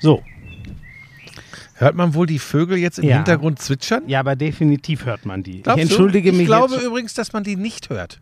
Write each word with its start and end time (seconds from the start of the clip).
So. 0.00 0.22
Hört 1.74 1.94
man 1.94 2.14
wohl 2.14 2.26
die 2.26 2.38
Vögel 2.40 2.76
jetzt 2.76 2.98
im 2.98 3.04
Ja. 3.04 3.16
Hintergrund 3.16 3.60
zwitschern? 3.60 4.02
Ja, 4.08 4.20
aber 4.20 4.34
definitiv 4.34 5.04
hört 5.06 5.24
man 5.26 5.42
die. 5.44 5.62
Glaubst 5.62 5.84
ich 5.84 5.90
entschuldige 5.90 6.30
du? 6.30 6.36
mich. 6.36 6.42
Ich 6.42 6.48
glaube 6.48 6.74
übrigens, 6.76 7.14
dass 7.14 7.32
man 7.32 7.44
die 7.44 7.56
nicht 7.56 7.88
hört. 7.90 8.18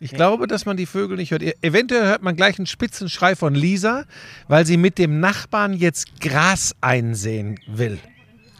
Ich 0.00 0.12
glaube, 0.12 0.46
dass 0.46 0.64
man 0.64 0.76
die 0.76 0.86
Vögel 0.86 1.16
nicht 1.16 1.32
hört. 1.32 1.42
E- 1.42 1.54
Eventuell 1.60 2.04
hört 2.06 2.22
man 2.22 2.36
gleich 2.36 2.56
einen 2.58 2.66
spitzen 2.66 3.08
Schrei 3.08 3.34
von 3.34 3.54
Lisa, 3.54 4.04
weil 4.46 4.64
sie 4.64 4.76
mit 4.76 4.96
dem 4.96 5.18
Nachbarn 5.20 5.74
jetzt 5.74 6.20
Gras 6.20 6.74
einsehen 6.80 7.58
will. 7.66 7.98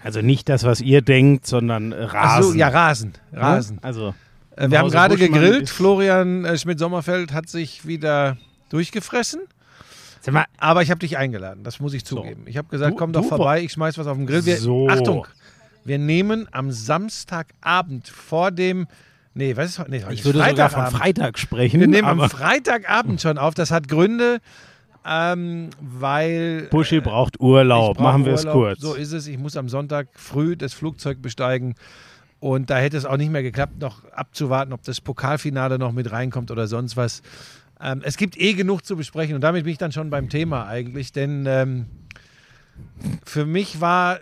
Also 0.03 0.21
nicht 0.21 0.49
das, 0.49 0.65
was 0.65 0.81
ihr 0.81 1.01
denkt, 1.01 1.47
sondern 1.47 1.93
Rasen. 1.93 2.19
Ach 2.21 2.43
so, 2.43 2.55
ja, 2.55 2.69
Rasen. 2.69 3.13
Ne? 3.33 3.41
Rasen. 3.41 3.79
Also. 3.83 4.15
Äh, 4.57 4.69
Wir 4.71 4.81
haben 4.81 4.91
gerade 4.91 5.17
gegrillt. 5.17 5.71
Florian 5.71 6.45
äh, 6.45 6.59
Schmidt-Sommerfeld 6.59 7.33
hat 7.33 7.49
sich 7.49 7.87
wieder 7.87 8.37
durchgefressen. 8.71 9.41
Mal, 10.31 10.45
Aber 10.59 10.83
ich 10.83 10.91
habe 10.91 10.99
dich 11.01 11.17
eingeladen, 11.17 11.65
das 11.65 11.81
muss 11.81 11.95
ich 11.95 12.05
zugeben. 12.05 12.43
Ich 12.47 12.57
habe 12.57 12.69
gesagt, 12.69 12.93
Du- 12.93 12.97
komm 12.97 13.13
doch 13.13 13.25
vorbei, 13.25 13.63
ich 13.63 13.73
schmeiß 13.73 13.97
was 13.99 14.07
auf 14.07 14.17
den 14.17 14.27
Grill. 14.27 14.45
Wir, 14.45 14.57
So. 14.59 14.89
Achtung, 14.89 15.27
wir 15.85 15.99
nehmen 15.99 16.47
am 16.53 16.71
Samstagabend 16.71 18.09
vor 18.09 18.51
dem. 18.51 18.87
Nee, 19.35 19.57
was 19.57 19.79
ist? 19.79 19.89
Nee, 19.89 20.03
ich 20.11 20.25
würde 20.25 20.43
sogar 20.45 20.71
von. 20.71 20.87
Freitag 20.87 21.39
sprechen. 21.39 21.81
Wir 21.81 21.87
nehmen 21.89 22.09
am 22.09 22.29
Freitagabend 22.29 23.21
schon 23.23 23.39
auf. 23.39 23.55
Das 23.55 23.71
hat 23.71 23.87
Gründe, 23.89 24.41
ähm, 25.07 25.71
weil. 25.81 26.69
Buschi 26.71 27.01
braucht 27.01 27.37
ich 27.37 27.41
Urlaub. 27.41 28.01
Machen 28.01 28.25
wir 28.25 28.33
es 28.35 28.47
kurz. 28.47 28.81
So 28.81 28.95
ist 28.95 29.13
es. 29.13 29.27
Ich 29.27 29.39
muss 29.39 29.57
am 29.57 29.69
Sonntag 29.69 30.09
früh 30.15 30.57
das 30.57 30.75
Flugzeug 30.75 31.23
besteigen. 31.23 31.75
Und 32.41 32.71
da 32.71 32.79
hätte 32.79 32.97
es 32.97 33.05
auch 33.05 33.17
nicht 33.17 33.33
mehr 33.33 33.43
geklappt, 33.43 33.81
noch 33.81 34.05
abzuwarten, 34.13 34.73
ob 34.73 34.83
das 34.85 35.01
Pokalfinale 35.01 35.77
noch 35.79 35.91
mit 35.93 36.11
reinkommt 36.13 36.51
oder 36.53 36.67
sonst 36.69 36.97
was. 36.97 37.23
Ähm, 37.81 38.03
es 38.05 38.17
gibt 38.17 38.37
eh 38.39 38.55
genug 38.55 38.85
zu 38.85 38.97
besprechen 38.97 39.35
und 39.35 39.41
damit 39.41 39.65
bin 39.65 39.73
ich 39.73 39.79
dann 39.79 39.93
schon 39.93 40.11
beim 40.11 40.29
Thema 40.29 40.67
eigentlich, 40.67 41.13
denn 41.13 41.47
ähm, 41.47 41.87
für 43.25 43.47
mich 43.47 43.81
war 43.81 44.21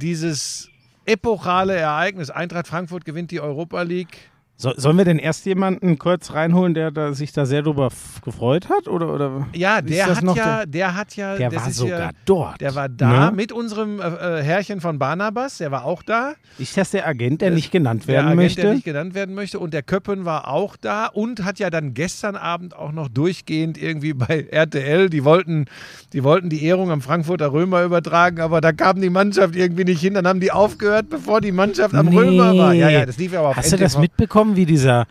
dieses 0.00 0.68
epochale 1.06 1.74
Ereignis, 1.74 2.30
Eintracht 2.30 2.66
Frankfurt 2.66 3.04
gewinnt 3.04 3.30
die 3.30 3.40
Europa 3.40 3.82
League. 3.82 4.27
So, 4.60 4.72
sollen 4.76 4.98
wir 4.98 5.04
denn 5.04 5.20
erst 5.20 5.46
jemanden 5.46 6.00
kurz 6.00 6.32
reinholen, 6.34 6.74
der 6.74 6.90
da, 6.90 7.12
sich 7.12 7.30
da 7.30 7.46
sehr 7.46 7.62
drüber 7.62 7.90
gefreut 8.24 8.68
hat? 8.68 8.88
Oder, 8.88 9.14
oder? 9.14 9.46
Ja, 9.54 9.80
der 9.80 10.06
hat 10.16 10.24
ja, 10.36 10.66
der 10.66 10.94
hat 10.96 11.14
ja, 11.14 11.36
Der 11.36 11.50
das 11.50 11.64
war 11.66 11.70
sogar 11.70 11.98
ja, 12.00 12.10
dort. 12.24 12.60
der 12.60 12.74
war 12.74 12.88
da 12.88 13.26
Ne? 13.30 13.36
mit 13.36 13.52
unserem 13.52 14.00
äh, 14.00 14.40
äh, 14.40 14.42
Herrchen 14.42 14.80
von 14.80 14.98
Barnabas, 14.98 15.58
der 15.58 15.70
war 15.70 15.84
auch 15.84 16.02
da. 16.02 16.32
Ist 16.58 16.76
das 16.76 16.90
der 16.90 17.06
Agent, 17.06 17.40
der 17.40 17.50
Das- 17.50 17.56
nicht 17.56 17.70
genannt 17.70 18.02
Der 18.08 18.14
werden 18.14 18.26
Agent, 18.26 18.36
möchte? 18.42 18.62
der 18.62 18.74
nicht 18.74 18.84
genannt 18.84 19.14
werden 19.14 19.32
möchte. 19.36 19.60
Und 19.60 19.72
der 19.74 19.84
Köppen 19.84 20.24
war 20.24 20.48
auch 20.48 20.76
da 20.76 21.06
und 21.06 21.44
hat 21.44 21.60
ja 21.60 21.70
dann 21.70 21.94
gestern 21.94 22.34
Abend 22.34 22.74
auch 22.74 22.90
noch 22.90 23.06
durchgehend 23.08 23.80
irgendwie 23.80 24.12
bei 24.12 24.48
RTL, 24.50 25.08
die 25.08 25.22
wollten, 25.24 25.66
die 26.12 26.24
wollten 26.24 26.48
die 26.50 26.64
Ehrung 26.64 26.90
am 26.90 27.00
Frankfurter 27.00 27.52
Römer 27.52 27.84
übertragen, 27.84 28.40
aber 28.40 28.60
da 28.60 28.72
kam 28.72 29.00
die 29.00 29.10
Mannschaft 29.10 29.54
irgendwie 29.54 29.84
nicht 29.84 30.00
hin. 30.00 30.14
Dann 30.14 30.26
haben 30.26 30.40
die 30.40 30.50
aufgehört, 30.50 31.08
bevor 31.10 31.40
die 31.40 31.52
Mannschaft 31.52 31.94
am 31.94 32.06
Nee. 32.06 32.16
Römer 32.16 32.58
war. 32.58 32.74
Ja, 32.74 32.88
ja, 32.88 33.06
das 33.06 33.18
lief 33.18 33.32
ja 33.32 33.38
aber 33.38 33.50
auf 33.50 33.56
Hast 33.56 33.70
du 33.72 33.76
das 33.76 33.94
NTV. 33.94 34.47
Mitbekommen, 34.50 34.56
wie 34.56 34.66
dieser, 34.66 35.06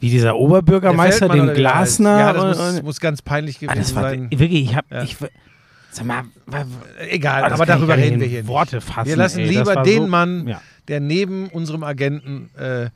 wie 0.00 0.10
dieser 0.10 0.36
Oberbürgermeister, 0.36 1.28
heißt. 1.28 1.54
Glasner? 1.54 2.18
Ja, 2.18 2.32
das 2.32 2.58
muss, 2.58 2.68
und- 2.78 2.84
muss 2.84 3.00
ganz 3.00 3.22
peinlich 3.22 3.56
Ah, 3.58 3.60
gewesen 3.72 3.78
das 3.78 3.94
war 3.94 4.02
sein. 4.04 4.30
wirklich, 4.30 4.62
ich 4.70 4.76
hab, 4.76 4.90
Ja. 4.90 5.02
ich, 5.02 5.16
sag 5.90 6.06
mal, 6.06 6.24
Egal, 7.08 7.44
aber 7.44 7.66
darüber 7.66 7.96
reden 7.96 8.20
wir 8.20 8.26
hier 8.26 8.40
nicht. 8.40 8.48
Worte 8.48 8.80
fassen. 8.80 9.08
Wir 9.08 9.16
lassen 9.16 9.40
ey, 9.40 9.48
lieber 9.48 9.82
den 9.82 10.02
so, 10.02 10.06
Mann, 10.08 10.48
Ja. 10.48 10.60
der 10.88 11.00
neben 11.00 11.48
unserem 11.48 11.82
Agenten 11.84 12.50
äh, 12.58 12.84
äh, 12.84 12.88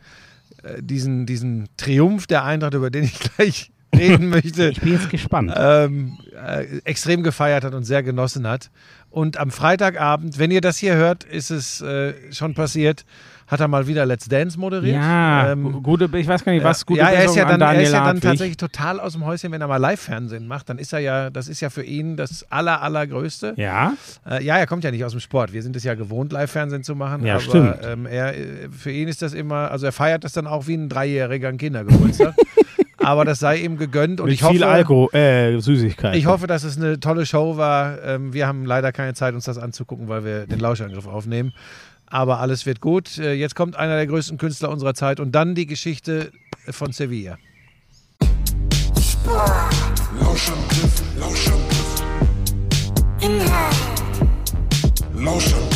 diesen, 0.81 1.27
diesen 1.27 1.69
Triumph 1.77 2.27
der 2.27 2.45
Eintracht, 2.45 2.75
über 2.75 2.91
den 2.91 3.05
ich 3.05 3.19
gleich 3.37 3.71
reden 3.95 4.29
möchte, 4.31 4.71
Ich 4.71 4.81
bin 4.81 4.95
jetzt 4.95 5.11
gespannt. 5.11 5.53
ähm, 5.57 6.19
äh, 6.35 6.65
extrem 6.85 7.23
gefeiert 7.23 7.65
hat 7.65 7.75
und 7.75 7.85
sehr 7.85 8.03
genossen 8.03 8.47
hat. 8.47 8.71
Und 9.11 9.39
am 9.39 9.51
Freitagabend, 9.51 10.39
wenn 10.39 10.51
ihr 10.51 10.61
das 10.61 10.77
hier 10.79 10.95
hört, 10.97 11.25
ist 11.25 11.51
es 11.51 11.81
äh, 11.81 12.13
schon 12.33 12.55
passiert, 12.55 13.05
hat 13.47 13.61
er 13.61 13.69
mal 13.69 13.87
wieder 13.87 14.05
Let's 14.07 14.29
Dance 14.29 14.59
moderiert. 14.59 14.97
ja, 14.97 15.53
Ähm, 15.53 15.73
gu- 15.73 15.81
gute, 15.81 16.11
ich 16.19 16.27
weiß 16.27 16.45
gar 16.45 16.53
nicht, 16.53 16.65
was 16.65 16.85
gute 16.85 17.01
ja, 17.01 17.09
er 17.11 17.25
ist 17.27 17.37
ja 17.37 17.47
an 17.47 17.61
dann, 17.61 17.77
er 17.77 17.83
ist 17.83 17.93
ja 17.93 17.99
dann 17.99 18.07
Hartwig. 18.09 18.23
tatsächlich 18.23 18.57
total 18.57 18.99
aus 19.01 19.13
dem 19.13 19.25
Häuschen, 19.25 19.53
wenn 19.53 19.61
er 19.61 19.69
mal 19.69 19.77
Live-Fernsehen 19.77 20.47
macht. 20.49 20.69
Dann 20.69 20.79
ist 20.79 20.93
er 20.93 20.99
ja, 20.99 21.31
das 21.31 21.47
ist 21.49 21.61
ja 21.61 21.71
für 21.71 21.83
ihn 21.85 22.17
das 22.17 22.45
aller, 22.51 22.83
allergrößte. 22.83 23.55
Ja, 23.57 23.93
Äh, 24.29 24.43
ja, 24.45 24.57
er 24.59 24.67
kommt 24.67 24.83
ja 24.85 24.91
nicht 24.91 25.05
aus 25.05 25.13
dem 25.13 25.21
Sport. 25.21 25.53
Wir 25.53 25.63
sind 25.63 25.77
es 25.77 25.85
ja 25.85 25.95
gewohnt, 25.95 26.33
Live-Fernsehen 26.33 26.83
zu 26.83 26.95
machen. 26.97 27.25
Ja, 27.25 27.35
aber 27.35 27.43
stimmt. 27.43 27.77
Ähm, 27.85 28.07
er, 28.07 28.37
äh, 28.37 28.69
für 28.71 28.91
ihn 28.91 29.09
ist 29.09 29.23
das 29.23 29.33
immer, 29.33 29.71
also 29.71 29.87
er 29.87 29.93
feiert 29.93 30.25
das 30.25 30.33
dann 30.33 30.47
auch 30.47 30.67
wie 30.67 30.75
ein 30.75 30.89
Dreijähriger 30.89 31.49
an 31.49 31.57
Kindergeburtstag. 31.59 32.35
aber 32.99 33.25
das 33.25 33.39
sei 33.39 33.59
ihm 33.59 33.77
gegönnt 33.77 34.21
und 34.21 34.27
mit 34.27 34.35
ich 34.35 34.43
hoffe, 34.43 34.55
viel 34.55 34.65
Alkohol, 34.65 35.15
äh, 35.15 35.61
Süßigkeit. 35.61 36.17
ich 36.17 36.27
hoffe, 36.27 36.49
dass 36.49 36.65
es 36.65 36.77
eine 36.77 36.99
tolle 36.99 37.25
Show 37.25 37.57
war. 37.57 38.03
Ähm, 38.03 38.33
wir 38.33 38.49
haben 38.49 38.65
leider 38.65 38.91
keine 38.91 39.15
Zeit, 39.15 39.35
uns 39.35 39.45
das 39.45 39.59
anzugucken, 39.59 40.09
weil 40.09 40.25
wir 40.25 40.47
den 40.49 40.59
Lauschangriff 40.59 41.07
aufnehmen. 41.07 41.53
Aber 42.09 42.41
alles 42.41 42.67
wird 42.67 42.81
gut. 42.81 43.19
Äh, 43.19 43.35
jetzt 43.35 43.55
kommt 43.55 43.77
einer 43.77 43.97
der 43.97 44.07
größten 44.07 44.39
Künstler 44.39 44.71
unserer 44.71 44.95
Zeit 44.95 45.21
und 45.21 45.33
dann 45.33 45.55
die 45.55 45.67
Geschichte 45.67 46.33
von 46.71 46.93
Sevilla. 46.93 47.39
Lauschangriff, 50.21 51.03
Lauschangriff. 51.19 52.03
Inhalt, 53.21 53.77
Lauschangriff, 55.15 55.76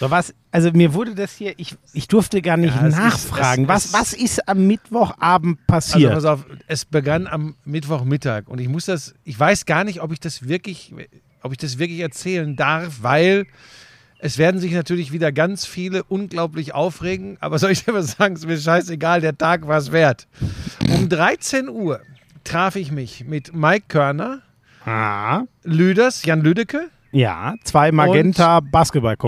So 0.00 0.10
was, 0.10 0.34
also 0.50 0.70
mir 0.72 0.94
wurde 0.94 1.14
das 1.14 1.32
hier, 1.36 1.52
ich, 1.58 1.76
ich 1.92 2.08
durfte 2.08 2.40
gar 2.42 2.56
nicht 2.56 2.74
Ja, 2.74 2.86
es 2.86 2.94
ist- 2.94 2.98
nachfragen. 3.00 3.64
es- 3.64 3.68
was, 3.68 3.84
es- 3.84 3.92
was 3.92 4.12
ist 4.14 4.48
am 4.48 4.66
Mittwochabend 4.66 5.58
Also 5.58 5.66
passiert? 5.92 6.12
pass 6.14 6.24
auf, 6.24 6.46
es 6.66 6.84
begann 6.86 7.26
am 7.26 7.54
Mittwochmittag 7.66 8.48
und 8.48 8.60
ich 8.60 8.68
muss 8.68 8.86
das, 8.86 9.14
ich 9.24 9.38
weiß 9.38 9.66
gar 9.66 9.84
nicht, 9.84 10.00
ob 10.00 10.10
ich 10.12 10.18
das 10.18 10.48
wirklich, 10.48 10.94
ob 11.42 11.52
ich 11.52 11.58
das 11.58 11.78
wirklich 11.78 12.00
erzählen 12.00 12.56
darf, 12.56 13.02
weil 13.02 13.46
es 14.20 14.38
werden 14.38 14.58
sich 14.60 14.72
natürlich 14.72 15.12
wieder 15.12 15.32
ganz 15.32 15.66
viele 15.66 16.02
unglaublich 16.04 16.72
aufregen, 16.74 17.36
aber 17.40 17.58
soll 17.58 17.70
ich 17.70 17.84
dir 17.84 17.92
was 17.94 18.12
sagen, 18.12 18.36
ist 18.36 18.46
mir 18.46 18.58
scheißegal, 18.58 19.20
der 19.20 19.36
Tag 19.36 19.66
war 19.68 19.76
es 19.78 19.92
wert. 19.92 20.26
Um 20.94 21.10
13 21.10 21.68
Uhr 21.68 22.00
traf 22.44 22.74
ich 22.76 22.90
mich 22.90 23.24
mit 23.26 23.54
Mike 23.54 23.84
Körner, 23.88 24.40
ah, 24.86 25.42
Lüders, 25.62 26.24
Jan 26.24 26.40
Lüdecke 26.40 26.88
ja, 27.12 27.54
zwei 27.64 27.92
Magenta 27.92 28.60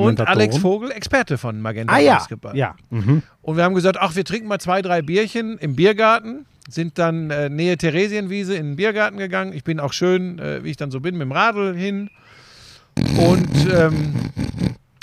und. 0.05 0.29
Alex 0.29 0.57
Vogel, 0.59 0.91
Experte 0.93 1.39
von 1.39 1.61
Magenta 1.61 1.93
Ah 1.95 1.99
ja, 1.99 2.15
Basketball. 2.15 2.57
ja. 2.57 2.75
Mhm. 2.91 3.23
Und 3.41 3.57
wir 3.57 3.65
haben 3.65 3.75
gesagt, 3.75 3.99
ach, 4.01 4.15
wir 4.15 4.25
trinken 4.25 4.49
mal 4.49 4.61
zwei, 4.61 4.83
drei 4.83 5.03
Bierchen 5.03 5.59
im 5.59 5.75
Biergarten. 5.75 6.47
Sind 6.69 6.97
dann 6.99 7.31
äh, 7.31 7.49
Nähe 7.49 7.77
Theresienwiese 7.77 8.55
in 8.55 8.67
den 8.71 8.77
Biergarten 8.77 9.19
gegangen. 9.19 9.53
Ich 9.53 9.65
bin 9.65 9.81
auch 9.81 9.93
schön, 9.93 10.39
äh, 10.39 10.63
wie 10.63 10.71
ich 10.71 10.77
dann 10.77 10.93
so 10.93 11.01
bin, 11.01 11.17
mit 11.17 11.23
dem 11.23 11.33
Radl 11.33 11.75
hin. 11.75 12.09
Und 13.19 13.69
ähm, 13.73 14.15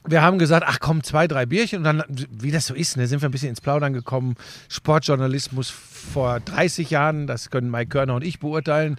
wir 0.07 0.21
haben 0.21 0.39
gesagt, 0.39 0.65
ach 0.67 0.79
komm, 0.79 1.03
zwei, 1.03 1.27
drei 1.27 1.45
Bierchen. 1.45 1.79
Und 1.79 1.83
dann, 1.83 2.03
wie 2.31 2.51
das 2.51 2.67
so 2.67 2.73
ist, 2.73 2.95
ne, 2.95 3.07
sind 3.07 3.21
wir 3.21 3.27
ein 3.27 3.31
bisschen 3.33 3.49
ins 3.49 3.61
Plaudern 3.61 3.91
gekommen. 3.93 4.35
Sportjournalismus 4.69 5.69
vor 5.69 6.39
30 6.39 6.89
Jahren, 6.89 7.27
das 7.27 7.49
können 7.49 7.69
Mike 7.69 7.89
Körner 7.89 8.15
und 8.15 8.23
ich 8.23 8.39
beurteilen, 8.39 8.97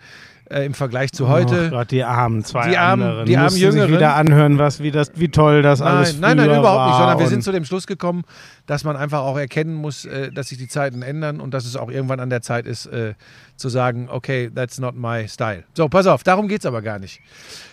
äh, 0.50 0.64
im 0.66 0.74
Vergleich 0.74 1.12
zu 1.12 1.28
heute. 1.28 1.68
Oh 1.68 1.70
Gott, 1.76 1.90
die 1.90 2.02
armen 2.04 2.44
zwei 2.44 2.68
Die 2.70 2.76
armen- 2.76 3.02
anderen. 3.06 3.26
die 3.26 3.36
armen 3.36 3.56
Jüngeren. 3.56 3.88
sich 3.88 3.96
wieder 3.96 4.14
anhören, 4.16 4.58
was, 4.58 4.80
wie, 4.82 4.90
das, 4.90 5.12
wie 5.14 5.28
toll 5.28 5.62
das 5.62 5.80
alles 5.80 6.12
Nein, 6.14 6.20
nein, 6.20 6.36
nein, 6.38 6.46
früher 6.46 6.58
überhaupt 6.58 6.86
nicht, 6.90 6.98
sondern 6.98 7.18
wir 7.20 7.28
sind 7.28 7.42
zu 7.44 7.52
dem 7.52 7.64
Schluss 7.64 7.86
gekommen, 7.86 8.22
dass 8.66 8.84
man 8.84 8.96
einfach 8.96 9.20
auch 9.20 9.38
erkennen 9.38 9.74
muss, 9.74 10.04
äh, 10.04 10.30
dass 10.32 10.48
sich 10.48 10.58
die 10.58 10.68
Zeiten 10.68 11.02
ändern 11.02 11.40
und 11.40 11.54
dass 11.54 11.64
es 11.64 11.76
auch 11.76 11.90
irgendwann 11.90 12.20
an 12.20 12.30
der 12.30 12.42
Zeit 12.42 12.66
ist, 12.66 12.86
äh, 12.86 13.14
zu 13.60 13.68
sagen, 13.68 14.08
okay, 14.10 14.50
that's 14.54 14.78
not 14.80 14.96
my 14.96 15.28
style. 15.28 15.64
So, 15.74 15.88
pass 15.88 16.06
auf, 16.06 16.24
darum 16.24 16.48
geht 16.48 16.60
es 16.60 16.66
aber 16.66 16.82
gar 16.82 16.98
nicht. 16.98 17.20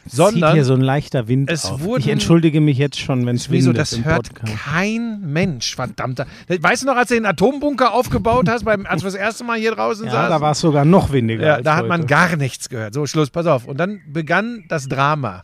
zieht 0.03 0.13
Sondern, 0.13 0.53
hier 0.53 0.63
so 0.65 0.73
ein 0.75 0.81
leichter 0.81 1.27
Wind 1.27 1.49
es 1.49 1.65
auf. 1.65 1.81
wurden- 1.81 2.01
ich 2.01 2.07
entschuldige 2.09 2.61
mich 2.61 2.77
jetzt 2.77 2.99
schon, 2.99 3.25
wenn 3.25 3.35
es 3.35 3.49
wieso, 3.49 3.73
das 3.73 4.03
hört 4.03 4.33
Podcast. 4.33 4.59
kein 4.65 5.21
Mensch, 5.31 5.75
verdammter. 5.75 6.27
Weißt 6.47 6.83
du 6.83 6.85
noch, 6.87 6.95
als 6.95 7.09
du 7.09 7.15
den 7.15 7.25
Atombunker 7.25 7.93
aufgebaut 7.93 8.47
hast, 8.49 8.65
beim, 8.65 8.85
als 8.85 9.01
wir 9.03 9.07
das 9.11 9.19
erste 9.19 9.43
Mal 9.43 9.57
hier 9.57 9.71
draußen 9.73 10.05
Ja, 10.05 10.11
saßen? 10.11 10.29
da 10.29 10.41
war 10.41 10.51
es 10.51 10.59
sogar 10.59 10.85
noch 10.85 11.11
windiger. 11.11 11.45
Ja, 11.45 11.61
da 11.61 11.75
hat 11.77 11.87
man 11.87 12.01
heute. 12.01 12.07
gar 12.09 12.35
nichts 12.35 12.69
gehört. 12.69 12.93
So, 12.93 13.05
Schluss, 13.07 13.29
pass 13.29 13.45
auf. 13.47 13.65
Und 13.65 13.77
dann 13.77 14.01
begann 14.11 14.65
das 14.69 14.87
Drama. 14.87 15.41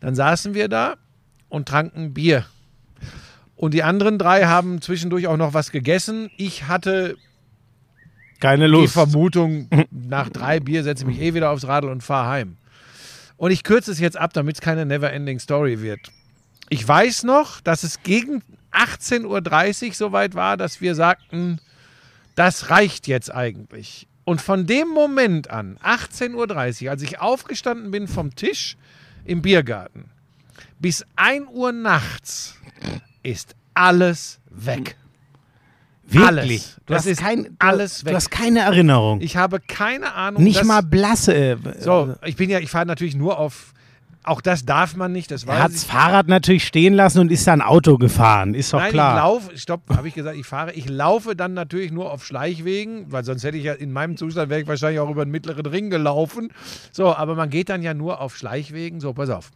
Dann 0.00 0.14
saßen 0.14 0.54
wir 0.54 0.68
da 0.68 0.94
und 1.48 1.66
tranken 1.68 2.12
Bier. 2.14 2.44
Und 3.56 3.74
die 3.74 3.82
anderen 3.82 4.18
drei 4.18 4.44
haben 4.44 4.80
zwischendurch 4.80 5.26
auch 5.26 5.36
noch 5.36 5.52
was 5.54 5.72
gegessen. 5.72 6.30
Ich 6.36 6.68
hatte 6.68 7.16
keine 8.40 8.66
die 8.66 8.70
Lust. 8.70 8.92
Vermutung, 8.92 9.68
nach 9.90 10.28
drei 10.28 10.60
Bier 10.60 10.82
setze 10.82 11.04
ich 11.04 11.08
mich 11.08 11.20
eh 11.20 11.34
wieder 11.34 11.50
aufs 11.50 11.66
Radl 11.66 11.88
und 11.88 12.02
fahre 12.02 12.28
heim. 12.28 12.56
Und 13.36 13.50
ich 13.50 13.62
kürze 13.62 13.92
es 13.92 14.00
jetzt 14.00 14.16
ab, 14.16 14.32
damit 14.32 14.56
es 14.56 14.60
keine 14.60 14.84
Never-Ending 14.84 15.38
Story 15.38 15.80
wird. 15.80 16.00
Ich 16.70 16.86
weiß 16.86 17.22
noch, 17.22 17.60
dass 17.60 17.82
es 17.82 18.02
gegen 18.02 18.42
18.30 18.72 19.88
Uhr 19.88 19.94
soweit 19.94 20.34
war, 20.34 20.56
dass 20.56 20.80
wir 20.80 20.94
sagten, 20.94 21.60
das 22.34 22.70
reicht 22.70 23.06
jetzt 23.06 23.34
eigentlich. 23.34 24.06
Und 24.24 24.42
von 24.42 24.66
dem 24.66 24.88
Moment 24.88 25.50
an, 25.50 25.78
18.30 25.82 26.34
Uhr, 26.84 26.90
als 26.90 27.02
ich 27.02 27.20
aufgestanden 27.20 27.90
bin 27.90 28.08
vom 28.08 28.34
Tisch 28.34 28.76
im 29.24 29.40
Biergarten, 29.40 30.10
bis 30.78 31.04
1 31.16 31.48
Uhr 31.50 31.72
nachts, 31.72 32.56
ist 33.22 33.54
alles 33.74 34.40
weg. 34.50 34.96
Wirklich? 36.12 36.26
Alles. 36.26 36.76
Du 36.86 36.92
Das 36.94 36.98
hast 36.98 37.06
ist 37.06 37.20
kein, 37.20 37.44
du, 37.44 37.50
alles 37.58 38.00
Du 38.00 38.06
weg. 38.06 38.14
hast 38.14 38.30
keine 38.30 38.60
Erinnerung. 38.60 39.20
Ich 39.20 39.36
habe 39.36 39.60
keine 39.60 40.14
Ahnung. 40.14 40.42
Nicht 40.42 40.60
dass- 40.60 40.66
mal 40.66 40.82
blasse. 40.82 41.34
äh, 41.34 41.56
So, 41.80 42.14
ich 42.24 42.36
bin 42.36 42.48
ja, 42.50 42.58
ich 42.60 42.70
fahre 42.70 42.86
natürlich 42.86 43.14
nur 43.16 43.38
auf. 43.38 43.72
Auch 44.24 44.42
das 44.42 44.66
darf 44.66 44.94
man 44.94 45.12
nicht, 45.12 45.30
das 45.30 45.44
Er 45.44 45.62
hat 45.62 45.72
das. 45.72 45.84
Fahrrad 45.84 46.28
natürlich 46.28 46.66
stehen 46.66 46.92
lassen 46.92 47.20
und 47.20 47.32
ist 47.32 47.46
dann 47.46 47.62
Auto 47.62 47.96
gefahren. 47.96 48.52
Ist 48.52 48.74
doch 48.74 48.78
Nein, 48.80 48.92
klar. 48.92 49.16
ich 49.16 49.22
laufe, 49.22 49.56
stopp, 49.58 49.82
habe 49.96 50.06
ich 50.08 50.12
gesagt, 50.14 50.36
ich 50.36 50.44
fahre. 50.46 50.72
Ich 50.74 50.86
laufe 50.86 51.34
dann 51.34 51.54
natürlich 51.54 51.92
nur 51.92 52.10
auf 52.12 52.26
Schleichwegen, 52.26 53.10
weil 53.10 53.24
sonst 53.24 53.44
hätte 53.44 53.56
ich 53.56 53.64
ja 53.64 53.72
in 53.72 53.90
meinem 53.90 54.18
Zustand 54.18 54.50
wäre 54.50 54.60
ich 54.60 54.66
wahrscheinlich 54.66 55.00
auch 55.00 55.08
über 55.08 55.24
den 55.24 55.30
mittleren 55.30 55.64
Ring 55.64 55.88
gelaufen. 55.88 56.50
So, 56.92 57.14
aber 57.14 57.36
man 57.36 57.48
geht 57.48 57.70
dann 57.70 57.82
ja 57.82 57.94
nur 57.94 58.20
auf 58.20 58.36
Schleichwegen. 58.36 59.00
So, 59.00 59.14
pass 59.14 59.30
auf. 59.30 59.50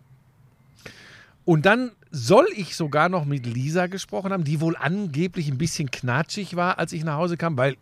Und 1.44 1.66
dann 1.66 1.92
soll 2.10 2.46
ich 2.54 2.76
sogar 2.76 3.08
noch 3.08 3.24
mit 3.24 3.46
Lisa 3.46 3.86
gesprochen 3.86 4.32
haben, 4.32 4.44
die 4.44 4.60
wohl 4.60 4.76
angeblich 4.76 5.48
ein 5.48 5.58
bisschen 5.58 5.90
knatschig 5.90 6.56
war, 6.56 6.78
als 6.78 6.92
ich 6.92 7.04
nach 7.04 7.16
Hause 7.16 7.36
kam, 7.36 7.56
weil 7.56 7.76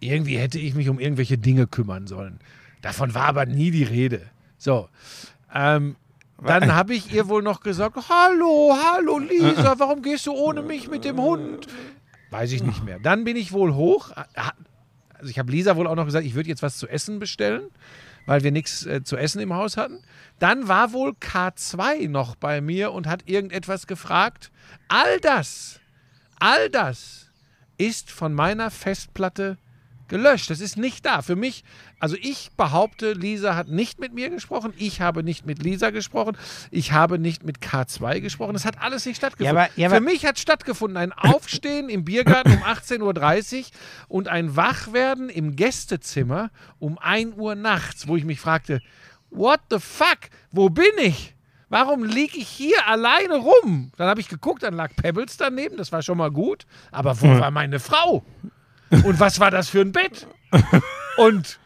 irgendwie 0.00 0.36
hätte 0.36 0.58
ich 0.58 0.74
mich 0.74 0.88
um 0.88 0.98
irgendwelche 0.98 1.38
Dinge 1.38 1.66
kümmern 1.66 2.06
sollen. 2.06 2.40
Davon 2.82 3.14
war 3.14 3.26
aber 3.26 3.46
nie 3.46 3.70
die 3.70 3.84
Rede. 3.84 4.22
So. 4.58 4.88
Ähm, 5.54 5.96
dann 6.42 6.74
habe 6.74 6.94
ich 6.94 7.12
ihr 7.12 7.28
wohl 7.28 7.42
noch 7.42 7.60
gesagt, 7.60 7.96
hallo, 8.08 8.74
hallo 8.74 9.18
Lisa, 9.18 9.74
warum 9.78 10.02
gehst 10.02 10.26
du 10.26 10.32
ohne 10.32 10.62
mich 10.62 10.90
mit 10.90 11.04
dem 11.04 11.18
Hund? 11.18 11.66
Weiß 12.30 12.52
ich 12.52 12.62
nicht 12.62 12.84
mehr. 12.84 12.98
Dann 12.98 13.24
bin 13.24 13.36
ich 13.36 13.52
wohl 13.52 13.74
hoch. 13.74 14.10
Also 15.14 15.30
ich 15.30 15.38
habe 15.38 15.52
Lisa 15.52 15.76
wohl 15.76 15.86
auch 15.86 15.94
noch 15.94 16.04
gesagt, 16.04 16.26
ich 16.26 16.34
würde 16.34 16.48
jetzt 16.48 16.62
was 16.62 16.76
zu 16.76 16.88
essen 16.88 17.18
bestellen, 17.18 17.70
weil 18.26 18.42
wir 18.42 18.52
nichts 18.52 18.86
äh, 18.86 19.02
zu 19.02 19.16
essen 19.16 19.40
im 19.40 19.54
Haus 19.54 19.76
hatten. 19.76 20.02
Dann 20.38 20.68
war 20.68 20.92
wohl 20.92 21.10
K2 21.12 22.08
noch 22.08 22.36
bei 22.36 22.60
mir 22.60 22.92
und 22.92 23.06
hat 23.06 23.28
irgendetwas 23.28 23.86
gefragt. 23.86 24.50
All 24.88 25.20
das, 25.20 25.80
all 26.38 26.70
das 26.70 27.30
ist 27.76 28.10
von 28.10 28.34
meiner 28.34 28.70
Festplatte 28.70 29.58
gelöscht. 30.08 30.50
Das 30.50 30.60
ist 30.60 30.76
nicht 30.76 31.06
da. 31.06 31.22
Für 31.22 31.36
mich, 31.36 31.64
also 32.04 32.16
ich 32.20 32.50
behaupte, 32.54 33.14
Lisa 33.14 33.56
hat 33.56 33.68
nicht 33.68 33.98
mit 33.98 34.12
mir 34.12 34.28
gesprochen. 34.28 34.74
Ich 34.76 35.00
habe 35.00 35.22
nicht 35.22 35.46
mit 35.46 35.62
Lisa 35.62 35.88
gesprochen. 35.88 36.36
Ich 36.70 36.92
habe 36.92 37.18
nicht 37.18 37.44
mit 37.44 37.60
K2 37.60 38.20
gesprochen. 38.20 38.52
Das 38.52 38.66
hat 38.66 38.82
alles 38.82 39.06
nicht 39.06 39.16
stattgefunden. 39.16 39.56
Ja, 39.56 39.62
aber- 39.64 39.70
ja, 39.80 39.88
Für 39.88 39.96
aber- 39.96 40.04
mich 40.04 40.26
hat 40.26 40.38
stattgefunden 40.38 40.98
ein 40.98 41.12
Aufstehen 41.14 41.88
im 41.88 42.04
Biergarten 42.04 42.52
um 42.52 42.62
18.30 42.62 43.60
Uhr 43.62 43.70
und 44.08 44.28
ein 44.28 44.54
Wachwerden 44.54 45.30
im 45.30 45.56
Gästezimmer 45.56 46.50
um 46.78 46.98
1 46.98 47.36
Uhr 47.38 47.54
nachts, 47.54 48.06
wo 48.06 48.16
ich 48.18 48.24
mich 48.26 48.38
fragte, 48.38 48.82
what 49.30 49.60
the 49.70 49.78
fuck, 49.78 50.18
wo 50.52 50.68
bin 50.68 50.84
ich? 51.00 51.34
Warum 51.70 52.04
liege 52.04 52.36
ich 52.36 52.48
hier 52.48 52.86
alleine 52.86 53.36
rum? 53.36 53.92
Dann 53.96 54.08
habe 54.08 54.20
ich 54.20 54.28
geguckt, 54.28 54.62
dann 54.62 54.74
lag 54.74 54.94
Pebbles 54.94 55.38
daneben, 55.38 55.78
das 55.78 55.90
war 55.90 56.02
schon 56.02 56.18
mal 56.18 56.30
gut. 56.30 56.66
Aber 56.92 57.18
wo 57.22 57.28
war 57.40 57.50
meine 57.50 57.80
Frau? 57.80 58.22
Und 58.90 59.18
was 59.18 59.40
war 59.40 59.50
das 59.50 59.70
für 59.70 59.80
ein 59.80 59.90
Bett? 59.92 60.26
Und 61.16 61.58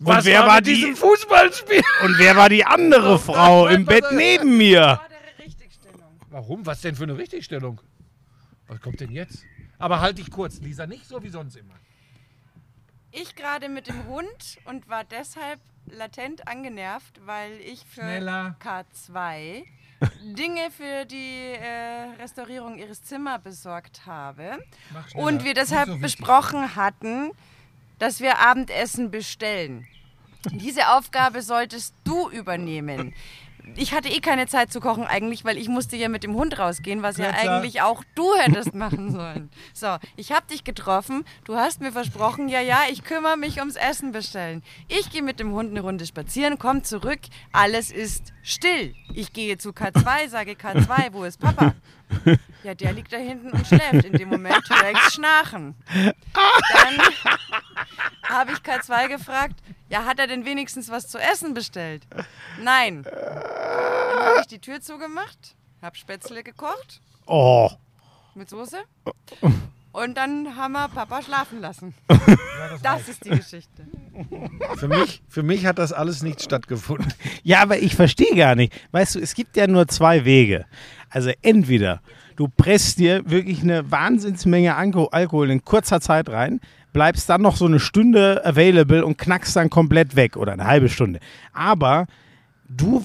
was 0.00 0.24
wer 0.24 0.40
war, 0.40 0.46
war 0.46 0.60
die- 0.60 0.74
diesem 0.74 0.96
Fußballspiel? 0.96 1.82
Und 2.04 2.18
wer 2.18 2.36
war 2.36 2.48
die 2.48 2.64
andere 2.64 3.18
Frau 3.18 3.64
nein, 3.66 3.76
im 3.76 3.84
Bett 3.86 4.04
neben 4.12 4.56
mir? 4.56 5.00
Warum? 6.30 6.66
Was 6.66 6.80
denn 6.82 6.94
für 6.94 7.04
eine 7.04 7.16
Richtigstellung? 7.16 7.80
Was 8.66 8.80
kommt 8.80 9.00
denn 9.00 9.10
jetzt? 9.10 9.44
Aber 9.78 10.00
halt 10.00 10.18
dich 10.18 10.30
kurz, 10.30 10.60
Lisa, 10.60 10.86
nicht 10.86 11.06
so 11.06 11.22
wie 11.22 11.28
sonst 11.30 11.56
immer. 11.56 11.74
Ich 13.10 13.34
gerade 13.34 13.68
mit 13.68 13.86
dem 13.88 14.06
Hund 14.06 14.58
und 14.66 14.88
war 14.88 15.04
deshalb 15.04 15.60
latent 15.86 16.46
angenervt, 16.46 17.20
weil 17.24 17.52
ich 17.60 17.80
für 17.86 18.02
Schneller. 18.02 18.56
K2 18.62 19.64
Dinge 20.22 20.70
für 20.70 21.06
die 21.06 21.54
äh, 21.54 22.20
Restaurierung 22.20 22.78
ihres 22.78 23.02
Zimmers 23.02 23.42
besorgt 23.42 24.06
habe. 24.06 24.58
Und 25.14 25.44
wir 25.44 25.54
deshalb 25.54 25.88
so 25.88 25.98
besprochen 25.98 26.76
hatten, 26.76 27.32
dass 27.98 28.20
wir 28.20 28.38
Abendessen 28.38 29.10
bestellen. 29.10 29.86
Diese 30.52 30.90
Aufgabe 30.96 31.42
solltest 31.42 31.94
du 32.04 32.30
übernehmen. 32.30 33.14
ich 33.76 33.92
hatte 33.92 34.08
eh 34.08 34.20
keine 34.20 34.46
Zeit 34.46 34.72
zu 34.72 34.80
kochen 34.80 35.04
eigentlich, 35.04 35.44
weil 35.44 35.58
ich 35.58 35.68
musste 35.68 35.96
ja 35.96 36.08
mit 36.08 36.22
dem 36.22 36.34
Hund 36.34 36.58
rausgehen, 36.58 37.02
was 37.02 37.18
ja, 37.18 37.26
Ja, 37.26 37.32
eigentlich 37.32 37.82
auch 37.82 38.02
du 38.14 38.34
hättest 38.36 38.74
machen 38.74 39.10
sollen. 39.12 39.50
So, 39.74 39.96
ich 40.16 40.32
habe 40.32 40.46
dich 40.46 40.64
getroffen, 40.64 41.24
du 41.44 41.56
hast 41.56 41.80
mir 41.80 41.92
versprochen, 41.92 42.48
ja, 42.48 42.60
ja, 42.60 42.82
ich 42.90 43.04
kümmere 43.04 43.36
mich 43.36 43.58
ums 43.58 43.76
Essen 43.76 44.12
bestellen. 44.12 44.62
Ich 44.88 45.10
gehe 45.10 45.22
mit 45.22 45.40
dem 45.40 45.52
Hund 45.52 45.70
eine 45.70 45.80
Runde 45.80 46.06
spazieren, 46.06 46.58
komm 46.58 46.84
zurück, 46.84 47.20
alles 47.52 47.90
ist 47.90 48.32
still. 48.42 48.94
Ich 49.14 49.32
gehe 49.32 49.58
zu 49.58 49.70
K2, 49.70 50.28
sage 50.28 50.52
K2, 50.52 51.12
wo 51.12 51.24
ist 51.24 51.40
Papa? 51.40 51.74
Ja, 52.62 52.74
der 52.74 52.92
liegt 52.92 53.12
da 53.12 53.16
hinten 53.16 53.50
und 53.52 53.66
schläft. 53.66 54.04
In 54.04 54.12
dem 54.14 54.28
Moment 54.28 54.62
ich's 54.92 55.14
schnarchen. 55.14 55.74
Dann 55.94 56.98
habe 58.24 58.52
ich 58.52 58.58
K2 58.58 59.08
gefragt, 59.08 59.54
ja, 59.88 60.04
hat 60.04 60.18
er 60.18 60.26
denn 60.26 60.44
wenigstens 60.44 60.90
was 60.90 61.08
zu 61.08 61.18
essen 61.18 61.54
bestellt? 61.54 62.06
Nein. 62.60 63.02
Dann 63.04 64.24
habe 64.24 64.40
ich 64.40 64.46
die 64.46 64.58
Tür 64.58 64.80
zugemacht, 64.80 65.56
habe 65.82 65.96
Spätzle 65.96 66.42
gekocht 66.42 67.00
Oh. 67.26 67.70
mit 68.34 68.48
Soße 68.48 68.78
und 70.02 70.16
dann 70.16 70.56
haben 70.56 70.72
wir 70.72 70.88
Papa 70.88 71.22
schlafen 71.22 71.60
lassen. 71.60 71.94
Das 72.82 73.08
ist 73.08 73.24
die 73.24 73.30
Geschichte. 73.30 73.86
Für 74.76 74.88
mich, 74.88 75.22
für 75.28 75.42
mich 75.42 75.64
hat 75.66 75.78
das 75.78 75.92
alles 75.92 76.22
nicht 76.22 76.42
stattgefunden. 76.42 77.12
Ja, 77.42 77.62
aber 77.62 77.78
ich 77.78 77.94
verstehe 77.96 78.36
gar 78.36 78.54
nicht. 78.54 78.72
Weißt 78.92 79.14
du, 79.14 79.20
es 79.20 79.34
gibt 79.34 79.56
ja 79.56 79.66
nur 79.66 79.88
zwei 79.88 80.24
Wege. 80.24 80.64
Also 81.10 81.30
entweder 81.42 82.00
du 82.36 82.46
presst 82.48 82.98
dir 82.98 83.22
wirklich 83.28 83.62
eine 83.62 83.90
Wahnsinnsmenge 83.90 84.76
Alko- 84.76 85.08
Alkohol 85.10 85.50
in 85.50 85.64
kurzer 85.64 86.00
Zeit 86.00 86.28
rein, 86.28 86.60
bleibst 86.92 87.28
dann 87.28 87.42
noch 87.42 87.56
so 87.56 87.64
eine 87.66 87.80
Stunde 87.80 88.44
available 88.44 89.04
und 89.04 89.16
knackst 89.18 89.56
dann 89.56 89.70
komplett 89.70 90.14
weg 90.14 90.36
oder 90.36 90.52
eine 90.52 90.66
halbe 90.66 90.88
Stunde. 90.88 91.20
Aber 91.52 92.06
du, 92.68 93.04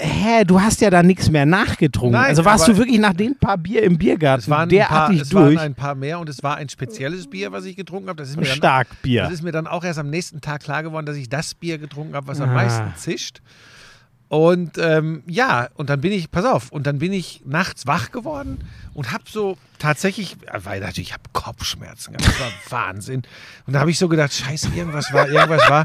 hä, 0.00 0.44
du 0.44 0.60
hast 0.60 0.80
ja 0.80 0.90
da 0.90 1.02
nichts 1.02 1.30
mehr 1.30 1.44
nachgetrunken. 1.46 2.12
Nein, 2.18 2.28
also 2.30 2.44
warst 2.44 2.68
du 2.68 2.76
wirklich 2.76 2.98
nach 2.98 3.12
den 3.12 3.36
paar 3.36 3.58
Bier 3.58 3.82
im 3.82 3.98
Biergarten 3.98 4.42
Es 4.42 4.48
waren, 4.48 4.68
ein 4.70 4.78
paar, 4.78 4.88
derartig 4.88 5.20
es 5.22 5.28
durch. 5.30 5.56
waren 5.56 5.58
ein 5.58 5.74
paar 5.74 5.94
mehr 5.94 6.18
und 6.20 6.28
es 6.28 6.42
war 6.42 6.56
ein 6.56 6.68
spezielles 6.68 7.28
Bier, 7.28 7.52
was 7.52 7.64
ich 7.64 7.76
getrunken 7.76 8.08
habe. 8.08 8.16
Das 8.18 8.30
ist 8.30 8.36
mir 8.36 8.44
dann, 8.44 8.56
Stark 8.56 8.88
Bier. 9.02 9.22
Das 9.24 9.32
ist 9.32 9.42
mir 9.42 9.52
dann 9.52 9.66
auch 9.66 9.84
erst 9.84 9.98
am 9.98 10.10
nächsten 10.10 10.40
Tag 10.40 10.62
klar 10.62 10.82
geworden, 10.82 11.06
dass 11.06 11.16
ich 11.16 11.28
das 11.28 11.54
Bier 11.54 11.78
getrunken 11.78 12.14
habe, 12.14 12.26
was 12.28 12.40
am 12.40 12.50
Ah. 12.50 12.54
meisten 12.54 12.92
zischt. 12.96 13.40
Und 14.30 14.78
ähm, 14.78 15.24
ja, 15.26 15.70
und 15.74 15.90
dann 15.90 16.00
bin 16.00 16.12
ich, 16.12 16.30
pass 16.30 16.44
auf, 16.44 16.70
und 16.70 16.86
dann 16.86 17.00
bin 17.00 17.12
ich 17.12 17.42
nachts 17.44 17.88
wach 17.88 18.12
geworden 18.12 18.58
und 18.94 19.10
habe 19.10 19.24
so 19.28 19.58
tatsächlich, 19.80 20.36
weil 20.62 20.78
natürlich, 20.78 21.08
ich 21.08 21.12
habe 21.14 21.24
Kopfschmerzen 21.32 22.12
gehabt, 22.12 22.28
das 22.28 22.40
war 22.40 22.52
Wahnsinn. 22.86 23.22
Und 23.66 23.72
da 23.72 23.80
habe 23.80 23.90
ich 23.90 23.98
so 23.98 24.08
gedacht, 24.08 24.32
scheiße, 24.32 24.68
irgendwas 24.72 25.12
war, 25.12 25.28
irgendwas 25.28 25.68
war. 25.68 25.84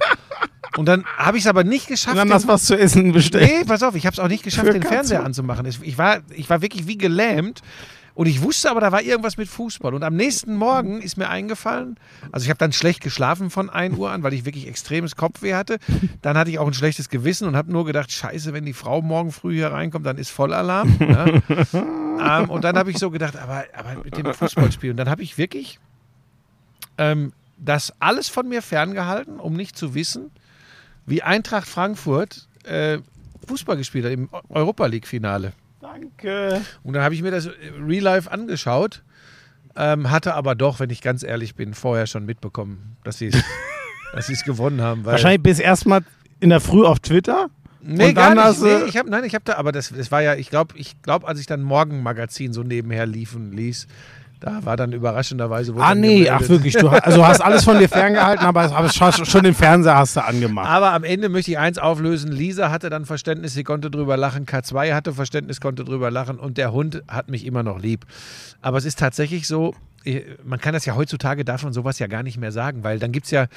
Und 0.77 0.85
dann 0.85 1.05
habe 1.17 1.39
ich 1.39 1.45
es 1.45 1.47
aber 1.47 1.63
nicht 1.63 1.87
geschafft. 1.87 2.11
und 2.15 2.17
dann 2.19 2.31
hast 2.31 2.43
du 2.43 2.49
was 2.49 2.65
zu 2.65 2.77
essen 2.77 3.13
bestellt. 3.13 3.49
Nee, 3.49 3.65
pass 3.65 3.81
auf, 3.81 3.95
ich 3.95 4.05
habe 4.05 4.13
es 4.13 4.19
auch 4.19 4.27
nicht 4.27 4.43
geschafft, 4.43 4.67
Für 4.67 4.73
den. 4.73 4.83
Fernseher 4.83 5.23
anzumachen. 5.23 5.65
Ich 5.65 5.97
war, 5.97 6.19
ich 6.29 6.47
war 6.47 6.61
wirklich 6.61 6.85
wie 6.85 6.99
gelähmt. 6.99 7.63
Und 8.15 8.27
ich 8.27 8.41
wusste 8.41 8.71
aber, 8.71 8.79
da 8.79 8.93
war 8.93 9.01
irgendwas 9.01 9.35
mit 9.35 9.49
Fußball. 9.49 9.93
Und 9.93 10.03
am 10.03 10.15
nächsten 10.15 10.55
Morgen 10.55 11.01
ist 11.01 11.17
mir 11.17 11.29
eingefallen, 11.29 11.97
also 12.31 12.45
ich 12.45 12.49
habe 12.49 12.57
dann 12.57 12.71
schlecht 12.71 13.01
geschlafen 13.01 13.49
von 13.49 13.69
1 13.69 13.97
Uhr 13.97 14.09
an, 14.09 14.23
weil 14.23 14.33
ich 14.33 14.45
wirklich 14.45 14.67
extremes 14.67 15.17
Kopfweh 15.17 15.53
hatte. 15.53 15.79
Dann 16.21 16.37
hatte 16.37 16.49
ich 16.49 16.57
auch 16.57 16.67
ein 16.67 16.73
schlechtes 16.73 17.09
Gewissen 17.09 17.45
und 17.45 17.57
habe 17.57 17.71
nur 17.71 17.85
gedacht, 17.85 18.11
scheiße, 18.11 18.53
wenn 18.53 18.65
die 18.65 18.73
Frau 18.73 19.01
morgen 19.01 19.33
früh 19.33 19.55
hier 19.55 19.73
reinkommt, 19.73 20.05
dann 20.05 20.17
ist 20.17 20.29
Vollalarm. 20.29 20.97
Ja. 20.99 21.25
ähm, 22.41 22.49
und 22.49 22.63
dann 22.63 22.77
habe 22.77 22.89
ich 22.89 22.97
so 22.97 23.11
gedacht, 23.11 23.35
aber, 23.35 23.65
aber 23.75 24.03
mit 24.03 24.17
dem 24.17 24.33
Fußballspiel. 24.33 24.91
Und 24.91 24.97
dann 24.97 25.09
habe 25.09 25.21
ich 25.21 25.37
wirklich 25.37 25.79
ähm, 26.97 27.33
das 27.57 27.93
alles 27.99 28.29
von 28.29 28.47
mir 28.47 28.61
ferngehalten, 28.61 29.41
um 29.41 29.53
nicht 29.53 29.77
zu 29.77 29.93
wissen, 29.93 30.31
wie 31.05 31.21
Eintracht 31.21 31.67
Frankfurt 31.67 32.47
äh, 32.63 32.99
Fußball 33.45 33.75
gespielt 33.75 34.05
hat 34.05 34.13
im 34.13 34.29
Europa 34.47 34.85
League-Finale. 34.85 35.51
Danke. 35.85 36.61
Und 36.83 36.93
dann 36.93 37.03
habe 37.03 37.13
ich 37.13 37.21
mir 37.21 37.31
das 37.31 37.45
äh, 37.45 37.51
Real 37.79 38.03
Life 38.03 38.31
angeschaut, 38.31 39.03
ähm, 39.75 40.09
hatte 40.09 40.33
aber 40.33 40.55
doch, 40.55 40.79
wenn 40.79 40.89
ich 40.89 41.01
ganz 41.01 41.23
ehrlich 41.23 41.55
bin, 41.55 41.73
vorher 41.73 42.07
schon 42.07 42.25
mitbekommen, 42.25 42.97
dass 43.03 43.17
sie 43.17 43.29
dass 44.13 44.27
sie 44.27 44.33
es 44.33 44.43
gewonnen 44.43 44.81
haben. 44.81 45.05
Weil, 45.05 45.13
Wahrscheinlich 45.13 45.43
bis 45.43 45.59
erstmal 45.59 46.01
in 46.39 46.49
der 46.49 46.61
Früh 46.61 46.85
auf 46.85 46.99
Twitter. 46.99 47.49
nee, 47.81 48.09
und 48.09 48.15
gar 48.15 48.33
nicht. 48.33 48.61
Nee, 48.61 48.83
ich 48.87 48.97
hab, 48.97 49.07
nein, 49.07 49.23
ich 49.25 49.35
habe 49.35 49.45
da, 49.45 49.55
aber 49.55 49.71
das, 49.71 49.89
das 49.89 50.11
war 50.11 50.21
ja, 50.21 50.35
ich 50.35 50.49
glaube, 50.49 50.75
ich 50.77 51.01
glaube, 51.01 51.27
als 51.27 51.39
ich 51.39 51.45
dann 51.45 51.61
Morgenmagazin 51.61 52.53
so 52.53 52.63
nebenher 52.63 53.05
liefen 53.05 53.51
ließ, 53.51 53.87
da 54.45 54.63
war 54.63 54.77
dann 54.77 54.93
überraschenderweise 54.93 55.73
Ah, 55.79 55.95
nee, 55.95 56.29
ach 56.29 56.47
wirklich. 56.47 56.75
Du 56.75 56.91
hast, 56.91 57.03
also 57.03 57.25
hast 57.25 57.41
alles 57.41 57.63
von 57.63 57.79
dir 57.79 57.89
ferngehalten, 57.89 58.45
aber, 58.45 58.61
aber 58.61 58.89
schon, 58.89 59.43
den 59.43 59.55
Fernseher 59.55 59.97
hast 59.97 60.15
du 60.17 60.23
angemacht. 60.23 60.69
Aber 60.69 60.93
am 60.93 61.03
Ende 61.03 61.29
möchte 61.29 61.49
ich 61.49 61.57
eins 61.57 61.79
auflösen. 61.79 62.31
Lisa 62.31 62.69
hatte 62.69 62.91
dann 62.91 63.05
Verständnis, 63.05 63.55
sie 63.55 63.63
konnte 63.63 63.89
drüber 63.89 64.17
lachen. 64.17 64.45
K2 64.45 64.93
hatte 64.93 65.13
Verständnis, 65.13 65.59
konnte 65.59 65.83
drüber 65.83 66.11
lachen. 66.11 66.37
Und 66.37 66.59
der 66.59 66.71
Hund 66.73 67.01
hat 67.07 67.27
mich 67.27 67.43
immer 67.43 67.63
noch 67.63 67.79
lieb. 67.79 68.05
Aber 68.61 68.77
es 68.77 68.85
ist 68.85 68.99
tatsächlich 68.99 69.47
so, 69.47 69.73
man 70.43 70.59
kann 70.59 70.73
das 70.73 70.85
ja 70.85 70.93
heutzutage, 70.95 71.43
darf 71.43 71.63
man 71.63 71.73
sowas 71.73 71.97
ja 71.97 72.05
gar 72.05 72.21
nicht 72.21 72.37
mehr 72.37 72.51
sagen, 72.51 72.83
weil 72.83 72.99
dann 72.99 73.11
gibt 73.11 73.25
es 73.25 73.31
ja, 73.31 73.47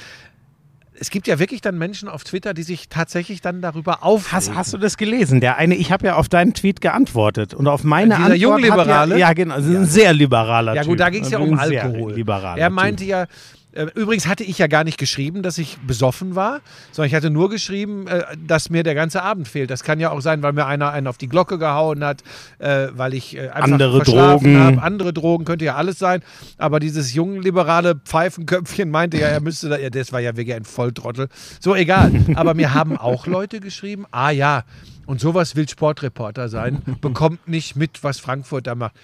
es 1.01 1.11
gibt 1.11 1.27
ja 1.27 1.39
wirklich 1.39 1.61
dann 1.61 1.79
Menschen 1.79 2.09
auf 2.09 2.25
Twitter, 2.25 2.55
die 2.55 2.63
sich 2.63 2.89
tatsächlich 2.89 3.41
dann 3.41 3.61
darüber 3.61 4.03
aufregen. 4.03 4.33
Hast, 4.33 4.55
hast 4.55 4.73
du 4.73 4.79
das 4.79 4.97
gelesen? 4.97 5.41
Der 5.41 5.57
eine, 5.57 5.75
ich 5.75 5.93
habe 5.93 6.07
ja 6.07 6.17
auf 6.17 6.29
deinen 6.29 6.55
Tweet 6.55 6.81
geantwortet 6.81 7.55
und 7.55 7.67
auf 7.67 7.85
meine 7.85 8.15
Dieser 8.17 8.25
Antwort 8.27 8.41
Jungliberale? 8.41 9.15
Ja, 9.15 9.29
ja, 9.29 9.33
genau, 9.33 9.57
das 9.57 9.67
ist 9.67 9.77
ein 9.77 9.87
sehr 9.87 10.13
liberaler 10.13 10.75
Ja 10.75 10.83
gut, 10.83 11.01
da 11.01 11.11
ging 11.11 11.25
es 11.25 11.31
ja 11.31 11.39
um 11.39 11.59
Alkohol. 11.59 12.13
Liberaler 12.15 12.61
er 12.61 12.71
meinte 12.71 13.05
typ. 13.05 13.11
ja, 13.11 13.27
übrigens 13.73 14.27
hatte 14.27 14.45
ich 14.45 14.59
ja 14.59 14.67
gar 14.67 14.85
nicht 14.85 14.99
geschrieben, 14.99 15.43
dass 15.43 15.59
ich 15.59 15.79
besoffen 15.87 16.35
war, 16.35 16.61
sondern 16.91 17.09
ich 17.09 17.15
hatte 17.15 17.31
nur 17.31 17.51
geschrieben, 17.51 18.07
äh, 18.07 18.25
dass 18.47 18.71
mir 18.71 18.83
der 18.83 18.95
ganze 18.95 19.23
Abend 19.23 19.47
fehlt. 19.47 19.71
Das 19.71 19.83
kann 19.83 20.01
ja 20.01 20.11
auch 20.11 20.21
sein, 20.21 20.43
weil 20.43 20.53
mir 20.53 20.67
einer 20.67 20.91
einen 20.91 21.07
auf 21.07 21.19
die 21.19 21.29
Glocke 21.29 21.59
gehauen 21.59 22.03
hat, 22.05 22.23
äh, 22.59 22.89
weil 22.93 23.15
ich 23.15 23.37
äh, 23.37 23.49
Andere 23.49 24.03
Drogen. 24.03 24.59
habe. 24.59 24.83
Andere 24.83 25.13
Drogen 25.13 25.45
könnte 25.45 25.65
ja 25.65 25.77
alles 25.77 25.99
sein. 25.99 26.23
Aber 26.57 26.81
dieses 26.81 27.15
jungliberale 27.15 27.97
Pfeifenköpfchen 27.97 28.91
meinte 28.91 29.19
ja, 29.19 29.29
er 29.29 29.41
müsste 29.41 29.69
da, 29.69 29.79
ja, 29.79 29.91
das 29.91 30.13
war 30.13 30.21
ja 30.21 30.37
wirklich 30.37 30.57
ein 30.57 30.65
Volltrottel. 30.65 31.29
So, 31.61 31.75
egal. 31.75 32.13
Aber 32.35 32.55
mir 32.55 32.75
haben 32.75 32.97
auch 32.97 33.27
Leute 33.27 33.61
geschrieben, 33.61 34.07
ah 34.11 34.31
ja, 34.31 34.65
und 35.09 35.21
sowas 35.21 35.57
will 35.57 35.67
Sportreporter 35.67 36.51
sein, 36.51 36.83
bekommt 37.01 37.49
nicht 37.49 37.77
mit, 37.77 38.05
was 38.05 38.21
Frankfurt 38.21 38.67
da 38.67 38.75
macht. 38.75 38.95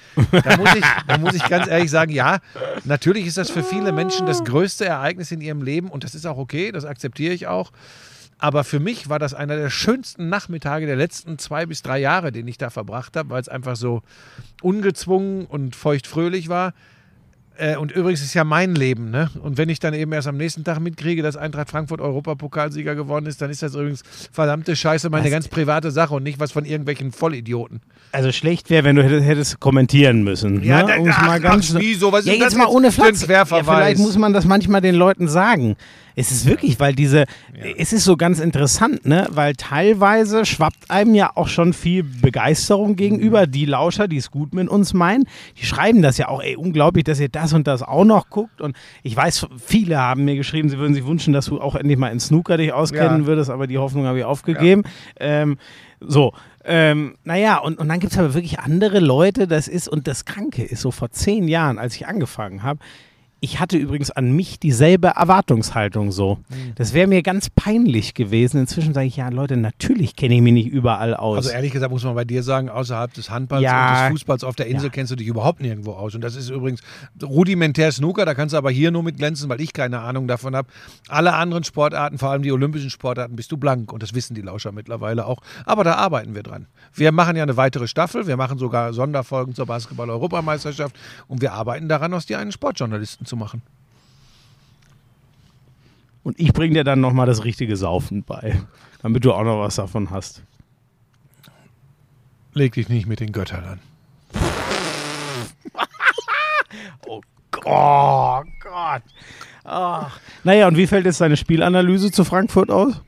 Da 0.44 0.58
muss 0.58 0.74
ich, 0.74 0.84
da 1.08 1.16
muss 1.16 1.34
ich 1.34 1.48
ganz 1.48 1.66
ehrlich 1.66 1.90
sagen, 1.90 2.12
ja, 2.12 2.40
natürlich 2.84 3.26
ist 3.26 3.38
das 3.38 3.48
für 3.48 3.62
viele 3.62 3.90
Menschen 3.90 4.26
das 4.26 4.44
größte 4.44 4.84
Ereignis 4.84 5.32
in 5.32 5.40
ihrem 5.40 5.62
Leben 5.62 5.88
und 5.88 6.04
das 6.04 6.14
ist 6.14 6.26
auch 6.26 6.36
okay, 6.36 6.72
das 6.72 6.84
akzeptiere 6.84 7.32
ich 7.32 7.46
auch. 7.46 7.72
Aber 8.36 8.64
für 8.64 8.80
mich 8.80 9.08
war 9.08 9.18
das 9.18 9.32
einer 9.32 9.56
der 9.56 9.70
schönsten 9.70 10.28
Nachmittage 10.28 10.84
der 10.84 10.96
letzten 10.96 11.38
zwei 11.38 11.64
bis 11.64 11.80
drei 11.80 12.00
Jahre, 12.00 12.32
den 12.32 12.46
ich 12.48 12.58
da 12.58 12.68
verbracht 12.68 13.16
habe, 13.16 13.30
weil 13.30 13.40
es 13.40 13.48
einfach 13.48 13.76
so 13.76 14.02
ungezwungen 14.60 15.46
und 15.46 15.74
feuchtfröhlich 15.74 16.50
war. 16.50 16.74
Äh, 17.56 17.76
und 17.76 17.92
übrigens 17.92 18.20
ist 18.20 18.34
ja 18.34 18.42
mein 18.42 18.74
Leben, 18.74 19.10
ne? 19.10 19.30
Und 19.40 19.58
wenn 19.58 19.68
ich 19.68 19.78
dann 19.78 19.94
eben 19.94 20.12
erst 20.12 20.26
am 20.26 20.36
nächsten 20.36 20.64
Tag 20.64 20.80
mitkriege, 20.80 21.22
dass 21.22 21.36
Eintracht 21.36 21.70
Frankfurt 21.70 22.00
Europapokalsieger 22.00 22.96
geworden 22.96 23.26
ist, 23.26 23.40
dann 23.40 23.50
ist 23.50 23.62
das 23.62 23.74
übrigens 23.74 24.02
verdammte 24.32 24.74
Scheiße 24.74 25.08
meine 25.08 25.24
Was- 25.26 25.30
ganz 25.30 25.48
private 25.48 25.90
Sache 25.92 26.14
und 26.14 26.24
nicht 26.24 26.40
was 26.40 26.50
von 26.50 26.64
irgendwelchen 26.64 27.12
Vollidioten. 27.12 27.80
Also 28.10 28.32
schlecht 28.32 28.70
wäre, 28.70 28.84
wenn 28.84 28.96
du 28.96 29.04
hättest, 29.04 29.24
hättest 29.26 29.60
kommentieren 29.60 30.24
müssen. 30.24 30.62
Ja, 30.64 30.82
ne? 30.82 30.86
da- 30.88 30.96
es 31.10 31.14
ach, 31.16 31.26
mal 31.26 31.40
ganz, 31.40 31.74
ach, 31.74 31.80
wieso? 31.80 32.10
Was 32.10 32.20
ist 32.20 32.26
ja, 32.26 32.32
denn 32.32 32.40
jetzt 32.42 32.52
das 32.52 32.58
mal 32.58 32.66
ohne 32.66 32.90
Flachs. 32.90 33.26
Ja, 33.26 33.44
vielleicht 33.44 33.98
muss 33.98 34.18
man 34.18 34.32
das 34.32 34.44
manchmal 34.44 34.80
den 34.80 34.94
Leuten 34.96 35.28
sagen. 35.28 35.76
Es 36.16 36.30
ist 36.30 36.46
wirklich, 36.46 36.78
weil 36.78 36.94
diese, 36.94 37.24
es 37.76 37.92
ist 37.92 38.04
so 38.04 38.16
ganz 38.16 38.38
interessant, 38.38 39.04
ne? 39.04 39.26
Weil 39.30 39.54
teilweise 39.54 40.44
schwappt 40.46 40.90
einem 40.90 41.14
ja 41.14 41.32
auch 41.34 41.48
schon 41.48 41.72
viel 41.72 42.04
Begeisterung 42.04 42.96
gegenüber. 42.96 43.46
Die 43.46 43.64
Lauscher, 43.66 44.06
die 44.06 44.18
es 44.18 44.30
gut 44.30 44.54
mit 44.54 44.68
uns 44.68 44.94
meinen, 44.94 45.24
die 45.60 45.66
schreiben 45.66 46.02
das 46.02 46.18
ja 46.18 46.28
auch, 46.28 46.42
ey, 46.42 46.56
unglaublich, 46.56 47.04
dass 47.04 47.18
ihr 47.20 47.28
das 47.28 47.52
und 47.52 47.66
das 47.66 47.82
auch 47.82 48.04
noch 48.04 48.30
guckt. 48.30 48.60
Und 48.60 48.76
ich 49.02 49.16
weiß, 49.16 49.46
viele 49.64 49.98
haben 49.98 50.24
mir 50.24 50.36
geschrieben, 50.36 50.68
sie 50.68 50.78
würden 50.78 50.94
sich 50.94 51.06
wünschen, 51.06 51.32
dass 51.32 51.46
du 51.46 51.60
auch 51.60 51.74
endlich 51.74 51.98
mal 51.98 52.08
in 52.08 52.20
Snooker 52.20 52.56
dich 52.56 52.72
auskennen 52.72 53.22
Ja. 53.22 53.26
würdest, 53.26 53.50
aber 53.50 53.66
die 53.66 53.78
Hoffnung 53.78 54.06
habe 54.06 54.18
ich 54.18 54.24
aufgegeben. 54.24 54.82
Ähm, 55.18 55.58
so, 56.00 56.32
ähm, 56.64 57.16
naja, 57.24 57.58
und, 57.58 57.78
und 57.78 57.88
dann 57.88 57.98
gibt 58.00 58.12
es 58.12 58.18
aber 58.18 58.34
wirklich 58.34 58.58
andere 58.60 59.00
Leute, 59.00 59.46
das 59.48 59.68
ist, 59.68 59.88
und 59.88 60.06
das 60.06 60.24
Kranke 60.24 60.62
ist, 60.62 60.80
so 60.80 60.90
vor 60.90 61.10
zehn 61.10 61.48
Jahren, 61.48 61.78
als 61.78 61.94
ich 61.96 62.06
angefangen 62.06 62.62
habe, 62.62 62.80
ich 63.44 63.60
hatte 63.60 63.76
übrigens 63.76 64.10
an 64.10 64.32
mich 64.32 64.58
dieselbe 64.58 65.08
Erwartungshaltung 65.08 66.12
so. 66.12 66.36
Mhm. 66.48 66.72
Das 66.76 66.94
wäre 66.94 67.06
mir 67.06 67.22
ganz 67.22 67.50
peinlich 67.50 68.14
gewesen. 68.14 68.58
Inzwischen 68.58 68.94
sage 68.94 69.06
ich, 69.06 69.16
ja 69.16 69.28
Leute, 69.28 69.58
natürlich 69.58 70.16
kenne 70.16 70.34
ich 70.36 70.40
mich 70.40 70.54
nicht 70.54 70.68
überall 70.68 71.14
aus. 71.14 71.36
Also 71.36 71.50
ehrlich 71.50 71.70
gesagt 71.70 71.92
muss 71.92 72.04
man 72.04 72.14
bei 72.14 72.24
dir 72.24 72.42
sagen, 72.42 72.70
außerhalb 72.70 73.12
des 73.12 73.28
Handballs 73.28 73.62
Ja. 73.62 73.88
und 73.88 74.02
des 74.04 74.10
Fußballs 74.12 74.44
auf 74.44 74.56
der 74.56 74.66
Insel 74.68 74.86
Ja. 74.86 74.92
kennst 74.92 75.12
du 75.12 75.16
dich 75.16 75.26
überhaupt 75.26 75.60
nirgendwo 75.60 75.92
aus. 75.92 76.14
Und 76.14 76.22
das 76.22 76.36
ist 76.36 76.48
übrigens 76.48 76.80
rudimentär 77.22 77.92
Snooker, 77.92 78.24
da 78.24 78.32
kannst 78.34 78.54
du 78.54 78.56
aber 78.56 78.70
hier 78.70 78.90
nur 78.90 79.02
mit 79.02 79.18
glänzen, 79.18 79.50
weil 79.50 79.60
ich 79.60 79.74
keine 79.74 80.00
Ahnung 80.00 80.26
davon 80.26 80.56
habe. 80.56 80.68
Alle 81.08 81.34
anderen 81.34 81.64
Sportarten, 81.64 82.16
vor 82.16 82.30
allem 82.30 82.42
die 82.42 82.50
olympischen 82.52 82.88
Sportarten, 82.88 83.36
bist 83.36 83.52
du 83.52 83.58
blank. 83.58 83.92
Und 83.92 84.02
das 84.02 84.14
wissen 84.14 84.34
die 84.34 84.40
Lauscher 84.40 84.72
mittlerweile 84.72 85.26
auch. 85.26 85.42
Aber 85.66 85.84
da 85.84 85.96
arbeiten 85.96 86.34
wir 86.34 86.42
dran. 86.42 86.66
Wir 86.94 87.12
machen 87.12 87.36
ja 87.36 87.42
eine 87.42 87.58
weitere 87.58 87.88
Staffel, 87.88 88.26
wir 88.26 88.38
machen 88.38 88.56
sogar 88.58 88.94
Sonderfolgen 88.94 89.54
zur 89.54 89.66
Basketball-Europameisterschaft 89.66 90.96
und 91.28 91.42
wir 91.42 91.52
arbeiten 91.52 91.88
daran, 91.88 92.14
aus 92.14 92.24
dir 92.24 92.38
einen 92.38 92.52
Sportjournalisten 92.52 93.26
zu 93.26 93.33
machen. 93.36 93.62
und 96.22 96.40
ich 96.40 96.52
bringe 96.52 96.74
dir 96.74 96.84
dann 96.84 97.00
nochmal 97.00 97.26
das 97.26 97.44
richtige 97.44 97.76
Saufen 97.76 98.22
bei, 98.24 98.60
damit 99.02 99.24
du 99.24 99.32
auch 99.32 99.44
noch 99.44 99.60
was 99.60 99.76
davon 99.76 100.10
hast. 100.10 100.42
Leg 102.54 102.72
dich 102.72 102.88
nicht 102.88 103.06
mit 103.06 103.20
den 103.20 103.32
Göttern 103.32 103.64
an. 103.64 103.80
Oh 107.66 108.42
Gott. 108.60 109.02
Ach. 109.64 110.20
Naja, 110.42 110.68
und 110.68 110.76
wie 110.76 110.86
fällt 110.86 111.06
jetzt 111.06 111.20
deine 111.20 111.36
Spielanalyse 111.36 112.10
zu 112.10 112.24
Frankfurt 112.24 112.70
aus? 112.70 113.00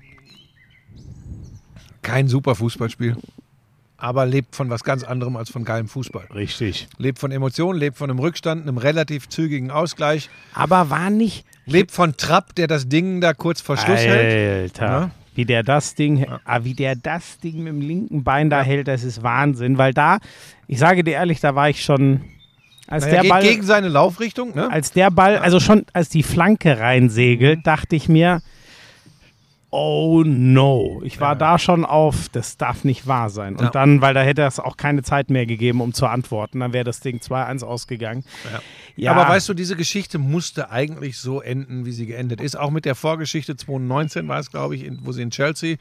Kein 2.00 2.28
super 2.28 2.54
Fußballspiel. 2.54 3.16
Aber 3.99 4.26
lebt 4.26 4.55
von 4.55 4.69
was 4.69 4.85
ganz 4.85 5.05
anderem 5.05 5.37
als 5.37 5.50
von 5.50 5.65
geilem 5.65 5.88
Fußball. 5.88 6.26
Richtig. 6.35 6.88
Lebt 6.99 7.19
von 7.19 7.31
Emotionen, 7.31 7.79
lebt 7.79 7.97
von 7.97 8.11
einem 8.11 8.19
Rückstand, 8.19 8.62
einem 8.62 8.76
relativ 8.76 9.29
zügigen 9.29 9.71
Ausgleich. 9.71 10.29
Aber 10.53 10.91
war 10.91 11.11
nicht. 11.11 11.47
Lebt 11.65 11.91
von 11.91 12.17
Trapp, 12.17 12.55
der 12.55 12.67
das 12.67 12.88
Ding 12.88 13.21
da 13.21 13.33
kurz 13.33 13.61
vor 13.61 13.76
Schluss 13.76 14.00
hält. 14.00 14.81
Alter. 14.81 14.87
Ja. 14.87 15.11
Wie 15.35 15.45
der 15.45 15.62
das 15.62 15.95
Ding, 15.95 16.26
ah, 16.45 16.61
wie 16.62 16.75
der 16.75 16.97
das 16.97 17.38
Ding 17.41 17.59
mit 17.59 17.69
dem 17.69 17.81
linken 17.81 18.25
Bein 18.25 18.49
da 18.49 18.62
hält, 18.62 18.88
das 18.88 19.03
ist 19.03 19.23
Wahnsinn. 19.23 19.76
Weil 19.76 19.93
da, 19.93 20.19
ich 20.67 20.79
sage 20.79 21.05
dir 21.05 21.12
ehrlich, 21.12 21.41
da 21.41 21.55
war 21.55 21.69
ich 21.69 21.85
schon, 21.85 22.23
als 22.87 23.05
Naja, 23.05 23.23
der 23.23 23.29
Ball, 23.29 23.43
gegen 23.43 23.62
seine 23.62 23.88
Laufrichtung. 23.88 24.55
Ne? 24.55 24.71
als 24.71 24.93
der 24.93 25.11
Ball, 25.11 25.37
also 25.38 25.61
schon 25.61 25.85
als 25.93 26.09
die 26.09 26.23
Flanke 26.23 26.79
reinsegelt, 26.79 27.67
dachte 27.67 27.97
ich 27.97 28.09
mir, 28.09 28.41
oh 29.70 30.23
no. 30.25 31.00
Ich 31.04 31.20
war 31.20 31.37
da 31.37 31.58
schon 31.58 31.85
auf, 31.85 32.28
das 32.30 32.56
darf 32.56 32.85
nicht 32.85 33.06
wahr 33.06 33.30
sein. 33.30 33.56
Und 33.56 33.64
Ja. 33.64 33.70
dann, 33.70 34.00
weil 34.00 34.14
da 34.14 34.23
hätte 34.23 34.42
es 34.42 34.58
auch 34.61 34.76
keine 34.76 35.02
Zeit 35.02 35.28
mehr 35.30 35.44
gegeben, 35.46 35.80
um 35.80 35.92
zu 35.92 36.06
antworten, 36.06 36.61
dann 36.61 36.73
wäre 36.73 36.85
das 36.85 37.00
Ding 37.00 37.18
2-1 37.20 37.62
ausgegangen. 37.64 38.25
Ja. 38.96 39.11
Aber 39.12 39.28
weißt 39.28 39.49
du, 39.49 39.54
diese 39.54 39.76
Geschichte 39.76 40.18
musste 40.18 40.70
eigentlich 40.70 41.18
so 41.18 41.40
enden, 41.42 41.85
wie 41.85 41.92
sie 41.92 42.06
geendet 42.06 42.40
ist. 42.40 42.56
Auch 42.58 42.70
mit 42.70 42.85
der 42.85 42.94
Vorgeschichte 42.94 43.56
2019 43.56 44.26
war 44.28 44.38
es, 44.38 44.50
glaube 44.50 44.76
ich, 44.76 44.85
in, 44.85 45.00
wo 45.04 45.12
sie 45.12 45.23
in 45.23 45.30
Chelsea 45.30 45.76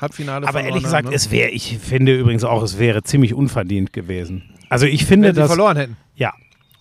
Halbfinale 0.00 0.48
Aber 0.48 0.62
ehrlich 0.62 0.82
gesagt, 0.82 1.04
haben, 1.04 1.10
ne? 1.10 1.16
es 1.16 1.30
wäre, 1.30 1.50
ich 1.50 1.78
finde 1.78 2.18
übrigens 2.18 2.42
auch, 2.44 2.62
es 2.62 2.78
wäre 2.78 3.02
ziemlich 3.02 3.34
unverdient 3.34 3.92
gewesen. 3.92 4.42
Also 4.68 4.86
ich 4.86 5.04
finde, 5.04 5.28
Wenn 5.28 5.34
sie 5.34 5.40
dass, 5.42 5.50
verloren 5.50 5.76
hätten. 5.76 5.96
ja, 6.16 6.32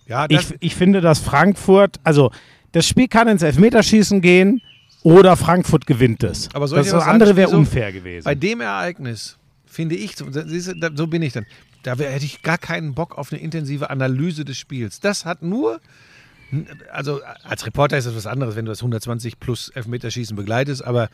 Ja, 0.08 0.26
ich, 0.30 0.54
ich 0.62 0.76
finde, 0.76 1.02
dass 1.02 1.20
Frankfurt, 1.20 2.00
also 2.04 2.32
das 2.72 2.88
Spiel 2.88 3.08
kann 3.08 3.28
ins 3.28 3.44
Elfmeterschießen 3.44 4.22
gehen 4.22 4.62
oder 5.04 5.36
Frankfurt 5.38 5.86
gewinnt 5.86 6.24
es. 6.24 6.50
Aber 6.54 6.68
soll 6.68 6.80
ich 6.80 6.86
das 6.88 6.94
was 6.96 7.06
andere 7.08 7.36
wäre 7.36 7.50
unfair 7.56 7.92
gewesen. 7.92 8.26
bei 8.26 8.36
dem 8.36 8.62
Ereignis 8.62 9.38
finde 9.66 9.96
ich, 9.96 10.16
so- 10.16 11.08
bin 11.08 11.22
ich 11.22 11.34
dann. 11.34 11.46
Da 11.84 11.96
hätte 11.98 12.24
ich 12.26 12.42
gar 12.42 12.58
keinen 12.58 12.94
Bock 12.94 13.18
auf 13.18 13.32
eine 13.34 13.42
intensive 13.42 13.90
Analyse 13.90 14.46
des 14.46 14.58
Spiels. 14.58 15.00
Das 15.02 15.26
hat 15.26 15.42
nur, 15.42 15.82
also 16.92 17.20
als 17.44 17.66
Reporter 17.66 17.98
ist 17.98 18.06
das 18.06 18.16
was 18.16 18.26
anderes, 18.28 18.56
wenn 18.56 18.66
du 18.66 18.72
das 18.72 18.80
120 18.80 19.40
plus 19.40 19.70
Elfmeterschießen 19.70 20.36
begleitest, 20.38 20.84
aber 20.86 21.10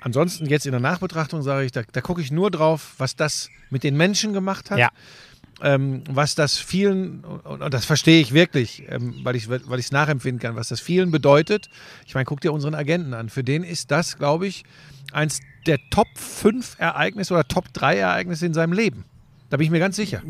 ansonsten 0.00 0.46
jetzt 0.46 0.66
in 0.66 0.72
der 0.72 0.80
Nachbetrachtung 0.80 1.42
sage 1.42 1.64
ich, 1.66 1.72
da, 1.72 1.82
da 1.90 2.00
gucke 2.00 2.20
ich 2.20 2.30
nur 2.30 2.50
drauf, 2.52 2.94
was 2.98 3.16
das 3.16 3.48
mit 3.70 3.82
den 3.82 3.96
Menschen 3.96 4.32
gemacht 4.32 4.70
hat. 4.70 4.78
Ja. 4.78 4.90
Ähm, 5.62 6.02
was 6.08 6.34
das 6.34 6.58
vielen, 6.58 7.24
und, 7.24 7.72
das 7.72 7.84
verstehe 7.84 8.20
ich 8.20 8.32
wirklich, 8.32 8.84
ähm, 8.88 9.16
weil 9.22 9.36
ich 9.36 9.48
weil 9.48 9.78
es 9.78 9.92
nachempfinden 9.92 10.40
kann, 10.40 10.56
was 10.56 10.68
das 10.68 10.80
vielen 10.80 11.10
bedeutet. 11.10 11.68
Ich 12.06 12.14
meine, 12.14 12.24
guck 12.24 12.40
dir 12.40 12.52
unseren 12.52 12.74
Agenten 12.74 13.14
an. 13.14 13.28
Für 13.28 13.44
den 13.44 13.64
ist 13.64 13.90
das, 13.90 14.18
glaube 14.18 14.46
ich, 14.46 14.64
eins 15.12 15.40
der 15.66 15.78
Top 15.90 16.08
5 16.14 16.76
Ereignisse 16.78 17.34
oder 17.34 17.46
Top 17.46 17.72
3 17.72 17.96
Ereignisse 17.96 18.46
in 18.46 18.54
seinem 18.54 18.72
Leben. 18.72 19.04
Da 19.50 19.56
bin 19.56 19.64
ich 19.64 19.70
mir 19.70 19.78
ganz 19.80 19.96
sicher. 19.96 20.22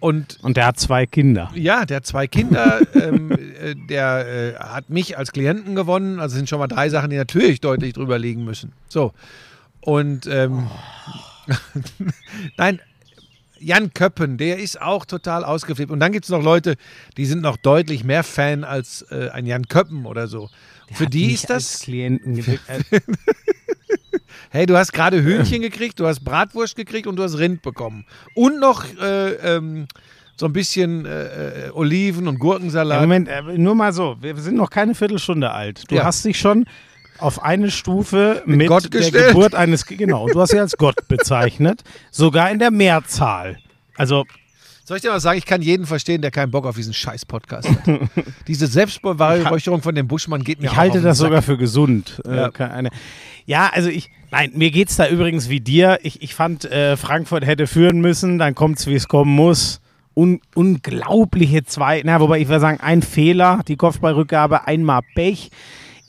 Und 0.00 0.38
Und 0.42 0.56
der 0.56 0.66
hat 0.66 0.78
zwei 0.80 1.06
Kinder. 1.06 1.50
ja, 1.54 1.84
der 1.84 1.98
hat 1.98 2.06
zwei 2.06 2.26
Kinder, 2.26 2.80
ähm, 2.94 3.30
äh, 3.30 3.74
der 3.88 4.26
äh, 4.26 4.54
hat 4.58 4.90
mich 4.90 5.16
als 5.18 5.32
Klienten 5.32 5.74
gewonnen. 5.74 6.20
Also 6.20 6.36
sind 6.36 6.48
schon 6.48 6.58
mal 6.58 6.68
drei 6.68 6.88
Sachen, 6.88 7.10
die 7.10 7.16
natürlich 7.16 7.60
deutlich 7.60 7.92
drüber 7.92 8.18
liegen 8.18 8.44
müssen. 8.44 8.72
So. 8.88 9.12
Und 9.80 10.26
ähm, 10.26 10.68
nein, 12.56 12.80
Jan 13.62 13.92
Köppen, 13.94 14.38
der 14.38 14.58
ist 14.58 14.80
auch 14.80 15.04
total 15.04 15.44
ausgeflippt. 15.44 15.90
Und 15.90 16.00
dann 16.00 16.12
gibt 16.12 16.24
es 16.24 16.30
noch 16.30 16.42
Leute, 16.42 16.76
die 17.16 17.26
sind 17.26 17.42
noch 17.42 17.56
deutlich 17.56 18.04
mehr 18.04 18.24
Fan 18.24 18.64
als 18.64 19.02
äh, 19.10 19.28
ein 19.32 19.46
Jan 19.46 19.68
Köppen 19.68 20.06
oder 20.06 20.28
so. 20.28 20.48
Für 20.92 21.06
Hat 21.06 21.14
die 21.14 21.32
ist 21.32 21.48
das, 21.48 21.80
Klienten 21.80 22.36
hey, 24.50 24.66
du 24.66 24.76
hast 24.76 24.92
gerade 24.92 25.22
Hühnchen 25.22 25.62
gekriegt, 25.68 25.98
du 26.00 26.06
hast 26.06 26.20
Bratwurst 26.24 26.76
gekriegt 26.76 27.06
und 27.06 27.16
du 27.16 27.22
hast 27.22 27.38
Rind 27.38 27.62
bekommen. 27.62 28.04
Und 28.34 28.60
noch 28.60 28.84
äh, 29.00 29.32
ähm, 29.56 29.86
so 30.36 30.46
ein 30.46 30.52
bisschen 30.52 31.06
äh, 31.06 31.68
äh, 31.68 31.70
Oliven 31.70 32.28
und 32.28 32.34
ja, 32.34 32.40
Gurkensalat. 32.40 33.00
Moment, 33.00 33.28
äh, 33.28 33.42
nur 33.58 33.74
mal 33.74 33.92
so, 33.92 34.16
wir 34.20 34.36
sind 34.36 34.56
noch 34.56 34.70
keine 34.70 34.94
Viertelstunde 34.94 35.50
alt. 35.50 35.84
Du 35.88 35.96
Ja. 35.96 36.04
hast 36.04 36.24
dich 36.24 36.38
schon 36.38 36.64
auf 37.22 37.42
eine 37.42 37.70
Stufe 37.70 38.42
mit, 38.46 38.68
Gott 38.68 38.92
der. 38.92 39.10
Geburt 39.10 39.54
eines, 39.54 39.86
genau, 39.86 40.26
du 40.28 40.40
hast 40.40 40.50
sie 40.50 40.58
als 40.58 40.76
Gott 40.76 41.08
bezeichnet, 41.08 41.82
sogar 42.10 42.50
in 42.50 42.58
der 42.58 42.70
Mehrzahl. 42.70 43.56
Also 43.96 44.24
Soll 44.84 44.96
ich 44.96 45.02
dir 45.02 45.10
mal 45.10 45.20
sagen, 45.20 45.38
ich 45.38 45.46
kann 45.46 45.62
jeden 45.62 45.86
verstehen, 45.86 46.22
der 46.22 46.30
keinen 46.32 46.50
Bock 46.50 46.66
auf 46.66 46.74
diesen 46.76 46.92
scheiß 46.92 47.24
Podcast 47.26 47.68
hat. 47.68 47.78
Diese 48.48 48.66
Selbstbeweihräucherung 48.66 49.80
von 49.82 49.94
dem 49.94 50.08
Buschmann 50.08 50.42
geht 50.42 50.60
mir 50.60 50.66
Ich 50.66 50.72
auch 50.72 50.76
halte 50.76 51.00
das 51.00 51.18
Sack. 51.18 51.28
sogar 51.28 51.42
für 51.42 51.56
gesund. 51.56 52.20
Äh, 52.26 52.36
Ja. 52.36 52.50
ja, 53.46 53.70
also 53.72 53.88
ich, 53.88 54.10
nein, 54.30 54.50
mir 54.54 54.70
geht 54.70 54.88
es 54.90 54.96
da 54.96 55.08
übrigens 55.08 55.48
wie 55.48 55.60
dir. 55.60 55.98
Ich, 56.02 56.20
ich 56.22 56.34
fand, 56.34 56.64
äh, 56.64 56.96
Frankfurt 56.96 57.46
hätte 57.46 57.66
führen 57.66 58.00
müssen, 58.00 58.38
dann 58.38 58.54
kommt 58.54 58.78
es, 58.80 58.86
wie 58.86 58.94
es 58.94 59.06
kommen 59.08 59.32
muss. 59.34 59.80
Un, 60.14 60.40
unglaubliche 60.54 61.64
zwei, 61.64 62.02
na, 62.04 62.20
wobei 62.20 62.38
ich 62.40 62.48
würde 62.48 62.60
sagen, 62.60 62.80
ein 62.80 63.00
Fehler, 63.02 63.60
die 63.66 63.76
Kopfballrückgabe, 63.76 64.66
einmal 64.66 65.00
Pech. 65.14 65.50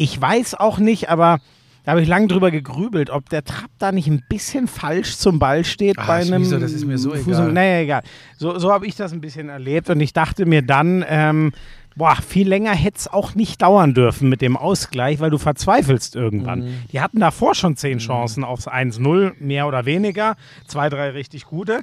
Ich 0.03 0.19
weiß 0.19 0.55
auch 0.55 0.79
nicht, 0.79 1.09
aber 1.09 1.39
da 1.85 1.91
habe 1.91 2.01
ich 2.01 2.09
lange 2.09 2.27
drüber 2.27 2.51
gegrübelt, 2.51 3.09
ob 3.09 3.29
der 3.29 3.45
Trapp 3.45 3.69
da 3.79 3.93
nicht 3.93 4.07
ein 4.09 4.21
bisschen 4.27 4.67
falsch 4.67 5.15
zum 5.15 5.39
Ball 5.39 5.63
steht 5.63 5.97
Ah, 5.97 6.05
bei 6.05 6.15
einem. 6.21 6.43
Schmieso, 6.43 6.59
das 6.59 6.73
ist 6.73 6.83
mir 6.85 6.97
so 6.97 7.13
Fuß- 7.13 7.21
egal. 7.27 7.51
Naja, 7.53 7.79
egal. 7.79 8.03
So, 8.37 8.59
so 8.59 8.69
habe 8.69 8.85
ich 8.85 8.95
das 8.97 9.13
ein 9.13 9.21
bisschen 9.21 9.47
erlebt 9.47 9.89
und 9.89 10.01
ich 10.01 10.11
dachte 10.11 10.45
mir 10.45 10.61
dann, 10.61 11.05
ähm, 11.07 11.53
boah, 11.95 12.17
viel 12.17 12.49
länger 12.49 12.73
hätte 12.73 12.97
es 12.97 13.07
auch 13.07 13.33
nicht 13.35 13.61
dauern 13.61 13.93
dürfen 13.93 14.27
mit 14.27 14.41
dem 14.41 14.57
Ausgleich, 14.57 15.21
weil 15.21 15.29
du 15.29 15.37
verzweifelst 15.37 16.17
irgendwann. 16.17 16.65
Mhm. 16.65 16.73
Die 16.91 16.99
hatten 16.99 17.21
davor 17.21 17.55
schon 17.55 17.77
zehn 17.77 17.99
Chancen 17.99 18.43
aufs 18.43 18.67
1-0, 18.67 19.31
mehr 19.39 19.67
oder 19.67 19.85
weniger. 19.85 20.35
Zwei, 20.67 20.89
drei 20.89 21.11
richtig 21.11 21.45
gute. 21.45 21.79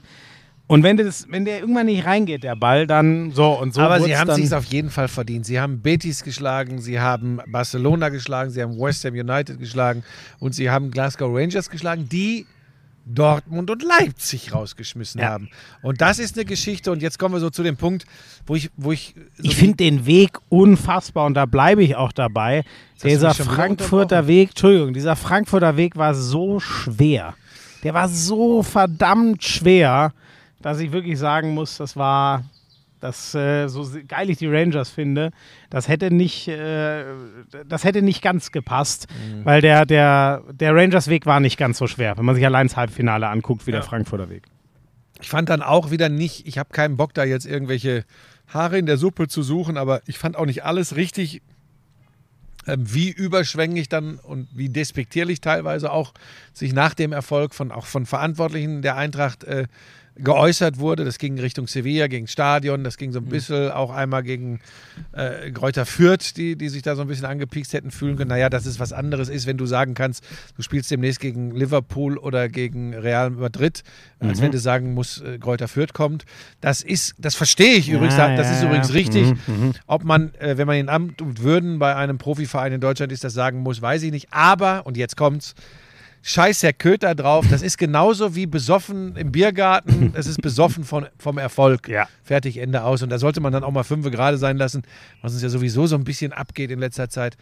Und 0.70 0.84
wenn, 0.84 0.96
das, 0.96 1.26
wenn 1.28 1.44
der 1.44 1.58
irgendwann 1.58 1.86
nicht 1.86 2.06
reingeht, 2.06 2.44
der 2.44 2.54
Ball, 2.54 2.86
dann 2.86 3.32
so 3.32 3.58
und 3.58 3.74
so. 3.74 3.80
Aber 3.80 4.00
sie 4.00 4.16
haben 4.16 4.32
sich 4.32 4.54
auf 4.54 4.66
jeden 4.66 4.88
Fall 4.88 5.08
verdient. 5.08 5.44
Sie 5.44 5.58
haben 5.58 5.80
Betis 5.80 6.22
geschlagen, 6.22 6.80
sie 6.80 7.00
haben 7.00 7.40
Barcelona 7.48 8.08
geschlagen, 8.08 8.50
sie 8.50 8.62
haben 8.62 8.78
West 8.78 9.04
Ham 9.04 9.14
United 9.14 9.58
geschlagen 9.58 10.04
und 10.38 10.54
sie 10.54 10.70
haben 10.70 10.92
Glasgow 10.92 11.28
Rangers 11.36 11.70
geschlagen, 11.70 12.08
die 12.08 12.46
Dortmund 13.04 13.68
und 13.68 13.82
Leipzig 13.82 14.54
rausgeschmissen 14.54 15.20
Ja. 15.20 15.30
haben. 15.30 15.48
Und 15.82 16.00
das 16.00 16.20
ist 16.20 16.36
eine 16.36 16.44
Geschichte. 16.44 16.92
Und 16.92 17.02
jetzt 17.02 17.18
kommen 17.18 17.34
wir 17.34 17.40
so 17.40 17.50
zu 17.50 17.64
dem 17.64 17.76
Punkt, 17.76 18.04
wo 18.46 18.54
ich, 18.54 18.70
wo 18.76 18.92
ich, 18.92 19.16
so 19.38 19.42
Ich 19.42 19.56
finde 19.56 19.74
den 19.78 20.06
Weg 20.06 20.38
unfassbar 20.50 21.26
und 21.26 21.34
da 21.34 21.46
bleibe 21.46 21.82
ich 21.82 21.96
auch 21.96 22.12
dabei. 22.12 22.62
Dieser 23.02 23.34
Frankfurter. 23.34 24.28
Weg, 24.28 24.50
Entschuldigung, 24.50 24.94
dieser 24.94 25.16
Frankfurter 25.16 25.76
Weg 25.76 25.96
war 25.96 26.14
so 26.14 26.60
schwer. 26.60 27.34
Der 27.82 27.92
war 27.92 28.08
so 28.08 28.62
verdammt 28.62 29.42
schwer, 29.42 30.12
dass 30.62 30.78
ich 30.80 30.92
wirklich 30.92 31.18
sagen 31.18 31.50
muss, 31.54 31.76
das 31.76 31.96
war, 31.96 32.44
das, 33.00 33.34
äh, 33.34 33.68
so 33.68 33.88
geil 34.06 34.28
ich 34.30 34.38
die 34.38 34.46
Rangers 34.46 34.90
finde, 34.90 35.30
das 35.70 35.88
hätte 35.88 36.12
nicht, 36.12 36.48
äh, 36.48 37.04
das 37.66 37.84
hätte 37.84 38.02
nicht 38.02 38.20
ganz 38.22 38.52
gepasst, 38.52 39.06
Mhm. 39.10 39.44
weil 39.44 39.60
der, 39.62 39.86
der, 39.86 40.42
der 40.52 40.74
Rangers-Weg 40.74 41.24
war 41.26 41.40
nicht 41.40 41.56
ganz 41.56 41.78
so 41.78 41.86
schwer, 41.86 42.18
wenn 42.18 42.24
man 42.26 42.34
sich 42.34 42.44
allein 42.44 42.66
das 42.66 42.76
Halbfinale 42.76 43.28
anguckt, 43.28 43.66
wie 43.66 43.70
der 43.70 43.80
Ja. 43.80 43.86
Frankfurter 43.86 44.28
Weg. 44.28 44.42
Ich 45.22 45.28
fand 45.30 45.48
dann 45.48 45.62
auch 45.62 45.90
wieder 45.90 46.08
nicht, 46.08 46.46
ich 46.46 46.58
habe 46.58 46.70
keinen 46.72 46.96
Bock, 46.96 47.14
da 47.14 47.24
jetzt 47.24 47.46
irgendwelche 47.46 48.04
Haare 48.48 48.78
in 48.78 48.86
der 48.86 48.96
Suppe 48.96 49.28
zu 49.28 49.42
suchen, 49.42 49.76
aber 49.76 50.00
ich 50.06 50.18
fand 50.18 50.36
auch 50.36 50.46
nicht 50.46 50.64
alles 50.64 50.96
richtig, 50.96 51.40
ähm, 52.66 52.82
wie 52.92 53.10
überschwänglich 53.10 53.88
dann 53.88 54.16
und 54.18 54.48
wie 54.54 54.68
despektierlich 54.68 55.40
teilweise 55.40 55.90
auch 55.92 56.12
sich 56.52 56.72
nach 56.74 56.92
dem 56.94 57.12
Erfolg 57.12 57.54
von 57.54 57.70
auch 57.72 57.86
von 57.86 58.04
Verantwortlichen 58.06 58.82
der 58.82 58.96
Eintracht 58.96 59.44
äh, 59.44 59.66
geäußert 60.16 60.78
wurde. 60.78 61.04
Das 61.04 61.18
ging 61.18 61.38
Richtung 61.38 61.66
Sevilla, 61.66 62.06
gegen 62.06 62.26
Stadion, 62.26 62.84
das 62.84 62.96
ging 62.96 63.12
so 63.12 63.20
ein 63.20 63.26
bisschen 63.26 63.70
auch 63.70 63.90
einmal 63.90 64.22
gegen 64.22 64.60
äh, 65.12 65.50
Gräuter 65.50 65.86
Fürth, 65.86 66.34
die, 66.36 66.56
die 66.56 66.68
sich 66.68 66.82
da 66.82 66.96
so 66.96 67.02
ein 67.02 67.08
bisschen 67.08 67.26
angepiekst 67.26 67.72
hätten 67.72 67.90
fühlen 67.90 68.16
können. 68.16 68.30
Naja, 68.30 68.50
dass 68.50 68.66
es 68.66 68.80
was 68.80 68.92
anderes 68.92 69.28
ist, 69.28 69.46
wenn 69.46 69.56
du 69.56 69.66
sagen 69.66 69.94
kannst, 69.94 70.24
du 70.56 70.62
spielst 70.62 70.90
demnächst 70.90 71.20
gegen 71.20 71.52
Liverpool 71.52 72.18
oder 72.18 72.48
gegen 72.48 72.94
Real 72.94 73.30
Madrid, 73.30 73.82
als 74.18 74.40
wenn 74.40 74.52
du 74.52 74.58
sagen 74.58 74.94
musst, 74.94 75.22
äh, 75.22 75.38
Gräuter 75.38 75.68
Fürth 75.68 75.92
kommt. 75.94 76.24
Das 76.60 76.82
ist, 76.82 77.14
das 77.18 77.34
verstehe 77.34 77.74
ich 77.74 77.88
übrigens, 77.88 78.16
Ja, 78.16 78.36
das 78.36 78.46
ja, 78.46 78.52
ist 78.52 78.62
ja. 78.62 78.68
übrigens 78.68 78.92
richtig. 78.92 79.32
Mhm, 79.46 79.72
Ob 79.86 80.04
man, 80.04 80.34
äh, 80.34 80.58
wenn 80.58 80.66
man 80.66 80.76
in 80.76 80.88
Amt 80.88 81.22
und 81.22 81.42
Würden 81.42 81.78
bei 81.78 81.96
einem 81.96 82.18
Profiverein 82.18 82.72
in 82.72 82.80
Deutschland 82.80 83.12
ist, 83.12 83.24
das 83.24 83.32
sagen 83.32 83.60
muss, 83.60 83.80
weiß 83.80 84.02
ich 84.02 84.10
nicht. 84.10 84.28
Aber, 84.32 84.86
und 84.86 84.96
jetzt 84.96 85.16
kommt's, 85.16 85.54
Scheiß 86.22 86.62
Herr 86.62 86.74
Köter 86.74 87.14
drauf, 87.14 87.46
das 87.48 87.62
ist 87.62 87.78
genauso 87.78 88.34
wie 88.34 88.46
besoffen 88.46 89.16
im 89.16 89.32
Biergarten, 89.32 90.12
das 90.12 90.26
ist 90.26 90.42
besoffen 90.42 90.84
von, 90.84 91.06
vom 91.18 91.38
Erfolg. 91.38 91.88
Ja. 91.88 92.08
Fertig, 92.22 92.58
Ende 92.58 92.82
aus. 92.82 93.02
Und 93.02 93.08
da 93.08 93.18
sollte 93.18 93.40
man 93.40 93.52
dann 93.52 93.64
auch 93.64 93.70
mal 93.70 93.84
fünf 93.84 94.08
gerade 94.10 94.36
sein 94.36 94.58
lassen, 94.58 94.82
was 95.22 95.32
uns 95.32 95.42
ja 95.42 95.48
sowieso 95.48 95.86
so 95.86 95.96
ein 95.96 96.04
bisschen 96.04 96.32
abgeht 96.32 96.70
in 96.70 96.78
letzter 96.78 97.08
Zeit. 97.08 97.36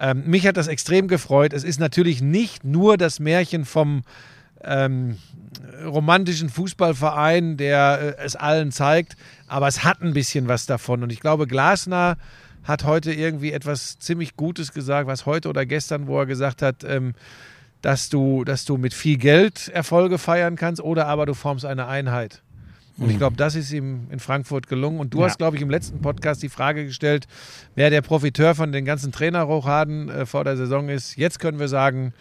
Ähm, 0.00 0.24
mich 0.26 0.46
hat 0.46 0.56
das 0.56 0.66
extrem 0.66 1.06
gefreut. 1.06 1.52
Es 1.52 1.62
ist 1.62 1.78
natürlich 1.78 2.20
nicht 2.20 2.64
nur 2.64 2.96
das 2.96 3.20
Märchen 3.20 3.64
vom 3.64 4.02
ähm, 4.64 5.18
romantischen 5.84 6.48
Fußballverein, 6.48 7.56
der 7.56 8.16
äh, 8.18 8.24
es 8.24 8.34
allen 8.34 8.72
zeigt. 8.72 9.16
Aber 9.46 9.68
es 9.68 9.84
hat 9.84 10.02
ein 10.02 10.12
bisschen 10.12 10.48
was 10.48 10.66
davon. 10.66 11.04
Und 11.04 11.12
ich 11.12 11.20
glaube, 11.20 11.46
Glasner 11.46 12.16
hat 12.64 12.84
heute 12.84 13.12
irgendwie 13.12 13.52
etwas 13.52 13.98
ziemlich 13.98 14.36
Gutes 14.36 14.72
gesagt, 14.72 15.06
was 15.06 15.26
heute 15.26 15.48
oder 15.48 15.66
gestern, 15.66 16.06
wo 16.08 16.18
er 16.18 16.26
gesagt 16.26 16.62
hat, 16.62 16.82
ähm, 16.82 17.14
dass, 17.84 18.08
du, 18.08 18.44
dass 18.44 18.64
du 18.64 18.78
mit 18.78 18.94
viel 18.94 19.18
Geld 19.18 19.68
Erfolge 19.68 20.16
feiern 20.16 20.56
kannst 20.56 20.80
oder 20.82 21.06
aber 21.06 21.26
du 21.26 21.34
formst 21.34 21.66
eine 21.66 21.86
Einheit. 21.86 22.40
Und 22.96 23.10
ich 23.10 23.18
glaube, 23.18 23.36
das 23.36 23.56
ist 23.56 23.72
ihm 23.72 24.06
in 24.10 24.20
Frankfurt 24.20 24.68
gelungen. 24.68 25.00
Und 25.00 25.12
du 25.12 25.18
Ja. 25.18 25.26
hast, 25.26 25.38
glaube 25.38 25.56
ich, 25.56 25.62
im 25.62 25.68
letzten 25.68 26.00
Podcast 26.00 26.42
die 26.44 26.48
Frage 26.48 26.86
gestellt, 26.86 27.26
wer 27.74 27.90
der 27.90 28.02
Profiteur 28.02 28.54
von 28.54 28.70
den 28.70 28.84
ganzen 28.84 29.10
Trainerrochaden 29.10 30.08
äh, 30.08 30.26
vor 30.26 30.44
der 30.44 30.56
Saison 30.56 30.88
ist. 30.88 31.16
Jetzt 31.16 31.40
können 31.40 31.58
wir 31.58 31.66
sagen, 31.68 32.14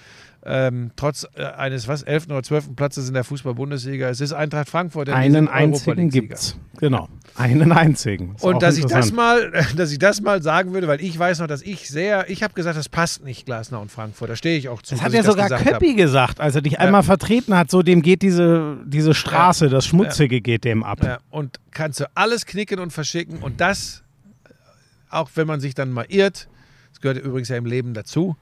ähm, 0.45 0.91
trotz 0.97 1.25
äh, 1.35 1.43
eines 1.45 1.87
was 1.87 2.03
11. 2.03 2.25
oder 2.25 2.43
12. 2.43 2.75
Platzes 2.75 3.07
in 3.07 3.13
der 3.13 3.23
Fußball-Bundesliga, 3.23 4.09
es 4.09 4.19
ist 4.19 4.33
Eintracht 4.33 4.69
Frankfurt. 4.69 5.09
Einen 5.09 5.47
einzigen 5.47 5.97
League-Sieger. 5.97 6.27
gibt's. 6.27 6.57
Genau. 6.79 7.07
Einen 7.35 7.71
einzigen. 7.71 8.35
Ist 8.35 8.43
Und 8.43 8.61
dass 8.61 8.77
ich, 8.77 8.85
das 8.85 9.13
mal, 9.13 9.51
dass 9.77 9.91
ich 9.91 9.99
das 9.99 10.21
mal 10.21 10.41
sagen 10.43 10.73
würde, 10.73 10.87
weil 10.87 11.01
ich 11.01 11.17
weiß 11.17 11.39
noch, 11.39 11.47
dass 11.47 11.61
ich 11.61 11.87
sehr, 11.87 12.29
ich 12.29 12.43
habe 12.43 12.53
gesagt, 12.53 12.77
das 12.77 12.89
passt 12.89 13.23
nicht, 13.23 13.45
Glasner 13.45 13.79
und 13.79 13.89
Frankfurt. 13.89 14.29
Da 14.29 14.35
stehe 14.35 14.57
ich 14.57 14.67
auch 14.67 14.81
zu. 14.81 14.95
Das 14.95 15.03
hat 15.03 15.13
ja 15.13 15.23
sogar 15.23 15.45
gesagt 15.45 15.63
Köppi 15.65 15.87
habe. 15.87 15.95
gesagt, 15.95 16.41
als 16.41 16.55
er 16.55 16.61
dich 16.61 16.77
einmal 16.79 17.03
vertreten 17.03 17.55
hat, 17.55 17.71
so 17.71 17.81
dem 17.81 18.01
geht 18.01 18.21
diese, 18.21 18.77
diese 18.85 19.13
Straße, 19.13 19.69
das 19.69 19.85
Schmutzige 19.85 20.41
geht 20.41 20.65
dem 20.65 20.83
ab. 20.83 21.03
Ja, 21.03 21.19
und 21.29 21.59
kannst 21.71 22.01
du 22.01 22.09
alles 22.15 22.45
knicken 22.45 22.79
und 22.79 22.91
verschicken 22.91 23.39
und 23.39 23.61
das, 23.61 24.03
auch 25.09 25.29
wenn 25.35 25.47
man 25.47 25.61
sich 25.61 25.73
dann 25.73 25.91
mal 25.91 26.05
irrt, 26.09 26.49
das 26.91 26.99
gehört 26.99 27.17
übrigens 27.17 27.47
ja 27.47 27.55
im 27.55 27.65
Leben 27.65 27.93
dazu, 27.93 28.35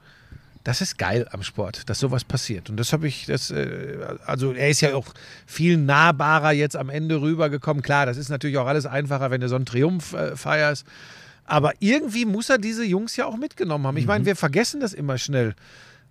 das 0.64 0.80
ist 0.80 0.98
geil 0.98 1.26
am 1.30 1.42
Sport, 1.42 1.88
dass 1.88 1.98
sowas 1.98 2.24
passiert. 2.24 2.70
Und 2.70 2.76
das 2.76 2.92
habe 2.92 3.08
ich, 3.08 3.26
das, 3.26 3.50
äh, 3.50 3.98
also 4.26 4.52
er 4.52 4.68
ist 4.68 4.80
ja 4.80 4.94
auch 4.94 5.06
viel 5.46 5.76
nahbarer 5.76 6.52
jetzt 6.52 6.76
am 6.76 6.90
Ende 6.90 7.20
rübergekommen. 7.20 7.82
Klar, 7.82 8.06
das 8.06 8.16
ist 8.16 8.28
natürlich 8.28 8.58
auch 8.58 8.66
alles 8.66 8.86
einfacher, 8.86 9.30
wenn 9.30 9.40
du 9.40 9.48
so 9.48 9.56
einen 9.56 9.66
Triumph 9.66 10.12
äh, 10.12 10.36
feierst. 10.36 10.86
Aber 11.44 11.72
irgendwie 11.80 12.24
muss 12.24 12.48
er 12.48 12.58
diese 12.58 12.84
Jungs 12.84 13.16
ja 13.16 13.26
auch 13.26 13.36
mitgenommen 13.36 13.86
haben. 13.86 13.96
Ich 13.96 14.06
meine, 14.06 14.24
wir 14.24 14.36
vergessen 14.36 14.80
das 14.80 14.94
immer 14.94 15.18
schnell. 15.18 15.54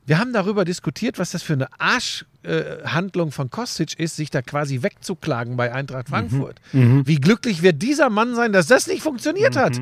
Wir 0.06 0.20
haben 0.20 0.34
darüber 0.34 0.66
diskutiert, 0.66 1.20
was 1.20 1.32
das 1.32 1.44
für 1.44 1.54
eine 1.54 1.68
Arschhandlung 1.80 3.30
äh, 3.30 3.32
von 3.32 3.50
Kostic 3.50 3.98
ist, 4.00 4.16
sich 4.18 4.30
da 4.32 4.42
quasi 4.42 4.82
wegzuklagen 4.82 5.56
bei 5.58 5.72
Eintracht 5.74 6.10
Frankfurt. 6.10 6.60
Wie 6.74 7.16
glücklich 7.16 7.62
wird 7.62 7.82
dieser 7.82 8.10
Mann 8.10 8.36
sein, 8.36 8.52
dass 8.52 8.68
das 8.68 8.88
nicht 8.88 9.04
funktioniert 9.04 9.56
hat. 9.56 9.80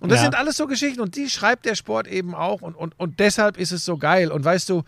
Und 0.00 0.10
das 0.12 0.18
Ja. 0.18 0.24
sind 0.24 0.34
alles 0.34 0.56
so 0.56 0.66
Geschichten 0.66 1.00
und 1.00 1.16
die 1.16 1.28
schreibt 1.28 1.64
der 1.64 1.74
Sport 1.74 2.06
eben 2.06 2.34
auch 2.34 2.60
und, 2.62 2.74
und, 2.74 2.98
und 2.98 3.18
deshalb 3.18 3.56
ist 3.58 3.72
es 3.72 3.84
so 3.84 3.96
geil. 3.96 4.30
Und 4.30 4.44
weißt 4.44 4.68
du, 4.68 4.82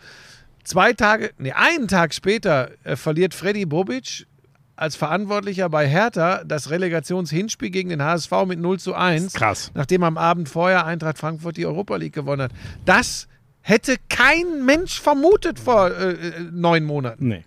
zwei 0.63 0.93
Tage, 0.93 1.31
nee, 1.37 1.51
einen 1.51 1.87
Tag 1.87 2.13
später 2.13 2.69
äh, 2.83 2.95
verliert 2.95 3.33
Freddy 3.33 3.65
Bobic 3.65 4.27
als 4.75 4.95
Verantwortlicher 4.95 5.67
bei 5.69 5.87
Hertha 5.87 6.43
das 6.45 6.69
Relegationshinspiel 6.69 7.69
gegen 7.69 7.89
den 7.89 8.01
HSV 8.03 8.31
mit 8.47 8.59
0 8.59 8.79
zu 8.79 8.93
1. 8.93 9.33
Krass. 9.33 9.71
Nachdem 9.73 10.03
am 10.03 10.17
Abend 10.17 10.47
vorher 10.47 10.85
Eintracht 10.85 11.17
Frankfurt 11.17 11.57
die 11.57 11.65
Europa 11.65 11.95
League 11.97 12.13
gewonnen 12.13 12.43
hat. 12.43 12.51
Das 12.85 13.27
hätte 13.61 13.95
kein 14.09 14.63
Mensch 14.65 15.01
vermutet 15.01 15.59
vor 15.59 15.89
äh, 15.91 16.11
äh, 16.11 16.31
neun 16.51 16.85
Monaten. 16.85 17.27
Nee. 17.27 17.43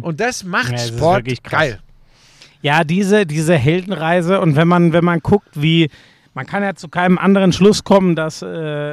Und 0.00 0.20
das 0.20 0.44
macht 0.44 0.70
Ja, 0.70 0.76
es 0.76 0.84
ist 0.90 0.96
Sport 0.96 1.24
geil. 1.42 1.80
Ja, 2.62 2.84
diese, 2.84 3.26
diese 3.26 3.56
Heldenreise 3.56 4.40
und 4.40 4.54
wenn 4.54 4.68
man, 4.68 4.92
wenn 4.92 5.04
man 5.04 5.18
guckt, 5.18 5.48
wie 5.54 5.90
man 6.34 6.46
kann 6.46 6.62
ja 6.62 6.74
zu 6.74 6.88
keinem 6.88 7.16
anderen 7.18 7.52
Schluss 7.52 7.84
kommen, 7.84 8.16
dass 8.16 8.42
äh, 8.42 8.46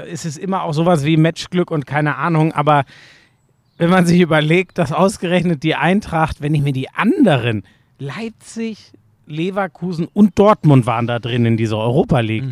es 0.08 0.26
ist 0.26 0.38
immer 0.38 0.64
auch 0.64 0.74
sowas 0.74 1.04
wie 1.04 1.18
Matchglück 1.18 1.72
und 1.72 1.86
keine 1.86 2.16
Ahnung, 2.16 2.54
aber 2.54 2.86
wenn 3.78 3.90
man 3.90 4.06
sich 4.06 4.22
überlegt, 4.22 4.78
dass 4.78 4.92
ausgerechnet 4.92 5.64
die 5.64 5.76
Eintracht, 5.76 6.42
wenn 6.42 6.54
ich 6.54 6.62
mir 6.62 6.74
die 6.74 6.90
anderen, 6.90 7.64
Leipzig, 7.98 8.92
Leverkusen 9.26 10.08
und 10.14 10.38
Dortmund 10.38 10.86
waren 10.86 11.08
da 11.08 11.20
drin 11.20 11.46
in 11.46 11.58
dieser 11.58 11.78
Europa 11.78 12.20
League. 12.20 12.44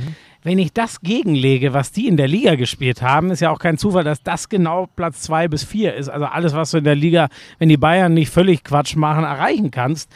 Wenn 0.41 0.57
ich 0.57 0.71
das 0.71 1.01
gegenlege, 1.01 1.73
was 1.73 1.91
die 1.91 2.07
in 2.07 2.17
der 2.17 2.27
Liga 2.27 2.55
gespielt 2.55 3.01
haben, 3.01 3.29
ist 3.29 3.41
ja 3.41 3.51
auch 3.51 3.59
kein 3.59 3.77
Zufall, 3.77 4.03
dass 4.03 4.23
das 4.23 4.47
genau 4.47 4.87
Platz 4.95 5.21
zwei 5.21 5.47
bis 5.47 5.63
vier 5.63 5.93
ist. 5.95 6.07
Also 6.07 6.25
alles, 6.25 6.53
was 6.53 6.71
du 6.71 6.77
in 6.77 6.85
der 6.85 6.95
Liga, 6.95 7.27
wenn 7.57 7.67
die 7.67 7.77
Bayern 7.77 8.13
nicht 8.13 8.29
völlig 8.29 8.63
Quatsch 8.63 8.95
machen, 8.95 9.23
erreichen 9.23 9.69
kannst. 9.69 10.09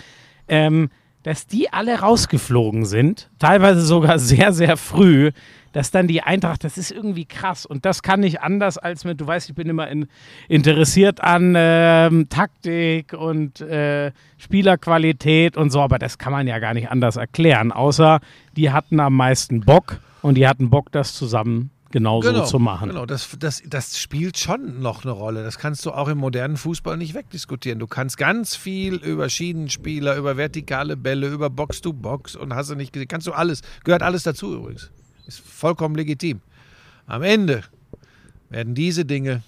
Ähm, 0.47 0.89
dass 1.23 1.47
die 1.47 1.71
alle 1.71 1.99
rausgeflogen 1.99 2.85
sind, 2.85 3.29
teilweise 3.39 3.81
sogar 3.81 4.19
sehr, 4.19 4.53
sehr 4.53 4.77
früh, 4.77 5.31
dass 5.71 5.89
dann 5.89 6.07
die 6.07 6.21
Eintracht, 6.21 6.63
das 6.63 6.77
ist 6.77 6.91
irgendwie 6.91 7.25
krass. 7.25 7.65
Und 7.65 7.85
das 7.85 8.03
kann 8.03 8.19
nicht 8.19 8.41
anders 8.41 8.77
als 8.77 9.05
mit, 9.05 9.19
du 9.19 9.27
weißt, 9.27 9.49
ich 9.49 9.55
bin 9.55 9.67
immer 9.67 9.87
in, 9.87 10.07
interessiert 10.47 11.21
an 11.21 11.55
ähm, 11.57 12.29
Taktik 12.29 13.13
und 13.13 13.59
äh, 13.61 14.11
Spielerqualität 14.37 15.57
und 15.57 15.71
so, 15.71 15.81
aber 15.81 15.97
das 15.97 16.17
kann 16.17 16.31
man 16.31 16.47
ja 16.47 16.59
gar 16.59 16.73
nicht 16.73 16.91
anders 16.91 17.15
erklären, 17.15 17.71
außer 17.71 18.19
die 18.55 18.71
hatten 18.71 18.99
am 18.99 19.15
meisten 19.15 19.61
Bock 19.61 19.99
und 20.21 20.35
die 20.35 20.47
hatten 20.47 20.69
Bock, 20.69 20.91
das 20.91 21.15
zusammen 21.15 21.71
genauso 21.93 22.43
zu 22.45 22.57
machen. 22.57 22.89
Genau, 22.89 23.05
das, 23.05 23.29
das, 23.39 23.61
das 23.65 23.99
spielt 23.99 24.37
schon 24.39 24.81
noch 24.81 25.05
eine 25.05 25.11
Rolle. 25.11 25.43
Das 25.43 25.59
kannst 25.59 25.85
du 25.85 25.91
auch 25.91 26.07
im 26.07 26.17
modernen 26.17 26.57
Fußball 26.57 26.97
nicht 26.97 27.13
wegdiskutieren. 27.13 27.77
Du 27.77 27.85
kannst 27.85 28.17
ganz 28.17 28.55
viel 28.55 28.95
über 28.95 29.29
Schienenspieler, 29.29 30.17
über 30.17 30.35
vertikale 30.35 30.97
Bälle, 30.97 31.27
über 31.27 31.51
Box-to-Box 31.51 32.35
und 32.35 32.55
hast 32.55 32.71
du 32.71 32.75
nicht 32.75 32.93
gesehen. 32.93 33.07
Kannst 33.07 33.27
du 33.27 33.33
alles. 33.33 33.61
Gehört 33.83 34.01
alles 34.01 34.23
dazu 34.23 34.55
übrigens. 34.55 34.89
Ist 35.27 35.39
vollkommen 35.39 35.95
legitim. 35.95 36.41
Am 37.05 37.21
Ende 37.21 37.63
werden 38.49 38.73
diese 38.73 39.05
Dinge 39.05 39.43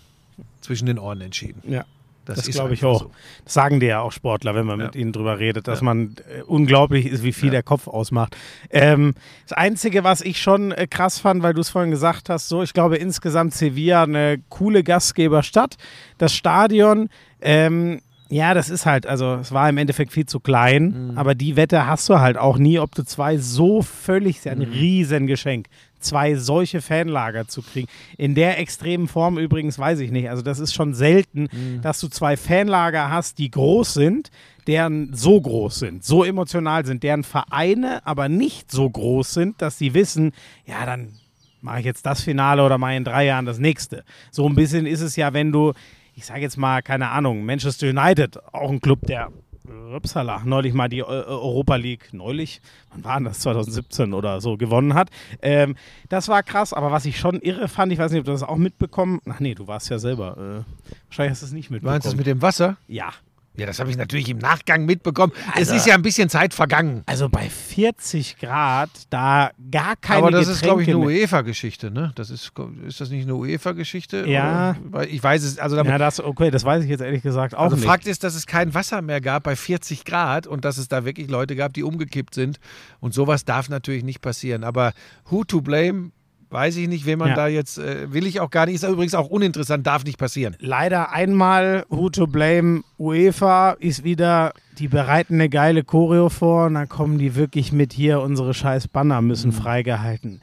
zwischen 0.61 0.85
den 0.85 0.99
Ohren 0.99 1.21
entschieden. 1.21 1.63
Ja. 1.67 1.83
Das, 2.25 2.47
ist 2.47 2.51
glaube 2.55 2.73
ich 2.73 2.83
auch. 2.83 3.01
so. 3.03 3.11
Das 3.43 3.53
sagen 3.53 3.79
dir 3.79 3.87
ja 3.89 3.99
auch 4.01 4.11
Sportler, 4.11 4.55
wenn 4.55 4.65
man 4.65 4.79
Ja. 4.79 4.85
mit 4.87 4.95
ihnen 4.95 5.11
drüber 5.13 5.39
redet, 5.39 5.67
dass 5.67 5.79
Ja. 5.79 5.85
man 5.85 6.15
äh, 6.37 6.41
unglaublich 6.43 7.05
ist, 7.05 7.23
wie 7.23 7.33
viel 7.33 7.51
der 7.51 7.63
Kopf 7.63 7.87
ausmacht. 7.87 8.35
Ähm, 8.69 9.13
das 9.47 9.57
Einzige, 9.57 10.03
was 10.03 10.21
ich 10.21 10.41
schon 10.41 10.71
äh, 10.71 10.87
krass 10.87 11.19
fand, 11.19 11.43
weil 11.43 11.53
du 11.53 11.61
es 11.61 11.69
vorhin 11.69 11.91
gesagt 11.91 12.29
hast, 12.29 12.47
so, 12.49 12.63
ich 12.63 12.73
glaube 12.73 12.97
insgesamt 12.97 13.53
Sevilla 13.53 14.03
eine 14.03 14.39
coole 14.49 14.83
Gastgeberstadt. 14.83 15.75
Das 16.17 16.33
Stadion, 16.33 17.09
ähm, 17.41 18.01
ja, 18.29 18.53
das 18.53 18.69
ist 18.69 18.85
halt, 18.85 19.05
also 19.05 19.35
es 19.35 19.51
war 19.51 19.69
im 19.69 19.77
Endeffekt 19.77 20.11
viel 20.11 20.25
zu 20.25 20.39
klein, 20.39 21.09
Mhm. 21.11 21.17
aber 21.17 21.35
die 21.35 21.55
Wette 21.55 21.85
hast 21.87 22.09
du 22.09 22.19
halt 22.19 22.37
auch 22.37 22.57
nie, 22.57 22.79
ob 22.79 22.95
du 22.95 23.03
zwei 23.03 23.37
so 23.37 23.81
völlig, 23.81 24.37
ist 24.37 24.45
ja 24.45 24.51
ein 24.53 24.59
Mhm. 24.59 24.73
Riesengeschenk, 24.73 25.67
zwei 25.99 26.35
solche 26.35 26.81
Fanlager 26.81 27.47
zu 27.47 27.61
kriegen. 27.61 27.87
In 28.17 28.35
der 28.35 28.59
extremen 28.59 29.07
Form 29.07 29.37
übrigens 29.37 29.77
weiß 29.79 29.99
ich 29.99 30.11
nicht. 30.11 30.29
Also 30.29 30.41
das 30.43 30.59
ist 30.59 30.73
schon 30.73 30.93
selten, 30.93 31.47
Mhm. 31.51 31.81
dass 31.81 31.99
du 31.99 32.07
zwei 32.07 32.35
Fanlager 32.37 33.09
hast, 33.09 33.37
die 33.39 33.49
groß 33.51 33.93
sind, 33.93 34.29
deren 34.67 35.13
so 35.13 35.39
groß 35.39 35.79
sind, 35.79 36.03
so 36.03 36.23
emotional 36.23 36.85
sind, 36.85 37.03
deren 37.03 37.23
Vereine 37.23 38.05
aber 38.05 38.29
nicht 38.29 38.71
so 38.71 38.89
groß 38.89 39.33
sind, 39.33 39.61
dass 39.61 39.77
sie 39.77 39.93
wissen, 39.93 40.31
ja, 40.65 40.85
dann 40.85 41.09
mache 41.61 41.79
ich 41.79 41.85
jetzt 41.85 42.05
das 42.05 42.21
Finale 42.21 42.63
oder 42.63 42.77
mache 42.77 42.91
ich 42.91 42.97
in 42.97 43.03
drei 43.05 43.25
Jahren 43.25 43.45
das 43.47 43.57
nächste. 43.57 44.03
So 44.31 44.47
ein 44.47 44.53
bisschen 44.55 44.85
ist 44.85 45.01
es 45.01 45.15
ja, 45.15 45.33
wenn 45.33 45.51
du, 45.51 45.73
ich 46.15 46.25
sage 46.25 46.41
jetzt 46.41 46.57
mal, 46.57 46.81
keine 46.81 47.09
Ahnung, 47.09 47.45
Manchester 47.45 47.87
United, 47.89 48.39
auch 48.53 48.69
ein 48.69 48.81
Club, 48.81 49.01
der 49.07 49.29
Upsala, 49.95 50.41
neulich 50.45 50.73
mal 50.73 50.87
die 50.89 51.01
Eu- 51.03 51.07
Europa 51.07 51.75
League, 51.75 52.09
neulich, 52.13 52.61
wann 52.91 53.03
war 53.03 53.15
denn 53.15 53.25
das, 53.25 53.39
2017 53.39 54.13
oder 54.13 54.39
so, 54.39 54.57
gewonnen 54.57 54.93
hat. 54.93 55.09
Ähm, 55.41 55.75
das 56.09 56.27
war 56.27 56.43
krass, 56.43 56.71
aber 56.71 56.91
was 56.91 57.05
ich 57.05 57.17
schon 57.19 57.39
irre 57.41 57.67
fand, 57.67 57.91
ich 57.91 57.97
weiß 57.99 58.11
nicht, 58.11 58.19
ob 58.19 58.25
du 58.25 58.31
das 58.31 58.43
auch 58.43 58.57
mitbekommen 58.57 59.19
Ach 59.27 59.39
nee, 59.39 59.55
du 59.55 59.67
warst 59.67 59.89
ja 59.89 59.97
selber. 59.97 60.63
Äh, 60.65 60.91
wahrscheinlich 61.09 61.31
hast 61.31 61.41
du 61.41 61.45
es 61.47 61.51
nicht 61.51 61.71
mitbekommen. 61.71 61.93
Meinst 61.95 62.05
du 62.05 62.09
das 62.11 62.17
mit 62.17 62.27
dem 62.27 62.41
Wasser? 62.41 62.77
ja. 62.87 63.09
Ja, 63.57 63.65
das 63.65 63.79
habe 63.79 63.89
ich 63.89 63.97
natürlich 63.97 64.29
im 64.29 64.37
Nachgang 64.37 64.85
mitbekommen. 64.85 65.31
es 65.55 65.69
ist 65.69 65.87
ja 65.87 65.95
ein 65.95 66.01
bisschen 66.01 66.29
Zeit 66.29 66.53
vergangen. 66.53 67.03
Also 67.05 67.29
bei 67.29 67.49
40 67.49 68.37
Grad, 68.37 68.89
da 69.09 69.51
gar 69.71 69.95
keine 69.95 70.19
Aber 70.19 70.31
das 70.31 70.47
ist, 70.47 70.61
glaube 70.61 70.83
ich, 70.83 70.89
eine 70.89 70.97
Getränke 70.97 71.21
UEFA-Geschichte, 71.21 71.91
ne? 71.91 72.11
Das 72.15 72.29
ist, 72.29 72.51
ist 72.87 73.01
das 73.01 73.09
nicht 73.09 73.23
eine 73.23 73.35
UEFA-Geschichte? 73.35 74.25
Ja. 74.27 74.75
Oder? 74.91 75.07
Ich 75.07 75.23
weiß 75.23 75.43
es, 75.43 75.59
also 75.59 75.75
damit, 75.75 75.91
Ja, 75.91 75.97
das, 75.97 76.19
okay, 76.19 76.51
das 76.51 76.63
weiß 76.63 76.83
ich 76.83 76.89
jetzt 76.89 77.01
ehrlich 77.01 77.23
gesagt 77.23 77.55
auch 77.55 77.63
also 77.63 77.75
nicht. 77.75 77.85
Fakt 77.85 78.07
ist, 78.07 78.23
dass 78.23 78.35
es 78.35 78.45
kein 78.45 78.73
Wasser 78.73 79.01
mehr 79.01 79.21
gab 79.21 79.43
bei 79.43 79.55
40 79.55 80.05
Grad 80.05 80.47
und 80.47 80.65
dass 80.65 80.77
es 80.77 80.87
da 80.87 81.05
wirklich 81.05 81.29
Leute 81.29 81.55
gab, 81.55 81.73
die 81.73 81.83
umgekippt 81.83 82.33
sind. 82.33 82.59
Und 82.99 83.13
sowas 83.13 83.45
darf 83.45 83.69
natürlich 83.69 84.03
nicht 84.03 84.21
passieren. 84.21 84.63
Aber 84.63 84.93
who 85.29 85.43
to 85.43 85.61
blame, 85.61 86.11
weiß 86.55 86.77
ich 86.77 86.87
nicht, 86.87 87.05
wen 87.05 87.19
man 87.19 87.29
Ja. 87.29 87.35
da 87.35 87.47
jetzt, 87.47 87.77
äh, 87.77 88.11
will 88.13 88.25
ich 88.25 88.39
auch 88.39 88.49
gar 88.49 88.65
nicht. 88.65 88.75
Ist 88.75 88.83
übrigens 88.83 89.13
auch 89.13 89.27
uninteressant, 89.27 89.85
darf 89.85 90.03
nicht 90.05 90.17
passieren. 90.17 90.55
Leider 90.59 91.11
einmal 91.11 91.85
who 91.89 92.09
to 92.09 92.25
blame. 92.27 92.81
UEFA 92.97 93.71
ist 93.73 94.03
wieder, 94.03 94.53
die 94.79 94.87
bereiten 94.87 95.35
eine 95.35 95.49
geile 95.49 95.83
Choreo 95.83 96.29
vor 96.29 96.65
und 96.67 96.75
dann 96.75 96.89
kommen 96.89 97.17
die 97.19 97.35
wirklich 97.35 97.71
mit 97.71 97.93
hier, 97.93 98.21
unsere 98.21 98.53
scheiß 98.53 98.87
Banner 98.87 99.21
müssen 99.21 99.51
freigehalten. 99.51 100.41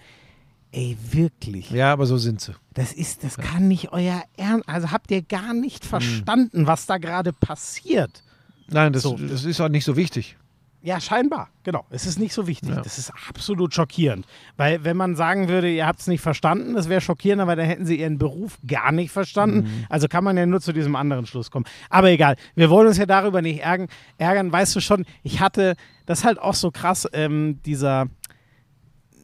Ey, 0.70 0.96
wirklich. 1.10 1.70
Ja, 1.70 1.92
aber 1.92 2.06
so 2.06 2.16
sind 2.16 2.40
sie. 2.40 2.54
Das 2.74 2.92
ist, 2.92 3.24
das 3.24 3.36
kann 3.36 3.68
nicht 3.68 3.92
euer 3.92 4.22
Ernst. 4.36 4.68
Also 4.68 4.90
habt 4.90 5.10
ihr 5.10 5.20
gar 5.22 5.52
nicht 5.52 5.84
verstanden, 5.84 6.66
was 6.66 6.86
da 6.86 6.96
gerade 6.98 7.32
passiert. 7.32 8.22
Nein, 8.68 8.92
das, 8.92 9.02
So. 9.02 9.16
das 9.18 9.44
ist 9.44 9.60
auch 9.60 9.68
nicht 9.68 9.84
so 9.84 9.96
wichtig. 9.96 10.36
Ja, 10.84 11.00
scheinbar, 11.00 11.48
genau. 11.62 11.84
Es 11.90 12.06
ist 12.06 12.18
nicht 12.18 12.32
so 12.32 12.48
wichtig. 12.48 12.70
Das 12.82 12.98
ist 12.98 13.12
absolut 13.28 13.72
schockierend. 13.72 14.26
Weil, 14.56 14.82
wenn 14.82 14.96
man 14.96 15.14
sagen 15.14 15.48
würde, 15.48 15.70
ihr 15.70 15.86
habt 15.86 16.00
es 16.00 16.08
nicht 16.08 16.20
verstanden, 16.20 16.74
das 16.74 16.88
wäre 16.88 17.00
schockierender, 17.00 17.46
weil 17.46 17.54
dann 17.54 17.66
hätten 17.66 17.86
sie 17.86 18.00
ihren 18.00 18.18
Beruf 18.18 18.58
gar 18.66 18.90
nicht 18.90 19.12
verstanden. 19.12 19.86
Also 19.88 20.08
kann 20.08 20.24
man 20.24 20.36
ja 20.36 20.44
nur 20.44 20.60
zu 20.60 20.72
diesem 20.72 20.96
anderen 20.96 21.26
Schluss 21.26 21.52
kommen. 21.52 21.66
Aber 21.88 22.10
egal, 22.10 22.34
wir 22.56 22.68
wollen 22.68 22.88
uns 22.88 22.98
ja 22.98 23.06
darüber 23.06 23.42
nicht 23.42 23.60
ärgern. 23.60 23.86
ärgern. 24.18 24.50
Weißt 24.50 24.74
du 24.74 24.80
schon, 24.80 25.06
ich 25.22 25.40
hatte, 25.40 25.76
das 26.06 26.20
ist 26.20 26.24
halt 26.24 26.40
auch 26.40 26.54
so 26.54 26.72
krass, 26.72 27.06
ähm, 27.12 27.60
dieser, 27.64 28.06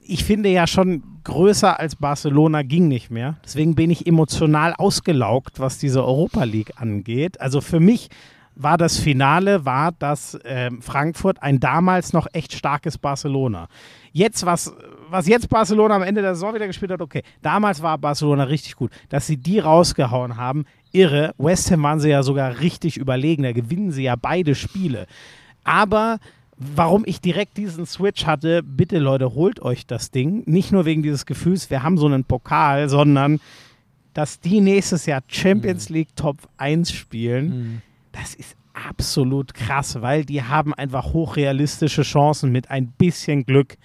ich 0.04 0.22
finde 0.22 0.50
ja 0.50 0.68
schon 0.68 1.02
größer 1.24 1.78
als 1.78 1.96
Barcelona 1.96 2.62
ging 2.62 2.86
nicht 2.86 3.10
mehr. 3.10 3.36
Deswegen 3.44 3.74
bin 3.74 3.90
ich 3.90 4.06
emotional 4.06 4.74
ausgelaugt, 4.74 5.58
was 5.58 5.78
diese 5.78 6.04
Europa 6.04 6.44
League 6.44 6.74
angeht. 6.76 7.40
Also 7.40 7.60
für 7.60 7.80
mich 7.80 8.10
war 8.58 8.76
das 8.76 8.98
Finale, 8.98 9.64
war 9.64 9.92
das 9.92 10.38
ähm, 10.44 10.82
Frankfurt 10.82 11.40
ein 11.42 11.60
damals 11.60 12.12
noch 12.12 12.26
echt 12.32 12.52
starkes 12.52 12.98
Barcelona. 12.98 13.68
Jetzt, 14.12 14.44
was, 14.44 14.74
was 15.08 15.28
jetzt 15.28 15.48
Barcelona 15.48 15.94
am 15.94 16.02
Ende 16.02 16.22
der 16.22 16.34
Saison 16.34 16.54
wieder 16.54 16.66
gespielt 16.66 16.90
hat, 16.90 17.00
okay. 17.00 17.22
Damals 17.40 17.82
war 17.82 17.96
Barcelona 17.98 18.44
richtig 18.44 18.74
gut. 18.74 18.90
Dass 19.10 19.28
sie 19.28 19.36
die 19.36 19.60
rausgehauen 19.60 20.36
haben, 20.36 20.66
irre. 20.90 21.34
West 21.38 21.70
Ham 21.70 21.84
waren 21.84 22.00
sie 22.00 22.10
ja 22.10 22.24
sogar 22.24 22.58
richtig 22.58 22.96
überlegen. 22.96 23.44
Da 23.44 23.52
gewinnen 23.52 23.92
sie 23.92 24.02
ja 24.02 24.16
beide 24.16 24.56
Spiele. 24.56 25.06
Aber 25.62 26.18
warum 26.56 27.04
ich 27.06 27.20
direkt 27.20 27.56
diesen 27.58 27.86
Switch 27.86 28.26
hatte, 28.26 28.64
bitte 28.64 28.98
Leute, 28.98 29.34
holt 29.34 29.62
euch 29.62 29.86
das 29.86 30.10
Ding. 30.10 30.42
Nicht 30.46 30.72
nur 30.72 30.84
wegen 30.84 31.04
dieses 31.04 31.26
Gefühls, 31.26 31.70
wir 31.70 31.84
haben 31.84 31.96
so 31.96 32.06
einen 32.06 32.24
Pokal, 32.24 32.88
sondern 32.88 33.38
dass 34.14 34.40
die 34.40 34.60
nächstes 34.60 35.06
Jahr 35.06 35.22
Champions 35.28 35.90
League 35.90 36.16
Top 36.16 36.38
1 36.56 36.90
spielen, 36.90 37.82
das 38.20 38.34
ist 38.34 38.56
absolut 38.88 39.54
krass, 39.54 40.00
weil 40.02 40.24
die 40.24 40.42
haben 40.42 40.72
einfach 40.74 41.12
hochrealistische 41.12 42.02
Chancen 42.02 42.50
mit 42.52 42.70
ein 42.70 42.88
bisschen 42.92 43.44
Glück 43.44 43.76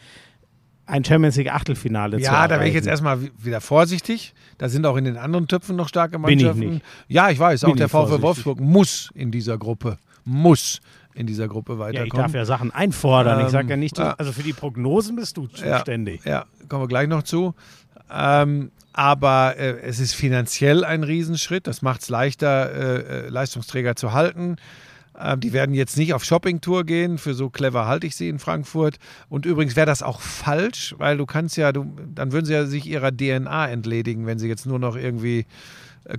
ein 0.86 1.04
Champions 1.06 1.38
League 1.38 1.52
Achtelfinale 1.54 2.18
zu 2.18 2.24
Ja, 2.24 2.48
da 2.48 2.56
wäre 2.56 2.68
ich 2.68 2.74
jetzt 2.74 2.88
erstmal 2.88 3.22
wi- 3.22 3.32
wieder 3.42 3.62
vorsichtig. 3.62 4.34
Da 4.58 4.68
sind 4.68 4.86
auch 4.86 4.98
in 4.98 5.06
den 5.06 5.16
anderen 5.18 5.48
Töpfen 5.48 5.76
noch 5.78 5.88
starke 5.88 6.20
Bin 6.20 6.38
ich 6.38 6.44
Mannschaften. 6.46 6.70
nicht. 6.76 6.86
Ja, 7.08 7.30
ich 7.30 7.40
weiß, 7.40 7.62
Bin 7.62 7.72
auch 7.72 7.76
der 7.78 7.86
ich 7.86 7.92
VfL 7.92 7.98
vorsichtig. 8.00 8.22
Wolfsburg 8.24 8.60
muss 8.60 9.10
in 9.16 9.32
dieser 9.32 9.58
Gruppe, 9.58 9.98
muss 10.26 10.82
in 11.16 11.26
dieser 11.26 11.48
Gruppe 11.48 11.74
ja, 11.74 11.80
weiterkommen. 11.80 12.08
ich 12.08 12.14
darf 12.14 12.34
ja 12.34 12.44
Sachen 12.46 12.72
einfordern. 12.72 13.40
ich 13.40 13.46
Ähm, 13.46 13.52
sage 13.52 13.70
ja 13.70 13.78
nicht, 13.78 13.98
ja. 13.98 14.12
also 14.18 14.34
für 14.34 14.44
die 14.44 14.52
Prognosen 14.54 15.16
bist 15.16 15.38
du 15.38 15.48
zuständig. 15.48 16.26
Ja, 16.26 16.32
ja, 16.32 16.46
kommen 16.68 16.84
wir 16.84 16.88
gleich 16.90 17.08
noch 17.08 17.24
zu. 17.24 17.54
Ähm, 18.12 18.72
aber 18.94 19.56
äh, 19.58 19.80
es 19.82 20.00
ist 20.00 20.14
finanziell 20.14 20.84
ein 20.84 21.04
Riesenschritt. 21.04 21.68
Das 21.68 21.82
macht 21.82 22.02
es 22.02 22.10
leichter, 22.10 22.72
äh, 22.72 23.26
äh, 23.26 23.30
Leistungsträger 23.30 23.96
zu 23.96 24.14
halten. 24.14 24.58
Ähm, 25.20 25.40
die 25.40 25.52
werden 25.52 25.74
jetzt 25.74 25.98
nicht 25.98 26.14
auf 26.14 26.24
Shoppingtour 26.24 26.86
gehen. 26.86 27.18
Für 27.18 27.34
so 27.34 27.50
clever 27.50 27.88
halte 27.88 28.06
ich 28.06 28.16
sie 28.16 28.30
in 28.30 28.38
Frankfurt. 28.40 28.98
Und 29.30 29.46
übrigens 29.46 29.76
wäre 29.76 29.88
das 29.88 30.04
auch 30.04 30.22
falsch, 30.22 30.94
weil 31.00 31.18
du 31.18 31.26
kannst 31.26 31.58
ja, 31.58 31.72
du, 31.72 31.92
dann 32.14 32.32
würden 32.32 32.46
sie 32.46 32.54
ja 32.54 32.66
sich 32.66 32.86
ihrer 32.86 33.12
DNA 33.12 33.70
entledigen, 33.70 34.28
wenn 34.28 34.38
sie 34.38 34.48
jetzt 34.48 34.68
nur 34.68 34.80
noch 34.80 34.96
irgendwie 34.96 35.46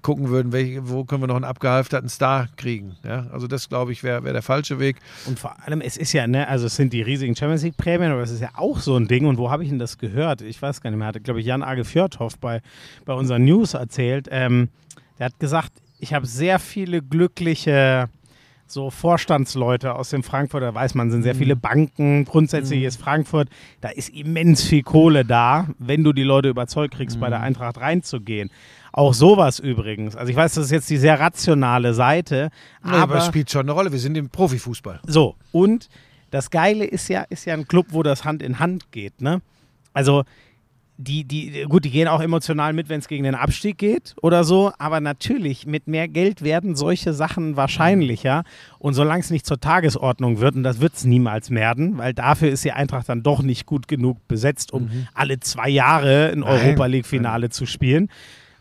gucken 0.03 0.31
würden, 0.31 0.53
welche, 0.53 0.88
wo 0.88 1.05
können 1.05 1.23
wir 1.23 1.27
noch 1.27 1.37
einen 1.37 1.44
abgehalfterten 1.44 2.09
Star 2.09 2.49
kriegen. 2.57 2.97
Ja? 3.05 3.27
Also 3.33 3.47
das, 3.47 3.68
glaube 3.68 3.92
ich, 3.92 4.03
wäre 4.03 4.25
wär 4.25 4.33
der 4.33 4.42
falsche 4.42 4.79
Weg. 4.79 4.97
Und 5.27 5.38
vor 5.38 5.57
allem, 5.64 5.81
es 5.81 5.97
ist 5.97 6.12
ja, 6.12 6.27
ne, 6.27 6.49
also 6.49 6.66
es 6.66 6.77
sind 6.77 6.92
die 6.92 7.03
riesigen 7.03 7.37
Champions 7.37 7.62
League 7.62 7.77
Prämien, 7.77 8.11
aber 8.11 8.23
es 8.23 8.31
ist 8.31 8.40
ja 8.40 8.51
auch 8.57 8.79
so 8.79 8.97
ein 8.97 9.09
Ding. 9.09 9.27
Und 9.27 9.37
wo 9.37 9.51
habe 9.51 9.62
ich 9.62 9.68
denn 9.68 9.79
das 9.79 9.99
gehört? 9.99 10.40
Ich 10.40 10.61
weiß 10.61 10.81
gar 10.81 10.90
nicht 10.90 10.99
mehr. 10.99 11.09
Hatte, 11.09 11.20
glaube 11.20 11.40
ich, 11.40 11.47
Jan 11.47 11.62
Age 11.62 11.87
Fjordhoff 11.87 12.38
bei, 12.38 12.62
bei 13.05 13.12
unseren 13.12 13.44
News 13.44 13.75
erzählt. 13.75 14.29
Ähm, 14.31 14.68
der 15.18 15.27
hat 15.27 15.38
gesagt, 15.38 15.73
ich 15.99 16.14
habe 16.14 16.27
sehr 16.27 16.59
viele 16.59 17.03
glückliche 17.03 18.09
so 18.66 18.90
Vorstandsleute 18.90 19.94
aus 19.94 20.11
dem 20.11 20.23
Frankfurter, 20.23 20.75
weiß 20.75 20.94
man, 20.94 21.11
sind 21.11 21.23
sehr 21.23 21.35
viele 21.35 21.55
Banken. 21.55 22.25
Grundsätzlich 22.25 22.83
ist 22.83 23.01
Frankfurt, 23.01 23.49
da 23.81 23.90
ist 23.90 24.09
immens 24.09 24.62
viel 24.62 24.83
Kohle 24.83 25.25
da, 25.25 25.68
wenn 25.79 26.03
du 26.03 26.12
die 26.12 26.23
Leute 26.23 26.49
überzeugt 26.49 26.94
kriegst, 26.94 27.20
bei 27.20 27.29
der 27.29 27.40
Eintracht 27.40 27.81
reinzugehen. 27.81 28.51
Auch 28.96 29.12
sowas 29.12 29.59
übrigens. 29.59 30.14
Also 30.14 30.30
ich 30.30 30.37
weiß, 30.37 30.54
das 30.54 30.66
ist 30.66 30.70
jetzt 30.70 30.88
die 30.88 30.98
sehr 30.98 31.18
rationale 31.18 31.94
Seite, 31.94 32.50
Aber 32.80 32.96
aber 32.98 33.16
es 33.18 33.26
spielt 33.26 33.50
schon 33.50 33.62
eine 33.62 33.72
Rolle. 33.72 33.90
Wir 33.90 33.98
sind 33.98 34.16
im 34.16 34.28
Profifußball. 34.28 35.00
so, 35.04 35.35
und 35.50 35.88
das 36.30 36.48
Geile 36.50 36.85
ist 36.85 37.09
ja, 37.09 37.22
ist 37.22 37.44
ja 37.44 37.54
ein 37.54 37.66
Club, 37.66 37.87
wo 37.90 38.04
das 38.04 38.24
Hand 38.24 38.40
in 38.40 38.61
Hand 38.61 38.92
geht, 38.92 39.20
ne? 39.20 39.42
Also, 39.92 40.22
die, 40.96 41.24
die, 41.24 41.64
gut, 41.68 41.85
die 41.85 41.90
gehen 41.90 42.07
auch 42.07 42.20
emotional 42.20 42.72
mit, 42.72 42.88
wenn 42.88 43.00
es 43.00 43.09
gegen 43.09 43.24
den 43.24 43.35
Abstieg 43.35 43.78
geht 43.78 44.14
oder 44.22 44.44
so, 44.44 44.72
aber 44.78 45.00
natürlich, 45.00 45.66
mit 45.66 45.88
mehr 45.88 46.07
Geld 46.07 46.42
werden 46.42 46.76
solche 46.76 47.12
Sachen 47.12 47.57
wahrscheinlicher. 47.57 48.44
Und 48.78 48.94
solange 48.94 49.20
es 49.20 49.30
nicht 49.30 49.44
zur 49.44 49.59
Tagesordnung 49.59 50.38
wird, 50.38 50.54
und 50.54 50.62
das 50.62 50.78
wird 50.80 50.94
es 50.94 51.04
niemals 51.04 51.50
werden, 51.50 51.98
weil 51.98 52.14
dafür 52.14 52.48
ist 52.48 52.64
die 52.64 52.70
Eintracht 52.70 53.09
dann 53.09 53.24
doch 53.24 53.42
nicht 53.42 53.66
gut 53.66 53.88
genug 53.88 54.18
besetzt, 54.28 54.72
um 54.72 54.88
alle 55.14 55.40
zwei 55.40 55.68
Jahre 55.68 56.30
ein 56.30 56.44
Europa 56.44 56.87
League-Finale 56.87 57.50
zu 57.50 57.66
spielen. 57.66 58.09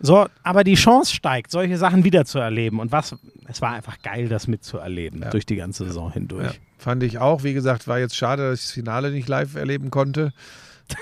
So, 0.06 0.28
aber 0.44 0.66
die 0.66 0.76
Chance 0.76 1.16
steigt, 1.16 1.50
solche 1.50 1.78
Sachen 1.78 2.04
wieder 2.04 2.26
zu 2.26 2.38
erleben. 2.38 2.82
Und 2.82 2.92
was, 2.92 3.16
es 3.48 3.62
war 3.62 3.72
einfach 3.72 4.02
geil, 4.02 4.28
das 4.28 4.50
mitzuerleben 4.50 5.26
durch 5.32 5.46
die 5.46 5.56
ganze 5.56 5.86
Saison 5.86 6.12
hindurch. 6.12 6.44
Ja, 6.44 6.60
fand 6.78 7.04
ich 7.04 7.20
auch. 7.20 7.44
Wie 7.44 7.54
gesagt, 7.54 7.88
war 7.88 8.00
jetzt 8.00 8.18
schade, 8.18 8.50
dass 8.50 8.60
ich 8.60 8.66
das 8.66 8.72
Finale 8.74 9.12
nicht 9.12 9.30
live 9.30 9.56
erleben 9.56 9.92
konnte. 9.92 10.34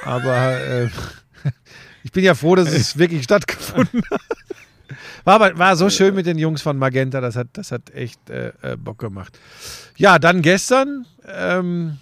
Aber 0.06 0.62
äh, 0.62 0.90
ich 2.04 2.12
bin 2.12 2.24
ja 2.24 2.36
froh, 2.36 2.54
dass 2.54 2.72
es 2.72 2.96
wirklich 3.00 3.24
stattgefunden 3.24 4.04
hat. 4.12 4.22
War, 5.24 5.34
aber, 5.34 5.58
war 5.58 5.76
so 5.76 5.90
schön 5.90 6.14
mit 6.14 6.28
den 6.28 6.38
Jungs 6.38 6.62
von 6.62 6.78
Magenta, 6.78 7.22
das 7.22 7.36
hat, 7.36 7.48
das 7.54 7.72
hat 7.72 7.90
echt 7.96 8.30
äh, 8.30 8.52
äh, 8.62 8.78
Bock 8.78 9.00
gemacht. 9.00 9.40
Ja, 9.98 10.20
dann 10.20 10.44
gestern. 10.44 11.08
Ähm, 11.28 11.98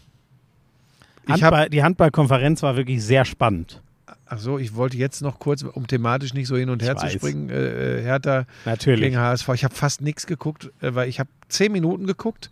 Handball, 1.30 1.70
die 1.70 1.82
Handballkonferenz 1.82 2.62
war 2.62 2.76
wirklich 2.76 3.02
sehr 3.02 3.24
spannend. 3.24 3.82
Ach 4.30 4.38
so, 4.40 4.58
ich 4.60 4.76
wollte 4.76 4.96
jetzt 4.98 5.22
noch 5.22 5.40
kurz, 5.40 5.64
um 5.64 5.88
thematisch 5.88 6.34
nicht 6.34 6.48
so 6.48 6.56
hin 6.56 6.70
und 6.70 6.82
Ich 6.82 6.88
her 6.88 6.96
zu 6.96 7.06
weiß. 7.06 7.14
springen, 7.14 7.50
äh, 7.50 8.00
äh, 8.00 8.04
Hertha 8.04 8.46
Natürlich. 8.66 9.02
gegen 9.02 9.18
HSV. 9.18 9.50
Ich 9.56 9.64
habe 9.64 9.74
fast 9.76 10.02
nichts 10.02 10.28
geguckt, 10.28 10.72
äh, 10.82 10.94
weil 10.96 11.10
ich 11.10 11.20
habe 11.20 11.30
zehn 11.50 11.72
Minuten 11.72 12.06
geguckt 12.08 12.50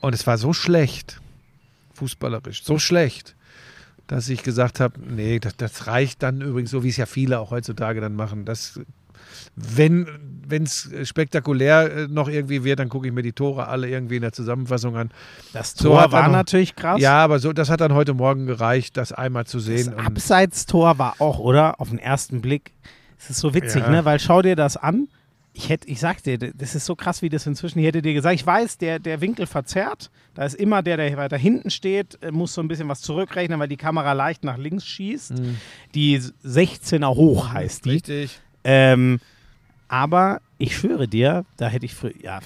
und 0.00 0.14
es 0.14 0.26
war 0.26 0.38
so 0.38 0.52
schlecht, 0.52 1.20
fußballerisch, 1.94 2.62
so 2.64 2.78
schlecht, 2.78 3.34
dass 4.06 4.28
ich 4.28 4.42
gesagt 4.44 4.78
habe, 4.78 5.00
nee, 5.00 5.40
das, 5.40 5.56
das 5.56 5.86
reicht 5.88 6.22
dann 6.22 6.40
übrigens, 6.40 6.70
so 6.70 6.84
wie 6.84 6.90
es 6.90 6.96
ja 6.96 7.06
viele 7.06 7.40
auch 7.40 7.50
heutzutage 7.50 8.00
dann 8.00 8.14
machen. 8.14 8.44
Das, 8.44 8.78
wenn 9.54 10.06
es 10.64 10.90
spektakulär 11.04 11.92
äh, 11.92 12.08
noch 12.08 12.28
irgendwie 12.28 12.62
wird, 12.64 12.78
dann 12.78 12.88
gucke 12.88 13.06
ich 13.08 13.12
mir 13.12 13.22
die 13.22 13.32
Tore 13.32 13.66
alle 13.68 13.88
irgendwie 13.88 14.16
in 14.16 14.22
der 14.22 14.32
Zusammenfassung 14.32 14.96
an. 14.96 15.10
Das 15.52 15.72
So 15.72 15.88
Tor 15.90 16.02
er 16.02 16.12
war 16.12 16.22
noch- 16.28 16.32
natürlich 16.34 16.76
krass. 16.76 17.00
Ja, 17.00 17.18
aber 17.24 17.38
so, 17.38 17.52
das 17.52 17.68
hat 17.70 17.80
dann 17.80 17.94
heute 17.94 18.14
Morgen 18.14 18.46
gereicht, 18.46 18.96
das 18.96 19.12
einmal 19.12 19.46
zu 19.46 19.56
das 19.58 19.66
sehen. 19.66 19.94
Und, 19.94 20.00
Abseitstor 20.06 20.98
war 20.98 21.14
auch, 21.20 21.38
oder? 21.38 21.80
Auf 21.80 21.88
den 21.90 21.98
ersten 21.98 22.40
Blick. 22.40 22.72
Es 23.18 23.30
ist 23.30 23.40
so 23.40 23.54
witzig, 23.54 23.82
Ja. 23.82 23.90
ne? 23.90 24.04
Weil 24.04 24.20
schau 24.20 24.42
dir 24.42 24.56
das 24.56 24.76
an. 24.76 25.08
Ich 25.58 25.70
hätte, 25.70 25.88
ich 25.88 26.00
sag 26.00 26.22
dir, 26.22 26.36
das 26.36 26.74
ist 26.74 26.84
so 26.84 26.94
krass, 26.94 27.22
wie 27.22 27.30
das 27.30 27.46
inzwischen, 27.46 27.78
ich 27.78 27.86
hätte 27.86 28.02
dir 28.02 28.12
gesagt, 28.12 28.34
ich 28.34 28.44
weiß, 28.46 28.76
der, 28.76 28.98
der 28.98 29.22
Winkel 29.22 29.46
verzerrt. 29.46 30.10
Da 30.34 30.44
ist 30.44 30.54
immer 30.54 30.82
der, 30.82 30.98
der 30.98 31.16
weiter 31.16 31.38
hinten 31.38 31.70
steht, 31.70 32.18
äh, 32.22 32.30
muss 32.30 32.52
so 32.52 32.60
ein 32.60 32.68
bisschen 32.68 32.88
was 32.90 33.00
zurückrechnen, 33.00 33.58
weil 33.58 33.66
die 33.68 33.78
Kamera 33.78 34.12
leicht 34.12 34.44
nach 34.44 34.58
links 34.58 34.84
schießt. 34.86 35.32
Die 35.94 36.20
16er 36.20 37.08
hoch 37.16 37.54
heißt 37.54 37.86
die. 37.86 37.90
richtig. 37.90 38.38
Ähm, 38.68 39.20
aber 39.86 40.40
ich 40.58 40.76
schwöre 40.76 41.06
dir, 41.06 41.44
da 41.56 41.68
hätte 41.68 41.86
ich 41.86 41.94
früher, 41.94 42.12
ja, 42.20 42.40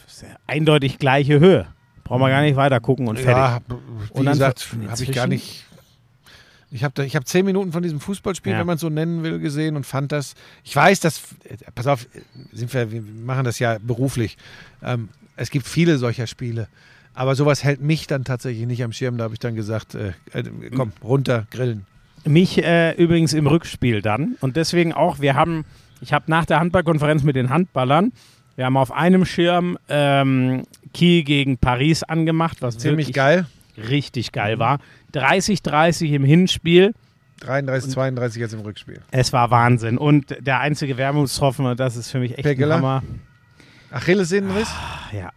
eindeutig 0.47 0.99
gleiche 0.99 1.41
Höhe. 1.41 1.67
Brauchen 2.05 2.21
wir 2.21 2.29
gar 2.29 2.43
nicht 2.43 2.57
weiter 2.57 2.79
gucken 2.81 3.09
und 3.09 3.19
fertig. 3.19 3.37
Ja, 3.37 3.61
wie 3.69 3.75
Und 4.19 4.27
dann 4.27 4.35
gesagt, 4.35 4.69
habe 4.89 5.03
ich 5.03 5.13
gar 5.13 5.27
nicht. 5.27 5.65
Ich 6.73 6.85
habe 6.85 7.05
ich 7.05 7.17
hab 7.17 7.27
zehn 7.27 7.45
Minuten 7.47 7.73
von 7.73 7.83
diesem 7.83 7.99
Fußballspiel, 8.01 8.53
Ja. 8.53 8.59
wenn 8.61 8.67
man 8.67 8.75
es 8.77 8.81
so 8.83 8.91
nennen 8.91 9.23
will, 9.25 9.39
gesehen 9.41 9.75
und 9.77 9.87
fand 9.87 10.13
das. 10.13 10.35
Ich 10.63 10.77
weiß, 10.77 11.01
dass. 11.01 11.23
äh, 11.45 11.57
Pass 11.75 11.87
auf, 11.87 12.07
sind 12.53 12.73
wir, 12.75 12.93
wir 12.93 13.01
machen 13.03 13.45
das 13.45 13.59
ja 13.59 13.79
beruflich. 13.81 14.37
Ähm, 14.83 15.09
es 15.37 15.51
gibt 15.51 15.67
viele 15.67 15.97
solcher 15.99 16.27
Spiele. 16.27 16.69
Aber 17.15 17.35
sowas 17.35 17.65
hält 17.65 17.81
mich 17.81 18.07
dann 18.07 18.25
tatsächlich 18.25 18.67
nicht 18.67 18.85
am 18.85 18.93
Schirm. 18.93 19.17
Da 19.17 19.25
habe 19.25 19.35
ich 19.35 19.41
dann 19.41 19.55
gesagt, 19.57 19.95
äh, 19.95 20.13
äh, 20.33 20.45
komm, 20.77 20.93
runter, 21.03 21.47
grillen. 21.51 21.87
Mich 22.25 22.63
äh, 22.63 22.93
übrigens 22.93 23.33
im 23.33 23.47
Rückspiel 23.47 24.03
dann. 24.03 24.37
Und 24.41 24.57
deswegen 24.57 24.93
auch, 24.93 25.21
wir 25.21 25.35
haben, 25.35 25.65
ich 26.01 26.13
habe 26.13 26.25
nach 26.29 26.45
der 26.47 26.61
Handballkonferenz 26.61 27.23
mit 27.23 27.37
den 27.37 27.51
Handballern, 27.51 28.13
wir 28.57 28.67
haben 28.67 28.77
auf 28.77 28.93
einem 28.93 29.25
Schirm 29.25 29.79
ähm, 29.89 30.65
Kiel 30.93 31.23
gegen 31.25 31.57
Paris 31.59 32.03
angemacht, 32.03 32.61
was 32.61 32.77
Ziemlich 32.79 33.13
geil. 33.13 33.47
richtig 33.77 34.33
geil 34.33 34.59
war. 34.59 34.81
30-30 35.15 36.13
im 36.15 36.25
Hinspiel. 36.25 36.93
33, 37.41 37.93
32 37.93 38.41
jetzt 38.41 38.53
im 38.53 38.61
Rückspiel. 38.61 39.01
Es 39.13 39.33
war 39.33 39.51
Wahnsinn. 39.51 39.97
Und 39.97 40.37
der 40.41 40.61
einzige 40.61 40.99
Wermutstropfen, 40.99 41.65
und 41.65 41.81
das 41.81 41.97
ist 41.97 42.11
für 42.11 42.19
mich 42.19 42.33
echt 42.33 42.43
Pegela? 42.43 42.77
ein 42.77 42.83
Hammer. 42.83 43.03
Achillessehnenriss? 43.91 44.69
Ach, 44.71 45.13
ja. 45.13 45.31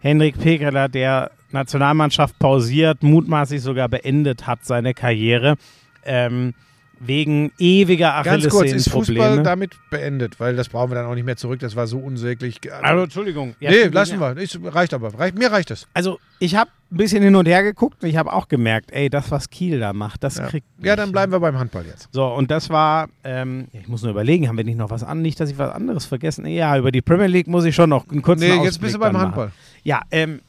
Henrik 0.00 0.38
Pekeler, 0.40 0.88
der 0.88 1.30
Nationalmannschaft 1.50 2.38
pausiert, 2.38 3.02
mutmaßlich 3.02 3.60
sogar 3.60 3.88
beendet 3.88 4.46
hat 4.46 4.64
seine 4.64 4.94
Karriere. 4.94 5.56
Ähm, 6.04 6.54
wegen 6.98 7.52
ewiger 7.58 8.22
Ganz 8.24 8.48
kurz, 8.48 8.72
ist 8.72 8.88
Fußball 8.90 9.02
Achillessehnenprobleme. 9.16 9.42
damit 9.42 9.76
beendet? 9.90 10.40
Weil 10.40 10.56
das 10.56 10.68
brauchen 10.68 10.90
wir 10.90 10.94
dann 10.94 11.06
auch 11.06 11.14
nicht 11.14 11.24
mehr 11.26 11.36
zurück. 11.36 11.60
Das 11.60 11.76
war 11.76 11.86
so 11.86 11.98
unsäglich. 11.98 12.58
Also, 12.82 13.02
Entschuldigung. 13.04 13.54
Ja, 13.60 13.70
nee, 13.70 13.84
lassen 13.84 14.18
wir. 14.18 14.36
Ist, 14.38 14.58
reicht 14.64 14.94
aber. 14.94 15.12
Reicht, 15.18 15.38
mir 15.38 15.50
reicht 15.52 15.70
es. 15.70 15.86
Also, 15.94 16.18
ich 16.38 16.54
habe 16.56 16.70
ein 16.90 16.96
bisschen 16.96 17.22
hin 17.22 17.34
und 17.36 17.46
her 17.46 17.62
geguckt 17.62 18.02
und 18.02 18.08
ich 18.08 18.16
habe 18.16 18.32
auch 18.32 18.48
gemerkt, 18.48 18.92
ey, 18.92 19.10
das, 19.10 19.30
was 19.30 19.50
Kiel 19.50 19.80
da 19.80 19.92
macht, 19.92 20.22
das 20.24 20.36
Ja. 20.38 20.46
kriegt. 20.46 20.66
ja, 20.80 20.96
dann 20.96 21.12
bleiben 21.12 21.32
wir 21.32 21.40
beim 21.40 21.58
Handball 21.58 21.84
jetzt. 21.84 22.08
So, 22.12 22.24
und 22.26 22.50
das 22.50 22.70
war, 22.70 23.08
ähm, 23.24 23.68
ich 23.72 23.88
muss 23.88 24.02
nur 24.02 24.12
überlegen, 24.12 24.48
haben 24.48 24.56
wir 24.56 24.64
nicht 24.64 24.78
noch 24.78 24.90
was 24.90 25.02
an? 25.02 25.20
Nicht, 25.22 25.38
dass 25.40 25.50
ich 25.50 25.58
was 25.58 25.72
anderes 25.74 26.06
vergessen. 26.06 26.46
Ja, 26.46 26.76
über 26.78 26.92
die 26.92 27.02
Premier 27.02 27.26
League 27.26 27.46
muss 27.48 27.64
ich 27.64 27.74
schon 27.74 27.90
noch 27.90 28.08
einen 28.08 28.22
kurzen 28.22 28.40
Nee, 28.42 28.48
jetzt 28.48 28.58
Ausblick 28.60 28.80
bist 28.82 28.94
du 28.94 29.00
beim 29.00 29.18
Handball. 29.18 29.46
Machen. 29.46 29.56
Ja, 29.82 30.02
ähm, 30.10 30.40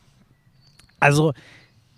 also 0.99 1.33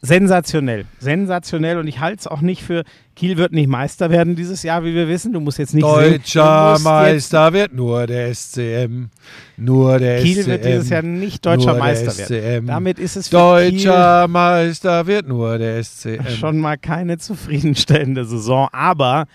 sensationell. 0.01 0.85
Sensationell 0.99 1.77
und 1.77 1.87
ich 1.87 1.99
halte 1.99 2.19
es 2.19 2.27
auch 2.27 2.41
nicht 2.41 2.63
für, 2.63 2.83
Kiel 3.19 3.35
wird 3.35 3.51
nicht 3.51 3.67
Meister 3.67 4.09
werden 4.09 4.37
dieses 4.37 4.63
Jahr, 4.63 4.85
wie 4.85 4.93
wir 4.93 5.09
wissen. 5.09 5.33
Du 5.33 5.41
musst 5.41 5.57
jetzt 5.57 5.73
nicht 5.73 5.83
Deutscher 5.83 6.71
musst 6.71 6.85
Meister 6.85 7.51
wird 7.51 7.73
nur 7.73 8.07
der 8.07 8.33
SCM. 8.33 9.09
Nur 9.57 9.99
der 9.99 10.21
Kiel 10.21 10.43
SCM. 10.43 10.49
wird 10.49 10.63
dieses 10.63 10.89
Jahr 10.89 11.01
nicht 11.01 11.45
deutscher 11.45 11.73
Meister 11.73 12.29
werden. 12.29 12.67
Damit 12.67 12.97
ist 12.97 13.17
es 13.17 13.27
für 13.27 13.35
Deutscher 13.35 14.25
Meister 14.29 15.05
wird 15.05 15.27
nur 15.27 15.57
der 15.57 15.83
SCM. 15.83 16.23
Kiel 16.23 16.31
schon 16.39 16.59
mal 16.59 16.77
keine 16.77 17.17
zufriedenstellende 17.17 18.23
Saison. 18.23 18.69
Aber 18.71 19.25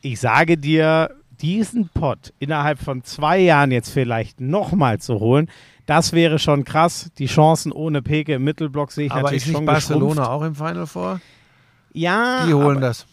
ich 0.00 0.18
sage 0.18 0.56
dir, 0.56 1.10
diesen 1.42 1.90
Pott 1.90 2.32
innerhalb 2.38 2.78
von 2.78 3.04
zwei 3.04 3.38
Jahren 3.38 3.70
jetzt 3.70 3.90
vielleicht 3.90 4.40
nochmal 4.40 4.98
zu 4.98 5.20
holen, 5.20 5.50
das 5.84 6.14
wäre 6.14 6.38
schon 6.38 6.64
krass. 6.64 7.10
Die 7.18 7.26
Chancen 7.26 7.70
ohne 7.70 8.00
Peke 8.00 8.32
im 8.32 8.44
Mittelblock 8.44 8.92
sehe 8.92 9.04
ich 9.04 9.12
Aber 9.12 9.24
natürlich 9.24 9.42
ist 9.42 9.48
nicht 9.48 9.56
schon 9.56 9.66
Barcelona 9.66 10.08
geschrumpft. 10.08 10.30
auch 10.30 10.42
im 10.42 10.54
Final 10.54 10.86
Four? 10.86 11.20
Ja, 11.92 12.46
Die 12.46 12.54
holen 12.54 12.78
aber, 12.78 12.88
das. 12.88 13.06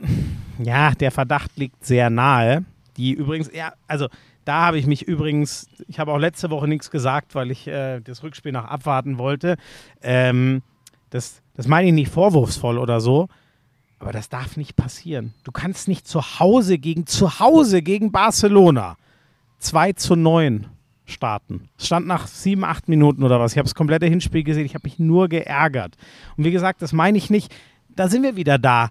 ja, 0.62 0.92
der 0.92 1.10
Verdacht 1.10 1.50
liegt 1.56 1.84
sehr 1.84 2.10
nahe. 2.10 2.64
Die 2.96 3.12
übrigens, 3.12 3.50
ja, 3.52 3.72
also 3.86 4.08
da 4.44 4.66
habe 4.66 4.78
ich 4.78 4.86
mich 4.86 5.02
übrigens, 5.02 5.68
ich 5.88 5.98
habe 5.98 6.12
auch 6.12 6.18
letzte 6.18 6.50
Woche 6.50 6.68
nichts 6.68 6.90
gesagt, 6.90 7.34
weil 7.34 7.50
ich 7.50 7.66
äh, 7.68 8.00
das 8.00 8.22
Rückspiel 8.22 8.52
noch 8.52 8.64
abwarten 8.64 9.18
wollte. 9.18 9.56
Ähm, 10.02 10.62
das, 11.10 11.42
das 11.54 11.68
meine 11.68 11.88
ich 11.88 11.94
nicht 11.94 12.10
vorwurfsvoll 12.10 12.78
oder 12.78 13.00
so, 13.00 13.28
aber 13.98 14.12
das 14.12 14.28
darf 14.28 14.56
nicht 14.56 14.76
passieren. 14.76 15.32
Du 15.44 15.52
kannst 15.52 15.88
nicht 15.88 16.06
zu 16.06 16.40
Hause 16.40 16.78
gegen 16.78 17.06
zu 17.06 17.38
Hause 17.38 17.82
gegen 17.82 18.10
Barcelona 18.10 18.96
2 19.58 19.92
zu 19.92 20.16
9 20.16 20.66
starten. 21.04 21.68
Es 21.78 21.86
stand 21.86 22.06
nach 22.06 22.26
sieben, 22.26 22.64
acht 22.64 22.88
Minuten 22.88 23.22
oder 23.22 23.38
was. 23.38 23.52
Ich 23.52 23.58
habe 23.58 23.66
das 23.66 23.74
komplette 23.74 24.06
Hinspiel 24.06 24.42
gesehen. 24.42 24.66
Ich 24.66 24.74
habe 24.74 24.84
mich 24.84 24.98
nur 24.98 25.28
geärgert. 25.28 25.96
Und 26.36 26.44
wie 26.44 26.50
gesagt, 26.50 26.82
das 26.82 26.92
meine 26.92 27.18
ich 27.18 27.30
nicht. 27.30 27.54
Da 27.96 28.08
sind 28.08 28.22
wir 28.22 28.36
wieder 28.36 28.58
da. 28.58 28.90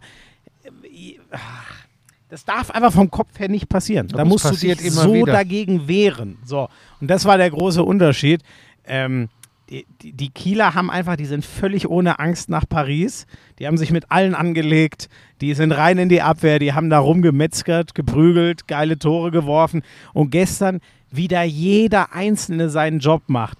Das 2.30 2.46
darf 2.46 2.72
einfach 2.72 2.94
vom 2.94 3.12
Kopf 3.12 3.38
her 3.40 3.50
nicht 3.50 3.68
passieren. 3.68 4.08
Da 4.08 4.24
musst 4.24 4.46
du 4.46 4.56
dich 4.56 4.92
so 4.92 5.14
wieder. 5.14 5.34
dagegen 5.34 5.88
wehren. 5.88 6.38
So. 6.46 6.70
Und 7.02 7.10
das 7.10 7.26
war 7.26 7.38
der 7.38 7.50
große 7.50 7.84
Unterschied. 7.84 8.42
Ähm, 8.86 9.28
die, 9.70 9.86
die, 10.02 10.14
die 10.14 10.30
Kieler 10.30 10.74
haben 10.74 10.90
einfach, 10.90 11.16
die 11.16 11.26
sind 11.26 11.46
völlig 11.46 11.90
ohne 11.90 12.20
Angst 12.20 12.50
nach 12.50 12.68
Paris. 12.68 13.26
Die 13.60 13.68
haben 13.68 13.78
sich 13.78 13.92
mit 13.92 14.12
allen 14.12 14.36
angelegt. 14.36 15.10
Die 15.42 15.54
sind 15.54 15.72
rein 15.72 15.98
in 15.98 16.10
die 16.10 16.22
Abwehr. 16.22 16.60
Die 16.60 16.74
haben 16.74 16.90
da 16.90 17.00
rumgemetzgert, 17.00 17.96
geprügelt, 17.96 18.68
geile 18.68 18.98
Tore 18.98 19.32
geworfen. 19.32 19.82
Und 20.14 20.30
gestern 20.30 20.80
wieder 21.10 21.44
jeder 21.44 22.14
Einzelne 22.14 22.70
seinen 22.70 23.00
Job 23.00 23.24
macht. 23.28 23.58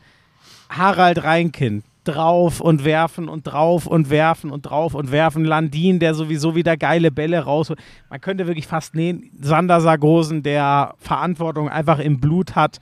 Harald 0.70 1.24
Reinkind 1.24 1.84
drauf 2.04 2.62
und 2.62 2.84
werfen 2.84 3.30
und 3.30 3.44
drauf 3.44 3.86
und 3.86 4.10
werfen 4.10 4.50
und 4.52 4.64
drauf 4.64 4.96
und 4.96 5.12
werfen. 5.12 5.46
Landin, 5.46 6.00
der 6.00 6.14
sowieso 6.14 6.56
wieder 6.56 6.78
geile 6.78 7.12
Bälle 7.12 7.40
raus. 7.40 7.72
Man 8.10 8.22
könnte 8.22 8.48
wirklich 8.48 8.68
fast 8.68 8.96
nähen. 8.96 9.30
Sander 9.40 9.82
Sargosen, 9.82 10.42
der 10.44 10.96
Verantwortung 10.98 11.70
einfach 11.70 12.00
im 12.00 12.20
Blut 12.20 12.56
hat. 12.56 12.80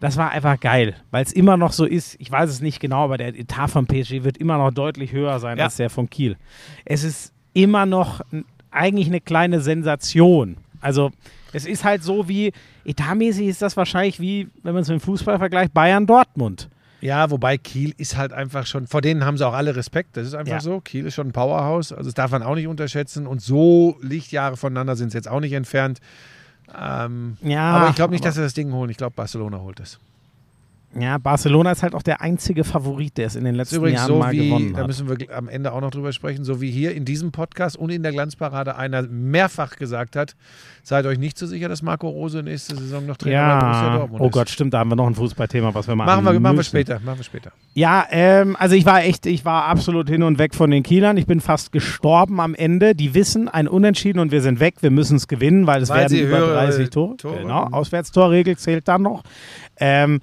Das 0.00 0.16
war 0.16 0.30
einfach 0.30 0.58
geil, 0.60 0.94
weil 1.10 1.24
es 1.24 1.32
immer 1.32 1.56
noch 1.58 1.72
so 1.72 1.84
ist. 1.84 2.16
Ich 2.18 2.30
weiß 2.30 2.48
es 2.48 2.60
nicht 2.62 2.80
genau, 2.80 3.04
aber 3.04 3.18
der 3.18 3.38
Etat 3.38 3.68
von 3.68 3.86
PSG 3.86 4.24
wird 4.24 4.38
immer 4.38 4.56
noch 4.56 4.70
deutlich 4.70 5.12
höher 5.12 5.38
sein 5.40 5.58
Ja. 5.58 5.64
als 5.64 5.76
der 5.76 5.90
von 5.90 6.08
Kiel. 6.08 6.36
Es 6.86 7.04
ist 7.04 7.34
immer 7.52 7.84
noch 7.84 8.20
eigentlich 8.70 9.08
eine 9.08 9.20
kleine 9.20 9.60
Sensation. 9.60 10.56
Also 10.80 11.10
es 11.52 11.66
ist 11.66 11.84
halt 11.84 12.02
so 12.02 12.28
wie, 12.28 12.52
etatmäßig 12.86 13.48
ist 13.48 13.60
das 13.60 13.76
wahrscheinlich 13.76 14.20
wie, 14.20 14.48
wenn 14.62 14.72
man 14.72 14.82
es 14.82 14.88
mit 14.88 15.00
dem 15.00 15.04
Fußball 15.04 15.38
vergleicht, 15.38 15.74
Bayern-Dortmund. 15.74 16.70
Ja, 17.00 17.30
wobei 17.30 17.56
Kiel 17.58 17.94
ist 17.96 18.16
halt 18.16 18.32
einfach 18.32 18.66
schon, 18.66 18.86
vor 18.86 19.00
denen 19.00 19.24
haben 19.24 19.38
sie 19.38 19.46
auch 19.46 19.54
alle 19.54 19.74
Respekt. 19.76 20.16
Das 20.16 20.26
ist 20.26 20.34
einfach 20.34 20.54
Ja. 20.54 20.60
so. 20.60 20.80
Kiel 20.80 21.06
ist 21.06 21.14
schon 21.14 21.28
ein 21.28 21.32
Powerhouse. 21.32 21.92
Also 21.92 22.04
das 22.08 22.14
darf 22.14 22.30
man 22.30 22.42
auch 22.42 22.54
nicht 22.54 22.66
unterschätzen. 22.66 23.26
Und 23.26 23.40
so 23.40 23.96
Lichtjahre 24.02 24.56
voneinander 24.56 24.96
sind 24.96 25.08
es 25.08 25.14
jetzt 25.14 25.28
auch 25.28 25.40
nicht 25.40 25.52
entfernt. 25.52 26.00
Ähm, 26.78 27.36
Ja, 27.42 27.72
aber 27.72 27.88
ich 27.90 27.96
glaube 27.96 28.12
nicht, 28.12 28.24
dass 28.24 28.34
sie 28.36 28.42
das 28.42 28.54
Ding 28.54 28.72
holen. 28.72 28.90
Ich 28.90 28.96
glaube, 28.96 29.14
Barcelona 29.16 29.58
holt 29.60 29.80
es. 29.80 29.98
Ja, 30.98 31.18
Barcelona 31.18 31.70
ist 31.70 31.84
halt 31.84 31.94
auch 31.94 32.02
der 32.02 32.20
einzige 32.20 32.64
Favorit, 32.64 33.16
der 33.16 33.26
es 33.28 33.36
in 33.36 33.44
den 33.44 33.54
letzten 33.54 33.76
übrigens 33.76 34.00
Jahren 34.00 34.08
so 34.08 34.18
mal 34.18 34.32
wie, 34.32 34.48
gewonnen 34.48 34.72
da 34.72 34.80
hat. 34.80 34.86
müssen 34.88 35.08
wir 35.08 35.16
am 35.36 35.48
Ende 35.48 35.72
auch 35.72 35.80
noch 35.80 35.92
drüber 35.92 36.12
sprechen, 36.12 36.42
so 36.44 36.60
wie 36.60 36.70
hier 36.72 36.94
in 36.96 37.04
diesem 37.04 37.30
Podcast 37.30 37.76
und 37.76 37.90
in 37.90 38.02
der 38.02 38.10
Glanzparade 38.10 38.74
einer 38.74 39.02
mehrfach 39.02 39.76
gesagt 39.76 40.16
hat, 40.16 40.34
seid 40.82 41.06
euch 41.06 41.18
nicht 41.18 41.38
so 41.38 41.46
sicher, 41.46 41.68
dass 41.68 41.82
Marco 41.82 42.08
Rose 42.08 42.42
nächste 42.42 42.74
Saison 42.74 43.06
noch 43.06 43.16
Trainer 43.18 43.58
bei 43.60 43.60
Borussia 43.66 43.86
Ja, 43.86 43.96
Dortmund 43.98 44.20
oh 44.20 44.26
ist. 44.26 44.32
Gott, 44.32 44.50
stimmt, 44.50 44.74
da 44.74 44.80
haben 44.80 44.90
wir 44.90 44.96
noch 44.96 45.06
ein 45.06 45.14
Fußballthema, 45.14 45.72
was 45.74 45.86
wir 45.86 45.94
machen 45.94 46.06
Machen 46.06 46.24
wir, 46.24 46.32
machen 46.40 46.42
wir 46.42 46.52
müssen. 46.54 46.68
später, 46.70 46.98
machen 47.04 47.18
wir 47.18 47.24
später. 47.24 47.52
Ja, 47.74 48.06
ähm, 48.10 48.56
also 48.58 48.74
ich 48.74 48.84
war 48.84 49.04
echt, 49.04 49.26
ich 49.26 49.44
war 49.44 49.66
absolut 49.66 50.08
hin 50.08 50.24
und 50.24 50.38
weg 50.40 50.56
von 50.56 50.72
den 50.72 50.82
Kielern. 50.82 51.16
Ich 51.18 51.26
bin 51.26 51.40
fast 51.40 51.70
gestorben 51.70 52.40
am 52.40 52.56
Ende. 52.56 52.96
Die 52.96 53.14
wissen, 53.14 53.48
ein 53.48 53.68
Unentschieden 53.68 54.18
und 54.18 54.32
wir 54.32 54.40
sind 54.42 54.58
weg. 54.58 54.74
Wir 54.80 54.90
müssen 54.90 55.18
es 55.18 55.28
gewinnen, 55.28 55.68
weil 55.68 55.82
es 55.82 55.88
Weil 55.88 56.10
werden 56.10 56.18
über 56.18 56.36
höhere 56.38 56.52
30 56.54 56.90
Tore. 56.90 57.16
Tore- 57.16 57.38
Genau, 57.42 57.68
Auswärtstorregel 57.70 58.56
zählt 58.56 58.88
dann 58.88 59.02
noch. 59.02 59.22
Ähm, 59.78 60.20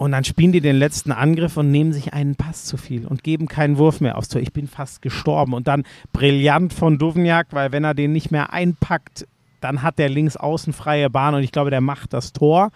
und 0.00 0.12
dann 0.12 0.24
spielen 0.24 0.50
die 0.50 0.62
den 0.62 0.76
letzten 0.78 1.12
Angriff 1.12 1.58
und 1.58 1.70
nehmen 1.70 1.92
sich 1.92 2.14
einen 2.14 2.34
Pass 2.34 2.64
zu 2.64 2.78
viel 2.78 3.06
und 3.06 3.22
geben 3.22 3.48
keinen 3.48 3.76
Wurf 3.76 4.00
mehr 4.00 4.16
aufs 4.16 4.30
Tor. 4.30 4.40
Ich 4.40 4.54
bin 4.54 4.66
fast 4.66 5.02
gestorben. 5.02 5.52
Und 5.52 5.68
dann 5.68 5.84
brillant 6.14 6.72
von 6.72 6.96
Duvniak, 6.96 7.48
weil 7.50 7.70
wenn 7.70 7.84
er 7.84 7.92
den 7.92 8.10
nicht 8.10 8.30
mehr 8.30 8.50
einpackt, 8.50 9.28
dann 9.60 9.82
hat 9.82 9.98
der 9.98 10.08
links 10.08 10.38
außen 10.38 10.72
freie 10.72 11.10
Bahn 11.10 11.34
und 11.34 11.42
ich 11.42 11.52
glaube, 11.52 11.68
der 11.68 11.82
macht 11.82 12.14
das 12.14 12.32
Tor. 12.32 12.72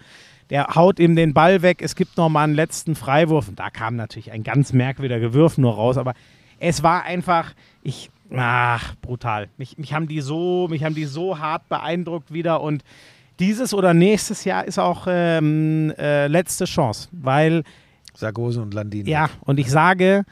Der 0.51 0.75
haut 0.75 1.01
ihm 1.01 1.17
den 1.17 1.33
Ball 1.33 1.63
weg. 1.63 1.81
Es 1.81 1.97
gibt 1.97 2.19
noch 2.19 2.29
mal 2.29 2.45
einen 2.45 2.55
letzten 2.55 2.95
Freiwurf. 2.95 3.49
Und 3.49 3.59
da 3.59 3.71
kam 3.71 3.97
natürlich 3.97 4.31
ein 4.31 4.43
ganz 4.43 4.75
merkwürdiger 4.75 5.19
Gewürf 5.19 5.57
nur 5.57 5.77
raus. 5.77 5.97
Aber 5.97 6.13
es 6.59 6.83
war 6.83 7.05
einfach, 7.05 7.55
ich, 7.83 8.11
ach, 8.37 8.97
brutal. 9.01 9.49
Mich, 9.57 9.79
mich 9.79 9.95
haben 9.95 10.09
die 10.09 10.21
so, 10.21 10.69
mich 10.69 10.85
haben 10.85 10.95
die 10.95 11.07
so 11.07 11.39
hart 11.39 11.71
beeindruckt 11.71 12.35
wieder. 12.35 12.61
Und 12.61 12.85
dieses 13.41 13.75
oder 13.75 13.95
nächstes 13.95 14.45
Jahr 14.45 14.65
ist 14.65 14.79
auch 14.79 15.07
ähm, 15.09 15.93
äh, 15.99 16.27
letzte 16.29 16.65
Chance, 16.67 17.09
weil 17.13 17.63
Sargose 18.15 18.63
und 18.63 18.75
Landin. 18.75 19.07
ja, 19.07 19.29
und 19.41 19.59
ich 19.59 19.71
sage, 19.71 20.25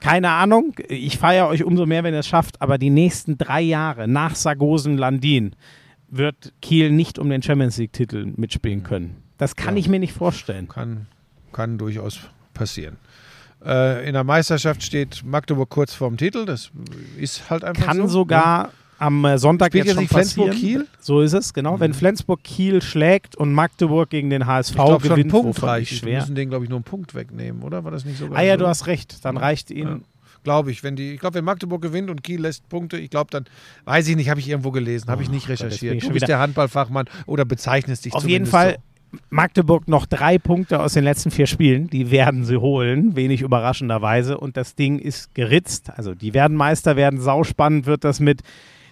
keine 0.00 0.30
Ahnung, 0.30 0.74
ich 0.88 1.18
feiere 1.18 1.46
euch 1.48 1.62
umso 1.62 1.86
mehr, 1.86 2.02
wenn 2.02 2.14
ihr 2.14 2.20
es 2.20 2.26
schafft, 2.26 2.60
aber 2.60 2.78
die 2.78 2.90
nächsten 2.90 3.38
drei 3.38 3.60
Jahre 3.60 4.08
nach 4.08 4.34
Sargosen 4.34 4.98
Landin 4.98 5.54
wird 6.08 6.52
Kiel 6.60 6.90
nicht 6.90 7.18
um 7.18 7.30
den 7.30 7.42
Champions 7.42 7.76
League-Titel 7.78 8.32
mitspielen 8.36 8.82
können. 8.82 9.22
Das 9.38 9.54
kann 9.56 9.76
Ja. 9.76 9.80
ich 9.80 9.88
mir 9.88 10.00
nicht 10.00 10.12
vorstellen. 10.12 10.68
Kann, 10.68 11.06
kann 11.52 11.78
durchaus 11.78 12.18
passieren. 12.54 12.96
Äh, 13.64 14.06
in 14.08 14.12
der 14.14 14.24
Meisterschaft 14.24 14.82
steht 14.82 15.22
Magdeburg 15.24 15.70
kurz 15.70 15.94
vorm 15.94 16.16
Titel. 16.16 16.44
Das 16.44 16.72
ist 17.16 17.48
halt 17.48 17.62
einfach 17.64 17.86
Kann 17.86 17.98
so. 17.98 18.08
sogar 18.08 18.70
am 19.02 19.24
äh, 19.24 19.36
Sonntag 19.36 19.72
Spielt 19.72 19.86
jetzt 19.86 19.96
schon 19.96 20.06
passieren. 20.06 20.52
Flensburg-Kiel? 20.52 20.86
So 21.00 21.20
ist 21.20 21.32
es, 21.32 21.52
genau. 21.52 21.80
Wenn 21.80 21.92
Flensburg 21.92 22.44
Kiel 22.44 22.80
schlägt 22.80 23.34
und 23.34 23.52
Magdeburg 23.52 24.08
gegen 24.10 24.30
den 24.30 24.46
HSV 24.46 24.76
schon 24.76 24.98
gewinnt, 24.98 25.30
Punkt 25.30 25.62
reicht. 25.62 25.90
Wir 25.90 25.98
schwer. 25.98 26.20
müssen 26.20 26.34
den, 26.36 26.48
glaube 26.48 26.64
ich, 26.64 26.70
nur 26.70 26.78
einen 26.78 26.84
Punkt 26.84 27.14
wegnehmen, 27.14 27.62
oder? 27.62 27.82
War 27.82 27.90
das 27.90 28.04
nicht 28.04 28.18
sogar 28.18 28.38
Ah 28.38 28.42
ja, 28.42 28.54
so? 28.54 28.60
du 28.60 28.68
hast 28.68 28.86
recht. 28.86 29.24
Dann 29.24 29.36
reicht 29.36 29.70
ihnen. 29.72 30.04
Glaube 30.44 30.70
ich. 30.70 30.82
Wenn 30.84 30.94
die, 30.94 31.14
ich 31.14 31.20
glaube, 31.20 31.34
wenn 31.34 31.44
Magdeburg 31.44 31.82
gewinnt 31.82 32.10
und 32.10 32.22
Kiel 32.22 32.40
lässt 32.40 32.68
Punkte, 32.68 32.96
ich 32.96 33.10
glaube 33.10 33.30
dann, 33.30 33.44
weiß 33.84 34.06
ich 34.06 34.16
nicht, 34.16 34.28
habe 34.30 34.38
ich 34.38 34.48
irgendwo 34.48 34.70
gelesen, 34.70 35.10
habe 35.10 35.22
ich 35.22 35.30
nicht 35.30 35.46
Gott, 35.46 35.60
recherchiert. 35.60 35.96
ich 35.96 36.04
Du 36.04 36.10
bist 36.12 36.28
der 36.28 36.38
Handballfachmann 36.38 37.06
oder 37.26 37.44
bezeichnest 37.44 38.04
dich 38.04 38.14
Auf 38.14 38.28
jeden 38.28 38.46
Fall 38.46 38.76
Magdeburg 39.30 39.88
noch 39.88 40.06
drei 40.06 40.38
Punkte 40.38 40.80
aus 40.80 40.94
den 40.94 41.04
letzten 41.04 41.30
vier 41.30 41.46
Spielen. 41.46 41.90
Die 41.90 42.10
werden 42.10 42.44
sie 42.44 42.56
holen, 42.56 43.14
wenig 43.16 43.42
überraschenderweise. 43.42 44.38
Und 44.38 44.56
das 44.56 44.74
Ding 44.74 44.98
ist 44.98 45.34
geritzt. 45.34 45.90
Also 45.96 46.14
die 46.14 46.34
werden 46.34 46.56
Meister 46.56 46.96
werden. 46.96 47.20
Sauspannend 47.20 47.86
wird 47.86 48.04
das 48.04 48.20
mit. 48.20 48.42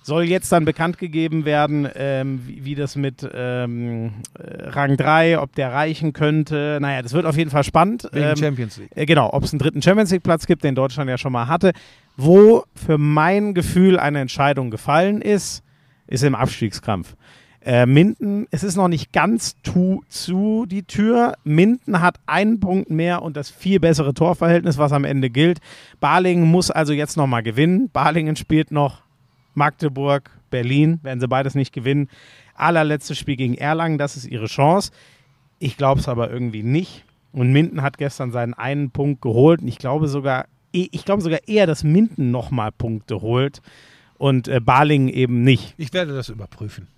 Soll 0.02 0.24
jetzt 0.24 0.50
dann 0.50 0.64
bekannt 0.64 0.98
gegeben 0.98 1.44
werden, 1.44 1.88
ähm, 1.94 2.40
wie, 2.46 2.64
wie 2.64 2.74
das 2.74 2.96
mit 2.96 3.28
ähm, 3.34 4.12
äh, 4.38 4.68
Rang 4.68 4.96
3, 4.96 5.38
ob 5.38 5.54
der 5.54 5.72
reichen 5.72 6.12
könnte. 6.12 6.78
Naja, 6.80 7.02
das 7.02 7.12
wird 7.12 7.26
auf 7.26 7.36
jeden 7.36 7.50
Fall 7.50 7.64
spannend. 7.64 8.08
Wegen 8.12 8.24
Ähm, 8.24 8.36
Champions 8.36 8.78
League. 8.78 8.90
äh, 8.94 9.04
Genau, 9.06 9.30
ob 9.32 9.44
es 9.44 9.52
einen 9.52 9.58
dritten 9.58 9.82
Champions 9.82 10.10
League 10.10 10.22
Platz 10.22 10.46
gibt, 10.46 10.64
den 10.64 10.74
Deutschland 10.74 11.10
ja 11.10 11.18
schon 11.18 11.32
mal 11.32 11.48
hatte. 11.48 11.72
Wo 12.16 12.64
für 12.74 12.98
mein 12.98 13.54
Gefühl 13.54 13.98
eine 13.98 14.20
Entscheidung 14.20 14.70
gefallen 14.70 15.20
ist, 15.22 15.62
ist 16.06 16.24
im 16.24 16.34
Abstiegskampf. 16.34 17.14
Äh, 17.62 17.84
Minden, 17.84 18.46
es 18.50 18.64
ist 18.64 18.76
noch 18.76 18.88
nicht 18.88 19.12
ganz 19.12 19.56
tu, 19.62 20.00
zu 20.08 20.64
die 20.66 20.82
Tür. 20.82 21.34
Minden 21.44 22.00
hat 22.00 22.18
einen 22.24 22.58
Punkt 22.58 22.88
mehr 22.88 23.20
und 23.20 23.36
das 23.36 23.50
viel 23.50 23.80
bessere 23.80 24.14
Torverhältnis, 24.14 24.78
was 24.78 24.92
am 24.92 25.04
Ende 25.04 25.28
gilt. 25.28 25.58
Balingen 26.00 26.50
muss 26.50 26.70
also 26.70 26.94
jetzt 26.94 27.18
nochmal 27.18 27.42
gewinnen. 27.42 27.90
Balingen 27.92 28.36
spielt 28.36 28.70
noch 28.70 29.02
Magdeburg, 29.60 30.30
Berlin, 30.48 30.98
werden 31.02 31.20
sie 31.20 31.28
beides 31.28 31.54
nicht 31.54 31.72
gewinnen. 31.72 32.08
Allerletztes 32.54 33.18
Spiel 33.18 33.36
gegen 33.36 33.54
Erlangen, 33.54 33.98
das 33.98 34.16
ist 34.16 34.26
ihre 34.26 34.46
Chance. 34.46 34.90
Ich 35.58 35.76
glaube 35.76 36.00
es 36.00 36.08
aber 36.08 36.30
irgendwie 36.30 36.62
nicht. 36.62 37.04
Und 37.32 37.52
Minden 37.52 37.82
hat 37.82 37.98
gestern 37.98 38.32
seinen 38.32 38.54
einen 38.54 38.90
Punkt 38.90 39.20
geholt. 39.20 39.60
Und 39.60 39.68
ich 39.68 39.76
glaube 39.78 40.08
sogar, 40.08 40.46
ich 40.72 41.04
glaube 41.04 41.22
sogar 41.22 41.40
eher, 41.46 41.66
dass 41.66 41.84
Minden 41.84 42.30
nochmal 42.30 42.72
Punkte 42.72 43.20
holt 43.20 43.60
und 44.16 44.48
äh, 44.48 44.60
Balingen 44.60 45.08
eben 45.08 45.42
nicht. 45.42 45.74
Ich 45.76 45.92
werde 45.92 46.14
das 46.14 46.30
überprüfen, 46.30 46.88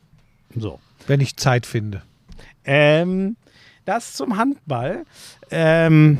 So. 0.54 0.78
wenn 1.08 1.20
ich 1.20 1.36
Zeit 1.36 1.66
finde. 1.66 2.02
Ähm, 2.64 3.36
das 3.84 4.14
zum 4.14 4.36
Handball. 4.36 5.04
Ähm, 5.50 6.18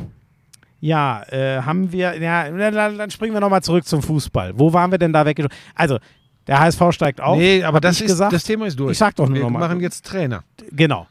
ja, 0.79 1.23
äh, 1.29 1.61
haben 1.61 1.93
wir, 1.93 2.21
ja, 2.21 2.49
dann, 2.49 2.97
dann 2.97 3.09
springen 3.09 3.33
wir 3.33 3.39
nochmal 3.39 3.63
zurück 3.63 3.85
zum 3.85 4.01
Fußball. 4.01 4.59
Wo 4.59 4.73
waren 4.73 4.91
wir 4.91 4.97
denn 4.97 5.13
da 5.13 5.25
weggeschoben? 5.25 5.55
Also, 5.75 5.97
der 6.47 6.59
HSV 6.59 6.81
steigt 6.91 7.21
auf. 7.21 7.37
nee, 7.37 7.63
aber 7.63 7.79
das, 7.79 7.97
ich 7.97 8.03
ist, 8.05 8.11
gesagt. 8.11 8.33
das 8.33 8.43
Thema 8.43 8.65
ist 8.67 8.79
durch. 8.79 8.91
Ich 8.93 8.97
sag 8.97 9.15
doch 9.15 9.27
nur 9.27 9.37
Wir 9.37 9.43
noch 9.43 9.49
machen 9.51 9.79
jetzt 9.79 10.05
Trainer. 10.05 10.43
Genau. 10.71 11.07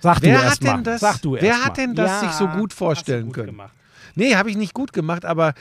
Sag 0.00 0.20
du 0.20 0.26
Wer 0.26 0.42
erst 0.42 0.46
hat 0.56 0.62
mal. 0.62 0.74
denn 0.74 0.84
das- 0.84 1.00
Sag 1.00 1.22
du 1.22 1.32
wer 1.34 1.42
erst 1.42 1.60
hat 1.64 1.68
mal. 1.68 1.86
denn 1.86 1.94
das 1.94 2.20
sich 2.20 2.30
so 2.32 2.46
gut 2.48 2.72
du 2.72 2.76
vorstellen 2.76 3.26
gut 3.26 3.34
können? 3.34 3.46
Gemacht. 3.48 3.72
Nee, 4.14 4.34
habe 4.34 4.50
ich 4.50 4.56
nicht 4.56 4.74
gut 4.74 4.92
gemacht, 4.92 5.24
aber 5.24 5.54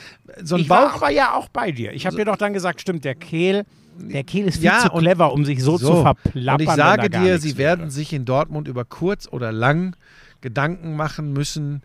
so 0.43 0.55
ein 0.55 0.61
Ich 0.61 0.69
war 0.69 0.89
Bauch. 0.89 0.95
aber 0.97 1.09
ja 1.11 1.33
auch 1.35 1.47
bei 1.49 1.71
dir. 1.71 1.93
Ich 1.93 2.05
habe 2.05 2.15
dir 2.17 2.25
doch 2.25 2.35
dann 2.37 2.51
gesagt, 2.53 2.81
stimmt, 2.81 3.05
der 3.05 3.15
Kehl, 3.15 3.65
der 3.97 4.23
Kehl 4.23 4.45
ist 4.45 4.55
viel 4.57 4.65
Ja, 4.65 4.79
zu 4.79 4.89
clever, 4.89 5.31
um 5.31 5.45
sich 5.45 5.63
so, 5.63 5.77
zu 5.77 6.01
verplappern. 6.01 6.55
Und 6.55 6.61
ich 6.69 6.75
sage 6.75 7.09
dir, 7.09 7.37
sie 7.39 7.57
wäre. 7.57 7.69
werden 7.79 7.89
sich 7.91 8.11
in 8.13 8.25
Dortmund 8.25 8.67
über 8.67 8.83
kurz 8.83 9.27
oder 9.31 9.51
lang 9.53 9.95
Gedanken 10.41 10.95
machen 10.95 11.31
müssen. 11.33 11.81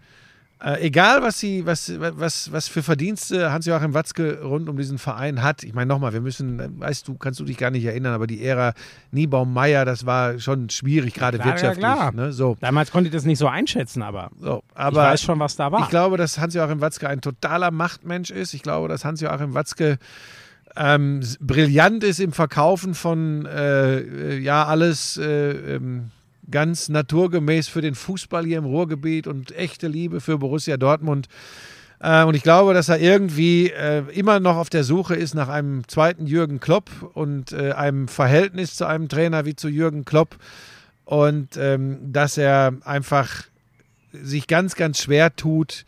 Äh, 0.59 0.87
egal, 0.87 1.23
was, 1.23 1.39
sie, 1.39 1.67
was, 1.67 1.93
was, 1.99 2.51
was 2.51 2.69
für 2.69 2.83
Verdienste 2.83 3.53
Hans-Joachim 3.53 3.93
Watzke 3.93 4.41
rund 4.43 4.71
um 4.71 4.79
diesen 4.79 4.97
Verein 4.97 5.43
hat. 5.43 5.63
Ich 5.63 5.75
meine, 5.75 5.87
nochmal, 5.87 6.15
wir 6.15 6.23
müssen, 6.23 6.81
weißt 6.81 7.07
du, 7.07 7.15
kannst 7.15 7.41
du 7.41 7.45
dich 7.45 7.59
gar 7.59 7.71
nicht 7.71 7.85
erinnern, 7.85 8.15
aber 8.15 8.27
die 8.27 8.43
Ära 8.43 8.73
Niebaum-Meyer, 9.11 9.85
das 9.85 10.07
war 10.07 10.39
schon 10.39 10.71
schwierig, 10.71 11.13
gerade 11.13 11.39
ja, 11.39 11.45
wirtschaftlich. 11.45 11.85
klar. 11.85 12.11
Ne? 12.13 12.33
So, 12.33 12.57
Damals 12.61 12.91
konnte 12.91 13.09
ich 13.09 13.15
das 13.15 13.25
nicht 13.25 13.39
so 13.39 13.49
einschätzen, 13.49 14.01
aber, 14.01 14.31
so. 14.41 14.63
ich 14.71 14.77
Aber 14.79 15.03
weiß 15.03 15.21
schon, 15.21 15.39
was 15.41 15.57
da 15.57 15.73
war. 15.73 15.83
ich 15.83 15.91
glaube, 15.91 16.17
dass 16.17 16.39
Hans-Joachim 16.39 16.81
Watzke 16.81 17.07
ein 17.07 17.21
totaler 17.21 17.71
Machtmensch 17.71 18.31
ist. 18.31 18.55
Ich 18.55 18.63
glaube, 18.63 18.89
dass 18.89 19.05
Hans-Joachim 19.05 19.53
Watzke 19.53 19.99
ähm, 20.75 21.21
brillant 21.41 22.03
ist 22.03 22.19
im 22.19 22.33
Verkaufen 22.33 22.95
von 22.95 23.47
äh, 23.47 23.99
äh, 23.99 24.39
ja 24.39 24.65
alles 24.65 25.17
äh, 25.17 25.75
ähm, 25.77 26.11
ganz 26.51 26.89
naturgemäß 26.89 27.69
für 27.69 27.81
den 27.81 27.95
Fußball 27.95 28.45
hier 28.45 28.59
im 28.59 28.65
Ruhrgebiet 28.65 29.27
und 29.27 29.53
echte 29.57 29.89
Liebe 29.89 30.21
für 30.21 30.39
Borussia 30.39 30.77
Dortmund. 30.77 31.29
Äh, 32.01 32.25
und 32.25 32.35
ich 32.35 32.43
glaube, 32.43 32.75
dass 32.75 32.89
er 32.89 32.99
irgendwie 32.99 33.71
äh, 33.71 34.03
immer 34.13 34.41
noch 34.41 34.57
auf 34.57 34.71
der 34.71 34.85
Suche 34.85 35.15
ist 35.15 35.35
nach 35.35 35.49
einem 35.49 35.87
zweiten 35.89 36.27
Jürgen 36.27 36.61
Klopp 36.61 36.91
und 37.15 37.53
äh, 37.53 37.73
einem 37.73 38.09
Verhältnis 38.09 38.75
zu 38.77 38.87
einem 38.87 39.09
Trainer 39.09 39.45
wie 39.45 39.57
zu 39.57 39.69
Jürgen 39.69 40.05
Klopp. 40.05 40.37
Und 41.05 41.57
ähm, 41.57 42.13
dass 42.13 42.37
er 42.37 42.75
einfach 42.85 43.45
sich 44.13 44.47
ganz, 44.47 44.75
ganz 44.75 45.01
schwer 45.01 45.35
tut, 45.37 45.85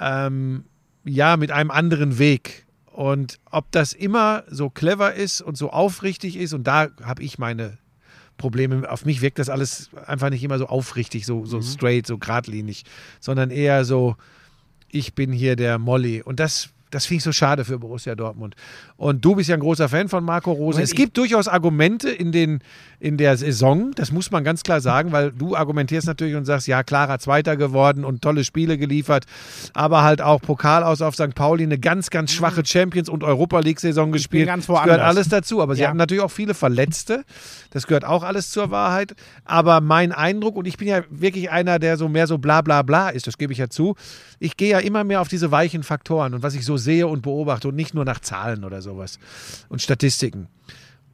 ähm, 0.00 0.64
ja, 1.04 1.36
mit 1.36 1.50
einem 1.50 1.70
anderen 1.70 2.18
Weg. 2.18 2.64
Und 2.92 3.38
ob 3.50 3.70
das 3.72 3.92
immer 3.92 4.44
so 4.48 4.70
clever 4.70 5.14
ist 5.14 5.40
und 5.40 5.56
so 5.56 5.70
aufrichtig 5.70 6.36
ist, 6.36 6.52
und 6.52 6.66
da 6.66 6.88
habe 7.02 7.22
ich 7.22 7.38
meine 7.38 7.78
Probleme. 8.36 8.90
Auf 8.90 9.04
mich 9.04 9.20
wirkt 9.22 9.38
das 9.38 9.48
alles 9.48 9.90
einfach 10.06 10.30
nicht 10.30 10.42
immer 10.44 10.58
so 10.58 10.66
aufrichtig, 10.66 11.26
so, 11.26 11.44
so 11.46 11.62
straight, 11.62 12.06
so 12.06 12.18
geradlinig, 12.18 12.84
sondern 13.20 13.50
eher 13.50 13.84
so, 13.84 14.16
ich 14.90 15.14
bin 15.14 15.32
hier 15.32 15.56
der 15.56 15.78
Molly. 15.78 16.22
Und 16.22 16.40
das, 16.40 16.70
das 16.92 17.06
finde 17.06 17.18
ich 17.18 17.24
so 17.24 17.32
schade 17.32 17.64
für 17.64 17.78
Borussia 17.78 18.14
Dortmund. 18.14 18.54
Und 18.96 19.24
du 19.24 19.34
bist 19.34 19.48
ja 19.48 19.56
ein 19.56 19.60
großer 19.60 19.88
Fan 19.88 20.08
von 20.08 20.22
Marco 20.24 20.52
Rose. 20.52 20.76
Moment, 20.76 20.84
Es 20.84 20.94
gibt 20.94 21.16
durchaus 21.16 21.48
Argumente 21.48 22.10
in, 22.10 22.32
den, 22.32 22.60
in 23.00 23.16
der 23.16 23.36
Saison, 23.36 23.90
das 23.94 24.12
muss 24.12 24.30
man 24.30 24.44
ganz 24.44 24.62
klar 24.62 24.80
sagen, 24.80 25.10
weil 25.10 25.32
du 25.32 25.56
argumentierst 25.56 26.06
natürlich 26.06 26.36
und 26.36 26.44
sagst, 26.44 26.66
ja, 26.68 26.82
klarer 26.82 27.18
Zweiter 27.18 27.56
geworden 27.56 28.04
und 28.04 28.22
tolle 28.22 28.44
Spiele 28.44 28.78
geliefert, 28.78 29.24
aber 29.72 30.02
halt 30.02 30.20
auch 30.22 30.40
Pokal 30.40 30.84
aus 30.84 31.02
auf 31.02 31.14
St. 31.14 31.34
Pauli, 31.34 31.64
eine 31.64 31.78
ganz, 31.78 32.10
ganz 32.10 32.32
schwache 32.32 32.62
Champions- 32.64 33.08
und 33.08 33.24
Europa 33.24 33.58
League-Saison 33.60 34.12
gespielt. 34.12 34.46
ganz 34.46 34.66
das 34.66 34.82
gehört 34.84 35.00
alles 35.00 35.28
dazu, 35.28 35.62
aber 35.62 35.74
sie 35.74 35.82
Ja. 35.82 35.88
hatten 35.88 35.98
natürlich 35.98 36.22
auch 36.22 36.30
viele 36.30 36.54
Verletzte. 36.54 37.24
Das 37.70 37.86
gehört 37.86 38.04
auch 38.04 38.22
alles 38.22 38.50
zur 38.50 38.70
Wahrheit. 38.70 39.14
Aber 39.44 39.80
mein 39.80 40.12
Eindruck, 40.12 40.56
und 40.56 40.66
ich 40.66 40.76
bin 40.76 40.88
ja 40.88 41.02
wirklich 41.10 41.50
einer, 41.50 41.78
der 41.78 41.96
so 41.96 42.08
mehr 42.08 42.26
so 42.26 42.38
bla 42.38 42.60
bla 42.60 42.82
bla 42.82 43.08
ist, 43.08 43.26
das 43.26 43.38
gebe 43.38 43.52
ich 43.52 43.58
ja 43.58 43.68
zu, 43.68 43.94
ich 44.38 44.56
gehe 44.56 44.70
ja 44.70 44.78
immer 44.78 45.04
mehr 45.04 45.20
auf 45.20 45.28
diese 45.28 45.50
weichen 45.50 45.82
Faktoren 45.82 46.34
und 46.34 46.42
was 46.42 46.54
ich 46.54 46.64
so 46.64 46.76
sehe 46.82 47.06
und 47.06 47.22
beobachte 47.22 47.68
und 47.68 47.76
nicht 47.76 47.94
nur 47.94 48.04
nach 48.04 48.20
Zahlen 48.20 48.64
oder 48.64 48.82
sowas 48.82 49.18
und 49.68 49.80
Statistiken. 49.80 50.48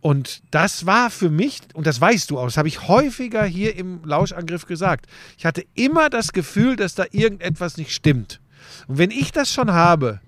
Und 0.01 0.43
das 0.51 0.87
war 0.87 1.11
für 1.11 1.29
mich, 1.29 1.61
und 1.75 1.87
das 1.87 2.01
weißt 2.01 2.31
du 2.31 2.39
auch, 2.39 2.45
das 2.45 2.57
habe 2.57 2.69
ich 2.69 2.87
häufiger 2.87 3.45
hier 3.45 3.77
im 3.77 4.05
Lauschangriff 4.05 4.67
gesagt, 4.67 5.07
ich 5.37 5.45
hatte 5.45 5.65
immer 5.75 6.09
das 6.09 6.33
Gefühl, 6.33 6.77
dass 6.77 6.95
da 6.95 7.05
irgendetwas 7.11 7.77
nicht 7.77 7.93
stimmt. 7.93 8.41
Und 8.87 8.99
wenn 8.99 9.11
ich 9.11 9.33
das 9.33 9.53
schon 9.53 9.73
habe, 9.73 10.21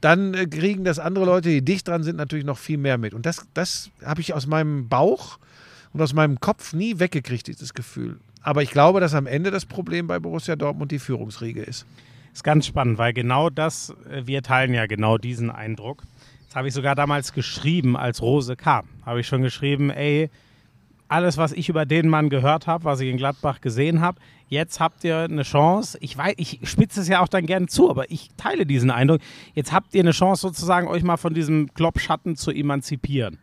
dann 0.00 0.34
äh, 0.34 0.46
kriegen 0.46 0.84
das 0.84 0.98
andere 0.98 1.24
Leute, 1.24 1.48
die 1.48 1.62
dicht 1.62 1.88
dran 1.88 2.02
sind, 2.02 2.16
natürlich 2.16 2.44
noch 2.44 2.58
viel 2.58 2.78
mehr 2.78 2.98
mit. 2.98 3.14
Und 3.14 3.26
das, 3.26 3.46
das 3.54 3.90
habe 4.04 4.20
ich 4.20 4.34
aus 4.34 4.46
meinem 4.46 4.88
Bauch 4.88 5.38
und 5.92 6.00
aus 6.00 6.12
meinem 6.12 6.40
Kopf 6.40 6.72
nie 6.72 6.98
weggekriegt, 6.98 7.46
dieses 7.46 7.74
Gefühl. 7.74 8.18
Aber 8.42 8.62
ich 8.62 8.70
glaube, 8.70 9.00
dass 9.00 9.14
am 9.14 9.26
Ende 9.26 9.50
das 9.50 9.66
Problem 9.66 10.06
bei 10.06 10.18
Borussia 10.18 10.56
Dortmund 10.56 10.90
die 10.92 10.98
Führungsriege 10.98 11.62
ist. 11.62 11.84
Ist 12.32 12.44
ganz 12.44 12.66
spannend, 12.66 12.98
weil 12.98 13.12
genau 13.12 13.50
das, 13.50 13.94
äh, 14.10 14.26
wir 14.26 14.42
teilen 14.42 14.74
ja 14.74 14.86
genau 14.86 15.18
diesen 15.18 15.50
Eindruck. 15.50 16.02
Das 16.46 16.56
habe 16.56 16.68
ich 16.68 16.74
sogar 16.74 16.94
damals 16.94 17.32
geschrieben, 17.32 17.96
als 17.96 18.22
Rose 18.22 18.56
kam. 18.56 18.88
Habe 19.06 19.20
ich 19.20 19.26
schon 19.26 19.42
geschrieben, 19.42 19.90
ey, 19.90 20.30
alles, 21.10 21.36
was 21.36 21.52
ich 21.52 21.68
über 21.68 21.86
den 21.86 22.08
Mann 22.08 22.28
gehört 22.28 22.66
habe, 22.66 22.84
was 22.84 23.00
ich 23.00 23.10
in 23.10 23.16
Gladbach 23.16 23.60
gesehen 23.60 24.00
habe, 24.00 24.20
jetzt 24.48 24.78
habt 24.78 25.02
ihr 25.02 25.18
eine 25.18 25.42
Chance. 25.42 25.98
Ich 26.00 26.16
weiß, 26.16 26.34
ich 26.36 26.60
spitze 26.62 27.00
es 27.00 27.08
ja 27.08 27.20
auch 27.20 27.28
dann 27.28 27.46
gerne 27.46 27.66
zu, 27.66 27.90
aber 27.90 28.10
ich 28.10 28.30
teile 28.36 28.64
diesen 28.64 28.90
Eindruck. 28.90 29.20
Jetzt 29.54 29.72
habt 29.72 29.94
ihr 29.94 30.00
eine 30.00 30.12
Chance, 30.12 30.42
sozusagen 30.42 30.86
euch 30.86 31.02
mal 31.02 31.16
von 31.16 31.34
diesem 31.34 31.74
Kloppschatten 31.74 32.36
zu 32.36 32.52
emanzipieren. 32.52 33.38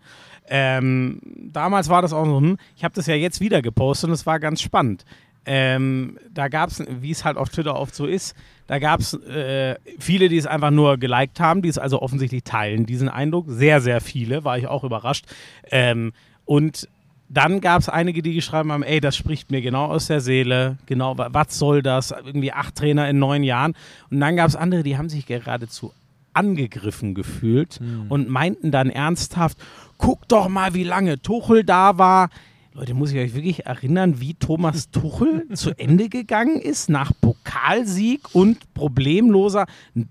Ähm, 0.50 1.20
damals 1.52 1.90
war 1.90 2.02
das 2.02 2.14
auch 2.14 2.26
so, 2.26 2.38
hm, 2.38 2.58
ich 2.78 2.86
habe 2.86 2.96
das 2.96 3.06
ja 3.08 3.16
jetzt 3.16 3.42
wieder 3.42 3.62
gepostet 3.62 4.10
und 4.10 4.14
es 4.14 4.26
war 4.26 4.40
ganz 4.40 4.62
spannend. 4.62 5.04
Ähm, 5.50 6.18
da 6.34 6.50
gab 6.50 6.70
es, 6.70 6.84
wie 7.02 7.12
es 7.12 7.24
halt 7.24 7.38
auf 7.38 7.48
Twitter 7.50 7.80
oft 7.80 7.96
so 7.96 8.06
ist, 8.06 8.36
da 8.68 8.80
gab 8.80 9.00
es 9.00 9.14
äh, 9.14 9.76
viele, 9.98 10.28
die 10.28 10.36
es 10.38 10.46
einfach 10.46 10.72
nur 10.72 10.98
geliked 10.98 11.40
haben, 11.40 11.62
die 11.62 11.70
es 11.70 11.78
also 11.78 12.02
offensichtlich 12.02 12.44
teilen, 12.44 12.86
diesen 12.86 13.08
Eindruck. 13.08 13.46
Sehr, 13.48 13.80
sehr 13.80 14.02
viele, 14.02 14.44
war 14.44 14.58
ich 14.58 14.68
auch 14.68 14.84
überrascht. 14.84 15.26
Ähm, 15.72 16.12
und 16.44 16.90
dann 17.30 17.62
gab 17.62 17.80
es 17.82 17.88
einige, 17.90 18.22
die 18.22 18.34
geschrieben 18.34 18.72
haben, 18.74 18.84
ey, 18.84 19.00
das 19.00 19.16
spricht 19.16 19.52
mir 19.52 19.62
genau 19.62 19.86
aus 19.86 20.08
der 20.08 20.20
Seele, 20.22 20.78
genau, 20.86 21.18
wa- 21.18 21.30
was 21.32 21.58
soll 21.58 21.82
das? 21.82 22.12
Irgendwie 22.12 22.52
acht 22.52 22.76
Trainer 22.76 23.10
in 23.10 23.20
neun 23.20 23.44
Jahren. 23.44 23.74
Und 24.12 24.20
dann 24.20 24.36
gab 24.36 24.48
es 24.50 24.56
andere, 24.58 24.84
die 24.84 24.98
haben 24.98 25.10
sich 25.10 25.26
geradezu 25.26 25.94
angegriffen 26.34 27.16
gefühlt 27.16 27.80
und 28.10 28.30
meinten 28.30 28.70
dann 28.72 28.90
ernsthaft, 28.90 29.58
guck 29.98 30.28
doch 30.28 30.50
mal, 30.50 30.74
wie 30.74 30.84
lange 30.84 31.22
Tuchel 31.22 31.64
da 31.64 31.98
war. 31.98 32.30
Leute, 32.78 32.94
muss 32.94 33.12
ich 33.12 33.18
euch 33.18 33.34
wirklich 33.34 33.66
erinnern, 33.66 34.22
wie 34.22 34.36
Thomas 34.36 34.92
Tuchel 34.92 35.48
zu 35.56 35.72
Ende 35.80 36.10
gegangen 36.10 36.62
ist 36.62 36.90
nach 36.90 37.12
Pokalsieg 37.22 38.22
und 38.36 38.72
problemloser 38.76 39.66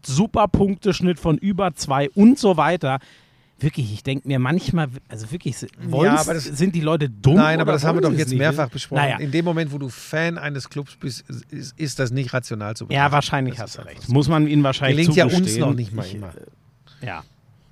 Superpunkteschnitt 0.04 1.18
von 1.20 1.38
über 1.38 1.74
zwei 1.74 2.10
und 2.10 2.38
so 2.38 2.56
weiter. 2.56 2.98
Wirklich, 3.58 3.90
ich 3.92 4.02
denke 4.02 4.28
mir 4.28 4.38
manchmal, 4.38 4.88
also 5.08 5.30
wirklich, 5.32 5.56
aber 5.90 6.34
das- 6.34 6.44
sind 6.44 6.74
die 6.74 6.80
Leute 6.82 7.08
dumm? 7.08 7.36
Nein, 7.36 7.58
aber 7.60 7.72
das 7.72 7.84
haben 7.84 7.96
wir 7.96 8.02
doch 8.02 8.12
jetzt 8.12 8.34
mehrfach 8.34 8.68
besprochen. 8.68 9.00
Naja, 9.02 9.16
In 9.18 9.30
dem 9.30 9.44
Moment, 9.46 9.72
wo 9.72 9.78
du 9.78 9.88
Fan 9.88 10.36
eines 10.36 10.68
Clubs 10.68 10.96
bist, 10.96 11.24
ist, 11.50 11.72
ist 11.78 11.98
das 11.98 12.10
nicht 12.10 12.34
rational 12.34 12.76
zu 12.76 12.86
betrachten. 12.86 13.06
ja, 13.06 13.12
wahrscheinlich 13.12 13.54
Das 13.54 13.62
hast 13.62 13.78
du 13.78 13.82
recht. 13.82 14.02
so. 14.02 14.12
Muss 14.12 14.28
man 14.28 14.46
ihnen 14.46 14.62
wahrscheinlich 14.62 15.06
Gelingt 15.06 15.16
ja 15.16 15.28
zugestehen. 15.28 15.62
uns 15.62 15.70
noch 15.70 15.74
nicht 15.74 15.92
mal 15.94 16.04
immer. 16.04 16.32
Ja. 17.00 17.22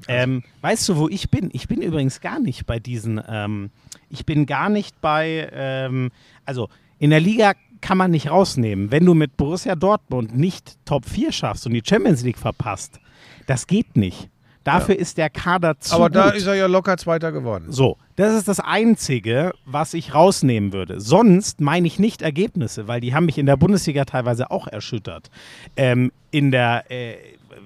Ähm, 0.08 0.42
weißt 0.60 0.88
du, 0.88 0.96
wo 0.96 1.08
ich 1.08 1.30
bin? 1.30 1.50
Ich 1.52 1.68
bin 1.68 1.80
übrigens 1.80 2.20
gar 2.20 2.38
nicht 2.38 2.66
bei 2.66 2.78
diesen, 2.78 3.20
ähm, 3.28 3.70
ich 4.10 4.26
bin 4.26 4.46
gar 4.46 4.68
nicht 4.68 5.00
bei, 5.00 5.48
ähm, 5.52 6.10
also 6.44 6.68
in 6.98 7.10
der 7.10 7.20
Liga 7.20 7.52
kann 7.80 7.98
man 7.98 8.10
nicht 8.10 8.30
rausnehmen. 8.30 8.90
Wenn 8.90 9.04
du 9.04 9.14
mit 9.14 9.36
Borussia 9.36 9.74
Dortmund 9.74 10.36
nicht 10.36 10.76
Top 10.84 11.06
4 11.06 11.32
schaffst 11.32 11.66
und 11.66 11.74
die 11.74 11.82
Champions 11.84 12.22
League 12.22 12.38
verpasst, 12.38 13.00
das 13.46 13.66
geht 13.66 13.96
nicht. 13.96 14.30
Dafür 14.64 14.98
ist 14.98 15.18
der 15.18 15.28
Kader 15.28 15.78
zu 15.78 15.94
Aber 15.94 16.08
da 16.08 16.30
gut. 16.30 16.36
ist 16.36 16.46
er 16.46 16.54
ja 16.54 16.66
locker 16.66 16.96
Zweiter 16.96 17.32
geworden. 17.32 17.66
So, 17.68 17.98
das 18.16 18.34
ist 18.34 18.48
das 18.48 18.60
Einzige, 18.60 19.52
was 19.66 19.92
ich 19.92 20.14
rausnehmen 20.14 20.72
würde. 20.72 21.02
Sonst 21.02 21.60
meine 21.60 21.86
ich 21.86 21.98
nicht 21.98 22.22
Ergebnisse, 22.22 22.88
weil 22.88 23.02
die 23.02 23.14
haben 23.14 23.26
mich 23.26 23.36
in 23.36 23.44
der 23.44 23.58
Bundesliga 23.58 24.06
teilweise 24.06 24.50
auch 24.50 24.66
erschüttert. 24.66 25.30
Ähm, 25.76 26.10
in, 26.30 26.50
der, 26.50 26.90
äh, 26.90 27.16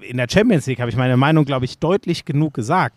in 0.01 0.17
der 0.17 0.27
Champions 0.29 0.65
League 0.65 0.79
habe 0.79 0.89
ich 0.89 0.97
meine 0.97 1.17
Meinung, 1.17 1.45
glaube 1.45 1.65
ich, 1.65 1.79
deutlich 1.79 2.25
genug 2.25 2.53
gesagt. 2.53 2.95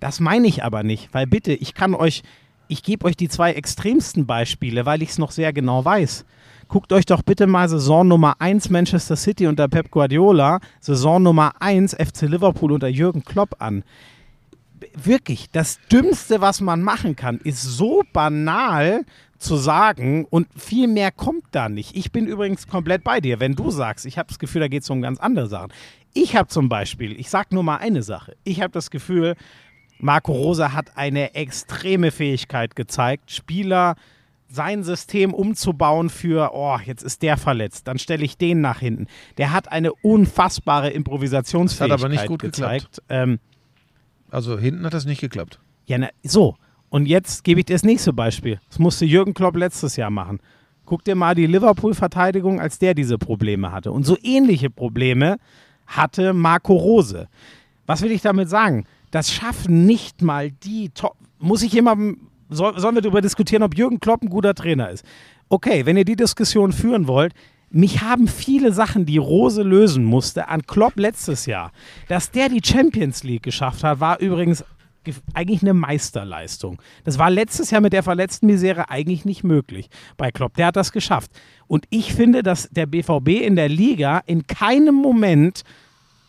Das 0.00 0.20
meine 0.20 0.46
ich 0.46 0.64
aber 0.64 0.82
nicht, 0.82 1.08
weil 1.12 1.26
bitte, 1.26 1.52
ich 1.52 1.74
kann 1.74 1.94
euch, 1.94 2.22
ich 2.68 2.82
gebe 2.82 3.04
euch 3.06 3.16
die 3.16 3.28
zwei 3.28 3.52
extremsten 3.52 4.26
Beispiele, 4.26 4.86
weil 4.86 5.02
ich 5.02 5.10
es 5.10 5.18
noch 5.18 5.30
sehr 5.30 5.52
genau 5.52 5.84
weiß. 5.84 6.24
Guckt 6.68 6.92
euch 6.92 7.06
doch 7.06 7.22
bitte 7.22 7.46
mal 7.46 7.68
Saison 7.68 8.06
Nummer 8.06 8.36
1 8.40 8.70
Manchester 8.70 9.16
City 9.16 9.46
unter 9.46 9.68
Pep 9.68 9.90
Guardiola, 9.90 10.60
Saison 10.80 11.22
Nummer 11.22 11.54
1 11.60 11.94
FC 11.94 12.22
Liverpool 12.22 12.72
unter 12.72 12.88
Jürgen 12.88 13.24
Klopp 13.24 13.56
an 13.58 13.82
wirklich, 14.94 15.50
das 15.50 15.78
Dümmste, 15.90 16.40
was 16.40 16.60
man 16.60 16.82
machen 16.82 17.16
kann, 17.16 17.38
ist 17.38 17.62
so 17.62 18.02
banal 18.12 19.04
zu 19.38 19.56
sagen 19.56 20.26
und 20.28 20.48
viel 20.56 20.88
mehr 20.88 21.12
kommt 21.12 21.44
da 21.52 21.68
nicht. 21.68 21.96
Ich 21.96 22.10
bin 22.10 22.26
übrigens 22.26 22.66
komplett 22.66 23.04
bei 23.04 23.20
dir, 23.20 23.38
wenn 23.38 23.54
du 23.54 23.70
sagst, 23.70 24.04
ich 24.04 24.18
habe 24.18 24.28
das 24.28 24.38
Gefühl, 24.38 24.60
da 24.60 24.68
geht 24.68 24.82
es 24.82 24.90
um 24.90 25.00
ganz 25.00 25.20
andere 25.20 25.46
Sachen. 25.46 25.72
Ich 26.14 26.36
habe 26.36 26.48
zum 26.48 26.68
Beispiel, 26.68 27.18
ich 27.18 27.30
sage 27.30 27.54
nur 27.54 27.62
mal 27.62 27.76
eine 27.76 28.02
Sache, 28.02 28.36
ich 28.44 28.60
habe 28.60 28.72
das 28.72 28.90
Gefühl, 28.90 29.34
Marco 30.00 30.32
Rosa 30.32 30.72
hat 30.72 30.96
eine 30.96 31.34
extreme 31.34 32.10
Fähigkeit 32.10 32.76
gezeigt, 32.76 33.30
Spieler 33.30 33.96
sein 34.50 34.82
System 34.82 35.34
umzubauen 35.34 36.08
für, 36.08 36.52
oh, 36.54 36.78
jetzt 36.84 37.02
ist 37.02 37.22
der 37.22 37.36
verletzt, 37.36 37.86
dann 37.86 37.98
stelle 37.98 38.24
ich 38.24 38.38
den 38.38 38.60
nach 38.62 38.80
hinten. 38.80 39.06
Der 39.36 39.52
hat 39.52 39.70
eine 39.70 39.92
unfassbare 39.92 40.88
Improvisationsfähigkeit 40.90 41.90
Das 41.90 42.00
hat 42.00 42.04
aber 42.06 42.14
nicht 42.14 42.26
gut 42.28 42.40
gezeigt. 42.40 43.02
Ähm, 43.10 43.40
Also 44.30 44.58
hinten 44.58 44.84
hat 44.86 44.94
das 44.94 45.04
nicht 45.04 45.20
geklappt. 45.20 45.60
ja, 45.86 45.98
na, 45.98 46.08
so. 46.22 46.56
Und 46.90 47.04
jetzt 47.06 47.44
gebe 47.44 47.60
ich 47.60 47.66
dir 47.66 47.74
das 47.74 47.82
nächste 47.82 48.14
Beispiel. 48.14 48.58
Das 48.70 48.78
musste 48.78 49.04
Jürgen 49.04 49.34
Klopp 49.34 49.56
letztes 49.56 49.96
Jahr 49.96 50.08
machen. 50.08 50.40
Guck 50.86 51.04
dir 51.04 51.14
mal 51.14 51.34
die 51.34 51.44
Liverpool-Verteidigung, 51.46 52.58
als 52.60 52.78
der 52.78 52.94
diese 52.94 53.18
Probleme 53.18 53.72
hatte. 53.72 53.92
Und 53.92 54.04
so 54.04 54.16
ähnliche 54.22 54.70
Probleme 54.70 55.36
hatte 55.88 56.32
Marco 56.32 56.74
Rose. 56.76 57.28
Was 57.86 58.02
will 58.02 58.12
ich 58.12 58.22
damit 58.22 58.48
sagen? 58.48 58.84
Das 59.10 59.32
schaffen 59.32 59.84
nicht 59.86 60.22
mal 60.22 60.50
die 60.50 60.90
Top. 60.90 61.16
Muss 61.38 61.62
ich 61.62 61.72
jemandem. 61.72 62.28
Soll, 62.50 62.78
sollen 62.78 62.94
wir 62.94 63.02
darüber 63.02 63.20
diskutieren, 63.20 63.62
ob 63.62 63.76
Jürgen 63.76 64.00
Klopp 64.00 64.22
ein 64.22 64.30
guter 64.30 64.54
Trainer 64.54 64.88
ist? 64.90 65.04
Okay, 65.50 65.84
wenn 65.84 65.96
ihr 65.98 66.04
die 66.06 66.16
Diskussion 66.16 66.72
führen 66.72 67.06
wollt, 67.06 67.34
mich 67.70 68.00
haben 68.00 68.26
viele 68.28 68.72
Sachen, 68.72 69.04
die 69.04 69.18
Rose 69.18 69.62
lösen 69.62 70.02
musste, 70.04 70.48
an 70.48 70.62
Klopp 70.66 70.94
letztes 70.96 71.44
Jahr. 71.44 71.72
Dass 72.08 72.30
der 72.30 72.48
die 72.48 72.62
Champions 72.64 73.22
League 73.22 73.42
geschafft 73.42 73.84
hat, 73.84 74.00
war 74.00 74.20
übrigens 74.20 74.60
ge- 74.60 74.66
eigentlich 75.34 75.62
eine 75.62 75.74
Meisterleistung. 75.74 76.80
Das 77.04 77.18
war 77.18 77.30
letztes 77.30 77.70
Jahr 77.70 77.80
mit 77.80 77.92
der 77.92 78.02
verletzten 78.02 78.46
Misere 78.46 78.90
eigentlich 78.90 79.24
nicht 79.24 79.44
möglich 79.44 79.88
bei 80.16 80.30
Klopp. 80.30 80.54
Der 80.54 80.66
hat 80.66 80.76
das 80.76 80.92
geschafft. 80.92 81.30
Und 81.66 81.86
ich 81.90 82.14
finde, 82.14 82.42
dass 82.42 82.68
der 82.70 82.86
BVB 82.86 83.28
in 83.42 83.56
der 83.56 83.68
Liga 83.68 84.22
in 84.26 84.46
keinem 84.46 84.94
Moment 84.94 85.62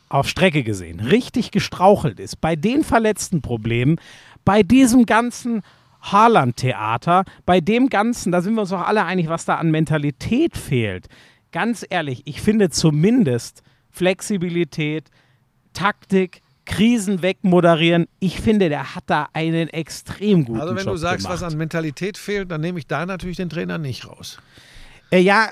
auf 0.10 0.28
Strecke 0.28 0.64
gesehen 0.64 1.00
richtig 1.00 1.52
gestrauchelt 1.52 2.20
ist. 2.20 2.42
Bei 2.42 2.56
den 2.56 2.84
verletzten 2.84 3.42
Problemen, 3.42 3.98
bei 4.44 4.64
diesem 4.64 5.06
ganzen 5.06 5.62
Haaland-Theater, 6.02 7.26
bei 7.46 7.62
dem 7.62 7.90
Ganzen, 7.90 8.32
da 8.32 8.42
sind 8.42 8.56
wir 8.56 8.62
uns 8.62 8.70
doch 8.70 8.86
alle 8.86 9.06
einig, 9.06 9.28
was 9.28 9.46
da 9.46 9.56
an 9.56 9.70
Mentalität 9.70 10.58
fehlt. 10.58 11.08
Ganz 11.52 11.86
ehrlich, 11.90 12.22
ich 12.26 12.42
finde 12.42 12.70
zumindest 12.70 13.64
Flexibilität, 13.90 15.10
Taktik, 15.74 16.42
Krisen 16.70 17.22
wegmoderieren. 17.24 18.06
Ich 18.20 18.40
finde, 18.40 18.70
der 18.70 18.96
hat 18.96 19.04
da 19.08 19.28
einen 19.34 19.70
extrem 19.70 20.46
guten 20.46 20.62
Also 20.62 20.76
wenn 20.76 20.86
Job 20.86 20.94
du 20.94 20.98
sagst, 20.98 21.26
gemacht. 21.26 21.42
was 21.42 21.52
an 21.52 21.58
Mentalität 21.58 22.18
fehlt, 22.18 22.52
dann 22.52 22.62
nehme 22.62 22.78
ich 22.80 22.88
da 22.88 23.06
natürlich 23.06 23.38
den 23.38 23.50
Trainer 23.50 23.78
nicht 23.80 24.08
raus. 24.08 24.40
Äh, 25.10 25.20
ja, 25.20 25.50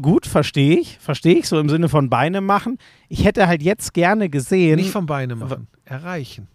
gut, 0.00 0.26
verstehe 0.26 0.78
ich. 0.78 0.98
Verstehe 1.00 1.34
ich, 1.34 1.48
so 1.48 1.58
im 1.58 1.68
Sinne 1.68 1.88
von 1.88 2.08
Beine 2.08 2.40
machen. 2.40 2.78
Ich 3.08 3.24
hätte 3.24 3.48
halt 3.48 3.62
jetzt 3.62 3.92
gerne 3.92 4.28
gesehen. 4.28 4.76
Nicht 4.76 4.90
vom 4.90 5.06
Beine 5.06 5.34
machen. 5.34 5.66
Erreichen. 5.84 6.46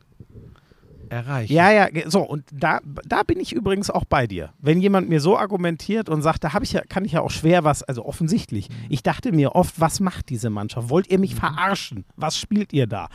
Erreichen. 1.14 1.54
Ja, 1.54 1.72
ja, 1.72 1.88
so, 2.08 2.22
und 2.22 2.44
da, 2.52 2.80
da 3.06 3.24
bin 3.24 3.40
ich 3.40 3.54
übrigens 3.54 3.90
auch 3.90 4.06
bei 4.06 4.28
dir. 4.28 4.54
Wenn 4.60 4.82
jemand 4.82 5.10
mir 5.10 5.20
so 5.20 5.38
argumentiert 5.38 6.10
und 6.10 6.22
sagt, 6.22 6.44
da 6.44 6.54
habe 6.54 6.66
ich 6.66 6.74
ja, 6.74 6.82
kann 6.82 7.06
ich 7.06 7.14
ja 7.14 7.22
auch 7.22 7.32
schwer 7.32 7.64
was, 7.64 7.84
also 7.84 8.06
offensichtlich. 8.06 8.70
Ich 8.90 9.04
dachte 9.04 9.32
mir 9.32 9.56
oft, 9.56 9.80
was 9.80 10.00
macht 10.00 10.30
diese 10.30 10.50
Mannschaft? 10.50 10.90
Wollt 10.90 11.10
ihr 11.10 11.20
mich 11.20 11.36
verarschen? 11.36 12.06
Was 12.16 12.38
spielt 12.38 12.74
ihr 12.74 12.88
da? 12.88 13.10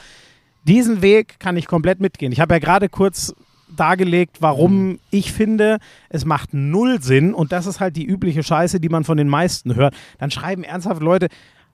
Diesen 0.65 1.03
Weg 1.03 1.39
kann 1.39 1.57
ich 1.57 1.67
komplett 1.67 2.01
mitgehen. 2.01 2.33
Ich 2.33 2.41
habe 2.41 2.55
ja 2.55 2.59
gerade 2.59 2.89
kurz 2.89 3.35
dargelegt, 3.75 4.39
warum 4.41 4.99
ich 5.11 5.33
finde, 5.33 5.79
es 6.09 6.25
macht 6.25 6.55
null 6.55 7.03
Sinn 7.03 7.35
und 7.35 7.53
das 7.53 7.67
ist 7.67 7.81
halt 7.81 7.97
die 7.97 8.05
übliche 8.05 8.43
Scheiße, 8.43 8.81
die 8.81 8.89
man 8.89 9.05
von 9.05 9.19
den 9.19 9.29
meisten 9.29 9.75
hört. 9.75 9.95
Dann 10.19 10.31
schreiben 10.31 10.65
ernsthaft 10.65 11.03
Leute, 11.03 11.29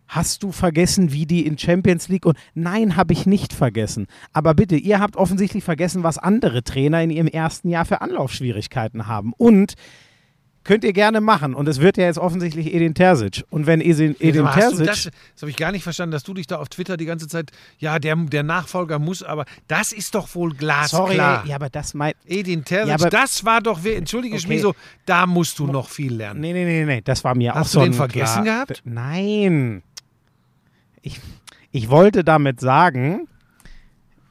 Hast 0.06 0.42
du 0.42 0.52
vergessen, 0.52 1.12
wie 1.12 1.24
die 1.26 1.46
in 1.46 1.56
Champions 1.58 2.08
League 2.08 2.26
und 2.26 2.36
nein, 2.54 2.96
habe 2.96 3.12
ich 3.14 3.26
nicht 3.26 3.52
vergessen. 3.52 4.06
Aber 4.32 4.54
bitte, 4.54 4.76
ihr 4.76 5.00
habt 5.00 5.16
offensichtlich 5.16 5.64
vergessen, 5.64 6.02
was 6.02 6.18
andere 6.18 6.62
Trainer 6.62 7.02
in 7.02 7.10
ihrem 7.10 7.26
ersten 7.28 7.68
Jahr 7.70 7.84
für 7.86 8.00
Anlaufschwierigkeiten 8.02 9.06
haben. 9.06 9.32
Und 9.36 9.74
könnt 10.62 10.82
ihr 10.84 10.94
gerne 10.94 11.20
machen. 11.20 11.54
Und 11.54 11.68
es 11.68 11.80
wird 11.80 11.96
ja 11.98 12.04
jetzt 12.04 12.18
offensichtlich 12.18 12.72
Edin 12.74 12.94
Terzic. 12.94 13.44
Und 13.50 13.66
wenn 13.66 13.80
Edin, 13.82 14.16
Edin 14.18 14.46
hast 14.46 14.54
Terzic. 14.76 14.86
das 14.86 15.04
das 15.34 15.42
habe 15.42 15.50
ich 15.50 15.56
gar 15.56 15.72
nicht 15.72 15.82
verstanden, 15.82 16.12
dass 16.12 16.22
du 16.22 16.32
dich 16.32 16.46
da 16.46 16.56
auf 16.56 16.68
Twitter 16.70 16.96
die 16.96 17.04
ganze 17.06 17.26
Zeit, 17.28 17.50
ja, 17.78 17.98
der, 17.98 18.16
der 18.16 18.42
Nachfolger 18.42 18.98
muss, 18.98 19.22
aber 19.22 19.44
das 19.68 19.92
ist 19.92 20.14
doch 20.14 20.34
wohl 20.34 20.50
sorry, 20.52 20.58
glasklar. 20.58 21.44
ja, 21.46 21.56
aber 21.56 21.68
das 21.70 21.92
meint. 21.94 22.16
Edin 22.26 22.64
Terzic, 22.64 22.88
Ja, 22.88 22.94
aber- 22.94 23.10
das 23.10 23.44
war 23.44 23.60
doch, 23.60 23.84
entschuldige 23.84 24.36
Okay. 24.36 24.44
Schmieso, 24.46 24.74
da 25.06 25.26
musst 25.26 25.58
du 25.58 25.66
noch 25.66 25.88
viel 25.88 26.14
lernen. 26.14 26.40
Nee, 26.40 26.52
nee, 26.54 26.64
nee, 26.64 26.84
nee, 26.86 27.00
das 27.02 27.24
war 27.24 27.34
mir 27.34 27.52
auch 27.54 27.58
Hast 27.60 27.72
so 27.72 27.80
du 27.80 27.86
den 27.86 27.92
ein 27.92 27.96
vergessen 27.96 28.44
klar- 28.44 28.64
gehabt? 28.66 28.82
Nein. 28.86 29.82
Ich, 31.04 31.20
ich 31.70 31.90
wollte 31.90 32.24
damit 32.24 32.60
sagen, 32.60 33.28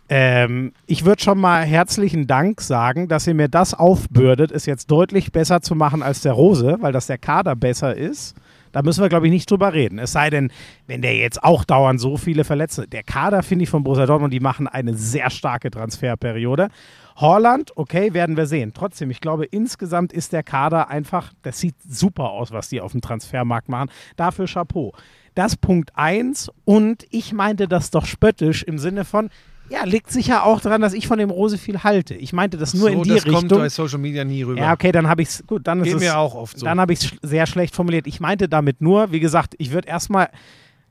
ähm, 0.09 0.73
ich 0.87 1.05
würde 1.05 1.21
schon 1.21 1.39
mal 1.39 1.61
herzlichen 1.63 2.25
Dank 2.25 2.61
sagen, 2.61 3.07
dass 3.07 3.27
ihr 3.27 3.35
mir 3.35 3.47
das 3.47 3.75
aufbürdet, 3.75 4.51
es 4.51 4.65
jetzt 4.65 4.89
deutlich 4.89 5.31
besser 5.31 5.61
zu 5.61 5.75
machen 5.75 6.01
als 6.01 6.21
der 6.21 6.33
Rose, 6.33 6.77
weil 6.79 6.91
das 6.91 7.05
der 7.05 7.19
Kader 7.19 7.55
besser 7.55 7.95
ist. 7.95 8.35
Da 8.71 8.81
müssen 8.81 9.03
wir, 9.03 9.09
glaube 9.09 9.27
ich, 9.27 9.31
nicht 9.31 9.51
drüber 9.51 9.71
reden. 9.71 9.99
Es 9.99 10.13
sei 10.13 10.31
denn, 10.31 10.51
wenn 10.87 11.03
der 11.03 11.15
jetzt 11.15 11.43
auch 11.43 11.63
dauernd 11.63 12.01
so 12.01 12.17
viele 12.17 12.43
Verletzte. 12.43 12.87
Der 12.87 13.03
Kader, 13.03 13.43
finde 13.43 13.63
ich, 13.63 13.69
von 13.69 13.83
Borussia 13.83 14.07
Dortmund, 14.07 14.33
die 14.33 14.39
machen 14.39 14.67
eine 14.67 14.95
sehr 14.95 15.29
starke 15.29 15.69
Transferperiode. 15.69 16.69
Holland, 17.17 17.71
okay, 17.75 18.15
werden 18.15 18.35
wir 18.35 18.47
sehen. 18.47 18.71
Trotzdem, 18.73 19.11
ich 19.11 19.21
glaube, 19.21 19.45
insgesamt 19.45 20.11
ist 20.11 20.33
der 20.33 20.41
Kader 20.41 20.89
einfach, 20.89 21.33
das 21.43 21.59
sieht 21.59 21.75
super 21.87 22.31
aus, 22.31 22.51
was 22.51 22.69
die 22.69 22.81
auf 22.81 22.93
dem 22.93 23.01
Transfermarkt 23.01 23.69
machen. 23.69 23.91
Dafür 24.15 24.47
Chapeau. 24.47 24.91
Das 25.35 25.55
Punkt 25.55 25.91
eins. 25.95 26.51
Und 26.65 27.05
ich 27.09 27.33
meinte 27.33 27.67
das 27.67 27.91
doch 27.91 28.05
spöttisch 28.05 28.63
im 28.63 28.77
Sinne 28.77 29.05
von, 29.05 29.29
ja, 29.69 29.85
liegt 29.85 30.11
sicher 30.11 30.45
auch 30.45 30.59
daran, 30.61 30.81
dass 30.81 30.93
ich 30.93 31.07
von 31.07 31.17
dem 31.17 31.29
Rose 31.29 31.57
viel 31.57 31.83
halte. 31.83 32.13
Ich 32.13 32.33
meinte 32.33 32.57
das 32.57 32.73
nur 32.73 32.83
so, 32.83 32.87
in 32.89 33.03
die 33.03 33.09
das 33.09 33.25
Richtung. 33.25 33.47
kommt 33.47 33.49
bei 33.49 33.69
Social 33.69 33.97
Media 33.97 34.23
nie 34.23 34.43
rüber. 34.43 34.59
Ja, 34.59 34.73
okay, 34.73 34.91
dann 34.91 35.07
habe 35.07 35.21
ich 35.21 35.29
es. 35.29 35.43
Gut, 35.47 35.65
dann 35.67 35.79
ist 35.79 35.85
Geht 35.85 35.95
es. 35.95 36.01
mir 36.01 36.17
auch 36.17 36.35
oft 36.35 36.59
so. 36.59 36.65
Dann 36.65 36.79
habe 36.79 36.93
ich 36.93 36.99
es 36.99 37.05
sch 37.07 37.15
sehr 37.21 37.47
schlecht 37.47 37.75
formuliert. 37.75 38.05
Ich 38.05 38.19
meinte 38.19 38.49
damit 38.49 38.81
nur, 38.81 39.11
wie 39.11 39.19
gesagt, 39.19 39.55
ich 39.57 39.71
würde 39.71 39.87
erstmal 39.87 40.29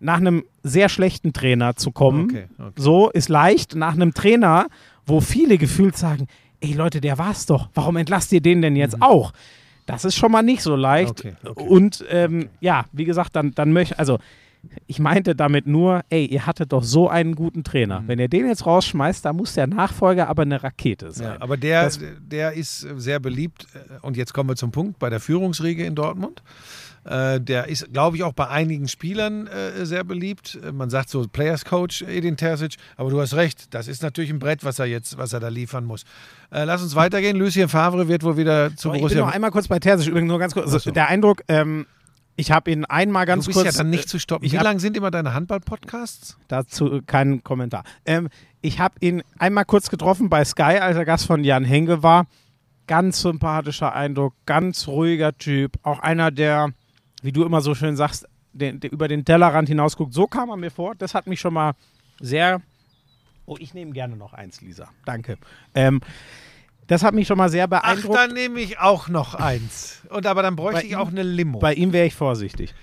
nach 0.00 0.16
einem 0.16 0.44
sehr 0.62 0.88
schlechten 0.88 1.32
Trainer 1.32 1.76
zu 1.76 1.92
kommen. 1.92 2.24
Okay, 2.24 2.46
okay. 2.58 2.72
So 2.76 3.10
ist 3.10 3.28
leicht. 3.28 3.76
Nach 3.76 3.94
einem 3.94 4.14
Trainer, 4.14 4.66
wo 5.06 5.20
viele 5.20 5.58
gefühlt 5.58 5.96
sagen: 5.96 6.26
Ey 6.60 6.72
Leute, 6.72 7.00
der 7.00 7.18
war's 7.18 7.46
doch. 7.46 7.68
Warum 7.74 7.96
entlasst 7.96 8.32
ihr 8.32 8.40
den 8.40 8.62
denn 8.62 8.74
jetzt 8.74 9.00
auch? 9.00 9.32
Das 9.86 10.04
ist 10.04 10.14
schon 10.16 10.30
mal 10.32 10.42
nicht 10.42 10.62
so 10.62 10.76
leicht. 10.76 11.10
Okay, 11.10 11.34
okay. 11.44 11.66
Und 11.68 12.04
ähm, 12.08 12.48
ja, 12.60 12.84
wie 12.92 13.04
gesagt, 13.04 13.34
dann, 13.36 13.52
dann 13.54 13.72
möchte 13.72 13.98
also. 13.98 14.18
Ich 14.86 15.00
meinte 15.00 15.34
damit 15.34 15.66
nur, 15.66 16.02
ey, 16.08 16.24
ihr 16.24 16.46
hattet 16.46 16.72
doch 16.72 16.84
so 16.84 17.08
einen 17.08 17.34
guten 17.34 17.64
Trainer. 17.64 17.98
Mhm. 18.02 18.06
Wenn 18.06 18.18
ihr 18.20 18.28
den 18.28 18.46
jetzt 18.46 18.64
rausschmeißt, 18.64 19.24
da 19.24 19.32
muss 19.32 19.54
der 19.54 19.66
Nachfolger 19.66 20.28
aber 20.28 20.42
eine 20.42 20.62
Rakete 20.62 21.10
sein. 21.10 21.26
Ja, 21.34 21.36
aber 21.40 21.56
der, 21.56 21.82
Das- 21.82 21.98
der 22.20 22.52
ist 22.52 22.78
sehr 22.96 23.18
beliebt. 23.18 23.66
äh, 23.74 23.78
Und 24.06 24.16
jetzt 24.16 24.32
kommen 24.32 24.48
wir 24.50 24.54
zum 24.54 24.70
Punkt 24.70 25.00
bei 25.00 25.10
der 25.10 25.18
Führungsriege 25.18 25.84
in 25.84 25.96
Dortmund. 25.96 26.44
Äh, 27.04 27.40
Der 27.40 27.68
ist, 27.68 27.92
glaube 27.92 28.16
ich, 28.16 28.22
auch 28.22 28.32
bei 28.32 28.48
einigen 28.48 28.86
Spielern 28.88 29.46
äh, 29.48 29.84
sehr 29.86 30.04
beliebt. 30.04 30.58
Äh, 30.62 30.72
Man 30.72 30.88
sagt 30.90 31.08
so 31.08 31.26
Players 31.26 31.64
Coach 31.64 32.02
Edin 32.02 32.36
Terzic, 32.36 32.76
aber 32.96 33.10
du 33.10 33.20
hast 33.20 33.34
recht, 33.34 33.74
das 33.74 33.88
ist 33.88 34.02
natürlich 34.02 34.30
ein 34.30 34.38
Brett, 34.38 34.64
was 34.64 34.78
er 34.78 34.86
jetzt, 34.86 35.18
was 35.18 35.32
er 35.32 35.40
da 35.40 35.48
liefern 35.48 35.84
muss. 35.84 36.02
Äh, 36.50 36.64
Lass 36.64 36.82
uns 36.82 36.94
weitergehen. 36.94 37.36
Lucien 37.36 37.68
Favre 37.68 38.06
wird 38.08 38.22
wohl 38.22 38.36
wieder 38.36 38.70
zu 38.76 38.88
So, 38.88 38.88
ich 38.90 38.92
bin 38.94 39.00
Borussia. 39.02 39.20
noch 39.26 39.32
einmal 39.32 39.50
kurz 39.50 39.68
bei 39.68 39.78
Terzic, 39.78 40.08
übrigens 40.08 40.28
nur 40.28 40.38
ganz 40.38 40.54
kurz. 40.54 40.66
Also, 40.66 40.78
so. 40.78 40.90
Der 40.90 41.08
Eindruck, 41.08 41.42
ähm, 41.48 41.86
ich 42.36 42.50
habe 42.50 42.70
ihn 42.70 42.84
einmal 42.86 43.26
ganz 43.26 43.44
du 43.44 43.48
bist 43.48 43.60
kurz. 43.62 43.74
ja 43.76 43.82
dann 43.82 43.90
nicht 43.90 44.08
zu 44.08 44.18
stoppen. 44.18 44.44
ich 44.46 44.52
Wie 44.52 44.56
hab- 44.58 44.64
lang 44.64 44.78
sind 44.78 44.96
immer 44.96 45.10
deine 45.10 45.34
Handball-Podcasts? 45.34 46.38
Dazu 46.48 47.00
kein 47.06 47.42
Kommentar. 47.42 47.84
Ähm, 48.06 48.28
ich 48.60 48.78
habe 48.80 48.94
ihn 49.00 49.22
einmal 49.38 49.64
kurz 49.64 49.90
getroffen 49.90 50.28
bei 50.28 50.44
Sky, 50.44 50.78
als 50.80 50.96
er 50.96 51.04
Gast 51.04 51.26
von 51.26 51.42
Jan 51.44 51.64
Henge 51.64 52.02
war. 52.02 52.26
Ganz 52.86 53.20
sympathischer 53.22 53.92
Eindruck, 53.94 54.34
ganz 54.46 54.86
ruhiger 54.88 55.36
Typ. 55.36 55.72
Auch 55.82 55.98
einer, 56.00 56.30
der, 56.30 56.70
wie 57.22 57.32
du 57.32 57.44
immer 57.44 57.60
so 57.60 57.74
schön 57.74 57.96
sagst, 57.96 58.26
den, 58.52 58.80
der 58.80 58.92
über 58.92 59.08
den 59.08 59.24
Tellerrand 59.24 59.68
hinausguckt. 59.68 60.12
So 60.12 60.26
kam 60.26 60.50
er 60.50 60.56
mir 60.56 60.70
vor. 60.70 60.94
Das 60.96 61.14
hat 61.14 61.26
mich 61.26 61.40
schon 61.40 61.54
mal 61.54 61.72
sehr. 62.20 62.60
Oh, 63.46 63.56
ich 63.58 63.72
nehme 63.74 63.92
gerne 63.92 64.16
noch 64.16 64.34
eins, 64.34 64.60
Lisa. 64.60 64.88
Danke. 65.04 65.36
Ähm, 65.74 66.00
das 66.86 67.02
hat 67.02 67.14
mich 67.14 67.26
schon 67.26 67.38
mal 67.38 67.48
sehr 67.48 67.64
Ach, 67.64 67.68
beeindruckt. 67.68 68.14
dann 68.14 68.32
nehme 68.34 68.60
ich 68.60 68.78
auch 68.78 69.08
noch 69.08 69.34
eins. 69.34 70.02
Und 70.10 70.26
aber 70.26 70.42
dann 70.42 70.56
bräuchte 70.56 70.80
Bei 70.80 70.86
ich 70.86 70.92
ihm- 70.92 70.98
auch 70.98 71.08
eine 71.08 71.22
Limo. 71.22 71.58
Bei 71.58 71.72
ihm 71.74 71.92
wäre 71.92 72.06
ich 72.06 72.14
vorsichtig. 72.14 72.74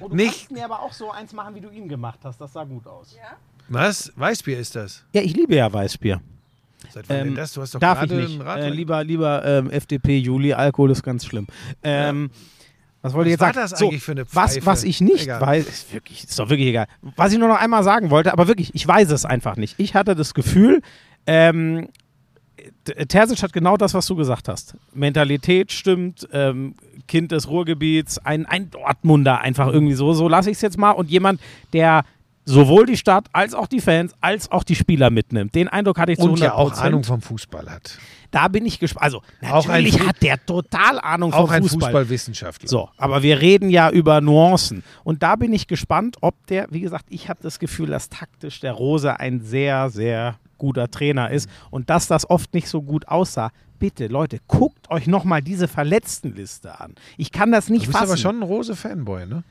Oh, 0.00 0.08
du 0.08 0.16
Nicht- 0.16 0.28
kannst 0.48 0.50
mir 0.52 0.64
aber 0.64 0.80
auch 0.82 0.92
so 0.92 1.10
eins 1.10 1.32
machen, 1.32 1.54
wie 1.54 1.60
du 1.60 1.70
ihn 1.70 1.88
gemacht 1.88 2.18
hast. 2.24 2.40
Das 2.40 2.52
sah 2.52 2.64
gut 2.64 2.86
aus. 2.86 3.14
Ja, 3.16 3.36
Was? 3.68 4.12
Weißbier 4.16 4.58
ist 4.58 4.76
das? 4.76 5.04
ich 5.12 5.34
liebe 5.36 5.54
ja 5.56 5.72
Weißbier. 5.72 6.20
Seit 6.90 7.08
wann 7.08 7.16
denn 7.18 7.28
Ähm, 7.28 7.34
das? 7.36 7.52
Du 7.52 7.60
hast 7.62 7.74
doch 7.74 7.80
Darf 7.80 8.02
ich 8.02 8.08
gerade 8.08 8.22
nicht. 8.22 8.32
einen 8.32 8.40
Rat. 8.42 8.60
Äh, 8.60 8.70
lieber 8.70 9.04
lieber 9.04 9.44
ähm, 9.44 9.70
FDP, 9.70 10.18
Juli, 10.18 10.52
Alkohol 10.54 10.90
ist 10.90 11.02
ganz 11.02 11.24
schlimm. 11.26 11.46
Ähm, 11.82 12.30
Was 13.02 13.14
wollte 13.14 13.28
ich 13.30 13.32
jetzt 13.32 13.40
Was 13.40 13.46
war 13.48 13.54
sagen? 13.54 13.70
das 13.70 13.82
eigentlich 13.82 14.02
für 14.02 14.12
eine 14.12 14.24
was, 14.32 14.52
Pfeife? 14.54 14.66
was 14.66 14.84
ich 14.84 15.00
nicht 15.00 15.22
Egal. 15.22 15.40
weiß, 15.40 15.66
ist, 15.66 15.92
wirklich, 15.94 16.24
ist 16.24 16.38
doch 16.38 16.50
wirklich 16.50 16.68
egal. 16.68 16.86
Was 17.16 17.32
ich 17.32 17.38
nur 17.38 17.48
noch 17.48 17.58
einmal 17.60 17.82
sagen 17.82 18.10
wollte, 18.10 18.32
aber 18.32 18.46
wirklich, 18.48 18.74
ich 18.74 18.86
weiß 18.86 19.10
es 19.10 19.24
einfach 19.24 19.56
nicht. 19.56 19.74
Ich 19.78 19.94
hatte 19.94 20.14
das 20.14 20.34
Gefühl, 20.34 20.82
Ähm, 21.26 21.88
T- 22.84 22.92
Terzic 23.06 23.42
hat 23.42 23.52
genau 23.52 23.76
das, 23.76 23.94
was 23.94 24.06
du 24.06 24.16
gesagt 24.16 24.48
hast. 24.48 24.74
Mentalität 24.92 25.72
stimmt, 25.72 26.28
ähm, 26.32 26.74
Kind 27.08 27.32
des 27.32 27.48
Ruhrgebiets, 27.48 28.18
ein, 28.18 28.44
ein 28.46 28.70
Dortmunder 28.70 29.40
einfach 29.40 29.72
irgendwie 29.72 29.94
so. 29.94 30.12
So 30.12 30.28
lasse 30.28 30.50
ich 30.50 30.56
es 30.56 30.62
jetzt 30.62 30.76
mal. 30.78 30.90
Und 30.92 31.10
jemand, 31.10 31.40
der 31.72 32.04
sowohl 32.50 32.86
die 32.86 32.96
Stadt 32.96 33.26
als 33.32 33.54
auch 33.54 33.66
die 33.66 33.80
Fans 33.80 34.14
als 34.20 34.50
auch 34.50 34.64
die 34.64 34.74
Spieler 34.74 35.10
mitnimmt. 35.10 35.54
Den 35.54 35.68
Eindruck 35.68 35.98
hatte 35.98 36.12
ich 36.12 36.18
zu 36.18 36.24
Und 36.24 36.42
100 36.42 36.48
ja 36.48 36.54
auch 36.54 36.72
Ahnung 36.78 37.04
vom 37.04 37.20
Fußball 37.20 37.70
hat. 37.70 37.98
Da 38.30 38.48
bin 38.48 38.64
ich 38.64 38.78
gespannt. 38.78 39.04
Also 39.04 39.22
Auch 39.42 39.66
ein 39.66 39.84
natürlich 39.84 40.06
hat 40.06 40.22
der 40.22 40.44
total 40.44 41.00
Ahnung 41.00 41.32
Auch 41.32 41.46
vom 41.46 41.50
ein 41.50 41.62
Fußball. 41.62 41.80
Fußballwissenschaftler. 41.90 42.68
So, 42.68 42.88
aber 42.96 43.22
wir 43.22 43.40
reden 43.40 43.70
ja 43.70 43.90
über 43.90 44.20
Nuancen. 44.20 44.84
Und 45.04 45.22
da 45.22 45.36
bin 45.36 45.52
ich 45.52 45.66
gespannt, 45.66 46.16
ob 46.20 46.34
der, 46.46 46.68
wie 46.70 46.80
gesagt, 46.80 47.06
ich 47.08 47.28
habe 47.28 47.40
das 47.42 47.58
Gefühl, 47.58 47.88
dass 47.88 48.08
taktisch 48.08 48.60
der 48.60 48.72
Rose 48.72 49.18
ein 49.18 49.40
sehr, 49.40 49.90
sehr 49.90 50.36
guter 50.58 50.90
Trainer 50.90 51.30
ist 51.30 51.48
und 51.70 51.90
dass 51.90 52.06
das 52.06 52.28
oft 52.28 52.52
nicht 52.54 52.68
so 52.68 52.82
gut 52.82 53.08
aussah. 53.08 53.50
Bitte, 53.78 54.08
Leute, 54.08 54.38
guckt 54.46 54.90
euch 54.90 55.06
nochmal 55.06 55.40
diese 55.40 55.66
Verletztenliste 55.66 56.78
an. 56.80 56.94
Ich 57.16 57.32
kann 57.32 57.50
das 57.50 57.68
nicht 57.70 57.86
Du 57.86 57.86
bist 57.88 57.98
fassen. 57.98 58.10
aber 58.10 58.16
schon 58.18 58.36
ein 58.40 58.42
Rose-Fanboy, 58.42 59.26
ne? 59.26 59.42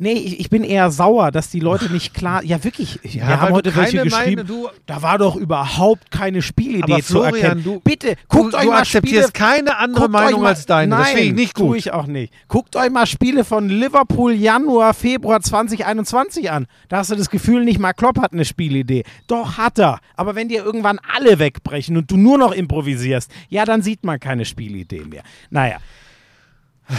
Nee, 0.00 0.12
ich, 0.12 0.38
ich 0.38 0.48
bin 0.48 0.62
eher 0.62 0.90
sauer, 0.92 1.32
dass 1.32 1.50
die 1.50 1.58
Leute 1.60 1.92
nicht 1.92 2.14
klar. 2.14 2.44
Ja, 2.44 2.62
wirklich. 2.62 3.00
wir 3.02 3.20
weil 3.22 3.40
haben 3.40 3.52
heute 3.54 3.74
welche 3.74 4.02
geschrieben. 4.02 4.36
Meine- 4.36 4.44
du- 4.44 4.68
da 4.86 5.02
war 5.02 5.18
doch 5.18 5.34
überhaupt 5.34 6.10
keine 6.12 6.40
Spielidee 6.40 6.92
Aber 6.92 7.02
zu 7.02 7.12
Florian, 7.14 7.34
erkennen. 7.34 7.64
du- 7.64 7.80
Bitte, 7.80 8.14
guckt 8.28 8.52
du, 8.52 8.56
euch 8.58 8.64
du 8.64 8.70
mal 8.70 8.78
akzeptierst 8.78 9.28
Spiele 9.36 9.46
keine 9.46 9.76
andere 9.78 10.08
Meinung 10.08 10.42
mal- 10.42 10.50
als 10.50 10.66
deine. 10.66 10.90
Nein, 10.94 11.00
das 11.00 11.08
finde 11.10 11.24
ich 11.24 11.32
nicht 11.34 11.56
tue 11.56 11.66
gut. 11.68 11.76
ich 11.78 11.92
auch 11.92 12.06
nicht. 12.06 12.32
Guckt 12.46 12.76
euch 12.76 12.90
mal 12.90 13.06
Spiele 13.06 13.44
von 13.44 13.68
Liverpool 13.68 14.32
Januar, 14.32 14.94
Februar 14.94 15.40
2021 15.40 16.50
an. 16.50 16.66
Da 16.88 16.98
hast 16.98 17.10
du 17.10 17.16
das 17.16 17.30
Gefühl, 17.30 17.64
nicht 17.64 17.78
mal 17.80 17.92
Klopp 17.92 18.20
hat 18.20 18.32
eine 18.32 18.44
Spielidee. 18.44 19.04
Doch 19.26 19.58
hat 19.58 19.78
er. 19.78 19.98
Aber 20.16 20.34
wenn 20.34 20.48
dir 20.48 20.64
irgendwann 20.64 20.98
alle 21.16 21.38
wegbrechen 21.38 21.96
und 21.96 22.10
du 22.10 22.16
nur 22.16 22.38
noch 22.38 22.52
improvisierst, 22.52 23.30
ja, 23.48 23.64
dann 23.64 23.82
sieht 23.82 24.04
man 24.04 24.20
keine 24.20 24.44
Spielidee 24.44 25.02
mehr. 25.04 25.22
Naja, 25.50 25.76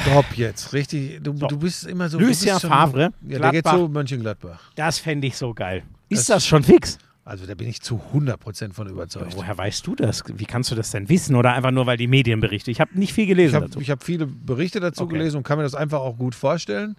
Stopp 0.04 0.26
jetzt, 0.36 0.74
richtig. 0.74 1.20
Du, 1.24 1.34
du 1.34 1.58
bist 1.58 1.86
immer 1.88 2.10
so. 2.10 2.18
du 2.20 2.26
Lucien 2.26 2.50
bist 2.54 2.62
schon- 2.62 2.70
Favre, 2.70 3.12
Ja, 3.28 3.40
der 3.40 3.52
geht 3.52 3.68
zu 3.68 3.88
Mönchengladbach. 3.90 4.60
das 4.76 5.00
fände 5.00 5.28
ich 5.28 5.36
so 5.36 5.54
geil. 5.54 5.84
Ist 6.10 6.30
Das- 6.30 6.38
das, 6.38 6.48
schon 6.48 6.64
fix? 6.64 6.98
Also 7.26 7.46
da 7.46 7.54
bin 7.54 7.68
ich 7.68 7.82
zu 7.82 8.02
100% 8.14 8.74
von 8.74 8.88
überzeugt. 8.90 9.36
Woher 9.36 9.56
weißt 9.56 9.86
du 9.86 9.96
das? 9.96 10.24
Wie 10.28 10.46
kannst 10.46 10.72
du 10.72 10.76
das 10.76 10.90
denn 10.92 11.10
wissen? 11.10 11.36
Oder 11.36 11.54
einfach 11.54 11.70
nur, 11.70 11.86
weil 11.86 11.98
die 11.98 12.08
Medien 12.08 12.40
berichten? 12.40 12.72
Ich 12.72 12.82
habe 12.82 12.98
nicht 12.98 13.14
viel 13.14 13.26
Ich 13.26 13.30
gelesen 13.30 13.56
habe 13.56 13.68
dazu. 13.70 13.80
hab 13.82 14.04
viele 14.04 14.26
Berichte 14.26 14.80
dazu 14.80 15.04
Okay. 15.04 15.14
gelesen 15.14 15.38
und 15.38 15.44
kann 15.44 15.58
mir 15.58 15.64
das 15.64 15.76
einfach 15.76 16.00
auch 16.00 16.18
gut 16.18 16.34
vorstellen, 16.34 16.96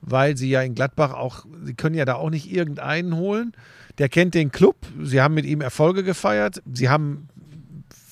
weil 0.00 0.36
sie 0.36 0.50
ja 0.50 0.62
in 0.62 0.74
Gladbach 0.74 1.12
auch, 1.14 1.44
sie 1.64 1.74
können 1.74 1.94
ja 1.94 2.04
da 2.04 2.14
auch 2.14 2.30
nicht 2.30 2.50
irgendeinen 2.52 3.14
holen. 3.16 3.52
Der 3.98 4.08
kennt 4.08 4.34
den 4.34 4.50
Club, 4.50 4.76
sie 5.02 5.20
haben 5.20 5.34
mit 5.34 5.44
ihm 5.44 5.60
Erfolge 5.60 6.02
gefeiert, 6.02 6.60
sie 6.72 6.88
haben 6.88 7.28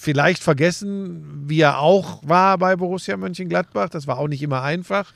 vielleicht 0.07 0.42
vergessen, 0.42 1.42
wie 1.48 1.61
er 1.61 1.80
auch 1.80 2.22
war 2.24 2.57
bei 2.59 2.76
Borussia 2.76 3.16
Mönchengladbach. 3.16 3.88
Das 3.88 4.07
war 4.07 4.18
auch 4.18 4.28
nicht 4.28 4.40
immer 4.40 4.62
einfach. 4.62 5.12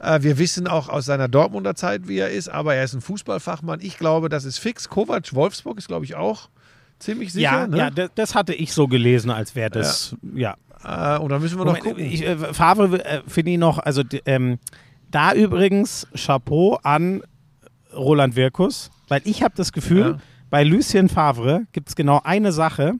Äh, 0.00 0.22
Wir 0.22 0.38
wissen 0.38 0.66
auch 0.66 0.88
aus 0.88 1.04
seiner 1.04 1.28
Dortmunder 1.28 1.74
Zeit, 1.74 2.08
wie 2.08 2.16
er 2.18 2.30
ist, 2.30 2.48
aber 2.48 2.74
er 2.74 2.84
ist 2.84 2.94
ein 2.94 3.02
Fußballfachmann. 3.02 3.80
Ich 3.82 3.98
glaube, 3.98 4.30
das 4.30 4.44
ist 4.46 4.56
fix. 4.58 4.88
Kovac 4.88 5.34
Wolfsburg 5.34 5.76
ist, 5.76 5.88
glaube 5.88 6.06
ich, 6.06 6.14
auch 6.14 6.48
ziemlich 6.98 7.32
sicher. 7.34 7.50
ja, 7.52 7.66
ne? 7.66 7.76
ja 7.76 7.90
das, 7.90 8.34
hatte 8.34 8.54
ich 8.54 8.72
so 8.72 8.88
gelesen, 8.88 9.30
als 9.30 9.54
wäre 9.54 9.68
das, 9.70 10.16
ja. 10.34 10.54
Äh, 10.82 11.18
und 11.18 11.28
da 11.28 11.38
müssen 11.38 11.58
wir 11.58 11.66
noch 11.66 11.76
Moment, 11.78 11.84
gucken. 11.84 12.04
Ich, 12.06 12.24
äh, 12.26 12.36
Favre 12.54 13.04
äh, 13.04 13.20
finde 13.26 13.50
ich 13.52 13.58
noch, 13.58 13.78
also 13.78 14.02
ähm, 14.24 14.58
da 15.10 15.34
übrigens 15.34 16.06
Chapeau 16.16 16.78
an 16.82 17.22
Roland 17.94 18.36
Wirkus, 18.36 18.90
weil 19.08 19.20
ich 19.24 19.42
habe 19.42 19.54
das 19.56 19.72
Gefühl, 19.72 20.00
Ja. 20.16 20.18
bei 20.50 20.64
Lucien 20.64 21.08
Favre 21.10 21.66
gibt 21.72 21.90
es 21.90 21.94
genau 21.94 22.20
eine 22.24 22.52
Sache. 22.52 22.94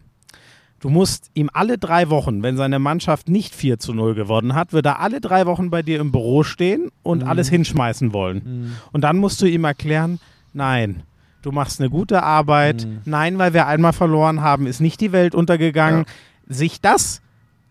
Du 0.84 0.90
musst 0.90 1.30
ihm 1.32 1.48
alle 1.54 1.78
drei 1.78 2.10
Wochen, 2.10 2.42
wenn 2.42 2.58
seine 2.58 2.78
Mannschaft 2.78 3.30
nicht 3.30 3.54
4 3.54 3.78
zu 3.78 3.94
0 3.94 4.14
gewonnen 4.14 4.54
hat, 4.54 4.74
wird 4.74 4.84
er 4.84 5.00
alle 5.00 5.22
drei 5.22 5.46
Wochen 5.46 5.70
bei 5.70 5.80
dir 5.80 5.98
im 5.98 6.12
Büro 6.12 6.42
stehen 6.42 6.90
und 7.02 7.22
Mhm. 7.22 7.28
alles 7.30 7.48
hinschmeißen 7.48 8.12
wollen. 8.12 8.74
Und 8.92 9.00
dann 9.00 9.16
musst 9.16 9.40
du 9.40 9.46
ihm 9.46 9.64
erklären, 9.64 10.20
nein, 10.52 11.02
du 11.40 11.52
machst 11.52 11.80
eine 11.80 11.88
gute 11.88 12.22
Arbeit, 12.22 12.84
Mhm. 12.84 12.98
nein, 13.06 13.38
weil 13.38 13.54
wir 13.54 13.66
einmal 13.66 13.94
verloren 13.94 14.42
haben, 14.42 14.66
ist 14.66 14.80
nicht 14.80 15.00
die 15.00 15.12
Welt 15.12 15.34
untergegangen. 15.34 16.04
Sich 16.46 16.82
das, 16.82 17.22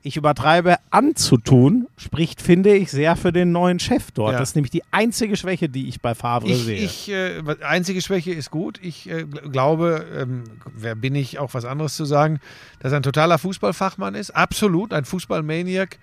ich 0.04 0.18
übertreibe, 0.18 0.76
anzutun, 0.92 1.88
spricht, 1.98 2.42
finde 2.42 2.76
ich, 2.76 2.92
sehr 2.92 3.16
für 3.16 3.32
den 3.32 3.52
neuen 3.52 3.80
Chef 3.80 4.12
dort. 4.12 4.34
Ja. 4.34 4.40
Das 4.40 4.50
ist 4.50 4.56
nämlich 4.56 4.72
die 4.72 4.84
einzige 4.92 5.36
Schwäche, 5.38 5.70
die 5.70 5.88
ich 5.88 6.02
bei 6.02 6.14
Favre 6.14 6.50
Ich, 6.50 6.64
sehe. 6.64 6.78
ich 6.78 7.10
äh, 7.10 7.42
einzige 7.66 8.02
Schwäche 8.02 8.32
ist 8.34 8.52
gut. 8.52 8.80
Ich 8.82 9.10
äh, 9.10 9.24
gl- 9.24 9.50
glaube, 9.50 10.06
ähm, 10.16 10.44
wer 10.76 10.96
bin 10.96 11.16
ich, 11.16 11.40
auch 11.40 11.54
was 11.54 11.66
anderes 11.66 11.96
zu 11.96 12.06
sagen, 12.06 12.40
dass 12.80 12.92
er 12.92 12.98
ein 12.98 13.04
totaler 13.04 13.38
Fußballfachmann 13.38 14.14
ist. 14.16 14.32
Absolut, 14.32 14.94
ein 14.94 15.06
Fußballmaniac. 15.06 15.98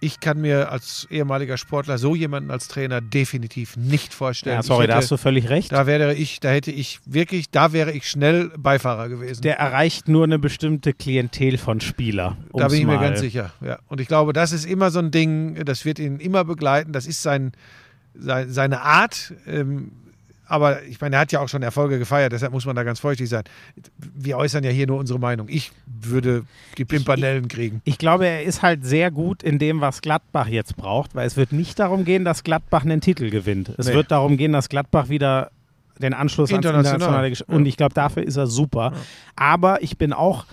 Ich 0.00 0.20
kann 0.20 0.40
mir 0.40 0.70
als 0.70 1.08
ehemaliger 1.10 1.56
Sportler 1.56 1.98
so 1.98 2.14
jemanden 2.14 2.50
als 2.52 2.68
Trainer 2.68 3.00
definitiv 3.00 3.76
nicht 3.76 4.14
vorstellen. 4.14 4.56
ja, 4.56 4.62
sorry, 4.62 4.84
ich 4.84 4.88
da 4.88 4.94
hätte, 4.94 5.02
hast 5.02 5.10
du 5.10 5.16
völlig 5.16 5.48
recht. 5.48 5.72
da 5.72 5.86
wäre 5.86 6.14
ich, 6.14 6.38
da 6.40 6.50
hätte 6.50 6.70
ich 6.70 7.00
wirklich, 7.04 7.50
da 7.50 7.72
wäre 7.72 7.90
ich 7.92 8.08
schnell 8.08 8.50
Beifahrer 8.56 9.08
gewesen. 9.08 9.42
Der 9.42 9.58
erreicht 9.58 10.06
nur 10.08 10.24
eine 10.24 10.38
bestimmte 10.38 10.92
Klientel 10.92 11.58
von 11.58 11.80
Spieler. 11.80 12.36
da 12.52 12.68
bin 12.68 12.78
ich 12.80 12.86
mir 12.86 12.96
mal- 12.96 13.02
ganz 13.08 13.20
sicher. 13.20 13.52
Ja. 13.60 13.78
Und 13.88 14.00
ich 14.00 14.06
glaube, 14.08 14.32
das 14.32 14.52
ist 14.52 14.66
immer 14.66 14.90
so 14.90 15.00
ein 15.00 15.10
Ding, 15.10 15.64
das 15.64 15.84
wird 15.84 15.98
ihn 15.98 16.18
immer 16.20 16.44
begleiten. 16.44 16.92
Das 16.92 17.06
ist 17.06 17.22
sein, 17.22 17.52
sein, 18.14 18.50
seine 18.50 18.82
Art. 18.82 19.34
Ähm, 19.46 19.90
aber 20.48 20.82
ich 20.84 21.00
meine, 21.00 21.16
er 21.16 21.20
hat 21.20 21.32
ja 21.32 21.40
auch 21.40 21.48
schon 21.48 21.62
Erfolge 21.62 21.98
gefeiert, 21.98 22.32
deshalb 22.32 22.52
muss 22.52 22.64
man 22.66 22.74
da 22.74 22.82
ganz 22.82 23.00
feuchtig 23.00 23.28
sein. 23.28 23.44
Wir 24.14 24.36
äußern 24.38 24.64
ja 24.64 24.70
hier 24.70 24.86
nur 24.86 24.98
unsere 24.98 25.18
Meinung. 25.18 25.48
Ich 25.48 25.72
würde 25.86 26.44
die 26.76 26.84
Pimpanellen 26.84 27.48
kriegen. 27.48 27.80
Ich 27.84 27.98
glaube, 27.98 28.26
er 28.26 28.42
ist 28.42 28.62
halt 28.62 28.84
sehr 28.84 29.10
gut 29.10 29.42
in 29.42 29.58
dem, 29.58 29.80
was 29.80 30.00
Gladbach 30.02 30.48
jetzt 30.48 30.76
braucht, 30.76 31.14
weil 31.14 31.26
es 31.26 31.36
wird 31.36 31.52
nicht 31.52 31.78
darum 31.78 32.04
gehen, 32.04 32.24
dass 32.24 32.44
Gladbach 32.44 32.84
einen 32.84 33.00
Titel 33.00 33.30
gewinnt. 33.30 33.72
Es 33.78 33.86
Nee. 33.88 33.94
wird 33.94 34.10
darum 34.10 34.36
gehen, 34.36 34.52
dass 34.52 34.68
Gladbach 34.68 35.08
wieder 35.08 35.50
den 36.00 36.14
Anschluss 36.14 36.50
ans 36.50 36.64
International. 36.64 36.94
internationale 36.94 37.28
Gesch 37.30 37.44
Ja. 37.46 37.54
Und 37.54 37.66
ich 37.66 37.76
glaube, 37.76 37.94
dafür 37.94 38.22
ist 38.22 38.36
er 38.36 38.46
super. 38.46 38.92
Aber 39.36 39.82
ich 39.82 39.98
bin 39.98 40.12
auch, 40.12 40.46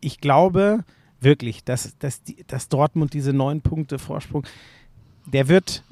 ich 0.00 0.20
glaube 0.20 0.80
wirklich, 1.20 1.64
dass, 1.64 1.96
dass, 1.98 2.22
die, 2.22 2.44
dass 2.46 2.68
Dortmund 2.68 3.12
diese 3.14 3.32
neun 3.32 3.60
Punkte 3.60 3.98
Vorsprung, 3.98 4.44
der 5.26 5.48
wird, 5.48 5.82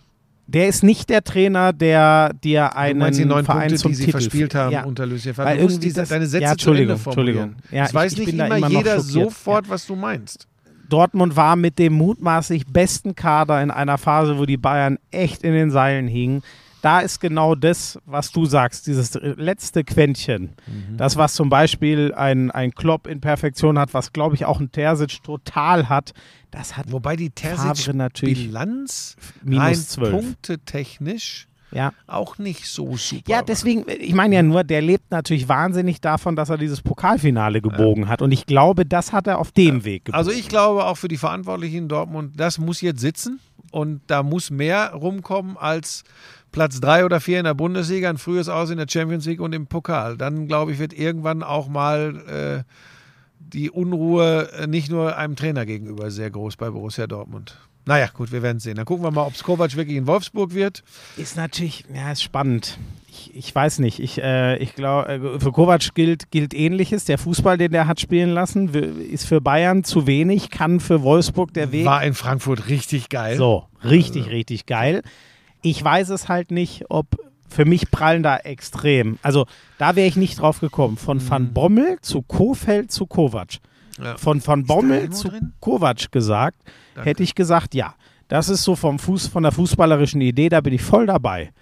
der 0.53 0.69
ist 0.69 0.83
nicht 0.83 1.09
der 1.11 1.23
Trainer, 1.23 1.73
der 1.73 2.33
dir 2.43 2.71
Du 2.73 2.77
einen 2.77 2.99
meinst 2.99 3.19
die 3.21 3.25
neun 3.25 3.45
Verein 3.45 3.69
Punkte, 3.69 3.77
zum 3.79 3.91
die 3.93 3.97
sie 3.97 4.05
Titel 4.07 4.19
verspielt 4.19 4.55
haben 4.55 4.73
Ja. 4.73 4.85
unter 4.85 5.07
Lucien 5.07 5.37
Weil 5.37 5.47
Favre. 5.47 5.57
Du 5.59 5.63
musst 5.65 5.83
diese, 5.83 6.01
das- 6.01 6.09
deine 6.09 6.27
Sätze 6.27 6.43
ja, 6.43 6.57
zu 6.57 6.71
Ende 6.71 6.83
Entschuldigung, 6.93 6.99
formulieren. 6.99 7.39
Entschuldigung. 7.43 7.77
Ja, 7.79 7.83
das 7.85 7.95
weiß 7.95 8.13
ich- 8.13 8.19
ich 8.21 8.27
nicht 8.27 8.35
immer, 8.47 8.57
immer 8.57 8.69
jeder 8.69 9.01
sofort, 9.01 9.69
was 9.69 9.87
du 9.87 9.97
meinst. 9.97 10.47
Dortmund 10.89 11.37
war 11.37 11.55
mit 11.55 11.79
dem 11.79 11.93
mutmaßlich 11.93 12.67
besten 12.67 13.15
Kader 13.15 13.63
in 13.63 13.71
einer 13.71 13.97
Phase, 13.97 14.39
wo 14.39 14.45
die 14.45 14.57
Bayern 14.57 14.99
echt 15.13 15.43
in 15.45 15.53
den 15.53 15.71
Seilen 15.71 16.09
hingen. 16.09 16.43
Da 16.83 17.01
ist 17.01 17.21
genau 17.21 17.55
das, 17.55 17.99
was 18.07 18.33
du 18.33 18.47
sagst, 18.47 18.87
dieses 18.87 19.15
letzte 19.15 19.85
Quäntchen. 19.85 20.55
Mhm. 20.67 20.97
Das, 20.97 21.17
was 21.17 21.35
zum 21.35 21.49
Beispiel 21.51 22.15
ein, 22.15 22.51
ein 22.51 22.73
Klopp 22.75 23.07
in 23.07 23.21
Perfektion 23.21 23.79
hat, 23.79 23.93
was, 23.95 24.13
glaube 24.13 24.35
ich, 24.35 24.45
auch 24.47 24.61
ein 24.61 24.73
Terzic 24.73 25.23
total 25.23 25.89
hat, 25.89 26.13
das 26.51 26.77
hat 26.77 26.91
Wobei 26.91 27.17
die 27.17 27.31
Terzic-Bilanz 27.31 29.17
minus 29.43 29.63
rein 29.63 29.75
12. 29.75 30.11
punktetechnisch 30.11 31.47
Ja. 31.73 31.93
auch 32.07 32.39
nicht 32.39 32.67
so 32.67 32.97
super 32.97 33.23
Ja, 33.29 33.43
deswegen, 33.43 33.85
ich 33.89 34.15
meine 34.15 34.35
ja 34.35 34.43
nur, 34.43 34.65
der 34.65 34.83
lebt 34.83 35.11
natürlich 35.13 35.49
wahnsinnig 35.49 36.01
davon, 36.01 36.35
dass 36.35 36.51
er 36.51 36.59
dieses 36.59 36.83
Pokalfinale 36.83 37.61
gebogen 37.61 38.09
hat. 38.09 38.23
Und 38.23 38.33
ich 38.33 38.47
glaube, 38.47 38.85
das 38.85 39.13
hat 39.13 39.27
er 39.29 39.39
auf 39.39 39.53
dem 39.53 39.85
Weg 39.85 40.07
gebogen. 40.07 40.19
Also 40.19 40.33
ich 40.33 40.49
glaube 40.49 40.85
auch 40.85 40.97
für 40.97 41.09
die 41.09 41.17
Verantwortlichen 41.19 41.77
in 41.79 41.89
Dortmund, 41.89 42.33
das 42.37 42.59
muss 42.59 42.81
jetzt 42.81 43.01
sitzen 43.01 43.39
und 43.71 44.01
da 44.09 44.23
muss 44.25 44.51
mehr 44.51 44.93
rumkommen 44.95 45.57
als 45.57 46.03
Platz 46.53 46.81
drei 46.81 47.05
oder 47.05 47.21
vier 47.21 47.39
in 47.39 47.45
der 47.45 47.55
Bundesliga, 47.55 48.11
ein 48.11 48.19
frühes 48.19 48.49
Aus 48.49 48.71
in 48.71 48.79
der 48.79 48.87
Champions 48.89 49.27
League 49.27 49.41
und 49.41 49.53
im 49.53 49.67
Pokal. 49.67 50.17
Dann 50.17 50.47
glaube 50.47 50.73
ich, 50.73 50.79
wird 50.79 50.93
irgendwann 50.93 51.43
auch 51.43 51.69
mal 51.69 52.65
äh, 52.67 52.73
die 53.39 53.71
Unruhe 53.71 54.51
äh, 54.53 54.67
nicht 54.67 54.91
nur 54.91 55.17
einem 55.17 55.37
Trainer 55.37 55.67
gegenüber 55.67 56.11
sehr 56.11 56.31
groß 56.31 56.57
bei 56.57 56.71
Borussia 56.71 57.07
Dortmund. 57.07 57.57
Naja, 57.87 58.09
gut, 58.13 58.31
wir 58.31 58.43
werden 58.43 58.61
sehen. 58.61 58.77
Dann 58.77 58.85
gucken 58.85 59.05
wir 59.05 59.11
mal, 59.11 59.27
ob 59.27 59.35
es 59.35 59.43
Kovac 59.43 59.75
wirklich 59.75 59.97
in 59.97 60.07
Wolfsburg 60.07 60.55
wird. 60.55 60.83
Ist 61.17 61.37
natürlich, 61.37 61.85
ja, 61.93 62.13
ist 62.13 62.23
spannend. 62.23 62.79
Ich, 63.09 63.35
ich 63.35 63.55
weiß 63.55 63.79
nicht. 63.81 63.99
Ich, 63.99 64.23
äh, 64.23 64.59
ich 64.59 64.75
glaube, 64.75 65.39
für 65.41 65.51
Kovac 65.51 65.95
gilt, 65.95 66.31
gilt 66.31 66.55
Ähnliches. 66.55 67.07
Der 67.07 67.19
Fußball, 67.19 67.59
den 67.59 67.73
der 67.73 67.87
hat 67.87 67.99
spielen 67.99 68.31
lassen, 68.31 68.69
ist 68.75 69.27
für 69.27 69.41
Bayern 69.41 69.83
zu 69.83 70.07
wenig, 70.07 70.51
kann 70.51 70.79
für 70.79 71.03
Wolfsburg 71.03 71.55
der 71.55 71.73
Weg. 71.73 71.87
War 71.87 72.05
in 72.05 72.15
Frankfurt 72.15 72.69
richtig 72.69 73.09
geil. 73.09 73.37
So, 73.37 73.65
richtig, 73.83 74.29
richtig 74.29 74.67
geil. 74.67 75.03
Ich 75.63 75.83
weiß 75.83 76.11
es 76.11 76.29
halt 76.29 76.51
nicht, 76.51 76.85
ob 76.89 77.07
für 77.49 77.65
mich 77.65 77.91
prallen 77.91 78.23
da 78.23 78.37
extrem. 78.37 79.19
Also 79.23 79.47
da 79.79 79.97
wäre 79.97 80.07
ich 80.07 80.17
nicht 80.17 80.41
drauf 80.41 80.61
gekommen. 80.61 80.97
Von 80.97 81.27
Van 81.29 81.53
Bommel 81.53 81.99
zu 82.01 82.23
Kofeld 82.23 82.93
zu 82.93 83.07
Kovac. 83.07 83.59
Ja. 84.03 84.17
Von 84.17 84.47
Van 84.47 84.65
Bommel 84.65 85.11
zu 85.11 85.29
drin? 85.29 85.53
Kovac 85.61 86.13
gesagt, 86.13 86.57
Danke. 86.95 87.11
hätte 87.11 87.23
ich 87.23 87.35
gesagt, 87.35 87.75
ja. 87.75 87.95
Das 88.29 88.49
ist 88.49 88.63
so 88.63 88.77
vom 88.77 89.01
Fuß, 89.01 89.27
von 89.27 89.43
der 89.43 89.51
fußballerischen 89.53 90.21
Idee, 90.21 90.49
da 90.49 90.61
bin 90.61 90.73
ich 90.73 90.83
voll 90.83 91.07
dabei. 91.07 91.53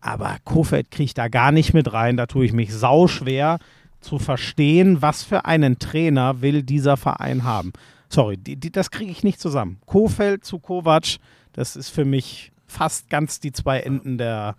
Aber 0.00 0.36
Kofeld 0.44 0.92
kriegt 0.92 1.18
da 1.18 1.26
gar 1.26 1.50
nicht 1.50 1.74
mit 1.74 1.92
rein, 1.92 2.16
da 2.16 2.26
tue 2.26 2.44
ich 2.44 2.52
mich 2.52 2.72
sau 2.72 3.08
schwer. 3.08 3.58
zu 4.00 4.20
verstehen, 4.20 5.02
was 5.02 5.24
für 5.24 5.46
einen 5.46 5.80
Trainer 5.80 6.40
will 6.40 6.62
dieser 6.62 6.96
Verein 6.96 7.42
haben. 7.42 7.72
Sorry, 8.08 8.36
die, 8.36 8.54
die, 8.54 8.70
das 8.70 8.92
kriege 8.92 9.10
ich 9.10 9.24
nicht 9.24 9.40
zusammen. 9.40 9.78
Kofeld 9.86 10.44
zu 10.44 10.60
Kovac, 10.60 11.16
das 11.54 11.74
ist 11.74 11.88
für 11.88 12.04
mich 12.04 12.52
fast 12.66 13.10
ganz 13.10 13.40
die 13.40 13.52
zwei 13.52 13.80
Enden 13.80 14.18
der 14.18 14.56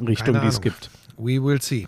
Richtung, 0.00 0.40
die 0.40 0.46
es 0.46 0.60
gibt. 0.60 0.90
We 1.16 1.42
will 1.42 1.60
see. 1.60 1.86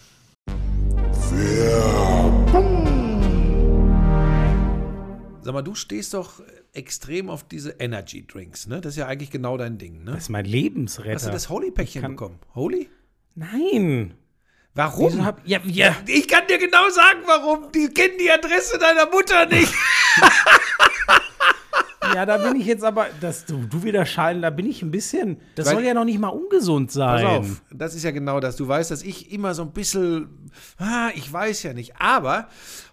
Sag 5.40 5.54
mal, 5.54 5.62
du 5.62 5.74
stehst 5.74 6.14
doch 6.14 6.42
extrem 6.72 7.30
auf 7.30 7.46
diese 7.46 7.70
Energy 7.78 8.26
Drinks, 8.26 8.66
ne? 8.66 8.80
Das 8.80 8.94
ist 8.94 8.98
ja 8.98 9.06
eigentlich 9.06 9.30
genau 9.30 9.56
dein 9.56 9.78
Ding, 9.78 10.04
ne? 10.04 10.12
Das 10.12 10.24
ist 10.24 10.28
mein 10.28 10.44
Lebensretter. 10.44 11.14
Hast 11.14 11.26
du 11.26 11.30
das 11.30 11.48
Holy-Päckchen 11.48 12.02
bekommen? 12.02 12.38
Holy? 12.54 12.88
Nein. 13.34 14.14
Warum? 14.74 15.24
Hab, 15.24 15.40
ja, 15.46 15.58
ja. 15.64 15.96
ich 16.06 16.28
kann 16.28 16.46
dir 16.48 16.58
genau 16.58 16.88
sagen, 16.90 17.20
warum. 17.26 17.72
Die 17.72 17.88
kennen 17.88 18.14
die 18.20 18.30
Adresse 18.30 18.78
deiner 18.78 19.06
Mutter 19.06 19.46
nicht. 19.46 19.72
ja, 22.18 22.26
da 22.26 22.36
bin 22.38 22.60
ich 22.60 22.66
jetzt 22.66 22.82
aber, 22.82 23.06
dass 23.20 23.44
du, 23.44 23.58
du 23.58 23.84
wieder 23.84 24.04
schallen, 24.04 24.42
da 24.42 24.50
bin 24.50 24.66
ich 24.66 24.82
ein 24.82 24.90
bisschen, 24.90 25.36
das 25.54 25.66
Weil- 25.66 25.74
soll 25.74 25.84
ja 25.84 25.94
noch 25.94 26.04
nicht 26.04 26.18
mal 26.18 26.30
ungesund 26.30 26.90
sein. 26.90 27.24
Pass 27.24 27.38
auf, 27.38 27.62
das 27.72 27.94
ist 27.94 28.02
ja 28.02 28.10
genau 28.10 28.40
das. 28.40 28.56
Du 28.56 28.66
weißt, 28.66 28.90
dass 28.90 29.04
ich 29.04 29.30
immer 29.30 29.54
so 29.54 29.62
ein 29.62 29.70
bisschen, 29.70 30.28
ah, 30.78 31.10
ich 31.14 31.32
weiß 31.32 31.62
ja 31.62 31.74
nicht. 31.74 31.92
Aber 32.00 32.48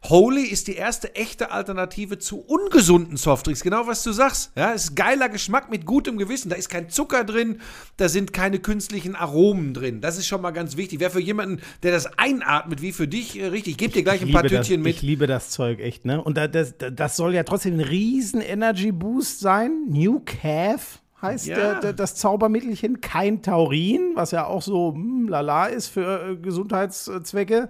Holy 0.10 0.44
ist 0.44 0.68
die 0.68 0.76
erste 0.76 1.16
echte 1.16 1.52
Alternative 1.52 2.20
zu 2.20 2.40
ungesunden 2.40 3.18
Softdrinks. 3.18 3.62
Genau, 3.62 3.88
was 3.88 4.04
du 4.04 4.12
sagst. 4.12 4.52
Ja, 4.56 4.74
es 4.74 4.86
ist 4.86 4.96
geiler 4.96 5.30
Geschmack 5.30 5.70
mit 5.70 5.86
gutem 5.86 6.18
Gewissen. 6.18 6.50
Da 6.50 6.56
ist 6.56 6.70
kein 6.70 6.90
Zucker 6.90 7.24
drin, 7.24 7.62
da 7.98 8.10
sind 8.10 8.34
keine 8.34 8.60
künstlichen 8.60 9.16
Aromen 9.16 9.74
drin. 9.74 10.02
Das 10.02 10.18
ist 10.18 10.28
schon 10.28 10.42
mal 10.42 10.52
ganz 10.52 10.78
wichtig. 10.78 11.00
Wäre 11.00 11.12
für 11.12 11.22
jemanden, 11.22 11.62
der 11.84 11.92
das 11.92 12.18
einatmet, 12.18 12.82
wie 12.82 12.92
für 12.92 13.08
dich, 13.08 13.40
äh, 13.40 13.48
richtig. 13.48 13.72
Ich 13.74 13.78
gebe 13.78 13.94
dir 13.94 14.04
gleich 14.04 14.22
ein 14.22 14.32
paar 14.32 14.44
liebe 14.44 14.56
das, 14.56 14.68
Tütchen 14.68 14.82
mit. 14.82 14.96
Ich 14.96 15.02
liebe 15.02 15.28
das 15.28 15.50
Zeug 15.50 15.80
echt, 15.80 16.06
ne? 16.06 16.22
Und 16.24 16.38
da, 16.38 16.48
das, 16.48 16.76
das 16.78 17.16
soll 17.16 17.34
ja 17.34 17.44
trotzdem 17.44 17.76
ein 17.76 17.80
riesen 17.82 18.42
Energy 18.42 18.92
Boost 18.92 19.40
sein. 19.40 19.72
New 19.90 20.22
Calf 20.26 21.00
heißt 21.22 21.48
Ja. 21.48 21.56
der, 21.56 21.80
der, 21.80 21.94
das 21.94 22.16
Zaubermittelchen. 22.16 23.02
Kein 23.02 23.42
Taurin, 23.42 24.12
was 24.16 24.32
ja 24.32 24.46
auch 24.46 24.62
so 24.62 24.94
hm, 24.94 25.28
lala 25.28 25.68
ist 25.68 25.88
für 25.88 26.32
äh, 26.32 26.36
Gesundheitszwecke. 26.36 27.70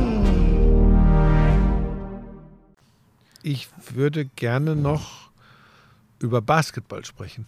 Ich 3.43 3.69
würde 3.93 4.25
gerne 4.25 4.75
noch 4.75 5.31
über 6.19 6.41
Basketball 6.41 7.03
sprechen. 7.05 7.47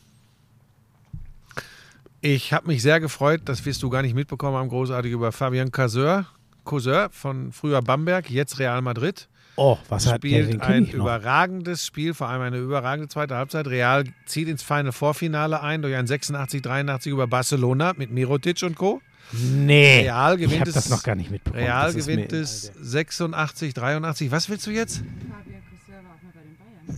Ich 2.21 2.53
habe 2.53 2.67
mich 2.67 2.81
sehr 2.81 2.99
gefreut, 2.99 3.41
das 3.45 3.65
wirst 3.65 3.83
du 3.83 3.89
gar 3.89 4.01
nicht 4.01 4.15
mitbekommen 4.15 4.55
haben, 4.55 4.69
großartig 4.69 5.11
über 5.11 5.31
Fabian 5.31 5.71
Casseur, 5.71 6.25
Causeur 6.63 7.09
von 7.11 7.51
früher 7.51 7.81
Bamberg, 7.81 8.29
jetzt 8.29 8.59
Real 8.59 8.81
Madrid. 8.81 9.27
Oh, 9.55 9.77
was 9.89 10.07
hat 10.07 10.23
der? 10.23 10.31
Den 10.31 10.45
spielt 10.45 10.61
kenn 10.61 10.71
ein 10.71 10.83
ich 10.85 10.93
noch. 10.93 11.03
überragendes 11.05 11.85
Spiel, 11.85 12.13
vor 12.13 12.29
allem 12.29 12.41
eine 12.41 12.57
überragende 12.57 13.07
zweite 13.07 13.35
Halbzeit. 13.35 13.67
Real 13.67 14.05
zieht 14.25 14.47
ins 14.47 14.63
Final 14.63 14.91
Vorfinale 14.91 15.61
ein 15.61 15.81
durch 15.81 15.95
ein 15.95 16.07
86-83 16.07 17.09
über 17.09 17.27
Barcelona 17.27 17.93
mit 17.95 18.09
Mirotic 18.09 18.63
und 18.63 18.75
Co. 18.75 19.01
Nee. 19.33 20.01
Real 20.01 20.35
ich 20.35 20.41
gewinnt 20.41 20.61
habe 20.61 20.69
es. 20.69 20.75
das 20.75 20.89
noch 20.89 21.03
gar 21.03 21.15
nicht 21.15 21.29
mitbekommen. 21.29 21.63
Real 21.63 21.93
gewinnt 21.93 22.33
es 22.33 22.71
86, 22.81 23.73
83. 23.73 24.31
Was 24.31 24.49
willst 24.49 24.65
du 24.65 24.71
jetzt? 24.71 25.03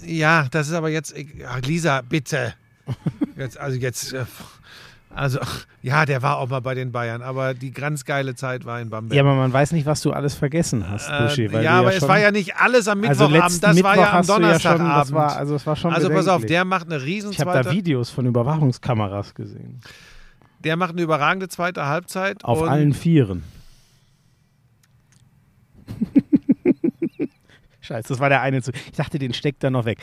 Ja, 0.05 0.47
das 0.51 0.67
ist 0.67 0.73
aber 0.73 0.89
jetzt. 0.89 1.13
Ach, 1.47 1.61
Lisa, 1.61 2.01
bitte. 2.01 2.53
Jetzt, 3.37 3.57
also 3.59 3.77
jetzt. 3.77 4.13
äh, 4.13 4.25
Also, 5.17 5.39
ja, 5.81 6.05
der 6.05 6.21
war 6.21 6.37
auch 6.39 6.49
mal 6.49 6.59
bei 6.59 6.73
den 6.75 6.91
Bayern, 6.91 7.21
aber 7.21 7.53
die 7.53 7.71
ganz 7.71 8.03
geile 8.03 8.35
Zeit 8.35 8.65
war 8.65 8.81
in 8.81 8.89
Bamberg. 8.89 9.15
Ja, 9.15 9.23
aber 9.23 9.35
man 9.35 9.53
weiß 9.53 9.71
nicht, 9.71 9.85
was 9.85 10.01
du 10.01 10.11
alles 10.11 10.35
vergessen 10.35 10.89
hast, 10.89 11.09
Buschi. 11.19 11.45
Äh, 11.45 11.63
ja, 11.63 11.79
aber 11.79 11.93
es 11.93 11.99
schon- 11.99 12.09
war 12.09 12.19
ja 12.19 12.31
nicht 12.31 12.57
alles 12.57 12.87
am 12.89 13.01
also 13.03 13.29
Mittwochabend, 13.29 13.43
letzten 13.43 13.61
das 13.61 13.75
Mittwoch 13.75 13.89
war 13.89 13.95
ja 13.97 14.11
am 14.11 14.25
du 14.25 14.27
ja 14.27 14.33
schon, 14.33 14.41
Donnerstagabend. 14.41 15.01
das 15.01 15.11
war, 15.13 15.37
also 15.37 15.55
es 15.55 15.65
war 15.65 15.75
schon 15.77 15.93
also 15.93 16.09
pass 16.09 16.27
auf, 16.27 16.45
der 16.45 16.65
macht 16.65 16.87
eine 16.87 17.01
riesen 17.01 17.31
Ich 17.31 17.39
habe 17.39 17.63
da 17.63 17.71
Videos 17.71 18.09
von 18.09 18.25
Überwachungskameras 18.25 19.33
gesehen. 19.33 19.79
der 20.65 20.75
macht 20.75 20.91
eine 20.91 21.01
überragende 21.03 21.47
zweite 21.47 21.85
Halbzeit. 21.85 22.43
Auf 22.43 22.61
allen 22.63 22.93
Vieren. 22.93 23.43
Scheiße, 27.86 28.07
das 28.09 28.19
war 28.19 28.29
der 28.29 28.41
eine 28.41 28.61
zu. 28.61 28.71
Ich 28.73 28.97
dachte, 28.97 29.19
den 29.19 29.33
steckt 29.33 29.63
er 29.63 29.69
noch 29.69 29.86
weg. 29.86 29.99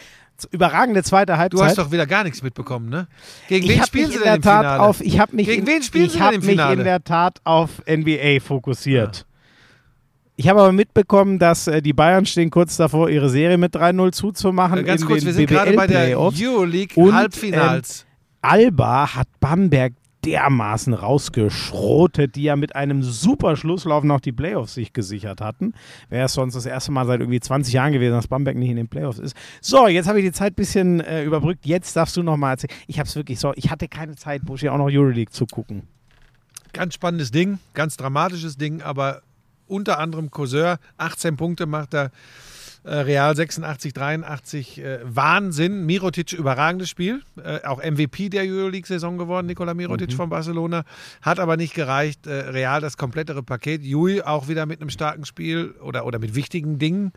Überragende 0.51 1.03
zweite 1.03 1.37
Halbzeit. 1.39 1.61
Du 1.61 1.65
hast 1.65 1.79
doch 1.79 1.91
wieder 1.93 2.07
gar 2.07 2.25
nichts 2.25 2.43
mitbekommen, 2.43 2.89
ne? 2.89 3.07
Gegen 3.49 3.67
ich 3.69 3.77
wen 3.79 3.85
spielen 3.85 4.11
sie 4.11 4.17
in 4.17 4.23
denn 4.23 4.25
der 4.25 4.35
im 4.37 4.43
Tat 4.43 4.61
Finale? 4.65 4.81
auf, 4.83 5.01
ich 5.01 5.19
habe 5.21 5.37
mich 5.37 5.47
Gegen 5.47 5.63
in, 5.63 5.67
wen 5.69 5.83
spielen 5.83 6.07
ich 6.07 6.13
sie 6.13 6.21
hab 6.21 6.33
mich 6.33 6.45
Finale? 6.45 6.75
in 6.79 6.85
der 6.85 7.05
Tat 7.05 7.41
auf 7.45 7.83
NBA 7.89 8.41
fokussiert. 8.41 9.27
Ich 10.37 10.49
habe 10.49 10.61
aber 10.61 10.73
mitbekommen, 10.73 11.39
dass 11.39 11.67
äh, 11.67 11.83
die 11.83 11.93
Bayern 11.93 12.25
stehen 12.27 12.51
kurz 12.51 12.77
davor, 12.77 13.09
ihre 13.11 13.29
Serie 13.29 13.59
mit 13.59 13.77
3-0 13.77 14.13
zuzumachen. 14.13 14.79
Äh, 14.79 14.85
Ganz 14.85 15.05
kurz, 15.05 15.25
wir 15.25 15.33
sind 15.33 15.47
gerade 15.47 15.73
bei 15.75 15.87
der. 15.87 16.19
Euroleague 16.19 16.97
Und, 16.97 17.15
Halbfinals. 17.15 18.07
Alba 18.41 19.15
hat 19.15 19.29
Bamberg 19.39 19.93
dermaßen 20.25 20.95
rausgeschrotet, 20.95 22.37
die 22.37 22.45
ja 22.45 22.57
mit 22.57 22.77
einem 22.77 23.03
super 23.03 23.57
Schlusslauf 23.57 24.05
noch 24.05 24.21
die 24.21 24.33
Playoffs 24.33 24.75
sich 24.75 24.93
gesichert 24.93 25.41
hatten. 25.41 25.75
Wäre 26.09 26.27
es 26.27 26.35
sonst 26.35 26.55
das 26.55 26.67
erste 26.67 26.93
Mal 26.93 27.07
seit 27.07 27.21
irgendwie 27.21 27.41
20 27.41 27.75
Jahren 27.75 27.93
gewesen, 27.93 28.13
dass 28.13 28.29
Bamberg 28.29 28.57
nicht 28.57 28.71
in 28.71 28.77
den 28.77 28.89
Playoffs 28.89 29.19
ist. 29.19 29.37
So, 29.61 29.89
jetzt 29.89 30.09
habe 30.09 30.21
ich 30.21 30.27
die 30.27 30.33
Zeit 30.33 30.53
ein 30.53 30.57
bisschen 30.57 31.01
äh, 31.01 31.25
überbrückt. 31.25 31.67
Jetzt 31.67 31.97
darfst 31.97 32.17
du 32.17 32.23
noch 32.23 32.37
mal 32.37 32.53
erzählen. 32.53 32.73
Ich 32.87 32.99
habe 32.99 33.09
es 33.09 33.17
wirklich 33.17 33.41
so, 33.41 33.53
ich 33.57 33.71
hatte 33.71 33.89
keine 33.89 34.17
Zeit, 34.17 34.45
Buschi, 34.45 34.69
auch 34.69 34.79
noch 34.79 34.91
Euroleague 34.91 35.33
zu 35.33 35.47
gucken. 35.47 35.83
Ganz 36.73 36.95
spannendes 36.95 37.31
Ding, 37.31 37.59
ganz 37.75 37.97
dramatisches 37.97 38.57
Ding, 38.57 38.81
aber 38.81 39.23
unter 39.67 39.99
anderem 39.99 40.31
Causeur, 40.31 40.79
18 40.99 41.37
Punkte 41.37 41.67
macht 41.67 41.95
er. 41.95 42.11
Äh, 42.85 42.95
Real 42.97 43.37
86, 43.37 43.93
83, 43.93 44.81
äh, 44.83 44.99
Wahnsinn. 45.05 45.87
Mirotic, 45.87 46.33
überragendes 46.33 46.91
Spiel. 46.91 47.23
Äh, 47.43 47.65
auch 47.65 47.79
MVP 47.83 48.29
der 48.29 48.43
Euroleague-Saison 48.43 49.19
geworden, 49.19 49.47
Nikola 49.47 49.73
Mirotic 49.75 50.13
von 50.13 50.29
Barcelona. 50.29 50.85
Hat 51.21 51.39
aber 51.39 51.57
nicht 51.57 51.75
gereicht. 51.75 52.27
Real 52.27 52.81
das 52.81 52.97
komplettere 52.97 53.43
Paket. 53.43 53.83
Jui 53.85 54.21
auch 54.23 54.49
wieder 54.49 54.67
mit 54.67 54.81
einem 54.81 54.91
starken 54.91 55.25
Spiel 55.25 55.75
oder, 55.81 56.07
oder 56.07 56.19
mit 56.19 56.35
wichtigen 56.35 56.79
Dingen. 56.79 57.13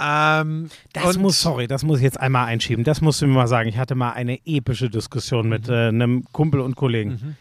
Ähm, 0.00 0.68
Das 0.92 1.18
muss, 1.18 1.40
sorry, 1.42 1.66
das 1.66 1.82
muss 1.82 1.98
ich 1.98 2.04
jetzt 2.04 2.20
einmal 2.20 2.46
einschieben. 2.46 2.84
Das 2.84 3.00
musst 3.00 3.20
du 3.20 3.26
mir 3.26 3.34
mal 3.34 3.48
sagen. 3.48 3.68
Ich 3.68 3.78
hatte 3.78 3.96
mal 3.96 4.12
eine 4.12 4.38
epische 4.46 4.88
Diskussion 4.90 5.48
mit 5.48 5.68
äh, 5.68 5.88
einem 5.88 6.24
Kumpel 6.32 6.60
und 6.60 6.76
Kollegen. 6.76 7.36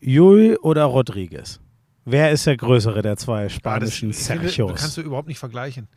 Jul 0.00 0.58
oder 0.62 0.84
Rodriguez? 0.84 1.60
Wer 2.04 2.32
ist 2.32 2.46
der 2.46 2.56
größere 2.56 3.00
der 3.00 3.16
zwei 3.16 3.42
Ja, 3.42 3.44
das, 3.44 3.52
spanischen 3.54 4.10
ich 4.10 4.16
finde, 4.16 4.48
Sergios? 4.48 4.80
kannst 4.80 4.96
du 4.96 5.02
überhaupt 5.02 5.28
nicht 5.28 5.38
vergleichen. 5.38 5.88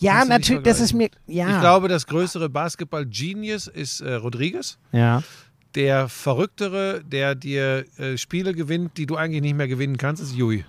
Ja, 0.00 0.24
natürlich, 0.24 0.62
das 0.62 0.80
ist 0.80 0.92
mir. 0.92 1.10
Ja. 1.26 1.54
Ich 1.54 1.60
glaube, 1.60 1.88
das 1.88 2.06
größere 2.06 2.48
Basketball-Genius 2.48 3.66
ist 3.68 4.00
äh, 4.00 4.14
Rodriguez. 4.14 4.78
ja. 4.92 5.22
Der 5.76 6.08
verrücktere, 6.08 7.00
der 7.04 7.36
dir 7.36 7.84
äh, 7.96 8.16
Spiele 8.18 8.54
gewinnt, 8.54 8.96
die 8.96 9.06
du 9.06 9.14
eigentlich 9.14 9.40
nicht 9.40 9.54
mehr 9.54 9.68
gewinnen 9.68 9.98
kannst, 9.98 10.20
ist 10.20 10.34
Jui. 10.34 10.64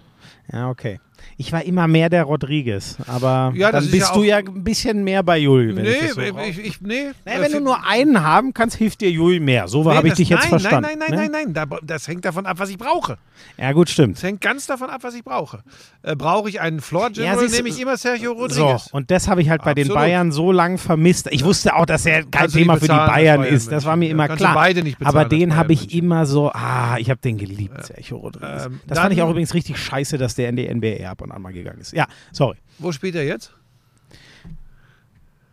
Ja, 0.53 0.69
okay. 0.69 0.99
Ich 1.37 1.51
war 1.51 1.63
immer 1.63 1.87
mehr 1.87 2.09
der 2.09 2.23
Rodriguez, 2.23 2.97
aber 3.07 3.51
Ja, 3.55 3.71
dann 3.71 3.83
ist 3.83 3.91
bist 3.91 4.09
ja 4.09 4.13
du 4.13 4.23
ja 4.23 4.37
ein 4.37 4.63
bisschen 4.63 5.03
mehr 5.03 5.23
bei 5.23 5.37
Jul. 5.39 5.75
Wenn 5.75 5.83
Nee, 5.83 5.91
ich 6.05 6.11
so 6.13 6.21
ich, 6.21 6.59
ich, 6.59 6.81
nee. 6.81 7.11
naja, 7.25 7.39
Äh, 7.39 7.41
wenn 7.43 7.51
du 7.53 7.59
nur 7.61 7.85
einen 7.85 8.23
haben 8.23 8.53
kannst, 8.53 8.75
hilft 8.77 9.01
dir 9.01 9.09
Jul 9.11 9.39
mehr. 9.39 9.67
So 9.67 9.83
Nee, 9.83 9.95
habe 9.95 10.07
ich 10.07 10.13
dich 10.15 10.29
jetzt 10.29 10.41
nein, 10.41 10.49
verstanden. 10.49 10.89
Nein, 10.89 10.99
nein, 10.99 11.09
ne? 11.11 11.15
nein, 11.17 11.31
nein, 11.31 11.53
nein. 11.53 11.69
Da, 11.69 11.77
das 11.83 12.07
hängt 12.07 12.25
davon 12.25 12.45
ab, 12.45 12.59
was 12.59 12.69
ich 12.69 12.77
brauche. 12.77 13.17
Ja, 13.57 13.71
gut, 13.71 13.89
stimmt. 13.89 14.17
Das 14.17 14.23
hängt 14.23 14.41
ganz 14.41 14.67
davon 14.67 14.89
ab, 14.89 14.99
was 15.03 15.15
ich 15.15 15.23
brauche. 15.23 15.63
Äh, 16.03 16.15
brauche 16.15 16.49
ich 16.49 16.61
einen 16.61 16.79
Floor 16.81 17.03
Ja, 17.13 17.33
General, 17.33 17.47
du- 17.47 17.51
nehme 17.51 17.69
ich 17.69 17.79
immer 17.81 17.97
Sergio 17.97 18.33
So, 18.35 18.39
Rodriguez. 18.41 18.87
und 18.91 19.09
das 19.11 19.27
habe 19.27 19.41
ich 19.41 19.49
halt 19.49 19.63
bei 19.63 19.73
den 19.73 19.85
Absolut. 19.85 20.01
Bayern 20.03 20.31
so 20.31 20.51
lang 20.51 20.77
vermisst. 20.77 21.27
Ich 21.31 21.43
wusste 21.43 21.75
auch, 21.75 21.85
dass 21.85 22.05
er 22.05 22.21
kein 22.21 22.31
Kannst 22.31 22.55
Thema 22.55 22.75
für 22.75 22.81
die 22.81 22.87
Bayern 22.89 23.41
Bayern 23.41 23.43
ist. 23.43 23.71
Das 23.71 23.85
war 23.85 23.95
mir 23.95 24.09
immer 24.09 24.27
klar. 24.29 24.53
beide 24.53 24.83
nicht 24.83 24.99
bezahlen 24.99 25.17
Aber 25.17 25.27
den 25.27 25.55
habe 25.55 25.73
ich 25.73 25.93
immer 25.95 26.25
so, 26.25 26.51
ah, 26.51 26.97
ich 26.99 27.09
habe 27.09 27.19
den 27.21 27.37
geliebt, 27.37 27.85
Sergio 27.85 28.17
Rodriguez. 28.17 28.65
Ähm, 28.67 28.79
das 28.87 28.99
fand 28.99 29.13
ich 29.13 29.21
auch 29.21 29.29
übrigens 29.29 29.53
richtig 29.53 29.77
scheiße, 29.77 30.17
dass 30.17 30.35
der 30.35 30.49
in 30.49 30.55
die 30.55 30.67
NBA 30.67 31.10
ab 31.11 31.21
und 31.21 31.31
an 31.31 31.41
mal 31.41 31.53
gegangen 31.53 31.79
ist. 31.79 31.93
Ja, 31.93 32.07
sorry. 32.31 32.57
Wo 32.79 32.91
spielt 32.91 33.15
er 33.15 33.25
jetzt? 33.25 33.53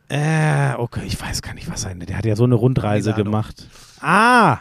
Äh, 0.09 0.73
okay, 0.79 1.03
ich 1.07 1.21
weiß 1.21 1.43
gar 1.43 1.53
nicht, 1.55 1.71
was 1.71 1.83
sein. 1.83 2.01
Der 2.01 2.17
hat 2.17 2.25
ja 2.25 2.35
so 2.35 2.45
eine 2.45 2.55
Rundreise 2.55 3.11
Milano. 3.11 3.25
gemacht. 3.25 3.69
Ah, 4.01 4.59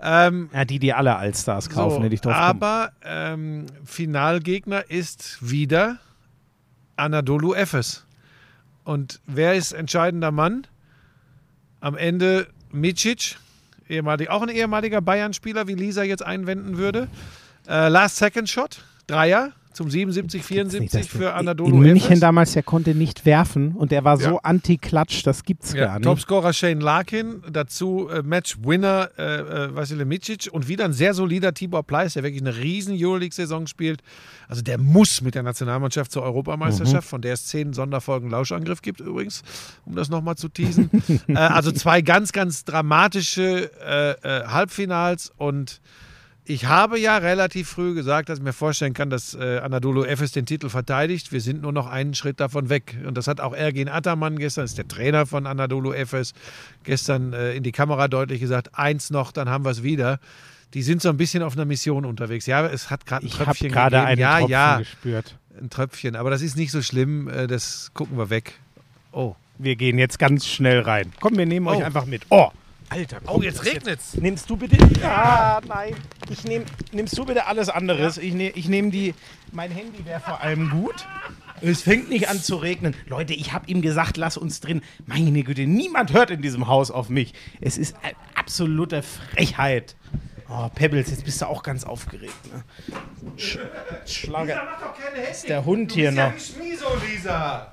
Ähm, 0.00 0.48
ja, 0.52 0.64
die, 0.64 0.78
die 0.78 0.92
alle 0.94 1.16
Allstars 1.16 1.68
kaufen, 1.70 1.96
so, 1.96 2.02
hätte 2.04 2.14
ich 2.14 2.20
drauf 2.20 2.34
aber 2.36 2.92
ähm, 3.02 3.66
Finalgegner 3.84 4.88
ist 4.88 5.38
wieder 5.40 5.98
Anadolu 6.94 7.52
Efes. 7.54 8.04
Und 8.84 9.20
wer 9.26 9.54
ist 9.54 9.72
entscheidender 9.72 10.30
Mann? 10.30 10.68
Am 11.80 11.96
Ende 11.96 12.46
Micic, 12.70 13.36
ehemalig, 13.88 14.30
auch 14.30 14.42
ein 14.42 14.48
ehemaliger 14.50 15.00
Bayern-Spieler, 15.00 15.66
wie 15.66 15.74
Lisa 15.74 16.04
jetzt 16.04 16.24
einwenden 16.24 16.76
würde. 16.78 17.08
Äh, 17.68 17.88
Last 17.88 18.18
Second 18.18 18.48
Shot, 18.48 18.84
Dreier 19.08 19.50
zum 19.78 19.88
77, 19.90 20.40
Nicht, 20.40 20.46
74 20.48 21.00
dass 21.00 21.06
für 21.06 21.34
Anadolu 21.34 21.76
In 21.76 21.82
München 21.82 22.18
damals, 22.18 22.52
der 22.52 22.64
konnte 22.64 22.96
nicht 22.96 23.24
werfen 23.24 23.72
und 23.76 23.92
der 23.92 24.02
war 24.02 24.16
so 24.18 24.30
Ja. 24.30 24.38
anti-Klatsch, 24.42 25.24
das 25.24 25.44
gibt's 25.44 25.72
Ja, 25.72 25.84
gar 25.86 25.94
nicht. 26.00 26.04
Topscorer 26.04 26.52
Shane 26.52 26.80
Larkin, 26.80 27.42
dazu 27.50 28.08
äh, 28.08 28.22
Match-Winner 28.22 29.10
äh, 29.16 29.22
äh, 29.22 29.74
Vasile 29.76 30.04
Micic 30.04 30.48
und 30.50 30.66
wieder 30.66 30.84
ein 30.84 30.92
sehr 30.92 31.14
solider 31.14 31.54
Tibor 31.54 31.84
Pleiss, 31.84 32.14
der 32.14 32.24
wirklich 32.24 32.42
eine 32.42 32.56
riesen 32.56 32.96
Euroleague-Saison 32.98 33.68
spielt. 33.68 34.02
Also 34.48 34.62
der 34.62 34.78
muss 34.78 35.20
mit 35.20 35.36
der 35.36 35.44
Nationalmannschaft 35.44 36.10
zur 36.10 36.24
Europameisterschaft, 36.24 37.06
Mhm. 37.06 37.10
von 37.10 37.22
der 37.22 37.34
es 37.34 37.46
zehn 37.46 37.72
Sonderfolgen 37.72 38.30
Lauschangriff 38.30 38.82
gibt 38.82 38.98
übrigens, 38.98 39.42
um 39.84 39.94
das 39.94 40.08
nochmal 40.08 40.34
zu 40.34 40.48
teasen. 40.48 40.90
äh, 41.28 41.34
also 41.36 41.70
zwei 41.70 42.02
ganz, 42.02 42.32
ganz 42.32 42.64
dramatische 42.64 43.70
äh, 43.80 44.10
äh, 44.42 44.46
Halbfinals 44.48 45.32
und 45.36 45.80
ich 46.48 46.64
habe 46.64 46.98
ja 46.98 47.18
relativ 47.18 47.68
früh 47.68 47.94
gesagt, 47.94 48.28
dass 48.28 48.38
ich 48.38 48.44
mir 48.44 48.52
vorstellen 48.52 48.94
kann, 48.94 49.10
dass 49.10 49.34
äh, 49.34 49.58
Anadolu 49.58 50.04
Efes 50.04 50.32
den 50.32 50.46
Titel 50.46 50.68
verteidigt. 50.70 51.30
Wir 51.30 51.40
sind 51.40 51.60
nur 51.62 51.72
noch 51.72 51.86
einen 51.86 52.14
Schritt 52.14 52.40
davon 52.40 52.68
weg. 52.70 52.96
Und 53.06 53.16
das 53.18 53.28
hat 53.28 53.40
auch 53.40 53.54
Ergin 53.54 53.88
Ataman 53.88 54.38
gestern, 54.38 54.64
ist 54.64 54.78
der 54.78 54.88
Trainer 54.88 55.26
von 55.26 55.46
Anadolu 55.46 55.92
Efes, 55.92 56.32
gestern 56.84 57.32
äh, 57.34 57.52
in 57.52 57.62
die 57.62 57.72
Kamera 57.72 58.08
deutlich 58.08 58.40
gesagt, 58.40 58.70
eins 58.72 59.10
noch, 59.10 59.30
dann 59.30 59.48
haben 59.50 59.64
wir 59.64 59.70
es 59.70 59.82
wieder. 59.82 60.18
Die 60.74 60.82
sind 60.82 61.02
so 61.02 61.08
ein 61.10 61.16
bisschen 61.16 61.42
auf 61.42 61.52
einer 61.54 61.64
Mission 61.64 62.04
unterwegs. 62.04 62.46
Ja, 62.46 62.66
es 62.66 62.90
hat 62.90 63.06
gerade 63.06 63.24
ein 63.24 63.28
Ich 63.28 63.34
habe 63.34 63.44
Tröpfchen 63.46 63.70
gerade 63.72 64.00
einen 64.02 64.20
ja, 64.20 64.38
Tropfen 64.38 64.50
ja, 64.52 64.78
gespürt. 64.78 65.36
ein 65.60 65.70
Tröpfchen. 65.70 66.16
Aber 66.16 66.30
das 66.30 66.42
ist 66.42 66.56
nicht 66.56 66.70
so 66.70 66.82
schlimm. 66.82 67.28
Äh, 67.28 67.46
das 67.46 67.90
gucken 67.94 68.16
wir 68.18 68.30
weg. 68.30 68.54
Oh. 69.12 69.34
Wir 69.58 69.76
gehen 69.76 69.98
jetzt 69.98 70.18
ganz 70.18 70.46
schnell 70.46 70.80
rein. 70.80 71.12
Komm, 71.20 71.36
wir 71.36 71.44
nehmen 71.46 71.66
euch 71.66 71.78
Oh. 71.80 71.84
einfach 71.84 72.06
mit. 72.06 72.22
Oh, 72.30 72.50
Alter. 72.90 73.18
Oh, 73.24 73.34
komm, 73.34 73.42
jetzt 73.42 73.58
das 73.60 73.66
regnet's. 73.66 74.14
Nimmst 74.14 74.48
du 74.48 74.56
bitte. 74.56 74.76
Ja, 75.00 75.60
nein. 75.66 75.94
Ich 76.30 76.44
nehm, 76.44 76.64
nimmst 76.92 77.16
du 77.18 77.24
bitte 77.24 77.46
alles 77.46 77.68
anderes. 77.68 78.18
Ich 78.18 78.34
nehme 78.34 78.52
ich 78.54 78.68
nehm 78.68 78.90
die. 78.90 79.14
Mein 79.52 79.70
Handy 79.70 80.04
wäre 80.04 80.20
vor 80.20 80.40
allem 80.40 80.70
gut. 80.70 81.06
Es 81.60 81.82
fängt 81.82 82.08
nicht 82.08 82.28
an 82.28 82.40
zu 82.40 82.56
regnen. 82.56 82.94
Leute, 83.06 83.34
ich 83.34 83.52
habe 83.52 83.68
ihm 83.68 83.82
gesagt, 83.82 84.16
lass 84.16 84.36
uns 84.36 84.60
drin. 84.60 84.82
Meine 85.06 85.42
Güte, 85.42 85.66
niemand 85.66 86.12
hört 86.12 86.30
in 86.30 86.40
diesem 86.40 86.68
Haus 86.68 86.90
auf 86.90 87.08
mich. 87.08 87.34
Es 87.60 87.78
ist 87.78 87.96
eine 88.02 88.14
absolute 88.34 89.02
Frechheit. 89.02 89.96
Oh, 90.48 90.68
Pebbles, 90.74 91.10
jetzt 91.10 91.24
bist 91.24 91.42
du 91.42 91.46
auch 91.46 91.62
ganz 91.62 91.84
aufgeregt. 91.84 92.52
Ne? 92.52 92.64
Sch 93.36 93.58
Schlager. 94.06 94.66
Ist 95.30 95.48
der 95.48 95.64
Hund 95.64 95.92
hier 95.92 96.10
noch? 96.10 96.32
Schmieso, 96.38 96.86
Lisa. 97.06 97.72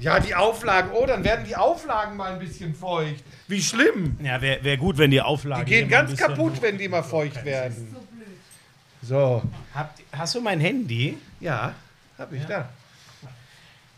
Ja, 0.00 0.20
die 0.20 0.34
Auflagen. 0.34 0.90
Oh, 0.92 1.06
dann 1.06 1.24
werden 1.24 1.44
die 1.46 1.56
Auflagen 1.56 2.16
mal 2.16 2.32
ein 2.32 2.38
bisschen 2.38 2.74
feucht. 2.74 3.22
Wie 3.48 3.60
schlimm. 3.62 4.16
Ja, 4.22 4.40
wäre 4.40 4.62
wär 4.64 4.76
gut, 4.76 4.98
wenn 4.98 5.10
die 5.10 5.20
Auflage. 5.20 5.64
Die 5.64 5.70
gehen 5.72 5.88
ganz 5.88 6.16
kaputt, 6.16 6.60
wenn 6.62 6.78
die 6.78 6.88
mal 6.88 7.02
feucht 7.02 7.44
werden. 7.44 7.94
So. 9.02 9.42
Habt, 9.74 10.00
hast 10.12 10.34
du 10.34 10.40
mein 10.40 10.60
Handy? 10.60 11.18
Ja, 11.40 11.74
hab 12.18 12.32
ich 12.32 12.44
da. 12.44 12.68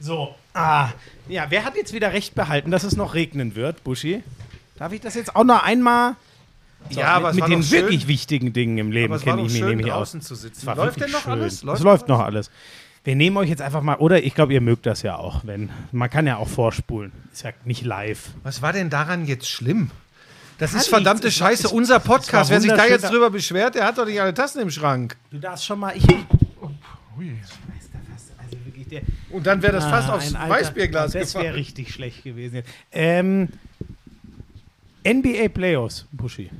So. 0.00 0.34
Ah. 0.54 0.90
Ja, 1.28 1.46
wer 1.48 1.64
hat 1.64 1.76
jetzt 1.76 1.92
wieder 1.92 2.12
recht 2.12 2.34
behalten, 2.34 2.70
dass 2.70 2.84
es 2.84 2.96
noch 2.96 3.14
regnen 3.14 3.54
wird, 3.54 3.82
Buschi? 3.84 4.22
Darf 4.76 4.92
ich 4.92 5.00
das 5.00 5.14
jetzt 5.14 5.34
auch 5.34 5.44
noch 5.44 5.62
einmal? 5.64 6.14
So, 6.90 7.00
Ja, 7.00 7.08
aber 7.14 7.28
mit, 7.28 7.30
es 7.30 7.34
mit 7.36 7.42
war 7.42 7.48
den 7.48 7.60
doch 7.60 7.66
schön- 7.66 7.80
wirklich 7.82 8.06
wichtigen 8.06 8.52
Dingen 8.52 8.78
im 8.78 8.92
Leben 8.92 9.18
kenne 9.20 9.42
ich 9.42 9.48
mich 9.48 9.58
schön, 9.58 9.68
nämlich 9.70 9.90
aus. 9.92 10.10
draußen 10.12 10.20
zu 10.22 10.34
sitzen. 10.36 10.66
Läuft 10.66 10.78
wirklich 10.78 11.04
denn 11.04 11.12
noch 11.12 11.22
schön. 11.22 11.32
alles? 11.32 11.52
es 11.54 11.62
Läuft 11.62 11.82
läuft 11.82 12.08
noch 12.08 12.18
noch 12.18 12.24
alles. 12.24 12.50
Wir 13.08 13.16
nehmen 13.16 13.38
euch 13.38 13.48
jetzt 13.48 13.62
einfach 13.62 13.80
mal, 13.80 13.96
oder 13.96 14.22
ich 14.22 14.34
glaube, 14.34 14.52
ihr 14.52 14.60
mögt 14.60 14.84
das 14.84 15.00
ja 15.00 15.16
auch, 15.16 15.40
wenn 15.46 15.70
man 15.92 16.10
kann 16.10 16.26
ja 16.26 16.36
auch 16.36 16.46
vorspulen. 16.46 17.10
Ist 17.32 17.42
ja 17.42 17.52
nicht 17.64 17.82
live. 17.82 18.32
Was 18.42 18.60
war 18.60 18.74
denn 18.74 18.90
daran 18.90 19.24
jetzt 19.24 19.48
schlimm? 19.48 19.90
Das 20.58 20.72
Kann 20.72 20.80
ist 20.80 20.88
verdammte 20.88 21.28
nichts. 21.28 21.40
Es 21.40 21.46
Scheiße. 21.46 21.66
es- 21.68 21.72
Unser 21.72 22.00
Podcast, 22.00 22.50
wer 22.50 22.60
sich 22.60 22.70
da 22.70 22.84
jetzt 22.84 23.08
drüber 23.08 23.30
beschwert, 23.30 23.76
der 23.76 23.86
hat 23.86 23.96
doch 23.96 24.04
nicht 24.04 24.20
alle 24.20 24.34
Tassen 24.34 24.60
im 24.60 24.70
Schrank. 24.70 25.16
Du 25.30 25.38
darfst 25.38 25.64
schon 25.64 25.78
mal. 25.78 25.96
Ich. 25.96 26.04
Also 26.06 26.26
wirklich 28.66 28.88
der. 28.88 29.00
Und 29.30 29.46
dann 29.46 29.62
wäre 29.62 29.72
das 29.72 29.84
fast 29.86 30.10
Ah, 30.10 30.16
aufs 30.16 30.28
ein 30.34 30.36
alter- 30.36 30.50
Weißbierglas 30.56 31.12
Das 31.12 31.14
wäre 31.14 31.44
gefallen. 31.44 31.54
richtig 31.54 31.90
schlecht 31.94 32.24
gewesen. 32.24 32.56
jetzt. 32.56 32.68
Ähm, 32.92 33.48
NBA 35.02 35.48
Playoffs, 35.48 36.04
Buschi. 36.12 36.50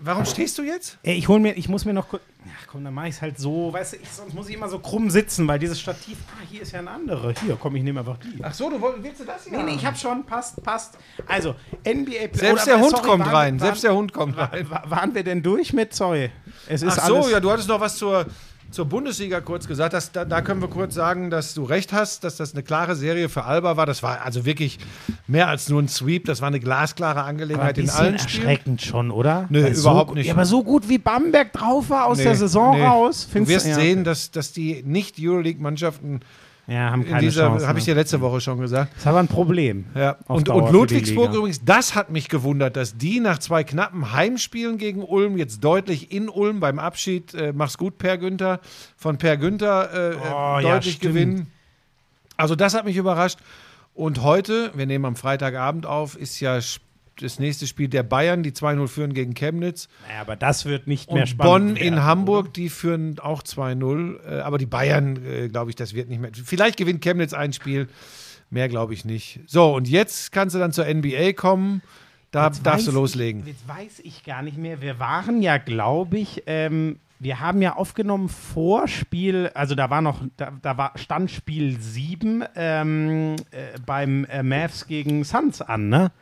Warum 0.00 0.24
stehst 0.24 0.58
du 0.58 0.62
jetzt? 0.64 0.98
Ey, 1.04 1.14
ich 1.14 1.28
hol 1.28 1.38
mir, 1.38 1.52
ich 1.56 1.68
muss 1.68 1.84
mir 1.84 1.92
noch 1.92 2.08
kurz. 2.08 2.22
Ach 2.50 2.66
komm, 2.66 2.84
dann 2.84 2.94
mach 2.94 3.04
ich's 3.06 3.20
halt 3.22 3.38
so. 3.38 3.72
Weißt 3.72 3.94
du, 3.94 3.96
ich, 3.98 4.08
sonst 4.10 4.34
muss 4.34 4.48
ich 4.48 4.54
immer 4.54 4.68
so 4.68 4.78
krumm 4.78 5.10
sitzen, 5.10 5.46
weil 5.48 5.58
dieses 5.58 5.80
Stativ. 5.80 6.18
Ah, 6.28 6.44
hier 6.50 6.62
ist 6.62 6.72
ja 6.72 6.78
eine 6.80 6.90
andere. 6.90 7.34
Hier, 7.44 7.56
komm, 7.60 7.76
ich 7.76 7.82
nehme 7.82 8.00
einfach 8.00 8.18
die. 8.18 8.38
Ach 8.42 8.52
so, 8.54 8.70
du 8.70 8.80
woll- 8.80 8.96
willst 9.00 9.20
du 9.20 9.24
das 9.24 9.44
hier? 9.44 9.56
Nee, 9.58 9.64
nee, 9.64 9.74
ich 9.74 9.84
hab 9.86 9.96
schon, 9.98 10.24
passt, 10.24 10.62
passt. 10.62 10.98
Also, 11.26 11.54
NBA 11.84 12.28
Selbst 12.32 12.64
oder- 12.64 12.64
der 12.64 12.80
Hund 12.80 12.90
sorry, 12.90 13.02
kommt 13.08 13.24
waren- 13.26 13.34
rein. 13.34 13.54
Waren, 13.54 13.66
Selbst 13.66 13.84
der 13.84 13.94
Hund 13.94 14.12
kommt 14.12 14.36
rein. 14.38 14.70
wa- 14.70 14.82
waren 14.86 15.14
wir 15.14 15.24
denn 15.24 15.42
durch 15.42 15.72
mit? 15.72 15.94
Sorry. 15.94 16.30
Es 16.68 16.82
ist 16.82 16.98
Ach 16.98 17.06
so, 17.06 17.16
alles, 17.16 17.30
ja, 17.30 17.40
du 17.40 17.50
hattest 17.50 17.68
noch 17.68 17.80
was 17.80 17.96
zur, 17.96 18.26
zur 18.70 18.84
Bundesliga 18.84 19.40
kurz 19.40 19.66
gesagt. 19.66 19.94
Das, 19.94 20.12
da, 20.12 20.24
da 20.24 20.42
können 20.42 20.60
wir 20.60 20.68
kurz 20.68 20.94
sagen, 20.94 21.30
dass 21.30 21.54
du 21.54 21.64
recht 21.64 21.92
hast, 21.92 22.24
dass 22.24 22.36
das 22.36 22.52
eine 22.52 22.62
klare 22.62 22.96
Serie 22.96 23.28
für 23.28 23.44
Alba 23.44 23.76
war. 23.76 23.86
Das 23.86 24.02
war 24.02 24.22
also 24.22 24.44
wirklich 24.44 24.78
mehr 25.26 25.48
als 25.48 25.68
nur 25.68 25.80
ein 25.80 25.88
Sweep. 25.88 26.26
Das 26.26 26.40
war 26.40 26.48
eine 26.48 26.60
glasklare 26.60 27.20
aber 27.20 27.28
ein 27.28 27.36
Angelegenheit 27.36 27.78
in 27.78 27.90
allen 27.90 28.18
Spielen. 28.18 28.46
erschreckend 28.46 28.82
schon, 28.82 29.10
oder? 29.10 29.46
Nö, 29.48 29.62
Weil 29.62 29.72
überhaupt 29.72 30.10
so, 30.10 30.14
nicht. 30.14 30.26
Ja, 30.26 30.34
aber 30.34 30.44
so 30.44 30.62
gut 30.62 30.88
wie 30.88 30.98
Bamberg 30.98 31.52
drauf 31.52 31.90
war 31.90 32.06
aus 32.06 32.18
Nee, 32.18 32.24
der 32.24 32.36
Saison 32.36 32.76
nee. 32.76 32.84
raus. 32.84 33.28
Du 33.32 33.46
wirst 33.48 33.66
ja, 33.66 33.74
sehen, 33.74 34.04
dass, 34.04 34.30
dass 34.30 34.52
die 34.52 34.82
Nicht-Euroleague-Mannschaften 34.84 36.20
Ja, 36.68 36.90
haben 36.90 37.02
in 37.02 37.08
keine 37.08 37.20
dieser, 37.22 37.46
Chance. 37.46 37.66
habe 37.66 37.78
ich 37.78 37.86
ne? 37.86 37.94
dir 37.94 38.00
letzte 38.00 38.20
Woche 38.20 38.42
schon 38.42 38.60
gesagt. 38.60 38.92
Das 38.92 39.00
ist 39.00 39.06
aber 39.06 39.20
ein 39.20 39.28
Problem. 39.28 39.86
Ja. 39.94 40.16
Und, 40.26 40.50
und 40.50 40.70
Ludwigsburg 40.70 41.32
übrigens, 41.34 41.64
das 41.64 41.94
hat 41.94 42.10
mich 42.10 42.28
gewundert, 42.28 42.76
dass 42.76 42.98
die 42.98 43.20
nach 43.20 43.38
zwei 43.38 43.64
knappen 43.64 44.12
Heimspielen 44.12 44.76
gegen 44.76 45.02
Ulm 45.02 45.38
jetzt 45.38 45.64
deutlich 45.64 46.12
in 46.12 46.28
Ulm 46.28 46.60
beim 46.60 46.78
Abschied, 46.78 47.32
äh, 47.32 47.54
mach's 47.56 47.78
gut, 47.78 47.96
Per 47.96 48.18
Günther, 48.18 48.60
von 48.98 49.16
Per 49.16 49.38
Günther 49.38 49.90
äh, 49.92 50.10
äh, 50.10 50.16
Oh, 50.30 50.58
ja, 50.60 50.60
deutlich 50.74 50.96
stimmt. 50.96 51.14
gewinnen. 51.14 51.46
Also 52.36 52.54
das 52.54 52.74
hat 52.74 52.84
mich 52.84 52.96
überrascht. 52.96 53.38
Und 53.94 54.22
heute, 54.22 54.70
wir 54.74 54.86
nehmen 54.86 55.06
am 55.06 55.16
Freitagabend 55.16 55.86
auf, 55.86 56.16
ist 56.16 56.38
ja 56.38 56.60
das 57.20 57.38
nächste 57.38 57.66
Spiel 57.66 57.88
der 57.88 58.02
Bayern, 58.02 58.42
die 58.42 58.52
2-0 58.52 58.88
führen 58.88 59.14
gegen 59.14 59.34
Chemnitz. 59.34 59.88
Naja, 60.08 60.20
aber 60.20 60.36
das 60.36 60.64
wird 60.64 60.86
nicht 60.86 61.10
mehr 61.10 61.22
Und 61.22 61.28
spannend. 61.28 61.52
Bonn 61.52 61.76
werden, 61.76 61.94
in 61.94 62.02
Hamburg, 62.04 62.54
die 62.54 62.68
führen 62.68 63.18
auch 63.18 63.42
2-0. 63.42 64.18
Äh, 64.24 64.40
aber 64.40 64.58
die 64.58 64.66
Bayern, 64.66 65.24
äh, 65.24 65.48
glaube 65.48 65.70
ich, 65.70 65.76
das 65.76 65.94
wird 65.94 66.08
nicht 66.08 66.20
mehr. 66.20 66.30
Vielleicht 66.32 66.76
gewinnt 66.76 67.02
Chemnitz 67.02 67.32
ein 67.32 67.52
Spiel, 67.52 67.88
mehr 68.50 68.68
glaube 68.68 68.94
ich 68.94 69.04
nicht. 69.04 69.40
So, 69.46 69.74
und 69.74 69.88
jetzt 69.88 70.32
kannst 70.32 70.54
du 70.54 70.58
dann 70.58 70.72
zur 70.72 70.86
NBA 70.86 71.32
kommen. 71.32 71.82
Da 72.30 72.46
Jetzt 72.46 72.64
darfst 72.66 72.86
du 72.86 72.92
loslegen. 72.92 73.40
Ich, 73.42 73.48
jetzt 73.48 73.68
weiß 73.68 74.00
ich 74.02 74.22
gar 74.22 74.42
nicht 74.42 74.58
mehr. 74.58 74.82
Wir 74.82 74.98
waren 74.98 75.40
ja, 75.40 75.56
glaube 75.56 76.18
ich, 76.18 76.42
ähm, 76.46 76.98
wir 77.18 77.40
haben 77.40 77.62
ja 77.62 77.74
aufgenommen 77.76 78.28
vor 78.28 78.86
Spiel, 78.86 79.50
also 79.54 79.74
da 79.74 79.90
war 79.90 80.02
noch, 80.02 80.22
da, 80.36 80.52
da 80.62 80.76
war 80.76 80.92
stand 80.96 81.30
Spiel 81.30 81.80
7 81.80 82.44
ähm, 82.54 83.36
äh, 83.50 83.78
beim 83.84 84.24
äh, 84.26 84.42
Mavs 84.42 84.86
gegen 84.86 85.24
Suns 85.24 85.60
an, 85.60 85.88
ne? 85.88 86.12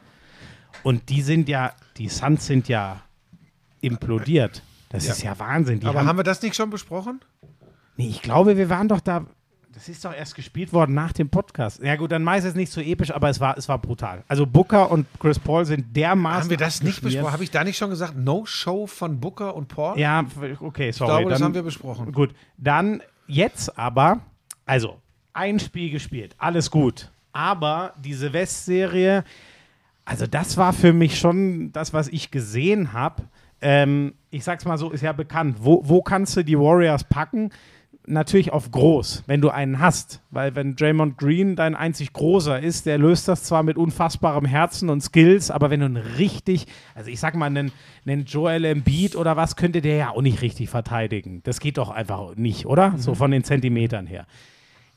Und 0.87 1.09
die 1.09 1.21
sind 1.21 1.49
ja, 1.49 1.73
die 1.97 2.09
Suns 2.09 2.47
sind 2.47 2.69
ja 2.69 3.03
implodiert. 3.81 4.63
Das 4.91 5.05
Ja. 5.05 5.13
ist 5.15 5.23
ja 5.25 5.37
Wahnsinn. 5.37 5.81
Die 5.81 5.87
Aber 5.87 5.99
haben, 5.99 6.07
haben 6.07 6.17
wir 6.17 6.23
das 6.23 6.41
nicht 6.43 6.55
schon 6.55 6.71
besprochen? 6.71 7.19
nee, 7.97 8.07
ich 8.07 8.23
glaube, 8.23 8.57
wir 8.57 8.71
waren 8.71 8.87
doch 8.87 9.01
da. 9.01 9.27
Das 9.73 9.89
ist 9.89 10.05
doch 10.05 10.15
erst 10.15 10.37
gespielt 10.37 10.73
worden 10.73 10.95
nach 10.95 11.13
dem 11.13 11.29
Podcast. 11.29 11.83
Ja 11.83 11.97
gut, 11.97 12.13
dann 12.13 12.23
meist 12.23 12.47
es 12.47 12.55
nicht 12.55 12.71
so 12.71 12.81
episch, 12.81 13.11
aber 13.11 13.29
es 13.29 13.41
war, 13.41 13.59
es 13.59 13.69
war 13.69 13.79
brutal. 13.79 14.23
Also 14.29 14.47
Booker 14.47 14.89
und 14.93 15.09
Chris 15.19 15.41
Paul 15.41 15.65
sind 15.65 15.97
dermaßen 15.97 16.43
Haben 16.43 16.51
wir 16.51 16.57
das 16.57 16.81
nicht 16.85 17.03
besprochen? 17.03 17.33
Habe 17.33 17.43
ich 17.43 17.51
da 17.51 17.65
nicht 17.65 17.77
schon 17.79 17.91
gesagt? 17.91 18.17
No-Show 18.17 18.87
von 18.87 19.19
Booker 19.19 19.57
und 19.57 19.67
Paul? 19.67 19.99
Ja, 19.99 20.25
okay, 20.61 20.93
sorry. 20.93 21.11
ich 21.11 21.17
glaube, 21.19 21.31
das 21.31 21.41
dann, 21.41 21.47
haben 21.47 21.55
wir 21.55 21.65
besprochen. 21.65 22.13
Gut, 22.13 22.33
dann 22.59 23.03
jetzt 23.27 23.77
aber, 23.77 24.21
also 24.65 24.99
ein 25.33 25.59
Spiel 25.59 25.91
gespielt, 25.91 26.37
alles 26.39 26.71
gut. 26.71 27.11
Aber 27.33 27.93
diese 27.99 28.33
West-Serie, 28.33 29.25
also 30.07 30.27
das 30.27 30.57
war 30.57 30.73
für 30.73 30.93
mich 30.95 31.19
schon 31.19 31.73
das, 31.73 31.93
was 31.93 32.09
ich 32.09 32.31
gesehen 32.31 32.95
habe. 32.95 33.25
Ähm, 33.61 34.15
ich 34.31 34.45
sag's 34.45 34.65
mal 34.65 34.79
so, 34.79 34.91
ist 34.91 35.03
ja 35.03 35.13
bekannt. 35.13 35.59
Wo, 35.61 35.83
wo 35.85 36.01
kannst 36.01 36.37
du 36.37 36.43
die 36.45 36.59
Warriors 36.59 37.05
packen? 37.05 37.51
Natürlich 38.09 38.53
auf 38.53 38.71
groß, 38.71 39.25
wenn 39.27 39.41
du 39.41 39.51
einen 39.51 39.81
hast. 39.81 40.23
Weil 40.31 40.55
wenn 40.55 40.77
Draymond 40.77 41.19
Green 41.19 41.57
dein 41.57 41.75
einzig 41.75 42.13
großer 42.13 42.61
ist, 42.61 42.87
der 42.87 42.99
löst 42.99 43.27
das 43.27 43.43
zwar 43.43 43.65
mit 43.65 43.77
unfassbarem 43.77 44.45
Herzen 44.45 44.91
und 44.91 45.01
Skills, 45.01 45.51
aber 45.51 45.71
wenn 45.71 45.81
du 45.81 45.87
einen 45.87 45.97
richtig, 45.97 46.67
also 46.95 47.11
ich 47.11 47.19
sag 47.19 47.35
mal, 47.35 47.47
einen, 47.47 47.73
einen 48.07 48.25
Joel 48.25 48.65
Embiid 48.65 49.17
oder 49.17 49.37
was, 49.37 49.57
könnte 49.57 49.81
der 49.81 49.97
ja 49.97 50.11
auch 50.11 50.23
nicht 50.23 50.41
richtig 50.41 50.71
verteidigen. 50.71 51.41
Das 51.43 51.59
geht 51.59 51.79
doch 51.79 51.91
einfach 51.91 52.37
nicht, 52.37 52.67
oder? 52.67 52.95
So 52.97 53.11
Mhm. 53.13 53.17
von 53.17 53.31
den 53.33 53.43
Zentimetern 53.43 54.07
her. 54.07 54.27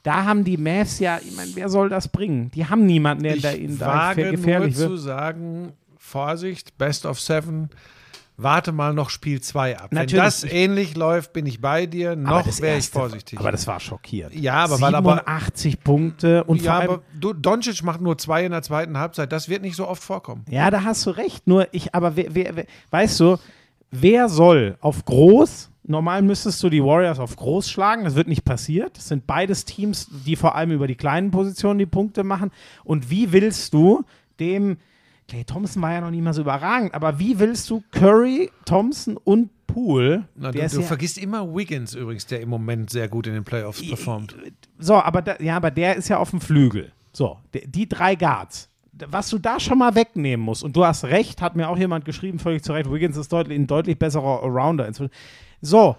Da 0.04 0.24
haben 0.24 0.44
die 0.44 0.58
Mavs 0.58 1.00
ja, 1.00 1.20
ich 1.24 1.36
meine, 1.36 1.52
wer 1.56 1.70
soll 1.70 1.90
das 1.90 2.08
bringen? 2.08 2.52
Die 2.52 2.66
haben 2.66 2.86
niemanden, 2.86 3.24
der 3.24 3.36
Ich 3.36 3.42
da 3.42 3.52
ihnen 3.52 3.78
da 3.78 3.88
wage 3.88 4.22
nur 4.24 4.32
gefährlich 4.32 4.76
zu 4.76 4.90
wird. 4.92 5.00
sagen, 5.00 5.74
Vorsicht, 5.98 6.78
Best 6.78 7.06
of 7.06 7.20
Seven, 7.20 7.70
warte 8.38 8.72
mal 8.72 8.94
noch 8.94 9.10
Spiel 9.10 9.42
2 9.42 9.78
ab. 9.78 9.92
Natürlich. 9.92 10.14
Wenn 10.14 10.20
das 10.24 10.44
ähnlich 10.46 10.96
läuft, 10.96 11.34
bin 11.34 11.46
ich 11.46 11.60
bei 11.60 11.86
dir, 11.86 12.16
noch 12.16 12.46
wäre 12.62 12.78
ich 12.78 12.90
vorsichtig. 12.90 13.38
Aber 13.40 13.52
das 13.52 13.68
war 13.68 13.82
schockierend. 13.82 14.34
Ja, 14.36 14.56
aber 14.64 14.80
weil 14.80 14.96
aber- 14.96 15.12
87 15.18 15.84
Punkte 15.84 16.46
und 16.46 16.62
ja, 16.62 16.72
vor 16.72 16.80
allem, 16.82 16.90
aber 16.92 17.02
du, 17.20 17.34
Doncic 17.34 17.84
macht 17.84 18.00
nur 18.00 18.18
zwei 18.18 18.46
in 18.46 18.52
der 18.54 18.62
zweiten 18.62 18.98
Halbzeit, 18.98 19.32
das 19.34 19.50
wird 19.50 19.62
nicht 19.62 19.76
so 19.76 19.86
oft 19.88 20.02
vorkommen. 20.02 20.46
Ja, 20.50 20.72
da 20.72 20.84
hast 20.86 21.06
du 21.06 21.10
recht. 21.10 21.46
Nur 21.48 21.68
ich, 21.74 21.94
aber 21.94 22.16
wer, 22.16 22.34
wer, 22.34 22.56
wer, 22.56 22.66
weißt 22.92 23.20
du, 23.20 23.38
wer 23.92 24.30
soll 24.30 24.78
auf 24.82 25.06
groß? 25.06 25.70
Normal 25.84 26.22
müsstest 26.22 26.62
du 26.62 26.70
die 26.70 26.84
Warriors 26.84 27.18
auf 27.20 27.36
groß 27.36 27.70
schlagen. 27.70 28.04
Das 28.04 28.14
wird 28.16 28.28
nicht 28.28 28.46
passiert. 28.46 28.96
Das 28.98 29.08
sind 29.08 29.26
beides 29.26 29.66
Teams, 29.66 30.08
die 30.26 30.36
vor 30.36 30.54
allem 30.56 30.72
über 30.72 30.86
die 30.88 30.96
kleinen 30.96 31.32
Positionen 31.32 31.80
die 31.80 31.88
Punkte 31.88 32.24
machen. 32.24 32.52
Und 32.84 33.10
wie 33.10 33.32
willst 33.32 33.74
du 33.74 34.04
dem 34.40 34.78
Clay 35.28 35.44
Thompson 35.44 35.82
war 35.82 35.94
ja 35.94 36.02
noch 36.02 36.10
nicht 36.12 36.24
mal 36.24 36.34
so 36.34 36.42
überragend, 36.42 36.94
aber 36.96 37.20
wie 37.20 37.38
willst 37.38 37.70
du 37.70 37.84
Curry, 37.92 38.50
Thompson 38.66 39.16
und 39.16 39.50
Poole? 39.68 40.26
Na, 40.36 40.52
du 40.52 40.58
du 40.58 40.64
ja- 40.64 40.82
vergisst 40.82 41.20
immer 41.20 41.56
Wiggins 41.56 41.94
übrigens, 41.94 42.26
der 42.26 42.42
im 42.42 42.50
Moment 42.50 42.90
sehr 42.90 43.08
gut 43.08 43.28
in 43.28 43.34
den 43.34 43.44
Playoffs 43.44 43.88
performt. 43.88 44.36
So, 44.80 44.96
aber 44.96 45.22
da, 45.22 45.36
ja, 45.40 45.56
aber 45.56 45.70
der 45.70 45.96
ist 45.98 46.08
ja 46.10 46.18
auf 46.18 46.32
dem 46.32 46.42
Flügel. 46.42 46.92
So, 47.14 47.38
die 47.54 47.88
drei 47.88 48.16
Guards. 48.16 48.69
Was 49.08 49.30
du 49.30 49.38
da 49.38 49.60
schon 49.60 49.78
mal 49.78 49.96
wegnehmen 49.96 50.46
musst, 50.46 50.64
und 50.64 50.76
du 50.76 50.86
hast 50.86 51.06
recht, 51.06 51.42
hat 51.42 51.56
mir 51.56 51.70
auch 51.70 51.78
jemand 51.78 52.06
geschrieben, 52.06 52.40
völlig 52.40 52.64
zu 52.64 52.74
Recht, 52.74 52.92
Wiggins 52.92 53.18
ist 53.18 53.32
deutlich, 53.32 53.58
ein 53.58 53.68
deutlich 53.68 53.98
besserer 53.98 54.44
Allrounder 54.44 54.88
inzwischen. 54.88 55.12
So, 55.62 55.96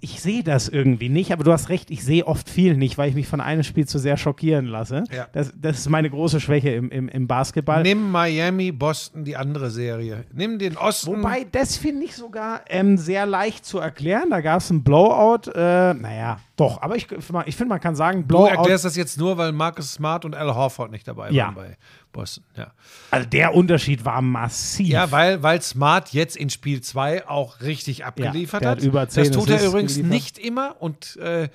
ich 0.00 0.20
sehe 0.20 0.42
das 0.42 0.68
irgendwie 0.68 1.08
nicht, 1.08 1.32
aber 1.32 1.44
du 1.44 1.52
hast 1.52 1.68
recht, 1.68 1.90
ich 1.90 2.04
sehe 2.04 2.26
oft 2.26 2.48
viel 2.48 2.76
nicht, 2.76 2.98
weil 2.98 3.08
ich 3.08 3.14
mich 3.14 3.26
von 3.26 3.40
einem 3.40 3.62
Spiel 3.62 3.86
zu 3.86 3.98
sehr 3.98 4.16
schockieren 4.16 4.66
lasse. 4.66 5.04
Ja. 5.10 5.26
Das, 5.32 5.52
das 5.60 5.78
ist 5.78 5.88
meine 5.88 6.10
große 6.10 6.40
Schwäche 6.40 6.70
im, 6.70 6.90
im, 6.90 7.08
im 7.08 7.26
Basketball. 7.26 7.82
Nimm 7.82 8.10
Miami, 8.10 8.72
Boston, 8.72 9.24
die 9.24 9.36
andere 9.36 9.70
Serie. 9.70 10.24
Nimm 10.32 10.58
den 10.58 10.76
Osten. 10.76 11.16
Wobei, 11.16 11.46
das 11.50 11.76
finde 11.76 12.04
ich 12.04 12.14
sogar 12.14 12.60
ähm, 12.68 12.98
sehr 12.98 13.26
leicht 13.26 13.64
zu 13.64 13.78
erklären. 13.78 14.30
Da 14.30 14.40
gab 14.40 14.60
es 14.60 14.70
einen 14.70 14.82
Blowout. 14.82 15.50
Äh, 15.54 15.94
naja, 15.94 16.38
doch, 16.56 16.80
aber 16.80 16.96
ich, 16.96 17.06
ich 17.12 17.24
finde, 17.56 17.66
man 17.66 17.80
kann 17.80 17.94
sagen, 17.94 18.22
du 18.22 18.28
Blowout. 18.28 18.46
erklärst 18.46 18.84
das 18.86 18.96
jetzt 18.96 19.18
nur, 19.18 19.36
weil 19.36 19.52
Marcus 19.52 19.92
Smart 19.92 20.24
und 20.24 20.34
Al 20.34 20.54
Horford 20.54 20.90
nicht 20.90 21.06
dabei 21.06 21.30
Ja. 21.30 21.46
waren 21.46 21.54
bei 21.54 21.76
Boston. 22.12 22.44
Ja, 22.56 22.72
Also 23.10 23.28
der 23.28 23.54
Unterschied 23.54 24.04
war 24.06 24.22
massiv. 24.22 24.88
ja 24.88 25.10
weil, 25.10 25.42
weil 25.42 25.60
Smart 25.60 26.14
jetzt 26.14 26.34
in 26.36 26.48
Spiel 26.48 26.80
2 26.80 27.28
auch 27.28 27.60
richtig 27.60 28.04
abgeliefert 28.06 28.62
der 28.62 28.70
hat. 28.70 28.78
hat 28.78 28.84
über 28.84 29.06
10 29.08 29.24
das 29.24 29.32
tut 29.36 29.50
er 29.50 29.62
übrigens 29.66 29.96
geliefert. 29.96 30.12
nicht 30.14 30.38
immer. 30.38 30.76
Und 30.80 31.16
äh, 31.16 31.48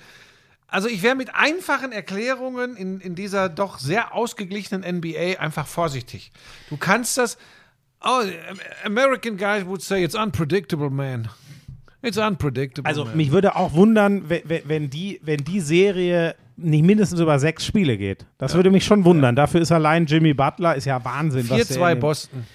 also 0.68 0.88
ich 0.88 1.02
wäre 1.02 1.16
mit 1.16 1.34
einfachen 1.34 1.90
Erklärungen 1.92 2.76
in, 2.76 3.00
in 3.00 3.14
dieser 3.14 3.48
doch 3.48 3.78
sehr 3.78 4.14
ausgeglichenen 4.14 4.98
NBA 4.98 5.38
einfach 5.40 5.66
vorsichtig. 5.66 6.30
Du 6.70 6.76
kannst 6.76 7.18
das. 7.18 7.36
Oh, 8.04 8.22
American 8.84 9.36
guys 9.36 9.64
would 9.66 9.80
say 9.82 10.02
it's 10.02 10.14
unpredictable, 10.16 10.90
man. 10.90 11.28
It's 12.02 12.18
unpredictable. 12.18 12.88
also 12.88 13.04
man. 13.04 13.16
mich 13.16 13.30
würde 13.32 13.54
auch 13.56 13.72
wundern, 13.74 14.28
we- 14.28 14.42
we- 14.44 14.62
wenn 14.66 14.90
die, 14.90 15.20
wenn 15.22 15.44
die 15.44 15.60
Serie 15.60 16.34
nicht 16.56 16.84
mindestens 16.84 17.20
über 17.20 17.38
sechs 17.38 17.64
Spiele 17.64 17.96
geht. 17.96 18.26
Das 18.38 18.54
würde 18.54 18.70
mich 18.70 18.84
schon 18.84 19.04
wundern. 19.04 19.36
Dafür 19.36 19.60
ist 19.60 19.72
allein 19.72 20.06
Jimmy 20.06 20.34
Butler, 20.34 20.74
ist 20.76 20.84
ja 20.84 21.04
Wahnsinn. 21.04 21.48
was 21.48 21.66
der 21.68 21.76
4-2 21.78 21.90
in 21.92 21.96
den- 21.96 22.00
Boston. 22.00 22.46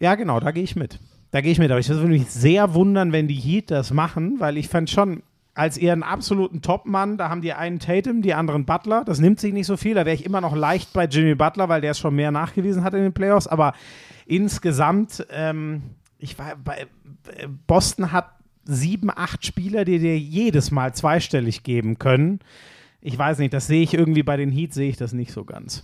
Ja, 0.00 0.14
genau, 0.14 0.38
da 0.40 0.50
gehe 0.50 0.62
ich 0.62 0.76
mit. 0.76 0.98
Da 1.30 1.40
gehe 1.40 1.52
ich 1.52 1.58
mit. 1.58 1.70
Aber 1.70 1.80
ich 1.80 1.88
würde 1.88 2.06
mich 2.06 2.26
sehr 2.30 2.74
wundern, 2.74 3.12
wenn 3.12 3.28
die 3.28 3.34
Heat 3.34 3.70
das 3.70 3.92
machen, 3.92 4.36
weil 4.38 4.56
ich 4.56 4.68
fand 4.68 4.88
schon, 4.90 5.22
als 5.54 5.76
ihren 5.76 6.02
absoluten 6.04 6.62
Topmann, 6.62 7.16
da 7.16 7.28
haben 7.30 7.40
die 7.42 7.52
einen 7.52 7.80
Tatum, 7.80 8.22
die 8.22 8.32
anderen 8.34 8.64
Butler. 8.64 9.02
Das 9.04 9.18
nimmt 9.18 9.40
sich 9.40 9.52
nicht 9.52 9.66
so 9.66 9.76
viel. 9.76 9.94
Da 9.94 10.04
wäre 10.06 10.14
ich 10.14 10.24
immer 10.24 10.40
noch 10.40 10.54
leicht 10.54 10.92
bei 10.92 11.06
Jimmy 11.06 11.34
Butler, 11.34 11.68
weil 11.68 11.80
der 11.80 11.90
es 11.92 11.98
schon 11.98 12.14
mehr 12.14 12.30
nachgewiesen 12.30 12.84
hat 12.84 12.94
in 12.94 13.02
den 13.02 13.12
Playoffs. 13.12 13.48
Aber 13.48 13.72
insgesamt, 14.26 15.26
ähm, 15.30 15.82
ich 16.18 16.38
war 16.38 16.54
bei 16.62 16.82
äh, 17.36 17.48
Boston 17.66 18.12
hat 18.12 18.30
sieben, 18.70 19.10
acht 19.10 19.44
Spieler, 19.46 19.84
die 19.84 19.98
dir 19.98 20.18
jedes 20.18 20.70
Mal 20.70 20.94
zweistellig 20.94 21.62
geben 21.62 21.98
können. 21.98 22.38
Ich 23.00 23.16
weiß 23.18 23.38
nicht, 23.38 23.52
das 23.54 23.66
sehe 23.66 23.82
ich 23.82 23.94
irgendwie 23.94 24.22
bei 24.22 24.36
den 24.36 24.50
Heat, 24.52 24.74
sehe 24.74 24.90
ich 24.90 24.96
das 24.96 25.12
nicht 25.12 25.32
so 25.32 25.44
ganz. 25.44 25.82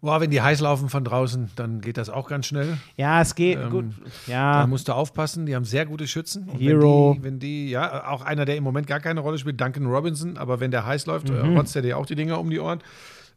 Boah, 0.00 0.20
wenn 0.20 0.30
die 0.30 0.40
heiß 0.40 0.60
laufen 0.60 0.88
von 0.88 1.04
draußen, 1.04 1.50
dann 1.56 1.80
geht 1.80 1.96
das 1.96 2.08
auch 2.08 2.28
ganz 2.28 2.46
schnell. 2.46 2.76
Ja, 2.96 3.20
es 3.20 3.34
geht 3.34 3.58
Ähm, 3.58 3.70
gut. 3.70 3.84
Da 4.26 4.60
Ja, 4.60 4.66
musst 4.66 4.88
du 4.88 4.92
aufpassen, 4.92 5.44
die 5.46 5.54
haben 5.56 5.64
sehr 5.64 5.86
gute 5.86 6.06
Schützen. 6.06 6.48
Und 6.48 6.58
Hero. 6.60 7.10
Wenn 7.14 7.16
die, 7.16 7.24
wenn 7.24 7.38
die, 7.40 7.70
ja, 7.70 8.08
auch 8.08 8.22
einer, 8.22 8.44
der 8.44 8.56
im 8.56 8.64
Moment 8.64 8.86
gar 8.86 9.00
keine 9.00 9.20
Rolle 9.20 9.38
spielt, 9.38 9.60
Duncan 9.60 9.86
Robinson, 9.86 10.36
aber 10.38 10.60
wenn 10.60 10.70
der 10.70 10.86
heiß 10.86 11.06
läuft, 11.06 11.28
Mhm. 11.28 11.34
äh, 11.36 11.40
rotzt 11.40 11.74
er 11.76 11.82
dir 11.82 11.98
auch 11.98 12.06
die 12.06 12.14
Dinger 12.14 12.38
um 12.40 12.48
die 12.50 12.60
Ohren. 12.60 12.80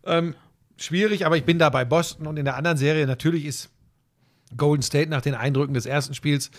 Ähm, 0.06 0.36
schwierig, 0.78 1.26
aber 1.26 1.36
ich 1.38 1.44
bin 1.46 1.58
da 1.60 1.70
bei 1.70 1.84
Boston 1.86 2.28
und 2.28 2.38
in 2.38 2.46
der 2.46 2.56
anderen 2.58 2.78
Serie 2.78 3.06
natürlich 3.08 3.46
ist 3.46 3.70
Golden 4.56 4.84
State 4.84 5.10
nach 5.10 5.22
den 5.22 5.34
Eindrücken 5.36 5.74
des 5.74 5.86
ersten 5.88 6.14
Spiels 6.14 6.52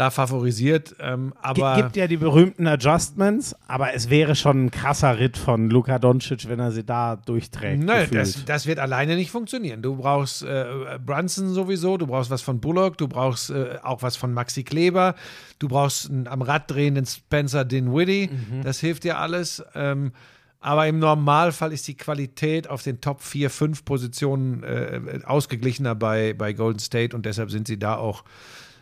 da 0.00 0.10
favorisiert. 0.10 0.96
Ähm, 0.98 1.34
aber 1.42 1.74
Gi- 1.74 1.82
gibt 1.82 1.96
ja 1.96 2.06
die 2.06 2.16
berühmten 2.16 2.66
Adjustments, 2.66 3.54
aber 3.68 3.92
es 3.94 4.08
wäre 4.08 4.34
schon 4.34 4.64
ein 4.66 4.70
krasser 4.70 5.18
Ritt 5.18 5.36
von 5.36 5.68
Luka 5.68 5.98
Doncic, 5.98 6.48
wenn 6.48 6.58
er 6.58 6.72
sie 6.72 6.84
da 6.84 7.16
durchträgt. 7.16 7.82
Nein, 7.84 8.08
gefühlt. 8.08 8.20
das, 8.20 8.44
das 8.46 8.66
wird 8.66 8.78
alleine 8.78 9.14
nicht 9.16 9.30
funktionieren. 9.30 9.82
Du 9.82 9.96
brauchst 9.96 10.42
äh, 10.42 10.98
Brunson 11.04 11.52
sowieso, 11.52 11.98
du 11.98 12.06
brauchst 12.06 12.30
was 12.30 12.40
von 12.42 12.60
Bullock, 12.60 12.96
du 12.96 13.08
brauchst 13.08 13.50
äh, 13.50 13.78
auch 13.82 14.02
was 14.02 14.16
von 14.16 14.32
Maxi 14.32 14.64
Kleber, 14.64 15.14
du 15.58 15.68
brauchst 15.68 16.08
einen 16.10 16.26
am 16.26 16.40
Rad 16.42 16.70
drehenden 16.70 17.04
Spencer 17.04 17.64
Dinwiddie, 17.66 18.30
das 18.64 18.80
hilft 18.80 19.04
dir 19.04 19.18
alles. 19.18 19.62
Ähm, 19.74 20.12
aber 20.60 20.86
im 20.86 20.98
Normalfall 20.98 21.72
ist 21.72 21.88
die 21.88 21.96
Qualität 21.96 22.68
auf 22.68 22.82
den 22.82 23.00
Top 23.00 23.22
4, 23.22 23.48
5 23.50 23.84
Positionen 23.84 24.62
äh, 24.62 25.20
ausgeglichener 25.24 25.94
bei, 25.94 26.34
bei 26.34 26.52
Golden 26.52 26.78
State 26.80 27.14
und 27.16 27.24
deshalb 27.26 27.50
sind 27.50 27.66
sie 27.66 27.78
da 27.78 27.96
auch 27.96 28.24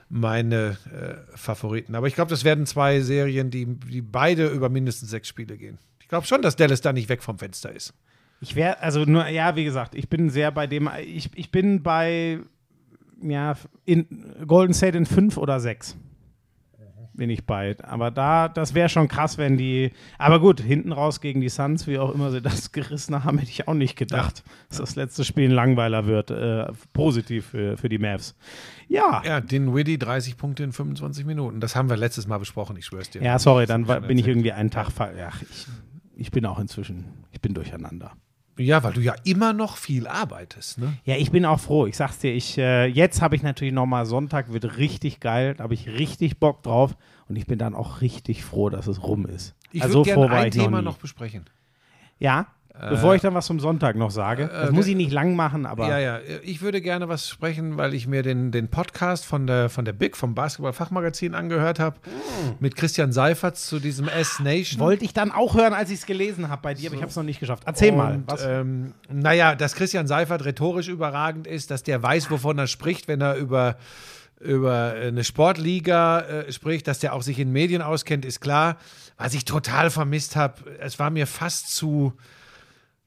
meine 0.09 0.77
äh, 0.93 1.37
Favoriten. 1.37 1.95
Aber 1.95 2.07
ich 2.07 2.15
glaube, 2.15 2.31
das 2.31 2.45
werden 2.45 2.67
zwei 2.67 3.01
Serien, 3.01 3.51
die, 3.51 3.67
die 3.67 4.01
beide 4.01 4.49
über 4.49 4.69
mindestens 4.69 5.11
sechs 5.11 5.29
Spiele 5.29 5.57
gehen. 5.57 5.79
Ich 6.01 6.09
glaube 6.09 6.27
schon, 6.27 6.43
dass 6.43 6.57
Dallas 6.57 6.81
da 6.81 6.93
nicht 6.93 7.09
weg 7.09 7.23
vom 7.23 7.39
Fenster 7.39 7.73
ist. 7.73 7.93
Ich 8.41 8.55
wäre, 8.55 8.81
also 8.81 9.05
nur, 9.05 9.27
ja, 9.29 9.57
wie 9.57 9.65
gesagt, 9.65 9.95
ich 9.95 10.09
bin 10.09 10.31
sehr 10.31 10.51
bei 10.53 10.67
dem, 10.67 10.89
ich, 11.05 11.31
ich 11.35 11.51
bin 11.51 11.83
bei, 11.83 12.39
ja, 13.21 13.57
in 13.85 14.07
Golden 14.47 14.73
State 14.73 14.97
in 14.97 15.07
fünf 15.07 15.37
oder 15.37 15.61
sechs. 15.61 15.97
Bin 17.19 17.29
ich 17.29 17.45
bei. 17.45 17.77
Aber 17.85 18.11
da, 18.11 18.49
das 18.49 18.73
wäre 18.73 18.89
schon 18.89 19.07
krass, 19.09 19.37
wenn 19.37 19.57
die. 19.59 19.91
Aber 20.17 20.41
gut, 20.41 20.61
hinten 20.61 20.93
raus 20.93 21.21
gegen 21.21 21.41
die 21.43 21.51
Suns, 21.51 21.87
wie 21.87 21.99
auch 21.99 22.15
immer 22.15 22.31
sie 22.31 22.41
das 22.41 22.73
gerissen 22.73 23.23
haben, 23.25 23.37
hätte 23.39 23.51
ich 23.51 23.69
auch 23.69 23.75
nicht 23.75 23.97
gedacht, 23.97 24.43
dass 24.71 24.79
das 24.79 24.97
letzte 24.97 25.25
Spiel 25.25 25.51
ein 25.51 25.55
Langweiler 25.55 26.07
wird. 26.07 26.31
Äh, 26.31 26.67
positiv 26.95 27.47
für, 27.49 27.77
für 27.77 27.89
die 27.91 27.99
Mavs. 27.99 28.35
Ja. 28.89 29.23
Ja, 29.25 29.41
den 29.43 29.75
Widdy 29.75 29.99
30 29.99 30.37
Punkte 30.39 30.63
in 30.65 30.73
25 30.73 31.27
Minuten. 31.27 31.61
Das 31.61 31.77
haben 31.77 31.91
wir 31.91 31.97
letztes 31.99 32.27
Mal 32.27 32.39
besprochen, 32.39 32.77
ich 32.79 32.87
schwör's 32.87 33.11
dir. 33.11 33.23
Ja, 33.23 33.39
sorry, 33.39 33.67
dann 33.67 33.87
war, 33.87 34.01
bin 34.01 34.17
ich 34.17 34.27
irgendwie 34.27 34.53
einen 34.53 34.71
Tag. 34.71 34.91
ver- 34.91 35.15
Ja, 35.17 35.29
ich, 35.43 35.67
ich 36.17 36.31
bin 36.31 36.47
auch 36.47 36.59
inzwischen. 36.59 37.05
Ich 37.33 37.41
bin 37.43 37.53
durcheinander. 37.53 38.13
Ja, 38.59 38.83
weil 38.83 38.93
du 38.93 39.01
ja 39.01 39.15
immer 39.25 39.53
noch 39.53 39.77
viel 39.77 40.07
arbeitest, 40.07 40.79
ne? 40.79 40.95
Ja, 41.05 41.17
ich 41.17 41.31
bin 41.31 41.45
auch 41.45 41.61
froh. 41.61 41.87
Ich 41.87 41.97
sag's 41.97 42.19
dir, 42.19 42.35
ich, 42.35 42.59
äh, 42.59 42.87
jetzt 42.87 43.23
habe 43.23 43.37
ich 43.37 43.43
natürlich 43.43 43.73
nochmal 43.73 44.05
Sonntag, 44.05 44.53
wird 44.53 44.79
richtig 44.79 45.21
geil. 45.21 45.55
Da 45.55 45.65
habe 45.65 45.75
ich 45.75 45.89
richtig 45.89 46.39
Bock 46.39 46.63
drauf. 46.63 46.97
Und 47.29 47.37
ich 47.37 47.47
bin 47.47 47.59
dann 47.59 47.75
auch 47.75 48.01
richtig 48.01 48.45
froh, 48.45 48.69
dass 48.71 48.87
es 48.87 49.03
rum 49.03 49.27
ist. 49.27 49.55
Ich 49.73 49.83
also 49.83 49.99
würde 49.99 50.11
gerne 50.11 50.31
ein 50.31 50.51
Thema 50.51 50.83
noch, 50.83 50.93
noch 50.93 50.99
besprechen. 50.99 51.45
Ja, 52.19 52.49
bevor 52.89 53.15
ich 53.15 53.23
dann 53.23 53.35
was 53.35 53.47
zum 53.47 53.61
Sonntag 53.61 53.97
noch 53.97 54.11
sage. 54.11 54.49
Das 54.53 54.71
äh, 54.71 54.73
muss 54.73 54.87
ich 54.87 54.97
nicht 54.97 55.13
lang 55.13 55.35
machen, 55.37 55.67
aber. 55.67 55.89
Ja, 55.89 55.99
ja, 55.99 56.19
ich 56.43 56.63
würde 56.63 56.81
gerne 56.81 57.09
was 57.09 57.29
sprechen, 57.29 57.77
weil 57.77 57.95
ich 57.95 58.07
mir 58.07 58.23
den, 58.23 58.53
den 58.53 58.69
Podcast 58.69 59.25
von 59.25 59.47
der, 59.47 59.69
von 59.69 59.85
der 59.85 59.93
Big, 59.93 60.17
vom 60.17 60.35
Basketball-Fachmagazin 60.35 61.35
angehört 61.35 61.79
habe, 61.79 61.97
mit 62.61 62.77
Christian 62.77 63.13
Seifert 63.13 63.57
zu 63.57 63.79
diesem 63.79 64.09
S-Nation. 64.09 64.81
Wollte 64.81 65.05
ich 65.05 65.13
dann 65.13 65.33
auch 65.33 65.55
hören, 65.55 65.75
als 65.75 65.91
ich 65.91 66.01
es 66.01 66.07
gelesen 66.07 66.49
habe 66.49 66.63
bei 66.63 66.75
dir, 66.75 66.89
aber 66.89 66.97
ich 66.97 67.03
habe 67.03 67.11
es 67.11 67.17
noch 67.17 67.23
nicht 67.23 67.41
geschafft. 67.41 67.65
Erzähl 67.67 67.93
mal. 67.93 68.15
Und, 68.15 68.31
Was? 68.31 68.45
ähm, 68.45 68.95
naja, 69.11 69.55
dass 69.55 69.75
Christian 69.75 70.07
Seifert 70.07 70.45
rhetorisch 70.45 70.89
überragend 70.89 71.47
ist, 71.47 71.71
dass 71.71 71.83
der 71.83 72.03
weiß, 72.03 72.31
wovon 72.31 72.59
er 72.59 72.67
spricht, 72.67 73.09
wenn 73.09 73.21
er 73.21 73.37
über, 73.37 73.77
über 74.41 74.95
eine 74.95 75.25
Sportliga 75.25 76.21
äh, 76.21 76.53
spricht, 76.53 76.87
dass 76.87 76.99
der 77.01 77.15
auch 77.15 77.23
sich 77.23 77.39
in 77.39 77.53
Medien 77.53 77.83
auskennt, 77.83 78.25
ist 78.25 78.41
klar. 78.41 78.77
Was 79.17 79.35
ich 79.35 79.45
total 79.45 79.91
vermisst 79.91 80.37
habe, 80.37 80.55
es 80.81 80.99
war 80.99 81.11
mir 81.11 81.27
fast 81.27 81.75
zu. 81.75 82.13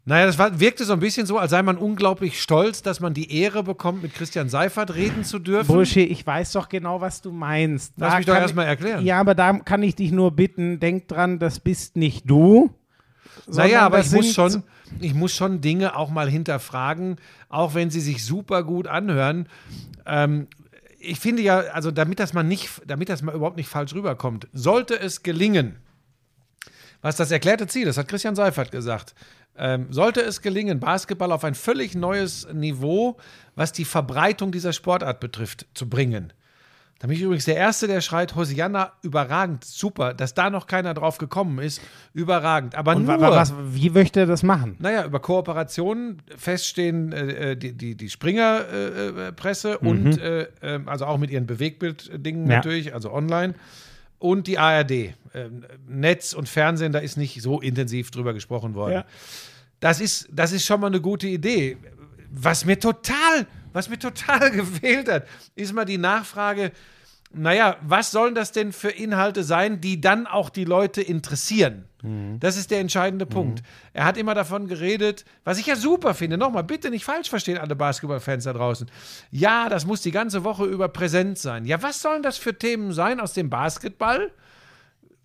Naja, 0.04 0.26
das 0.26 0.40
war, 0.40 0.60
wirkte 0.60 0.84
so 0.84 0.94
ein 0.94 1.00
bisschen 1.00 1.28
so, 1.28 1.38
als 1.38 1.52
sei 1.52 1.62
man 1.62 1.78
unglaublich 1.78 2.42
stolz, 2.42 2.82
dass 2.82 3.00
man 3.02 3.14
die 3.14 3.32
Ehre 3.40 3.62
bekommt, 3.64 4.02
mit 4.02 4.16
Christian 4.16 4.50
Seifert 4.50 4.96
reden 4.96 5.24
zu 5.24 5.38
dürfen. 5.38 5.68
Bullshit, 5.68 6.10
ich 6.10 6.26
weiß 6.26 6.54
doch 6.54 6.70
genau, 6.70 7.02
was 7.02 7.22
du 7.22 7.32
meinst. 7.32 7.94
Lass 7.98 8.12
Da 8.14 8.18
mich 8.18 8.26
doch 8.26 8.34
kann 8.34 8.42
erst 8.42 8.56
mal 8.56 8.64
ich- 8.64 8.70
erklären. 8.70 9.06
Ja, 9.06 9.20
aber 9.20 9.36
da 9.36 9.54
kann 9.60 9.84
ich 9.84 9.96
dich 9.96 10.12
nur 10.12 10.32
bitten, 10.32 10.80
denk 10.80 11.08
dran, 11.08 11.38
das 11.38 11.60
bist 11.60 11.98
nicht 11.98 12.28
du. 12.30 12.74
Naja, 13.48 13.82
aber 13.82 14.00
ich 14.00 14.12
muss, 14.12 14.34
schon, 14.34 14.64
ich 15.00 15.14
muss 15.14 15.34
schon 15.36 15.62
Dinge 15.62 15.96
auch 15.96 16.10
mal 16.10 16.30
hinterfragen, 16.30 17.18
auch 17.50 17.76
wenn 17.76 17.90
sie 17.92 18.02
sich 18.02 18.26
super 18.26 18.64
gut 18.64 18.88
anhören. 18.88 19.48
Ähm, 20.08 20.48
ich 21.00 21.20
finde 21.20 21.44
ja, 21.44 21.60
also 21.60 21.92
damit 21.92 22.20
das 22.20 22.34
mal 22.34 22.44
nicht, 22.44 22.82
damit 22.88 23.10
das 23.10 23.22
mal 23.22 23.36
überhaupt 23.36 23.58
nicht 23.58 23.70
falsch 23.70 23.94
rüberkommt, 23.94 24.48
sollte 24.54 25.00
es 25.00 25.22
gelingen, 25.24 25.76
was 27.02 27.16
das 27.16 27.32
erklärte 27.32 27.66
Ziel, 27.68 27.86
das 27.86 27.98
hat 27.98 28.08
Christian 28.08 28.36
Seifert 28.36 28.72
gesagt, 28.72 29.16
ähm, 29.58 29.88
sollte 29.92 30.22
es 30.22 30.42
gelingen, 30.42 30.80
Basketball 30.80 31.32
auf 31.32 31.44
ein 31.44 31.56
völlig 31.56 31.96
neues 31.96 32.48
Niveau, 32.54 33.18
was 33.56 33.72
die 33.72 33.86
Verbreitung 33.86 34.52
dieser 34.52 34.74
Sportart 34.74 35.20
betrifft, 35.20 35.68
zu 35.74 35.88
bringen. 35.90 36.34
Da 37.00 37.08
bin 37.08 37.16
ich 37.18 37.24
übrigens 37.24 37.46
der 37.46 37.56
Erste, 37.58 37.88
der 37.88 38.00
schreit, 38.02 38.36
Hosianna, 38.36 38.92
überragend, 39.02 39.66
super, 39.66 40.14
dass 40.14 40.36
da 40.36 40.52
noch 40.52 40.68
keiner 40.68 40.94
drauf 40.94 41.18
gekommen 41.18 41.58
ist, 41.58 41.82
überragend. 42.14 42.76
Aber 42.76 42.96
Und 42.96 43.06
nur, 43.06 43.20
wa- 43.20 43.32
wa- 43.32 43.36
was, 43.38 43.54
wie 43.72 43.90
möchte 43.90 44.20
er 44.20 44.26
das 44.28 44.44
machen? 44.44 44.76
naja, 44.78 45.04
über 45.06 45.20
Kooperationen 45.20 46.22
feststehen 46.38 47.12
äh, 47.12 47.52
äh, 47.54 47.56
die, 47.56 47.74
die, 47.74 47.96
die 47.96 48.08
Springer-Presse 48.08 49.28
äh, 49.28 49.32
Presse 49.32 49.78
und 49.80 50.18
äh, 50.20 50.48
ähm, 50.62 50.88
also 50.88 51.06
auch 51.08 51.18
mit 51.18 51.32
ihren 51.32 51.48
Bewegtbild-Dingen 51.48 52.48
Ja. 52.48 52.58
natürlich, 52.58 52.94
also 52.94 53.12
online. 53.12 53.56
Und 54.22 54.46
die 54.46 54.60
ARD. 54.60 55.16
Ähm, 55.34 55.66
Netz 55.88 56.34
und 56.34 56.48
Fernsehen, 56.48 56.92
da 56.92 57.00
ist 57.00 57.18
nicht 57.18 57.42
so 57.42 57.60
intensiv 57.60 58.12
drüber 58.12 58.34
gesprochen 58.34 58.76
worden. 58.76 58.94
Ja. 58.94 59.06
Das, 59.80 60.00
ist, 60.00 60.30
das 60.32 60.52
ist 60.52 60.64
schon 60.64 60.80
mal 60.80 60.88
eine 60.88 61.02
gute 61.02 61.28
Idee. 61.28 61.78
Was 62.30 62.64
mir 62.64 62.80
total, 62.80 63.48
was 63.74 63.90
mir 63.90 63.98
total 63.98 64.52
gefehlt 64.52 65.10
hat, 65.10 65.26
ist 65.56 65.74
mal 65.74 65.86
die 65.86 65.98
Nachfrage, 65.98 66.72
naja, 67.34 67.78
was 67.82 68.12
sollen 68.12 68.36
das 68.36 68.52
denn 68.52 68.74
für 68.74 68.90
Inhalte 68.90 69.44
sein, 69.44 69.82
die 69.82 70.02
dann 70.02 70.28
auch 70.28 70.50
die 70.50 70.66
Leute 70.66 71.02
interessieren? 71.02 71.86
Das 72.40 72.58
ist 72.58 72.72
der 72.72 72.80
entscheidende 72.80 73.28
Punkt. 73.28 73.62
Er 73.94 74.06
hat 74.06 74.18
immer 74.18 74.34
davon 74.34 74.68
geredet, 74.68 75.24
was 75.44 75.60
ich 75.60 75.68
ja 75.68 75.76
super 75.76 76.16
finde. 76.16 76.36
Nochmal, 76.36 76.64
bitte 76.64 76.90
nicht 76.90 77.06
falsch 77.06 77.30
verstehen, 77.30 77.60
alle 77.60 77.76
Basketballfans 77.76 78.46
da 78.46 78.54
draußen. 78.54 78.90
Ja, 79.30 79.70
das 79.70 79.86
muss 79.86 80.02
die 80.02 80.10
ganze 80.10 80.44
Woche 80.44 80.66
über 80.66 80.88
präsent 80.88 81.38
sein. 81.38 81.66
Ja, 81.66 81.84
was 81.84 82.02
sollen 82.02 82.24
das 82.24 82.40
für 82.40 82.58
Themen 82.58 82.92
sein 82.92 83.20
aus 83.20 83.34
dem 83.34 83.52
Basketball? 83.52 84.32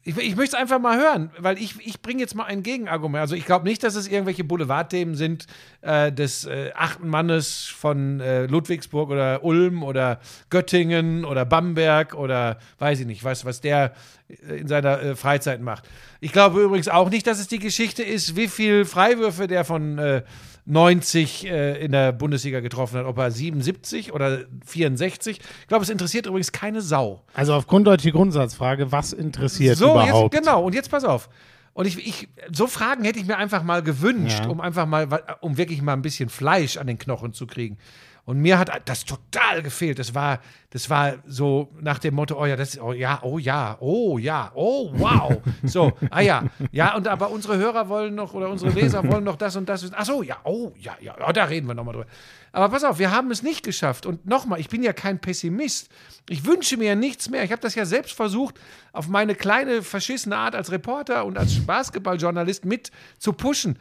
Ich, 0.07 0.17
ich 0.17 0.37
möchte 0.37 0.55
es 0.55 0.63
einfach 0.63 0.79
mal 0.79 0.97
hören, 0.97 1.31
weil 1.37 1.59
ich, 1.59 1.85
ich 1.85 2.01
bringe 2.01 2.21
jetzt 2.21 2.37
mal 2.37 2.45
ein 2.45 2.63
Gegenargument. 2.63 3.21
Also 3.21 3.35
ich 3.35 3.45
glaube 3.45 3.67
nicht, 3.67 3.83
dass 3.83 3.97
es 3.97 4.07
irgendwelche 4.07 4.45
Boulevardthemen 4.45 5.17
sind 5.17 5.49
äh, 5.81 6.13
des 6.13 6.45
äh, 6.45 6.71
achten 6.77 7.09
Mannes 7.09 7.65
von 7.65 8.21
äh, 8.21 8.47
Ludwigsburg 8.47 9.11
oder 9.11 9.43
Ulm 9.43 9.83
oder 9.83 10.21
Göttingen 10.49 11.25
oder 11.25 11.45
Bamberg 11.45 12.15
oder 12.15 12.61
weiß 12.79 13.01
ich 13.01 13.07
nicht, 13.07 13.25
was, 13.25 13.45
was 13.45 13.61
der 13.61 13.95
äh, 14.29 14.59
in 14.59 14.69
seiner 14.69 15.03
äh, 15.03 15.17
Freizeit 15.17 15.61
macht. 15.61 15.83
Ich 16.21 16.31
glaube 16.31 16.63
übrigens 16.63 16.87
auch 16.87 17.11
nicht, 17.11 17.27
dass 17.27 17.41
es 17.41 17.49
die 17.49 17.59
Geschichte 17.59 18.05
ist, 18.05 18.37
wie 18.37 18.47
viel 18.47 18.85
Freiwürfe 18.85 19.49
der 19.49 19.65
von 19.65 19.99
äh, 19.99 20.23
90 20.67 21.47
äh, 21.47 21.85
in 21.85 21.93
der 21.93 22.12
Bundesliga 22.12 22.61
getroffen 22.61 22.99
hat, 22.99 23.07
ob 23.07 23.17
er 23.19 23.31
77 23.31 24.12
oder 24.12 24.41
64. 24.67 25.39
Ich 25.61 25.67
glaube, 25.69 25.85
es 25.85 25.91
interessiert 25.91 26.27
übrigens 26.27 26.53
keine 26.53 26.81
Sau. 26.83 27.23
Also 27.35 27.55
auf 27.55 27.67
grunddeutsche 27.67 28.11
Grundsatzfrage, 28.12 28.91
was 28.93 29.12
interessiert 29.12 29.77
So, 29.77 29.93
überhaupt? 29.93 30.35
jetzt, 30.35 30.45
genau. 30.45 30.64
Und 30.64 30.75
jetzt 30.75 30.91
pass 30.91 31.05
auf. 31.05 31.29
Und 31.73 31.87
ich, 31.87 31.99
ich, 32.07 32.29
so 32.53 32.67
Fragen 32.67 33.05
hätte 33.05 33.19
ich 33.19 33.27
mir 33.27 33.37
einfach 33.37 33.62
mal 33.62 33.83
gewünscht, 33.83 34.41
Ja. 34.43 34.49
um 34.49 34.61
einfach 34.61 34.87
mal, 34.87 35.07
um 35.41 35.57
wirklich 35.57 35.83
mal 35.83 35.93
ein 35.93 36.03
bisschen 36.03 36.29
Fleisch 36.29 36.79
an 36.79 36.87
den 36.87 36.99
Knochen 36.99 37.33
zu 37.33 37.47
kriegen. 37.47 37.79
Und 38.27 38.41
mir 38.41 38.59
hat 38.59 38.70
das 38.87 39.05
total 39.05 39.62
gefehlt. 39.62 40.01
Das 40.01 40.12
war, 40.12 40.41
das 40.70 40.91
war 40.91 41.14
so 41.29 41.72
nach 41.81 42.01
dem 42.01 42.16
Motto, 42.16 42.37
oh 42.37 42.45
ja, 42.45 42.57
das, 42.57 42.77
oh 42.77 42.93
ja, 42.93 43.20
oh 43.22 43.39
ja, 43.39 43.77
oh 43.79 44.18
ja, 44.18 44.51
oh 44.53 44.91
wow. 44.95 45.37
So, 45.62 45.93
ah 46.11 46.20
ja, 46.20 46.43
ja, 46.72 46.97
und 46.97 47.07
aber 47.07 47.31
unsere 47.31 47.57
Hörer 47.57 47.89
wollen 47.89 48.16
noch 48.16 48.35
oder 48.35 48.49
unsere 48.49 48.72
Leser 48.72 49.07
wollen 49.09 49.22
noch 49.22 49.37
das 49.37 49.55
und 49.55 49.68
das 49.68 49.85
wissen. 49.85 49.95
Ach 49.97 50.05
so, 50.05 50.24
ja, 50.24 50.39
oh 50.43 50.72
ja, 50.77 50.97
ja, 51.01 51.14
ja, 51.16 51.33
da 51.33 51.45
reden 51.45 51.68
wir 51.68 51.74
nochmal 51.74 51.95
drüber. 51.95 52.09
Aber 52.51 52.68
pass 52.68 52.83
auf, 52.83 52.99
wir 52.99 53.12
haben 53.12 53.31
es 53.31 53.45
nicht 53.45 53.62
geschafft. 53.62 54.07
Und 54.07 54.27
nochmal, 54.27 54.59
ich 54.59 54.68
bin 54.68 54.83
ja 54.83 54.93
kein 54.93 55.20
Pessimist. 55.20 55.89
Ich 56.29 56.45
wünsche 56.45 56.77
mir 56.77 56.89
ja 56.89 56.95
nichts 56.97 57.31
mehr. 57.31 57.45
Ich 57.45 57.53
habe 57.53 57.62
das 57.62 57.77
ja 57.77 57.85
selbst 57.85 58.14
versucht, 58.14 58.59
auf 58.93 59.07
meine 59.07 59.37
kleine 59.37 59.83
verschissene 59.83 60.37
Art 60.37 60.57
als 60.57 60.72
Reporter 60.72 61.27
und 61.27 61.39
als 61.39 61.64
Basketballjournalist 61.64 62.64
mit 62.64 62.91
zu 63.18 63.33
pushen 63.33 63.79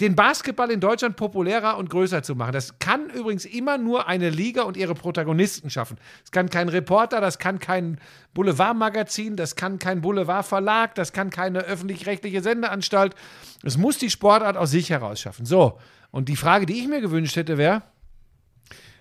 den 0.00 0.14
Basketball 0.14 0.70
in 0.70 0.80
Deutschland 0.80 1.16
populärer 1.16 1.76
und 1.76 1.90
größer 1.90 2.22
zu 2.22 2.36
machen. 2.36 2.52
Das 2.52 2.78
kann 2.78 3.10
übrigens 3.10 3.44
immer 3.44 3.78
nur 3.78 4.06
eine 4.06 4.30
Liga 4.30 4.62
und 4.62 4.76
ihre 4.76 4.94
Protagonisten 4.94 5.70
schaffen. 5.70 5.98
Das 6.22 6.30
kann 6.30 6.50
kein 6.50 6.68
Reporter, 6.68 7.20
das 7.20 7.38
kann 7.38 7.58
kein 7.58 7.98
Boulevardmagazin, 8.34 9.36
das 9.36 9.56
kann 9.56 9.78
kein 9.78 10.00
Boulevardverlag, 10.00 10.94
das 10.94 11.12
kann 11.12 11.30
keine 11.30 11.60
öffentlich-rechtliche 11.60 12.42
Sendeanstalt. 12.42 13.14
Es 13.64 13.76
muss 13.76 13.98
die 13.98 14.10
Sportart 14.10 14.56
aus 14.56 14.70
sich 14.70 14.90
heraus 14.90 15.20
schaffen. 15.20 15.46
So, 15.46 15.78
und 16.10 16.28
die 16.28 16.36
Frage, 16.36 16.66
die 16.66 16.78
ich 16.78 16.88
mir 16.88 17.00
gewünscht 17.00 17.36
hätte, 17.36 17.58
wäre, 17.58 17.82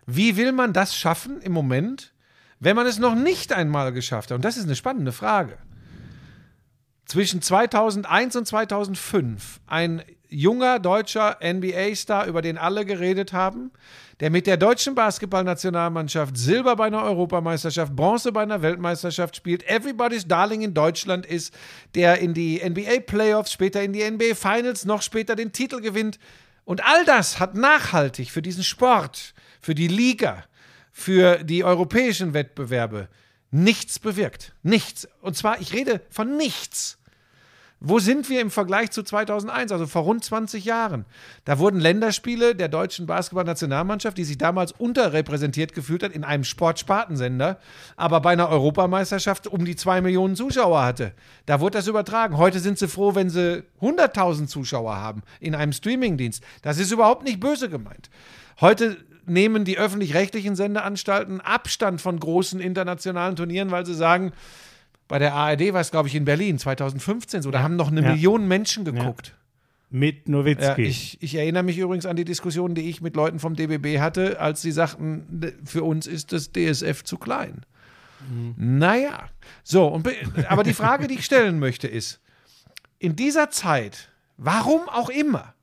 wie 0.07 0.35
will 0.37 0.51
man 0.51 0.73
das 0.73 0.95
schaffen 0.95 1.41
im 1.41 1.51
Moment, 1.51 2.13
wenn 2.59 2.75
man 2.75 2.87
es 2.87 2.97
noch 2.97 3.13
nicht 3.13 3.53
einmal 3.53 3.91
geschafft 3.91 4.31
hat? 4.31 4.35
Und 4.35 4.45
das 4.45 4.57
ist 4.57 4.63
eine 4.63 4.75
spannende 4.75 5.11
Frage 5.11 5.57
zwischen 7.07 7.41
2001 7.41 8.35
und 8.35 8.45
2005 8.45 9.61
ein 9.65 10.03
junger 10.29 10.79
deutscher 10.79 11.37
NBA-Star, 11.43 12.25
über 12.27 12.41
den 12.41 12.57
alle 12.57 12.85
geredet 12.85 13.33
haben, 13.33 13.71
der 14.19 14.29
mit 14.29 14.47
der 14.47 14.57
deutschen 14.57 14.95
Basketballnationalmannschaft 14.95 16.37
Silber 16.37 16.75
bei 16.75 16.87
einer 16.87 17.03
Europameisterschaft, 17.03 17.95
Bronze 17.95 18.31
bei 18.31 18.41
einer 18.41 18.61
Weltmeisterschaft 18.61 19.35
spielt, 19.35 19.67
Everybody's 19.69 20.27
Darling 20.27 20.61
in 20.61 20.73
Deutschland 20.73 21.25
ist, 21.25 21.53
der 21.95 22.19
in 22.19 22.33
die 22.33 22.61
NBA-Playoffs, 22.63 23.51
später 23.51 23.83
in 23.83 23.93
die 23.93 24.09
NBA-Finals, 24.09 24.85
noch 24.85 25.01
später 25.01 25.35
den 25.35 25.51
Titel 25.51 25.81
gewinnt. 25.81 26.19
Und 26.65 26.83
all 26.85 27.05
das 27.05 27.39
hat 27.39 27.55
nachhaltig 27.55 28.31
für 28.31 28.41
diesen 28.41 28.63
Sport, 28.63 29.33
für 29.61 29.75
die 29.75 29.87
Liga, 29.87 30.43
für 30.91 31.43
die 31.43 31.63
europäischen 31.63 32.33
Wettbewerbe 32.33 33.07
nichts 33.51 33.99
bewirkt. 33.99 34.53
Nichts. 34.63 35.07
Und 35.21 35.37
zwar, 35.37 35.61
ich 35.61 35.73
rede 35.73 36.01
von 36.09 36.37
nichts. 36.37 36.96
Wo 37.79 37.99
sind 37.99 38.27
wir 38.27 38.41
im 38.41 38.49
Vergleich 38.49 38.89
zu 38.89 39.03
2001, 39.03 39.71
also 39.71 39.85
vor 39.85 40.01
rund 40.01 40.23
20 40.23 40.65
Jahren? 40.65 41.05
Da 41.45 41.59
wurden 41.59 41.79
Länderspiele 41.79 42.55
der 42.55 42.69
deutschen 42.69 43.05
Basketballnationalmannschaft, 43.05 44.17
die 44.17 44.23
sich 44.23 44.39
damals 44.39 44.71
unterrepräsentiert 44.71 45.73
gefühlt 45.73 46.01
hat, 46.01 46.11
in 46.11 46.23
einem 46.23 46.43
Sportspartensender, 46.43 47.59
aber 47.95 48.19
bei 48.21 48.31
einer 48.31 48.49
Europameisterschaft 48.49 49.45
um 49.45 49.63
die 49.63 49.75
zwei 49.75 50.01
Millionen 50.01 50.35
Zuschauer 50.35 50.83
hatte. 50.83 51.13
Da 51.45 51.59
wurde 51.59 51.77
das 51.77 51.87
übertragen. 51.87 52.37
Heute 52.37 52.59
sind 52.59 52.79
sie 52.79 52.87
froh, 52.87 53.13
wenn 53.13 53.29
sie 53.29 53.63
100.000 53.79 54.47
Zuschauer 54.47 54.95
haben 54.95 55.21
in 55.39 55.53
einem 55.53 55.71
Streamingdienst. 55.71 56.43
Das 56.63 56.79
ist 56.79 56.91
überhaupt 56.91 57.25
nicht 57.25 57.39
böse 57.39 57.69
gemeint. 57.69 58.09
Heute 58.59 58.97
nehmen 59.27 59.65
die 59.65 59.77
öffentlich-rechtlichen 59.77 60.55
Sendeanstalten 60.55 61.41
Abstand 61.41 62.01
von 62.01 62.19
großen 62.19 62.59
internationalen 62.59 63.35
Turnieren, 63.35 63.69
weil 63.69 63.85
sie 63.85 63.93
sagen, 63.93 64.31
bei 65.07 65.19
der 65.19 65.33
ARD 65.33 65.73
war 65.73 65.81
es, 65.81 65.91
glaube 65.91 66.07
ich, 66.09 66.15
in 66.15 66.25
Berlin 66.25 66.57
2015 66.59 67.41
so. 67.41 67.51
Da 67.51 67.61
haben 67.61 67.75
noch 67.75 67.89
eine 67.91 68.01
Ja. 68.01 68.09
Million 68.11 68.47
Menschen 68.47 68.83
geguckt. 68.85 69.33
Mit 69.89 70.25
Ja, 70.27 70.31
Nowitzki. 70.33 70.81
ich, 70.83 71.17
ich 71.21 71.35
erinnere 71.35 71.63
mich 71.63 71.77
übrigens 71.77 72.05
an 72.05 72.17
die 72.17 72.25
Diskussion, 72.25 72.75
die 72.75 72.89
ich 72.89 72.99
mit 72.99 73.15
Leuten 73.15 73.39
vom 73.39 73.55
DBB 73.55 73.99
hatte, 73.99 74.39
als 74.41 74.61
sie 74.61 74.71
sagten, 74.73 75.25
"D- 75.29 75.53
für 75.63 75.83
uns 75.83 76.07
ist 76.07 76.33
das 76.33 76.51
DSF 76.51 77.03
zu 77.05 77.17
klein. 77.17 77.61
Naja, 78.57 79.29
so, 79.63 79.87
und, 79.87 80.03
be- 80.03 80.15
aber 80.49 80.63
die 80.63 80.73
Frage, 80.73 81.07
die 81.07 81.15
ich 81.15 81.25
stellen 81.25 81.59
möchte, 81.59 81.87
ist, 81.87 82.19
in 82.99 83.15
dieser 83.15 83.49
Zeit, 83.51 84.09
warum 84.37 84.89
auch 84.89 85.09
immer, 85.09 85.53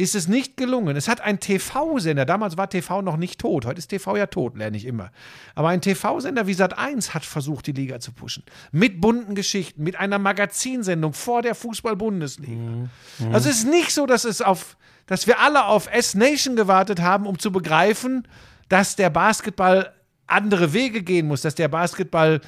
ist 0.00 0.14
es 0.14 0.28
nicht 0.28 0.56
gelungen. 0.56 0.96
Es 0.96 1.08
hat 1.08 1.20
ein 1.20 1.40
TV-Sender, 1.40 2.24
damals 2.24 2.56
war 2.56 2.70
TV 2.70 3.02
noch 3.02 3.18
nicht 3.18 3.38
tot, 3.38 3.66
heute 3.66 3.78
ist 3.78 3.88
TV 3.88 4.16
ja 4.16 4.26
tot, 4.26 4.56
lerne 4.56 4.76
ich 4.76 4.86
immer. 4.86 5.10
Aber 5.54 5.68
ein 5.68 5.82
TV-Sender 5.82 6.46
wie 6.46 6.54
Sat1 6.54 7.10
hat 7.10 7.24
versucht, 7.24 7.66
die 7.66 7.72
Liga 7.72 8.00
zu 8.00 8.12
pushen. 8.12 8.42
Mit 8.72 9.00
bunten 9.00 9.34
Geschichten, 9.34 9.82
mit 9.82 9.96
einer 9.96 10.18
Magazinsendung 10.18 11.12
vor 11.12 11.42
der 11.42 11.54
Fußball-Bundesliga. 11.54 12.88
Also 13.30 13.50
es 13.50 13.58
ist 13.58 13.68
nicht 13.68 13.92
so, 13.92 14.06
dass 14.06 14.24
es 14.24 14.40
auf, 14.40 14.78
dass 15.06 15.26
wir 15.26 15.38
alle 15.38 15.66
auf 15.66 15.92
S-Nation 15.92 16.56
gewartet 16.56 17.00
haben, 17.00 17.26
um 17.26 17.38
zu 17.38 17.52
begreifen, 17.52 18.26
dass 18.70 18.96
der 18.96 19.10
Basketball 19.10 19.92
andere 20.26 20.72
Wege 20.72 21.02
gehen 21.02 21.26
muss, 21.26 21.42
dass 21.42 21.56
der 21.56 21.68
Basketball 21.68 22.40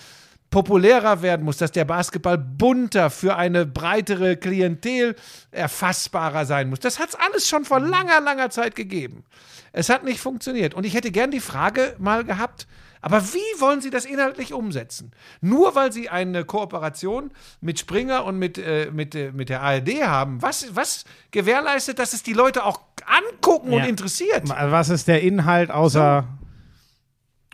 populärer 0.53 1.23
werden 1.23 1.45
muss, 1.45 1.57
dass 1.57 1.73
der 1.73 1.85
Basketball 1.85 2.39
bunter 2.39 3.11
für 3.11 3.35
eine 3.35 3.67
breitere 3.67 4.37
Klientel 4.37 5.17
erfassbarer 5.51 6.47
sein 6.47 6.71
muss. 6.71 6.79
Das 6.79 7.01
hat 7.01 7.09
es 7.09 7.15
alles 7.17 7.49
schon 7.49 7.65
vor 7.65 7.81
langer, 7.81 8.21
langer 8.21 8.51
Zeit 8.51 8.77
gegeben. 8.77 9.25
Es 9.73 9.89
hat 9.89 10.05
nicht 10.05 10.21
funktioniert. 10.21 10.75
Und 10.75 10.85
ich 10.87 10.95
hätte 10.95 11.11
gern 11.11 11.33
die 11.33 11.41
Frage 11.41 11.97
mal 11.99 12.23
gehabt, 12.23 12.69
aber 13.01 13.25
wie 13.33 13.61
wollen 13.61 13.81
Sie 13.81 13.91
das 13.91 14.05
inhaltlich 14.05 14.53
umsetzen? 14.53 15.11
Nur 15.41 15.75
weil 15.75 15.91
Sie 15.91 16.09
eine 16.09 16.45
Kooperation 16.45 17.33
mit 17.61 17.81
Springer 17.81 18.25
und 18.25 18.39
mit, 18.39 18.59
äh, 18.59 18.91
mit, 18.93 19.17
äh, 19.17 19.33
mit 19.33 19.49
der 19.49 19.63
ARD 19.63 20.05
haben, 20.05 20.41
was, 20.41 20.77
was 20.77 21.05
gewährleistet, 21.33 21.99
dass 21.99 22.13
es 22.13 22.23
die 22.23 22.35
Leute 22.35 22.65
auch 22.65 22.81
angucken 23.05 23.73
und 23.73 23.81
Ja. 23.81 23.87
interessiert? 23.87 24.43
Was 24.49 24.89
ist 24.91 25.09
der 25.09 25.23
Inhalt 25.23 25.71
außer. 25.73 26.25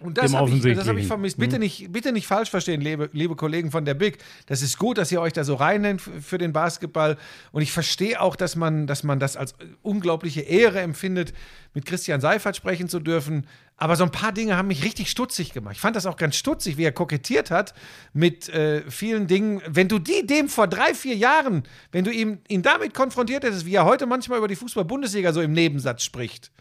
Und 0.00 0.16
das 0.16 0.32
habe 0.32 0.50
ich, 0.50 0.62
das 0.62 0.86
hab 0.86 0.96
ich 0.96 1.06
vermisst. 1.08 1.38
Bitte 1.38 1.58
nicht, 1.58 1.90
bitte 1.90 2.12
nicht 2.12 2.28
falsch 2.28 2.50
verstehen, 2.50 2.80
liebe, 2.80 3.10
liebe 3.12 3.34
Kollegen 3.34 3.72
von 3.72 3.84
der 3.84 3.94
Big. 3.94 4.18
Das 4.46 4.62
ist 4.62 4.78
gut, 4.78 4.96
dass 4.96 5.10
ihr 5.10 5.20
euch 5.20 5.32
da 5.32 5.42
so 5.42 5.56
reinnennt 5.56 6.00
für 6.00 6.38
den 6.38 6.52
Basketball. 6.52 7.16
Und 7.50 7.62
ich 7.62 7.72
verstehe 7.72 8.20
auch, 8.20 8.36
dass 8.36 8.54
man, 8.54 8.86
dass 8.86 9.02
man 9.02 9.18
das 9.18 9.36
als 9.36 9.54
unglaubliche 9.82 10.42
Ehre 10.42 10.80
empfindet, 10.80 11.32
mit 11.74 11.84
Christian 11.84 12.20
Seifert 12.20 12.54
sprechen 12.54 12.88
zu 12.88 13.00
dürfen. 13.00 13.46
Aber 13.76 13.96
so 13.96 14.04
ein 14.04 14.12
paar 14.12 14.32
Dinge 14.32 14.56
haben 14.56 14.68
mich 14.68 14.84
richtig 14.84 15.10
stutzig 15.10 15.52
gemacht. 15.52 15.74
Ich 15.74 15.80
fand 15.80 15.96
das 15.96 16.06
auch 16.06 16.16
ganz 16.16 16.36
stutzig, 16.36 16.76
wie 16.76 16.84
er 16.84 16.92
kokettiert 16.92 17.50
hat 17.50 17.74
mit 18.12 18.48
äh, 18.48 18.88
vielen 18.88 19.26
Dingen. 19.26 19.62
Wenn 19.66 19.88
du 19.88 19.98
die 19.98 20.24
dem 20.24 20.48
vor 20.48 20.68
drei, 20.68 20.94
vier 20.94 21.16
Jahren, 21.16 21.64
wenn 21.90 22.04
du 22.04 22.12
ihm, 22.12 22.38
ihn 22.48 22.62
damit 22.62 22.94
konfrontiert 22.94 23.42
hättest, 23.42 23.66
wie 23.66 23.74
er 23.74 23.84
heute 23.84 24.06
manchmal 24.06 24.38
über 24.38 24.48
die 24.48 24.56
Fußball-Bundesliga 24.56 25.32
so 25.32 25.40
im 25.40 25.52
Nebensatz 25.52 26.04
spricht, 26.04 26.52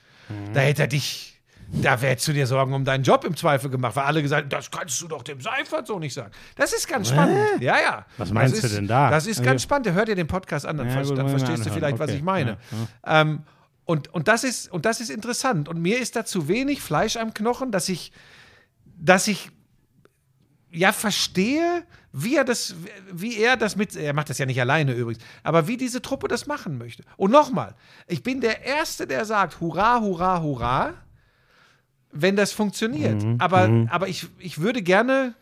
da 0.54 0.60
hätte 0.60 0.84
er 0.84 0.88
dich 0.88 1.37
da 1.72 1.98
hättest 1.98 2.28
du 2.28 2.34
dir 2.34 2.48
Sorgen 2.48 2.74
um 2.74 2.86
deinen 2.86 3.04
Job 3.04 3.24
im 3.26 3.36
Zweifel 3.36 3.70
gemacht, 3.70 3.96
weil 3.96 4.06
alle 4.06 4.22
gesagt 4.22 4.44
haben, 4.44 4.50
das 4.50 4.72
kannst 4.72 5.02
du 5.02 5.08
doch 5.08 5.24
dem 5.24 5.42
Seifert 5.42 5.88
so 5.88 6.00
nicht 6.00 6.14
sagen. 6.14 6.32
Das 6.56 6.72
ist 6.74 6.88
ganz 6.88 7.10
spannend. 7.10 7.62
Ja, 7.62 7.76
ja. 7.80 8.06
Was 8.18 8.32
meinst 8.32 8.54
das 8.56 8.62
du 8.62 8.68
ist, 8.68 8.76
denn 8.78 8.88
da? 8.88 9.10
Das 9.10 9.28
ist 9.28 9.44
ganz 9.44 9.64
spannend. 9.64 9.92
Hör 9.92 10.06
dir 10.06 10.16
den 10.16 10.28
Podcast 10.28 10.66
an, 10.66 10.78
dann, 10.78 10.88
Ja, 10.88 11.04
ver 11.04 11.16
dann 11.16 11.30
verstehst 11.30 11.66
du 11.66 11.70
vielleicht, 11.72 12.00
was 12.00 12.10
Okay. 12.10 12.18
ich 12.18 12.24
meine. 12.24 12.58
Ähm, 13.06 13.44
und, 13.86 14.14
und, 14.14 14.28
das 14.28 14.44
ist, 14.44 14.72
und 14.72 14.86
das 14.86 15.00
ist 15.02 15.10
interessant. 15.10 15.70
Und 15.70 15.82
mir 15.82 16.00
ist 16.00 16.16
da 16.16 16.26
zu 16.26 16.48
wenig 16.48 16.82
Fleisch 16.82 17.18
am 17.18 17.34
Knochen, 17.34 17.72
dass 17.72 17.90
ich, 17.90 18.12
dass 18.98 19.28
ich 19.28 19.50
ja 20.72 20.92
verstehe, 20.92 21.84
wie 22.12 22.36
er 22.36 22.44
das, 22.44 22.76
wie 23.12 23.38
er 23.38 23.58
das 23.58 23.76
mit, 23.76 23.96
er 23.96 24.14
macht 24.14 24.30
das 24.30 24.38
ja 24.38 24.46
nicht 24.46 24.60
alleine 24.60 24.94
übrigens, 24.94 25.24
aber 25.44 25.68
wie 25.68 25.78
diese 25.78 26.02
Truppe 26.02 26.28
das 26.28 26.48
machen 26.48 26.78
möchte. 26.78 27.04
Und 27.16 27.32
nochmal, 27.32 27.76
ich 28.08 28.24
bin 28.24 28.42
der 28.42 28.64
Erste, 28.66 29.06
der 29.08 29.24
sagt, 29.26 29.60
hurra, 29.62 30.00
hurra, 30.02 30.42
hurra, 30.42 30.94
wenn 32.12 32.36
das 32.36 32.52
funktioniert. 32.52 33.24
Aber, 33.40 33.88
aber 33.90 34.08
ich, 34.08 34.28
ich 34.40 34.60
würde 34.60 34.82
gerne, 34.82 35.34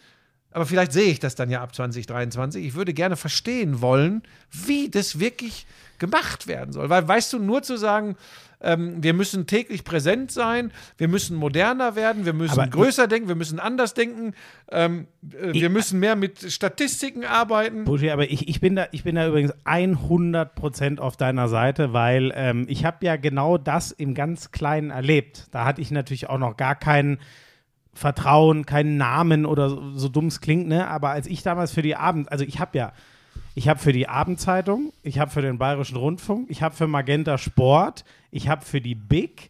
aber 0.51 0.65
vielleicht 0.65 0.93
sehe 0.93 1.11
ich 1.11 1.19
das 1.19 1.35
dann 1.35 1.49
ja 1.49 1.61
ab 1.61 1.75
2023, 1.75 2.65
ich 2.65 2.75
würde 2.75 2.93
gerne 2.93 3.15
verstehen 3.15 3.81
wollen, 3.81 4.23
wie 4.51 4.89
das 4.89 5.19
wirklich 5.19 5.65
gemacht 5.99 6.47
werden 6.47 6.71
soll. 6.73 6.89
Weil, 6.89 7.07
weißt 7.07 7.33
du, 7.33 7.39
nur 7.39 7.61
zu 7.63 7.77
sagen, 7.77 8.15
ähm, 8.61 9.03
wir 9.03 9.13
müssen 9.13 9.47
täglich 9.47 9.83
präsent 9.83 10.31
sein, 10.31 10.71
wir 10.97 11.07
müssen 11.07 11.35
moderner 11.37 11.95
werden, 11.95 12.25
wir 12.25 12.33
müssen 12.33 12.59
Aber- 12.59 12.69
größer 12.69 13.07
denken, 13.07 13.27
wir 13.27 13.35
müssen 13.35 13.59
anders 13.59 13.93
denken, 13.93 14.33
ähm, 14.71 15.07
äh, 15.23 15.53
wir 15.53 15.69
müssen 15.69 15.99
mehr 15.99 16.15
mit 16.15 16.51
Statistiken 16.51 17.25
arbeiten. 17.25 17.85
Buschi, 17.85 18.09
aber 18.11 18.29
ich, 18.29 18.47
ich, 18.47 18.59
bin 18.61 18.75
da, 18.75 18.87
ich 18.91 19.03
bin 19.03 19.15
da 19.15 19.27
übrigens 19.27 19.53
100% 19.65 20.99
auf 20.99 21.17
deiner 21.17 21.47
Seite, 21.47 21.93
weil 21.93 22.31
ähm, 22.35 22.65
ich 22.69 22.85
habe 22.85 23.05
ja 23.05 23.15
genau 23.15 23.57
das 23.57 23.91
im 23.91 24.13
ganz 24.13 24.51
Kleinen 24.51 24.91
erlebt. 24.91 25.47
Da 25.51 25.65
hatte 25.65 25.81
ich 25.81 25.91
natürlich 25.91 26.29
auch 26.29 26.37
noch 26.37 26.57
gar 26.57 26.75
kein 26.75 27.19
Vertrauen, 27.93 28.65
keinen 28.65 28.97
Namen 28.97 29.45
oder 29.45 29.69
so, 29.69 29.91
so 29.93 30.09
dumm 30.09 30.27
es 30.27 30.41
klingt, 30.41 30.67
ne? 30.67 30.87
Aber 30.87 31.11
als 31.11 31.27
ich 31.27 31.43
damals 31.43 31.71
für 31.71 31.81
die 31.81 31.95
Abend, 31.95 32.29
also 32.31 32.43
ich 32.43 32.59
habe 32.59 32.77
ja, 32.77 32.91
ich 33.55 33.69
habe 33.69 33.79
für 33.79 33.93
die 33.93 34.07
Abendzeitung, 34.07 34.91
ich 35.01 35.17
habe 35.17 35.31
für 35.31 35.41
den 35.41 35.57
Bayerischen 35.57 35.95
Rundfunk, 35.95 36.49
ich 36.49 36.61
habe 36.61 36.75
für 36.75 36.87
Magenta 36.87 37.37
Sport, 37.37 38.03
ich 38.29 38.49
habe 38.49 38.65
für 38.65 38.81
die 38.81 38.95
Big, 38.95 39.49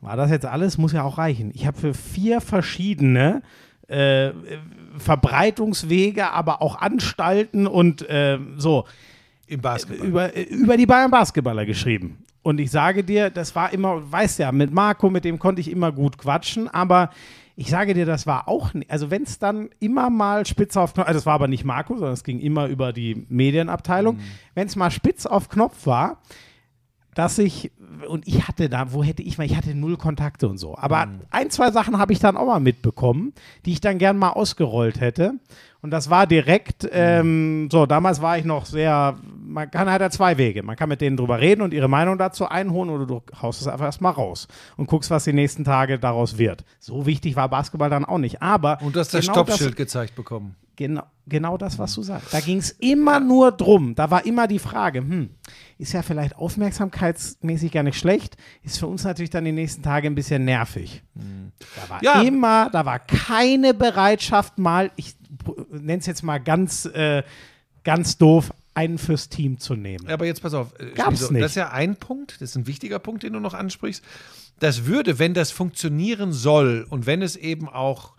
war 0.00 0.16
das 0.16 0.30
jetzt 0.30 0.46
alles? 0.46 0.78
Muss 0.78 0.92
ja 0.92 1.02
auch 1.02 1.18
reichen. 1.18 1.50
Ich 1.54 1.66
habe 1.66 1.78
für 1.78 1.94
vier 1.94 2.40
verschiedene 2.40 3.42
äh, 3.88 4.30
Verbreitungswege, 4.98 6.30
aber 6.30 6.62
auch 6.62 6.80
Anstalten 6.80 7.66
und 7.66 8.08
äh, 8.08 8.38
so 8.56 8.84
Im 9.46 9.60
Basketball. 9.60 10.06
über, 10.06 10.36
über 10.36 10.76
die 10.76 10.86
Bayern 10.86 11.10
Basketballer 11.10 11.66
geschrieben. 11.66 12.24
Und 12.42 12.58
ich 12.58 12.70
sage 12.70 13.04
dir, 13.04 13.30
das 13.30 13.54
war 13.54 13.72
immer, 13.72 14.10
weißt 14.10 14.40
ja, 14.40 14.50
mit 14.50 14.72
Marco, 14.72 15.08
mit 15.10 15.24
dem 15.24 15.38
konnte 15.38 15.60
ich 15.60 15.70
immer 15.70 15.92
gut 15.92 16.18
quatschen, 16.18 16.68
aber 16.68 17.10
ich 17.56 17.68
sage 17.68 17.94
dir, 17.94 18.06
das 18.06 18.26
war 18.26 18.48
auch, 18.48 18.72
also 18.88 19.10
wenn 19.10 19.22
es 19.22 19.38
dann 19.38 19.70
immer 19.78 20.10
mal 20.10 20.46
spitz 20.46 20.76
auf 20.76 20.94
Knopf, 20.94 21.06
also 21.06 21.18
das 21.18 21.26
war 21.26 21.34
aber 21.34 21.48
nicht 21.48 21.64
Marco, 21.64 21.94
sondern 21.94 22.14
es 22.14 22.24
ging 22.24 22.40
immer 22.40 22.66
über 22.66 22.92
die 22.92 23.26
Medienabteilung, 23.28 24.18
wenn 24.54 24.66
es 24.66 24.76
mal 24.76 24.90
spitz 24.90 25.26
auf 25.26 25.48
Knopf 25.48 25.86
war, 25.86 26.18
dass 27.14 27.38
ich, 27.38 27.72
und 28.08 28.26
ich 28.26 28.48
hatte 28.48 28.68
da, 28.68 28.92
wo 28.92 29.02
hätte 29.04 29.22
ich 29.22 29.38
mal, 29.38 29.44
ich 29.44 29.56
hatte 29.56 29.74
null 29.74 29.96
Kontakte 29.96 30.48
und 30.48 30.58
so. 30.58 30.76
Aber 30.76 31.08
ein, 31.30 31.50
zwei 31.50 31.70
Sachen 31.70 31.98
habe 31.98 32.12
ich 32.12 32.18
dann 32.20 32.36
auch 32.36 32.46
mal 32.46 32.60
mitbekommen, 32.60 33.32
die 33.66 33.72
ich 33.72 33.80
dann 33.80 33.98
gern 33.98 34.16
mal 34.16 34.30
ausgerollt 34.30 35.00
hätte. 35.00 35.34
Und 35.82 35.90
das 35.90 36.10
war 36.10 36.26
direkt, 36.26 36.88
ähm, 36.92 37.68
so, 37.70 37.86
damals 37.86 38.22
war 38.22 38.38
ich 38.38 38.44
noch 38.44 38.66
sehr, 38.66 39.16
man 39.44 39.70
kann 39.70 39.90
halt 39.90 40.00
ja 40.00 40.10
zwei 40.10 40.38
Wege. 40.38 40.62
Man 40.62 40.76
kann 40.76 40.88
mit 40.88 41.00
denen 41.00 41.16
drüber 41.16 41.40
reden 41.40 41.60
und 41.60 41.74
ihre 41.74 41.88
Meinung 41.88 42.18
dazu 42.18 42.48
einholen 42.48 42.88
oder 42.88 43.04
du 43.04 43.20
haust 43.42 43.60
es 43.60 43.66
einfach 43.66 43.86
erstmal 43.86 44.12
raus 44.12 44.46
und 44.76 44.86
guckst, 44.86 45.10
was 45.10 45.24
die 45.24 45.32
nächsten 45.32 45.64
Tage 45.64 45.98
daraus 45.98 46.38
wird. 46.38 46.64
So 46.78 47.04
wichtig 47.04 47.34
war 47.34 47.48
Basketball 47.48 47.90
dann 47.90 48.04
auch 48.04 48.18
nicht. 48.18 48.40
Aber 48.40 48.80
Und 48.80 48.94
du 48.94 49.00
hast 49.00 49.12
das 49.12 49.22
genau 49.22 49.32
Stoppschild 49.44 49.76
gezeigt 49.76 50.14
bekommen. 50.14 50.54
Genau, 50.82 51.02
genau 51.26 51.56
das, 51.56 51.78
was 51.78 51.94
du 51.94 52.02
sagst. 52.02 52.32
Da 52.34 52.40
ging 52.40 52.58
es 52.58 52.70
immer 52.70 53.20
nur 53.20 53.52
drum. 53.52 53.94
Da 53.94 54.10
war 54.10 54.26
immer 54.26 54.46
die 54.48 54.58
Frage, 54.58 54.98
hm, 55.00 55.30
ist 55.78 55.92
ja 55.92 56.02
vielleicht 56.02 56.34
aufmerksamkeitsmäßig 56.36 57.70
gar 57.72 57.82
nicht 57.82 57.98
schlecht, 57.98 58.36
ist 58.62 58.78
für 58.78 58.86
uns 58.86 59.04
natürlich 59.04 59.30
dann 59.30 59.44
die 59.44 59.52
nächsten 59.52 59.82
Tage 59.82 60.06
ein 60.08 60.14
bisschen 60.14 60.44
nervig. 60.44 61.02
Da 61.14 61.88
war 61.88 62.02
Ja. 62.02 62.22
immer, 62.22 62.68
da 62.70 62.84
war 62.84 62.98
keine 62.98 63.74
Bereitschaft 63.74 64.58
mal, 64.58 64.90
ich 64.96 65.14
nenne 65.70 66.00
es 66.00 66.06
jetzt 66.06 66.22
mal 66.22 66.38
ganz, 66.38 66.84
äh, 66.86 67.22
ganz 67.84 68.18
doof, 68.18 68.52
einen 68.74 68.98
fürs 68.98 69.28
Team 69.28 69.58
zu 69.58 69.74
nehmen. 69.76 70.08
Aber 70.08 70.24
jetzt 70.26 70.42
pass 70.42 70.54
auf. 70.54 70.72
äh, 70.80 70.92
Gab's 70.94 71.30
nicht. 71.30 71.42
Das 71.42 71.52
ist 71.52 71.56
ja 71.56 71.70
ein 71.70 71.96
Punkt, 71.96 72.40
das 72.40 72.50
ist 72.50 72.56
ein 72.56 72.66
wichtiger 72.66 72.98
Punkt, 72.98 73.22
den 73.22 73.34
du 73.34 73.40
noch 73.40 73.54
ansprichst. 73.54 74.02
Das 74.60 74.86
würde, 74.86 75.18
wenn 75.18 75.34
das 75.34 75.50
funktionieren 75.50 76.32
soll 76.32 76.86
und 76.88 77.04
wenn 77.06 77.20
es 77.22 77.36
eben 77.36 77.68
auch, 77.68 78.14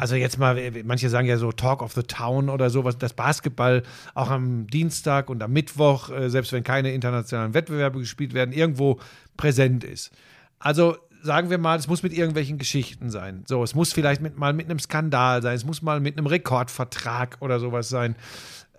also 0.00 0.14
jetzt 0.14 0.38
mal, 0.38 0.58
manche 0.82 1.10
sagen 1.10 1.28
ja 1.28 1.36
so 1.36 1.52
Talk 1.52 1.82
of 1.82 1.92
the 1.92 2.02
Town 2.02 2.48
oder 2.48 2.70
sowas, 2.70 2.96
dass 2.96 3.12
Basketball 3.12 3.82
auch 4.14 4.30
am 4.30 4.66
Dienstag 4.66 5.28
und 5.28 5.42
am 5.42 5.52
Mittwoch, 5.52 6.08
äh, 6.08 6.30
selbst 6.30 6.54
wenn 6.54 6.64
keine 6.64 6.92
internationalen 6.92 7.52
Wettbewerbe 7.52 7.98
gespielt 7.98 8.32
werden, 8.32 8.52
irgendwo 8.52 8.98
präsent 9.36 9.84
ist. 9.84 10.10
Also 10.58 10.96
sagen 11.22 11.50
wir 11.50 11.58
mal, 11.58 11.78
es 11.78 11.86
muss 11.86 12.02
mit 12.02 12.14
irgendwelchen 12.14 12.56
Geschichten 12.56 13.10
sein. 13.10 13.44
So, 13.46 13.62
es 13.62 13.74
muss 13.74 13.92
vielleicht 13.92 14.22
mit, 14.22 14.38
mal 14.38 14.54
mit 14.54 14.70
einem 14.70 14.78
Skandal 14.78 15.42
sein, 15.42 15.54
es 15.54 15.66
muss 15.66 15.82
mal 15.82 16.00
mit 16.00 16.16
einem 16.16 16.26
Rekordvertrag 16.26 17.36
oder 17.40 17.60
sowas 17.60 17.90
sein. 17.90 18.16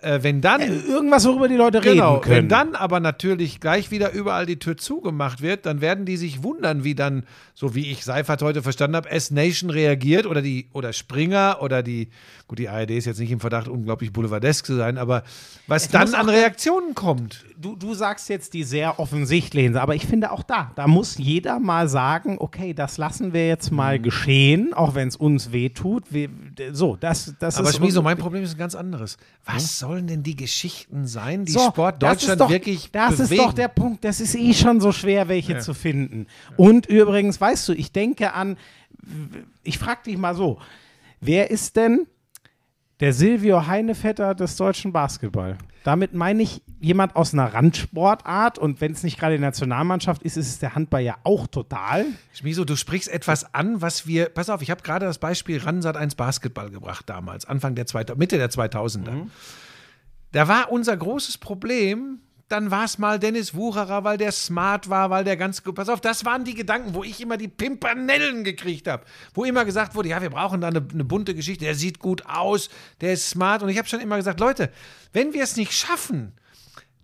Äh, 0.01 0.23
wenn 0.23 0.41
dann. 0.41 0.61
Irgendwas, 0.61 1.25
worüber 1.25 1.47
die 1.47 1.55
Leute 1.55 1.79
Genau, 1.79 2.15
reden 2.15 2.21
können. 2.23 2.35
wenn 2.35 2.49
dann 2.49 2.75
aber 2.75 2.99
natürlich 2.99 3.59
gleich 3.59 3.91
wieder 3.91 4.11
überall 4.11 4.45
die 4.45 4.57
Tür 4.57 4.77
zugemacht 4.77 5.41
wird, 5.41 5.65
dann 5.65 5.81
werden 5.81 6.05
die 6.05 6.17
sich 6.17 6.43
wundern, 6.43 6.83
wie 6.83 6.95
dann, 6.95 7.23
so 7.53 7.75
wie 7.75 7.91
ich 7.91 8.03
Seifert 8.03 8.41
heute 8.41 8.63
verstanden 8.63 8.95
habe, 8.95 9.09
S-Nation 9.11 9.69
reagiert 9.69 10.25
oder 10.25 10.41
die 10.41 10.67
oder 10.73 10.91
Springer 10.93 11.57
oder 11.61 11.83
die, 11.83 12.09
gut, 12.51 12.59
die 12.59 12.67
ARD 12.67 12.91
ist 12.91 13.05
jetzt 13.05 13.19
nicht 13.21 13.31
im 13.31 13.39
Verdacht, 13.39 13.69
unglaublich 13.69 14.11
boulevardesk 14.11 14.65
zu 14.65 14.75
sein, 14.75 14.97
aber 14.97 15.23
was 15.67 15.83
muss 15.85 15.91
dann 15.93 16.13
an 16.15 16.27
Reaktionen 16.27 16.93
kommt. 16.95 17.45
du, 17.57 17.77
du 17.77 17.93
sagst 17.93 18.27
jetzt 18.27 18.53
die 18.53 18.63
sehr 18.65 18.99
offensichtlichen, 18.99 19.77
aber 19.77 19.95
ich 19.95 20.05
finde 20.05 20.31
auch 20.33 20.43
da, 20.43 20.71
da 20.75 20.85
muss 20.85 21.17
jeder 21.17 21.59
mal 21.59 21.87
sagen, 21.87 22.35
okay, 22.39 22.73
das 22.73 22.97
lassen 22.97 23.31
wir 23.31 23.47
jetzt 23.47 23.71
mal 23.71 23.99
Mhm. 23.99 24.03
geschehen, 24.03 24.73
auch 24.73 24.95
wenn 24.95 25.07
es 25.07 25.15
uns 25.15 25.53
wehtut. 25.53 26.03
Wir, 26.09 26.27
so, 26.73 26.97
das, 26.97 27.33
das 27.39 27.55
Aber 27.57 27.69
ist 27.69 27.77
Schmieso, 27.77 28.01
mein 28.01 28.17
Problem 28.17 28.43
ist 28.43 28.51
ein 28.55 28.57
ganz 28.57 28.75
anderes. 28.75 29.17
Was 29.45 29.79
sollen 29.79 30.07
denn 30.07 30.21
die 30.21 30.35
Geschichten 30.35 31.07
sein, 31.07 31.45
die 31.45 31.53
So, 31.53 31.61
Sport 31.67 32.03
Deutschland 32.03 32.41
doch, 32.41 32.49
wirklich 32.49 32.91
Das 32.91 33.11
bewegen? 33.17 33.31
ist 33.33 33.39
doch 33.39 33.53
der 33.53 33.67
Punkt. 33.69 34.03
Das 34.03 34.19
ist 34.19 34.35
eh 34.35 34.53
schon 34.53 34.81
so 34.81 34.91
schwer, 34.91 35.29
welche 35.29 35.57
zu 35.59 35.73
finden. 35.73 36.27
Und 36.57 36.85
übrigens, 36.85 37.39
weißt 37.39 37.69
du, 37.69 37.73
ich 37.73 37.93
denke 37.93 38.33
an, 38.33 38.57
ich 39.63 39.77
frage 39.79 40.01
dich 40.07 40.17
mal 40.17 40.35
so, 40.35 40.59
wer 41.21 41.49
ist 41.49 41.75
denn 41.77 42.07
der 43.01 43.13
Silvio 43.13 43.67
Heinevetter 43.67 44.35
des 44.35 44.55
deutschen 44.55 44.93
Basketball? 44.93 45.57
Damit 45.83 46.13
meine 46.13 46.43
ich 46.43 46.61
jemand 46.79 47.15
aus 47.15 47.33
einer 47.33 47.51
Randsportart 47.51 48.59
und 48.59 48.79
wenn 48.79 48.91
es 48.91 49.01
nicht 49.01 49.19
gerade 49.19 49.35
die 49.35 49.41
Nationalmannschaft 49.41 50.21
ist, 50.21 50.37
ist 50.37 50.47
es 50.47 50.59
der 50.59 50.75
Handball 50.75 51.01
ja 51.01 51.17
auch 51.23 51.47
total. 51.47 52.05
Schmieso, 52.33 52.63
du 52.63 52.75
sprichst 52.75 53.09
etwas 53.09 53.55
an, 53.55 53.81
was 53.81 54.05
wir. 54.05 54.29
Pass 54.29 54.51
auf, 54.51 54.61
ich 54.61 54.69
habe 54.69 54.83
gerade 54.83 55.07
das 55.07 55.17
Beispiel 55.17 55.57
Ransat 55.57 55.97
1 55.97 56.13
Basketball 56.15 56.69
gebracht 56.69 57.09
damals, 57.09 57.45
Anfang 57.45 57.73
der 57.73 57.87
2000, 57.87 58.17
Mitte 58.19 58.37
der 58.37 58.51
2000er. 58.51 59.27
Da 60.31 60.47
war 60.47 60.71
unser 60.71 60.95
großes 60.95 61.39
Problem. 61.39 62.19
Dann 62.51 62.69
war 62.69 62.83
es 62.83 62.97
mal 62.97 63.17
Dennis 63.17 63.55
Wucherer, 63.55 64.03
weil 64.03 64.17
der 64.17 64.33
smart 64.33 64.89
war, 64.89 65.09
weil 65.09 65.23
der 65.23 65.37
ganz 65.37 65.63
gut. 65.63 65.75
Pass 65.75 65.87
auf, 65.87 66.01
das 66.01 66.25
waren 66.25 66.43
die 66.43 66.53
Gedanken, 66.53 66.93
wo 66.93 67.03
ich 67.03 67.21
immer 67.21 67.37
die 67.37 67.47
Pimpernellen 67.47 68.43
gekriegt 68.43 68.89
habe. 68.89 69.05
Wo 69.33 69.45
immer 69.45 69.63
gesagt 69.63 69.95
wurde: 69.95 70.09
Ja, 70.09 70.21
wir 70.21 70.31
brauchen 70.31 70.59
da 70.59 70.67
eine, 70.67 70.85
eine 70.93 71.05
bunte 71.05 71.33
Geschichte. 71.33 71.63
Der 71.63 71.75
sieht 71.75 71.99
gut 71.99 72.25
aus, 72.25 72.69
der 72.99 73.13
ist 73.13 73.29
smart. 73.29 73.63
Und 73.63 73.69
ich 73.69 73.77
habe 73.77 73.87
schon 73.87 74.01
immer 74.01 74.17
gesagt: 74.17 74.41
Leute, 74.41 74.69
wenn 75.13 75.33
wir 75.33 75.43
es 75.43 75.55
nicht 75.55 75.71
schaffen, 75.71 76.33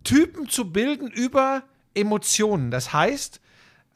Typen 0.04 0.50
zu 0.50 0.72
bilden 0.72 1.08
über 1.08 1.64
Emotionen, 1.94 2.70
das 2.70 2.92
heißt, 2.92 3.40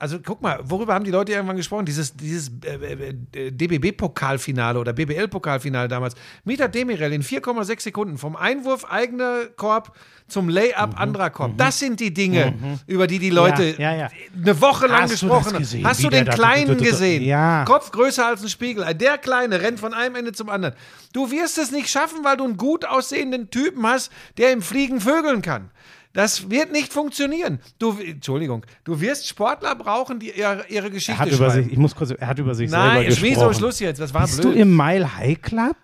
also 0.02 0.20
guck 0.20 0.42
mal, 0.42 0.60
worüber 0.64 0.96
haben 0.96 1.06
die 1.06 1.12
Leute 1.12 1.32
irgendwann 1.32 1.58
gesprochen? 1.58 1.86
Dieses, 1.86 2.16
dieses 2.18 2.52
äh, 2.66 3.14
äh, 3.34 3.52
DBB-Pokalfinale 3.52 4.80
oder 4.80 4.94
BBL-Pokalfinale 4.94 5.88
damals. 5.88 6.16
Mieter 6.44 6.68
Demirel 6.68 7.14
in 7.14 7.22
4,6 7.22 7.82
Sekunden 7.82 8.18
vom 8.18 8.36
Einwurf 8.36 8.86
eigener 8.86 9.46
Korb 9.56 9.96
zum 10.28 10.50
Layup 10.50 11.00
anderer 11.00 11.30
Korb. 11.30 11.56
Das 11.58 11.78
sind 11.78 12.00
die 12.00 12.14
Dinge, 12.14 12.80
über 12.88 13.06
die 13.06 13.20
die 13.20 13.30
Leute 13.30 13.76
Ja, 13.78 13.92
ja, 13.94 13.96
ja. 13.96 14.10
eine 14.36 14.60
Woche 14.60 14.88
lang 14.88 15.02
Hast 15.04 15.12
gesprochen 15.12 15.54
haben. 15.54 15.84
Hast 15.84 16.00
wie 16.00 16.04
du 16.04 16.10
den 16.10 16.26
da- 16.26 16.34
Kleinen 16.34 16.78
gesehen? 16.78 17.22
Ja. 17.24 17.64
Kopf 17.66 17.92
größer 17.92 18.26
als 18.26 18.42
ein 18.42 18.50
Spiegel. 18.50 18.92
Der 18.96 19.20
Kleine 19.20 19.62
rennt 19.62 19.80
von 19.80 19.94
einem 19.94 20.16
Ende 20.16 20.32
zum 20.32 20.50
anderen. 20.50 20.74
Du 21.14 21.30
wirst 21.30 21.58
es 21.60 21.72
nicht 21.72 21.90
schaffen, 21.90 22.24
weil 22.24 22.38
du 22.38 22.46
einen 22.46 22.58
gut 22.58 22.86
aussehenden 22.86 23.52
Typen 23.52 23.86
hast, 23.86 24.12
der 24.38 24.52
im 24.52 24.62
Fliegen 24.64 25.00
vögeln 25.00 25.42
kann. 25.44 25.70
Das 26.14 26.50
wird 26.50 26.72
nicht 26.72 26.92
funktionieren. 26.92 27.60
Du, 27.80 27.98
Entschuldigung, 28.00 28.66
du 28.84 29.00
wirst 29.00 29.28
Sportler 29.28 29.76
brauchen, 29.76 30.20
die 30.20 30.32
ihre, 30.32 30.66
ihre 30.68 30.90
Geschichte 30.92 31.14
Er 31.14 31.20
hat 31.20 31.28
über 31.30 31.50
schreiben. 31.50 31.64
sich, 31.64 31.72
ich 31.74 31.78
muss 31.78 31.96
kurz, 31.96 32.12
er 32.12 32.28
hat 32.28 32.38
über 32.40 32.54
sich 32.54 32.70
Nein, 32.70 33.04
selber 33.12 33.30
gesprochen. 33.32 33.54
Schluss 33.56 33.80
jetzt. 33.80 34.00
Das 34.02 34.14
war 34.14 34.24
Bist 34.24 34.42
blöd. 34.42 34.56
du 34.56 34.60
im 34.60 34.76
Mile 34.76 35.16
High 35.18 35.42
Club? 35.42 35.78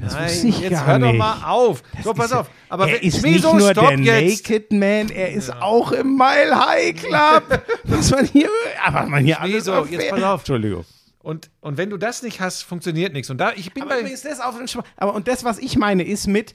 Das 0.00 0.14
Nein, 0.14 0.24
wusste 0.26 0.46
ich 0.46 0.60
jetzt 0.60 0.72
gar 0.72 0.86
hör 0.86 0.98
nicht. 1.00 1.08
doch 1.10 1.18
mal 1.18 1.42
auf. 1.50 1.82
so, 2.04 2.14
pass 2.14 2.30
ja- 2.30 2.40
auf. 2.40 2.50
Aber 2.68 2.88
er 2.88 2.94
wenn- 2.94 3.08
ist 3.08 3.22
nicht 3.22 3.42
nur 3.42 3.60
stopp 3.60 3.88
der 3.88 3.98
jetzt. 4.22 4.48
Naked 4.48 4.72
Man, 4.72 5.08
er 5.10 5.32
ist 5.32 5.50
auch 5.50 5.90
im 5.92 6.16
Mile 6.16 6.66
High 6.66 6.94
Club. 6.94 7.62
was 7.84 8.10
man 8.12 8.24
hier, 8.26 8.48
aber 8.84 9.06
man 9.08 9.24
hier 9.24 9.40
alles 9.40 9.52
Schmieso, 9.54 9.72
erfährt. 9.72 10.02
jetzt 10.02 10.10
pass 10.12 10.22
auf. 10.22 10.40
Entschuldigung. 10.42 10.84
Und, 11.20 11.50
und 11.60 11.76
wenn 11.76 11.90
du 11.90 11.96
das 11.98 12.22
nicht 12.22 12.40
hast, 12.40 12.62
funktioniert 12.62 13.12
nichts. 13.12 13.28
Und 13.28 13.38
da, 13.38 13.52
ich 13.54 13.74
bin 13.74 13.82
Aber 13.82 13.94
bei. 13.96 14.00
übrigens 14.00 14.22
das 14.22 14.40
auf 14.40 14.56
den 14.56 14.66
Schma- 14.68 14.84
aber 14.96 15.14
und 15.14 15.26
das, 15.28 15.44
was 15.44 15.58
ich 15.58 15.76
meine, 15.76 16.04
ist 16.04 16.26
mit 16.28 16.54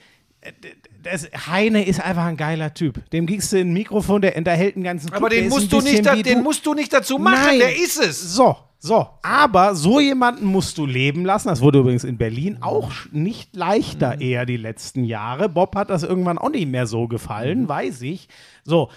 das, 1.03 1.29
Heine 1.47 1.85
ist 1.85 2.01
einfach 2.01 2.25
ein 2.25 2.37
geiler 2.37 2.73
Typ. 2.73 3.09
Dem 3.11 3.25
gibst 3.25 3.51
du 3.53 3.57
ein 3.57 3.73
Mikrofon, 3.73 4.21
der 4.21 4.37
unterhält 4.37 4.75
einen 4.75 4.83
ganzen 4.83 5.11
aber 5.11 5.29
Typ, 5.29 5.29
der 5.29 5.41
den 5.41 5.49
musst, 5.49 5.71
du 5.71 5.81
nicht, 5.81 6.05
da, 6.05 6.15
den 6.15 6.43
musst 6.43 6.65
du 6.65 6.73
nicht 6.73 6.91
dazu 6.93 7.17
machen, 7.17 7.47
Nein. 7.47 7.59
der 7.59 7.75
ist 7.75 7.99
es. 7.99 8.35
So, 8.35 8.55
so. 8.79 9.07
Aber 9.21 9.75
so 9.75 9.99
jemanden 9.99 10.45
musst 10.45 10.77
du 10.77 10.85
leben 10.85 11.25
lassen. 11.25 11.47
Das 11.47 11.61
wurde 11.61 11.79
übrigens 11.79 12.03
in 12.03 12.17
Berlin 12.17 12.57
auch 12.61 12.91
nicht 13.11 13.55
leichter 13.55 14.21
eher 14.21 14.45
die 14.45 14.57
letzten 14.57 15.03
Jahre. 15.03 15.49
Bob 15.49 15.75
hat 15.75 15.89
das 15.89 16.03
irgendwann 16.03 16.37
auch 16.37 16.49
nicht 16.49 16.67
mehr 16.67 16.87
so 16.87 17.07
gefallen, 17.07 17.67
weiß 17.67 18.01
ich. 18.01 18.27
So. 18.63 18.89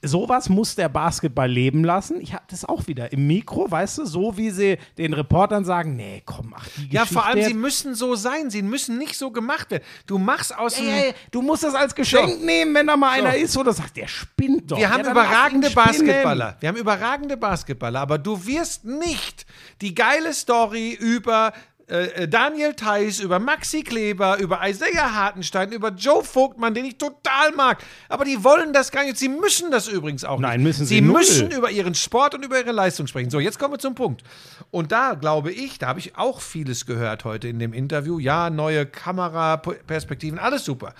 Sowas 0.00 0.48
muss 0.48 0.76
der 0.76 0.88
Basketball 0.88 1.50
leben 1.50 1.82
lassen. 1.82 2.20
Ich 2.20 2.32
habe 2.34 2.44
das 2.48 2.64
auch 2.64 2.86
wieder 2.86 3.12
im 3.12 3.26
Mikro, 3.26 3.68
weißt 3.68 3.98
du, 3.98 4.04
so 4.06 4.36
wie 4.36 4.50
sie 4.50 4.78
den 4.96 5.12
Reportern 5.12 5.64
sagen, 5.64 5.96
nee, 5.96 6.22
komm, 6.24 6.54
ach, 6.56 6.68
die 6.76 6.82
Ja, 6.94 7.00
Geschichte 7.02 7.14
vor 7.14 7.26
allem, 7.26 7.42
sie 7.42 7.54
müssen 7.54 7.96
so 7.96 8.14
sein. 8.14 8.48
Sie 8.48 8.62
müssen 8.62 8.96
nicht 8.96 9.18
so 9.18 9.32
gemacht 9.32 9.72
werden. 9.72 9.82
Du 10.06 10.18
machst 10.18 10.56
aus 10.56 10.76
Ja, 10.78 10.84
dem. 10.84 10.90
ja, 10.90 11.04
ja, 11.06 11.12
du 11.32 11.42
musst 11.42 11.64
das 11.64 11.74
als 11.74 11.96
Geschenk 11.96 12.30
So. 12.38 12.44
nehmen, 12.44 12.72
wenn 12.76 12.86
da 12.86 12.96
mal 12.96 13.10
einer 13.10 13.32
So. 13.32 13.38
ist, 13.38 13.56
wo 13.56 13.62
du 13.64 13.72
sagst, 13.72 13.96
der 13.96 14.06
spinnt 14.06 14.70
doch. 14.70 14.78
Wir 14.78 14.88
haben 14.88 15.04
ja, 15.04 15.10
überragende. 15.10 15.70
Basketballer. 15.70 16.56
Wir 16.60 16.68
haben 16.68 16.76
überragende 16.78 17.36
Basketballer, 17.36 18.00
aber 18.00 18.18
du 18.18 18.46
wirst 18.46 18.84
nicht 18.84 19.46
die 19.80 19.94
geile 19.96 20.32
Story 20.32 20.92
über 20.92 21.52
äh, 21.92 22.28
Daniel 22.28 22.74
Theiss, 22.74 23.20
über 23.20 23.38
Maxi 23.38 23.82
Kleber, 23.82 24.38
über 24.38 24.60
Isaiah 24.66 25.14
Hartenstein, 25.14 25.72
über 25.72 25.90
Joe 25.90 26.24
Vogtmann, 26.24 26.74
den 26.74 26.84
ich 26.86 26.96
total 26.96 27.52
mag. 27.54 27.82
Aber 28.08 28.24
die 28.24 28.42
wollen 28.42 28.72
das 28.72 28.90
gar 28.90 29.04
nicht. 29.04 29.18
Sie 29.18 29.28
müssen 29.28 29.70
das 29.70 29.88
übrigens 29.88 30.24
auch 30.24 30.40
Nein, 30.40 30.60
nicht. 30.60 30.68
müssen 30.68 30.86
sie 30.86 30.94
Sie 30.96 31.00
null. 31.00 31.18
müssen 31.18 31.50
über 31.50 31.70
ihren 31.70 31.94
Sport 31.94 32.34
und 32.34 32.44
über 32.44 32.58
ihre 32.58 32.72
Leistung 32.72 33.06
sprechen. 33.06 33.30
So, 33.30 33.40
jetzt 33.40 33.58
kommen 33.58 33.74
wir 33.74 33.78
zum 33.78 33.94
Punkt. 33.94 34.22
Und 34.70 34.90
da 34.92 35.14
glaube 35.14 35.52
ich, 35.52 35.78
da 35.78 35.88
habe 35.88 35.98
ich 36.00 36.16
auch 36.16 36.40
vieles 36.40 36.86
gehört 36.86 37.24
heute 37.24 37.48
in 37.48 37.58
dem 37.58 37.72
Interview. 37.72 38.18
Ja, 38.18 38.48
neue 38.50 38.86
Kameraperspektiven, 38.86 40.38
alles 40.38 40.64
super. 40.64 40.94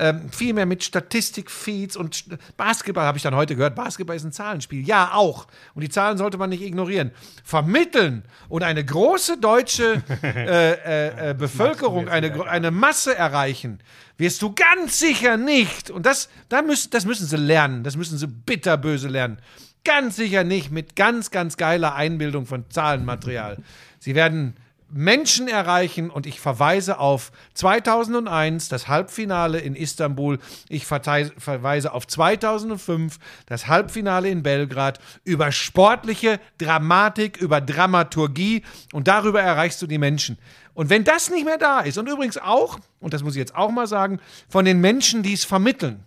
Ähm, 0.00 0.30
viel 0.30 0.54
mehr 0.54 0.64
mit 0.64 0.84
Statistikfeeds 0.84 1.96
und 1.96 2.14
St- 2.14 2.38
Basketball 2.56 3.04
habe 3.04 3.18
ich 3.18 3.22
dann 3.24 3.34
heute 3.34 3.56
gehört. 3.56 3.74
Basketball 3.74 4.14
ist 4.14 4.24
ein 4.24 4.30
Zahlenspiel. 4.32 4.86
Ja, 4.86 5.10
auch. 5.14 5.48
Und 5.74 5.82
die 5.82 5.88
Zahlen 5.88 6.18
sollte 6.18 6.38
man 6.38 6.50
nicht 6.50 6.62
ignorieren. 6.62 7.10
Vermitteln 7.42 8.22
und 8.48 8.62
eine 8.62 8.84
große 8.84 9.38
deutsche 9.38 10.02
äh, 10.22 10.72
äh, 10.72 11.30
äh, 11.30 11.34
Bevölkerung, 11.34 12.08
eine, 12.08 12.48
eine 12.48 12.70
Masse 12.70 13.16
erreichen, 13.16 13.80
wirst 14.16 14.40
du 14.42 14.54
ganz 14.54 15.00
sicher 15.00 15.36
nicht. 15.36 15.90
Und 15.90 16.06
das, 16.06 16.28
da 16.48 16.62
müssen, 16.62 16.90
das 16.90 17.04
müssen 17.04 17.26
sie 17.26 17.36
lernen. 17.36 17.82
Das 17.82 17.96
müssen 17.96 18.18
sie 18.18 18.28
bitterböse 18.28 19.08
lernen. 19.08 19.38
Ganz 19.84 20.16
sicher 20.16 20.44
nicht 20.44 20.70
mit 20.70 20.96
ganz, 20.96 21.30
ganz 21.30 21.56
geiler 21.56 21.94
Einbildung 21.94 22.46
von 22.46 22.70
Zahlenmaterial. 22.70 23.58
Sie 23.98 24.14
werden 24.14 24.56
Menschen 24.90 25.48
erreichen 25.48 26.10
und 26.10 26.26
ich 26.26 26.40
verweise 26.40 26.98
auf 26.98 27.30
2001, 27.54 28.68
das 28.68 28.88
Halbfinale 28.88 29.58
in 29.58 29.74
Istanbul. 29.74 30.38
Ich 30.68 30.86
verweise 30.86 31.92
auf 31.92 32.06
2005, 32.06 33.18
das 33.46 33.66
Halbfinale 33.66 34.28
in 34.28 34.42
Belgrad. 34.42 34.98
Über 35.24 35.52
sportliche 35.52 36.40
Dramatik, 36.58 37.36
über 37.36 37.60
Dramaturgie 37.60 38.62
und 38.92 39.08
darüber 39.08 39.42
erreichst 39.42 39.82
du 39.82 39.86
die 39.86 39.98
Menschen. 39.98 40.38
Und 40.74 40.90
wenn 40.90 41.04
das 41.04 41.30
nicht 41.30 41.44
mehr 41.44 41.58
da 41.58 41.80
ist 41.80 41.98
und 41.98 42.08
übrigens 42.08 42.38
auch, 42.38 42.78
und 43.00 43.12
das 43.12 43.22
muss 43.22 43.34
ich 43.34 43.40
jetzt 43.40 43.54
auch 43.54 43.70
mal 43.70 43.86
sagen, 43.86 44.20
von 44.48 44.64
den 44.64 44.80
Menschen, 44.80 45.22
die 45.22 45.32
es 45.32 45.44
vermitteln, 45.44 46.04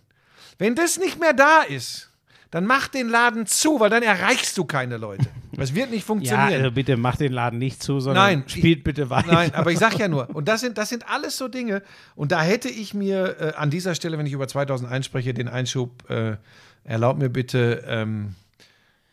wenn 0.58 0.74
das 0.74 0.98
nicht 0.98 1.20
mehr 1.20 1.32
da 1.32 1.62
ist, 1.62 2.11
dann 2.52 2.66
mach 2.66 2.86
den 2.86 3.08
Laden 3.08 3.46
zu, 3.46 3.80
weil 3.80 3.90
dann 3.90 4.02
erreichst 4.04 4.56
du 4.58 4.64
keine 4.64 4.98
Leute. 4.98 5.26
Das 5.56 5.74
wird 5.74 5.90
nicht 5.90 6.00
Ja, 6.02 6.06
funktionieren. 6.06 6.52
also 6.62 6.70
bitte 6.70 6.96
mach 6.96 7.16
den 7.16 7.32
Laden 7.32 7.58
nicht 7.58 7.82
zu, 7.82 7.98
sondern 7.98 8.24
Nein, 8.24 8.44
spielt 8.46 8.78
ich- 8.78 8.84
bitte 8.84 9.10
weiter. 9.10 9.32
Nein, 9.32 9.54
aber 9.54 9.72
ich 9.72 9.78
sag 9.78 9.98
ja 9.98 10.06
nur, 10.06 10.28
und 10.34 10.46
das 10.48 10.60
sind, 10.60 10.78
das 10.78 10.88
sind 10.90 11.08
alles 11.10 11.36
so 11.36 11.48
Dinge, 11.48 11.82
und 12.14 12.30
da 12.30 12.42
hätte 12.42 12.68
ich 12.68 12.94
mir 12.94 13.36
äh, 13.40 13.52
an 13.56 13.70
dieser 13.70 13.94
Stelle, 13.94 14.16
wenn 14.18 14.26
ich 14.26 14.32
über 14.34 14.46
2001 14.46 15.04
spreche, 15.06 15.34
den 15.34 15.48
Einschub, 15.48 16.08
äh, 16.10 16.36
erlaub 16.84 17.18
mir 17.18 17.28
bitte 17.30 17.84
ähm, 17.86 18.28
äh, 18.28 18.41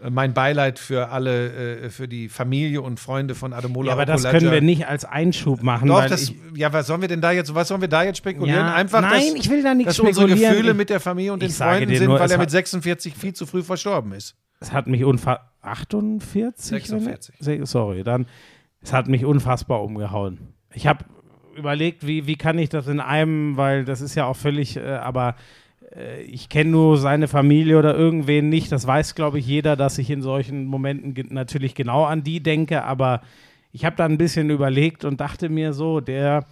mein 0.09 0.33
Beileid 0.33 0.79
für 0.79 1.09
alle, 1.09 1.81
äh, 1.81 1.89
für 1.89 2.07
die 2.07 2.29
Familie 2.29 2.81
und 2.81 2.99
Freunde 2.99 3.35
von 3.35 3.51
Ademola 3.53 3.87
Ja, 3.87 3.93
aber 3.93 4.05
das 4.05 4.21
Okulaja. 4.23 4.39
können 4.39 4.51
wir 4.53 4.61
nicht 4.61 4.87
als 4.87 5.03
Einschub 5.03 5.61
machen, 5.61 5.87
Doch, 5.89 6.05
das, 6.05 6.31
ja, 6.55 6.71
was 6.71 6.87
sollen 6.87 7.01
wir 7.01 7.09
denn 7.09 7.19
da 7.21 7.31
jetzt, 7.31 7.53
was 7.53 7.67
sollen 7.67 7.81
wir 7.81 7.87
da 7.89 8.03
jetzt 8.03 8.17
spekulieren? 8.19 8.59
Ja, 8.65 8.73
Einfach, 8.75 9.01
nein, 9.01 9.33
dass, 9.35 9.45
ich 9.45 9.49
will 9.49 9.61
da 9.61 9.73
nichts 9.73 9.97
dass 9.97 9.99
unsere. 10.05 10.27
Gefühle 10.29 10.71
Ich- 10.71 10.77
mit 10.77 10.89
der 10.89 10.99
Familie 11.01 11.33
und 11.33 11.41
den 11.41 11.49
Freunden 11.49 11.93
sind, 11.95 12.07
nur, 12.07 12.19
weil 12.19 12.31
er 12.31 12.37
mit 12.37 12.49
46 12.49 13.13
viel 13.13 13.33
zu 13.33 13.45
früh 13.45 13.61
verstorben 13.61 14.13
ist. 14.13 14.35
es 14.61 14.71
hat 14.71 14.87
mich 14.87 15.03
unfassbar 15.03 15.51
48 15.61 16.65
46. 16.65 17.35
wenn- 17.45 17.65
Sorry, 17.65 18.03
dann 18.03 18.25
es 18.81 18.93
hat 18.93 19.07
mich 19.09 19.25
unfassbar 19.25 19.83
umgehauen. 19.83 20.53
Ich 20.73 20.87
habe 20.87 21.03
überlegt, 21.57 22.07
wie, 22.07 22.25
wie 22.27 22.37
kann 22.37 22.57
ich 22.57 22.69
das 22.69 22.87
in 22.87 23.01
einem, 23.01 23.57
weil 23.57 23.83
das 23.83 23.99
ist 23.99 24.15
ja 24.15 24.25
auch 24.25 24.35
völlig, 24.37 24.77
äh, 24.77 24.81
aber 24.95 25.29
äh, 25.29 25.33
ich 26.25 26.49
kenne 26.49 26.71
nur 26.71 26.97
seine 26.97 27.27
Familie 27.27 27.79
oder 27.79 27.95
irgendwen 27.95 28.49
nicht. 28.49 28.71
Das 28.71 28.85
weiß, 28.85 29.15
glaube 29.15 29.39
ich, 29.39 29.47
jeder, 29.47 29.75
dass 29.75 29.97
ich 29.97 30.09
in 30.09 30.21
solchen 30.21 30.65
Momenten 30.65 31.13
ge 31.13 31.25
natürlich 31.29 31.75
genau 31.75 32.05
an 32.05 32.23
die 32.23 32.41
denke, 32.41 32.83
aber 32.83 33.21
ich 33.71 33.85
habe 33.85 33.95
da 33.95 34.05
ein 34.05 34.17
bisschen 34.17 34.49
überlegt 34.49 35.05
und 35.05 35.19
dachte 35.19 35.49
mir 35.49 35.73
so, 35.73 35.99
der 35.99 36.45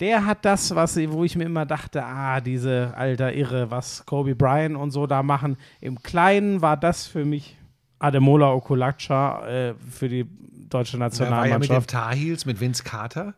der 0.00 0.26
hat 0.26 0.44
das, 0.44 0.74
was, 0.74 0.96
wo 0.96 1.22
ich 1.22 1.36
mir 1.36 1.44
immer 1.44 1.64
dachte, 1.64 2.02
ah, 2.04 2.40
diese 2.40 2.92
alter 2.96 3.32
Irre, 3.34 3.70
was 3.70 4.04
Kobe 4.04 4.34
Bryant 4.34 4.76
und 4.76 4.90
so 4.90 5.06
da 5.06 5.22
machen. 5.22 5.56
Im 5.80 6.02
Kleinen 6.02 6.60
war 6.60 6.76
das 6.76 7.06
für 7.06 7.24
mich 7.24 7.56
Ademola 8.00 8.52
Okulacha 8.52 9.46
äh, 9.46 9.74
für 9.88 10.08
die 10.08 10.26
deutsche 10.68 10.96
Er 10.96 11.00
war 11.00 11.46
ja 11.46 11.58
mit 11.58 11.68
den 11.68 11.76
Nationalmannschaft. 11.78 11.90
Tar 11.90 12.14
Heels, 12.14 12.46
mit 12.46 12.60
Vince 12.60 12.82
Carter. 12.82 13.34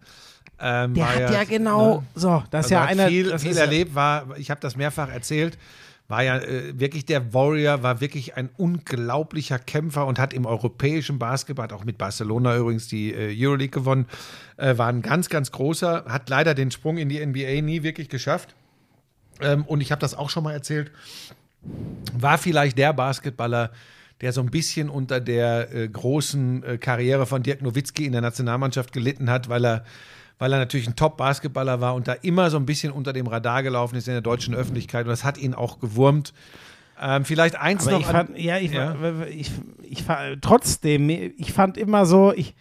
Ähm, 0.60 0.94
der 0.94 1.09
hat 1.09 1.32
ja, 1.32 1.44
genau, 1.44 1.97
ne? 2.01 2.06
so, 2.14 2.43
das 2.51 2.66
ist 2.66 2.72
Also 2.72 2.74
ja 2.74 2.81
hat 2.82 2.89
einer, 2.90 3.09
viel, 3.09 3.39
viel 3.39 3.55
ja- 3.55 3.60
erlebt, 3.62 3.94
war, 3.94 4.36
ich 4.39 4.51
habe 4.51 4.60
das 4.60 4.76
mehrfach 4.76 5.09
erzählt, 5.10 5.59
war 6.06 6.22
ja 6.22 6.36
äh, 6.39 6.78
wirklich 6.78 7.06
der 7.06 7.32
Warrior, 7.32 7.82
war 7.82 8.01
wirklich 8.01 8.36
ein 8.36 8.51
unglaublicher 8.56 9.59
Kämpfer 9.59 10.06
und 10.06 10.18
hat 10.18 10.32
im 10.32 10.47
europäischen 10.47 11.18
Basketball, 11.18 11.64
hat 11.64 11.72
auch 11.72 11.85
mit 11.85 11.98
Barcelona 11.98 12.56
übrigens 12.56 12.89
die 12.89 13.12
äh, 13.12 13.35
Euroleague 13.36 13.70
gewonnen, 13.81 14.06
äh, 14.59 14.76
war 14.76 14.89
ein 14.89 15.02
ganz, 15.02 15.28
ganz 15.28 15.51
großer, 15.51 16.05
hat 16.06 16.28
leider 16.28 16.55
den 16.55 16.70
Sprung 16.70 16.98
in 16.98 17.09
die 17.09 17.24
NBA 17.24 17.62
nie 17.62 17.82
wirklich 17.82 18.09
geschafft. 18.09 18.55
Ähm, 19.40 19.64
und 19.64 19.81
ich 19.81 19.90
habe 19.90 20.01
das 20.01 20.14
auch 20.14 20.31
schon 20.31 20.44
mal 20.44 20.52
erzählt, 20.52 20.93
war 22.12 22.39
vielleicht 22.39 22.78
der 22.78 22.93
Basketballer, 22.93 23.70
der 24.20 24.32
so 24.32 24.40
ein 24.40 24.51
bisschen 24.51 24.89
unter 24.89 25.20
der 25.20 25.74
äh, 25.74 25.89
großen 25.89 26.62
äh, 26.62 26.78
Karriere 26.78 27.26
von 27.26 27.43
Dirk 27.43 27.62
Nowitzki 27.62 28.05
in 28.05 28.12
der 28.12 28.20
Nationalmannschaft 28.20 28.93
gelitten 28.93 29.31
hat, 29.31 29.48
weil 29.48 29.64
er, 29.64 29.85
weil 30.39 30.52
er 30.52 30.59
natürlich 30.59 30.86
ein 30.89 30.97
Top-Basketballer 30.97 31.81
war 31.81 31.94
und 31.94 32.09
da 32.09 32.12
immer 32.15 32.51
so 32.51 32.56
ein 32.56 32.66
bisschen 32.66 32.93
unter 32.93 33.12
dem 33.12 33.27
Radar 33.27 33.62
gelaufen 33.62 33.97
ist 33.97 34.09
in 34.09 34.15
der 34.15 34.20
deutschen 34.23 34.55
Öffentlichkeit. 34.55 35.05
Und 35.06 35.11
das 35.11 35.24
hat 35.24 35.39
ihn 35.39 35.55
auch 35.55 35.78
gewurmt. 35.81 36.32
Ähm, 37.01 37.24
vielleicht 37.24 37.56
eins 37.56 37.82
Aber 37.86 37.93
noch. 37.93 38.01
ich 38.01 38.06
an- 38.09 38.27
fand, 38.28 38.39
ja, 38.39 38.59
ich, 38.59 38.73
Ja. 38.73 38.94
ich, 39.28 39.51
ich, 39.82 40.02
fand- 40.05 40.43
trotzdem, 40.43 41.09
ich 41.11 41.52
fand 41.52 41.77
immer 41.77 42.06
so, 42.06 42.32
ich, 42.35 42.55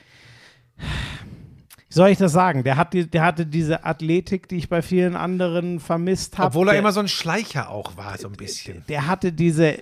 wie 0.78 1.94
soll 1.94 2.10
ich 2.10 2.18
das 2.18 2.32
sagen? 2.32 2.64
Der, 2.64 2.76
hat 2.78 2.94
die, 2.94 3.08
der 3.10 3.24
hatte 3.24 3.46
diese 3.46 3.86
Athletik, 3.86 4.48
die 4.50 4.58
ich 4.58 4.70
bei 4.70 4.82
vielen 4.82 5.16
anderen 5.16 5.80
vermisst 5.80 6.38
habe. 6.38 6.48
obwohl 6.48 6.68
er 6.68 6.72
der, 6.74 6.80
immer 6.80 6.92
so 6.92 7.00
ein 7.00 7.08
Schleicher 7.08 7.70
auch 7.70 7.96
war, 7.98 8.18
so 8.18 8.28
ein 8.28 8.34
bisschen. 8.34 8.84
der 8.90 9.06
hatte 9.08 9.32
diese 9.32 9.78
äh, 9.78 9.82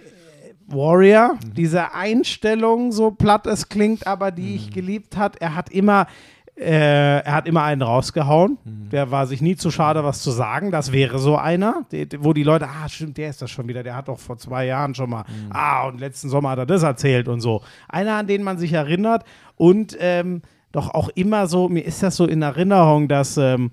Warrior, 0.68 1.36
Mhm. 1.36 1.54
diese 1.54 1.94
Einstellung, 1.94 2.92
so 2.92 3.12
platt 3.12 3.48
es 3.48 3.70
klingt, 3.70 4.06
aber 4.08 4.32
die 4.32 4.42
Mhm. 4.42 4.56
ich 4.56 4.72
geliebt 4.72 5.16
hat. 5.18 5.38
Er 5.38 5.56
hat 5.56 5.70
immer, 5.70 6.08
äh, 6.58 7.20
er 7.22 7.34
hat 7.34 7.48
immer 7.48 7.64
einen 7.64 7.82
rausgehauen. 7.82 8.58
Mhm. 8.64 8.90
Der 8.90 9.10
war 9.12 9.26
sich 9.28 9.42
nie 9.42 9.56
zu 9.56 9.72
schade, 9.72 10.04
was 10.04 10.22
zu 10.22 10.32
sagen. 10.32 10.72
Das 10.72 10.92
wäre 10.92 11.18
so 11.20 11.38
einer, 11.38 11.86
die, 11.92 12.08
wo 12.20 12.34
die 12.34 12.44
Leute, 12.44 12.68
ah, 12.68 12.88
stimmt, 12.90 13.18
der 13.18 13.30
ist 13.30 13.42
das 13.42 13.50
schon 13.50 13.68
wieder. 13.68 13.84
Der 13.84 13.96
hat 13.96 14.08
doch 14.08 14.20
vor 14.20 14.38
zwei 14.38 14.66
Jahren 14.66 14.94
schon 14.94 15.10
mal, 15.10 15.24
Mhm. 15.28 15.52
ah, 15.52 15.88
und 15.88 16.00
letzten 16.00 16.30
Sommer 16.30 16.52
hat 16.52 16.60
er 16.60 16.66
das 16.66 16.84
erzählt 16.84 17.28
und 17.28 17.42
so. 17.42 17.62
Einer, 17.88 18.16
an 18.16 18.28
den 18.28 18.44
man 18.44 18.58
sich 18.58 18.74
erinnert 18.74 19.24
und 19.56 19.98
ähm, 20.00 20.42
doch 20.72 20.94
auch 20.94 21.10
immer 21.16 21.48
so, 21.48 21.68
mir 21.68 21.82
ist 21.86 22.02
das 22.04 22.16
so 22.16 22.26
in 22.26 22.42
Erinnerung, 22.42 23.08
dass 23.08 23.38
ähm, 23.38 23.72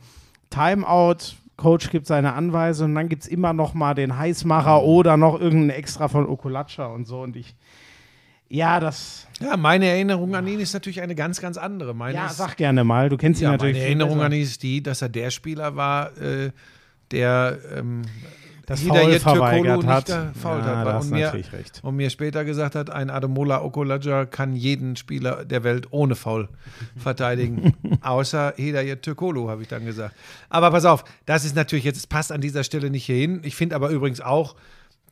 Timeout, 0.50 1.36
Coach 1.56 1.90
gibt 1.90 2.06
seine 2.06 2.34
Anweisung 2.34 2.90
und 2.90 2.94
dann 2.94 3.08
gibt 3.08 3.22
es 3.24 3.28
immer 3.28 3.52
noch 3.52 3.74
mal 3.74 3.94
den 3.94 4.16
Heißmacher 4.16 4.82
oder 4.82 5.16
noch 5.16 5.40
irgendein 5.40 5.76
Extra 5.76 6.06
von 6.08 6.26
Okulacha 6.26 6.86
und 6.86 7.06
so. 7.06 7.20
Und 7.20 7.34
ich, 7.36 7.54
ja, 8.48 8.80
das, 8.80 9.26
Ja, 9.40 9.56
meine 9.56 9.86
Erinnerung 9.86 10.34
an 10.34 10.46
ihn 10.46 10.60
ist 10.60 10.72
natürlich 10.72 11.00
eine 11.02 11.14
ganz, 11.14 11.40
ganz 11.40 11.56
andere. 11.58 11.94
Meine 11.94 12.16
ja, 12.16 12.28
sag 12.28 12.56
gerne 12.56 12.84
mal, 12.84 13.08
du 13.08 13.16
kennst 13.16 13.40
ihn 13.40 13.44
ja, 13.44 13.52
natürlich. 13.52 13.76
meine 13.76 13.86
Erinnerung 13.86 14.20
an 14.20 14.32
ihn 14.32 14.42
ist 14.42 14.62
die, 14.62 14.82
dass 14.82 15.02
er 15.02 15.08
der 15.08 15.30
Spieler 15.30 15.76
war, 15.76 16.16
äh, 16.16 16.50
der 17.10 17.58
ähm, 17.76 18.02
das 18.68 18.80
Hidayet 18.80 19.22
Foul 19.22 19.36
verweigert 19.36 19.86
hat. 19.86 20.06
gefoult 20.06 20.64
ja, 20.64 20.76
hat. 20.76 20.86
da 20.86 20.92
hast 20.92 21.04
Und 21.06 21.12
mir, 21.12 21.32
recht. 21.32 21.80
und 21.82 21.96
mir 21.96 22.10
später 22.10 22.44
gesagt 22.44 22.74
hat, 22.74 22.90
ein 22.90 23.08
Ademola 23.08 23.62
Okulaja 23.62 24.26
kann 24.26 24.54
jeden 24.54 24.94
Spieler 24.96 25.46
der 25.46 25.64
Welt 25.64 25.86
ohne 25.90 26.14
Foul 26.14 26.50
verteidigen, 26.96 27.72
außer 28.02 28.52
Hidayet 28.56 29.02
Türkoglu, 29.02 29.48
habe 29.48 29.62
ich 29.62 29.68
dann 29.68 29.86
gesagt. 29.86 30.14
Aber 30.50 30.70
pass 30.70 30.84
auf, 30.84 31.04
das 31.24 31.46
ist 31.46 31.56
natürlich 31.56 31.86
jetzt, 31.86 31.96
es 31.96 32.06
passt 32.06 32.30
an 32.30 32.42
dieser 32.42 32.62
Stelle 32.62 32.90
nicht 32.90 33.06
hierhin. 33.06 33.40
Ich 33.42 33.56
finde 33.56 33.74
aber 33.74 33.88
übrigens 33.88 34.20
auch, 34.20 34.54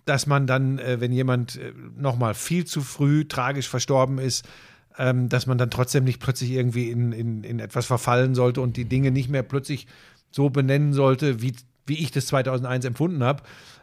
dass 0.07 0.27
man 0.27 0.47
dann, 0.47 0.79
äh, 0.79 1.01
wenn 1.01 1.13
jemand 1.13 1.57
äh, 1.57 1.73
nochmal 1.97 2.35
viel 2.35 2.65
zu 2.65 2.81
früh 2.81 3.27
tragisch 3.27 3.69
verstorben 3.69 4.19
ist, 4.19 4.49
ähm, 4.97 5.29
dass 5.29 5.47
man 5.47 5.59
dann 5.59 5.71
trotzdem 5.71 6.05
nicht 6.05 6.21
plötzlich 6.21 6.53
irgendwie 6.53 6.91
in, 6.91 7.13
in, 7.13 7.45
in 7.45 7.59
etwas 7.59 7.87
verfallen 7.87 8.35
sollte 8.35 8.61
und 8.63 8.77
die 8.77 8.87
Dinge 8.87 9.11
nicht 9.11 9.29
mehr 9.29 9.43
plötzlich 9.43 9.87
so 10.31 10.49
benennen 10.49 10.93
sollte, 10.93 11.43
wie, 11.43 11.55
wie 11.87 11.99
ich 11.99 12.13
das 12.13 12.27
2001 12.27 12.85
empfunden 12.85 13.23
habe. 13.23 13.43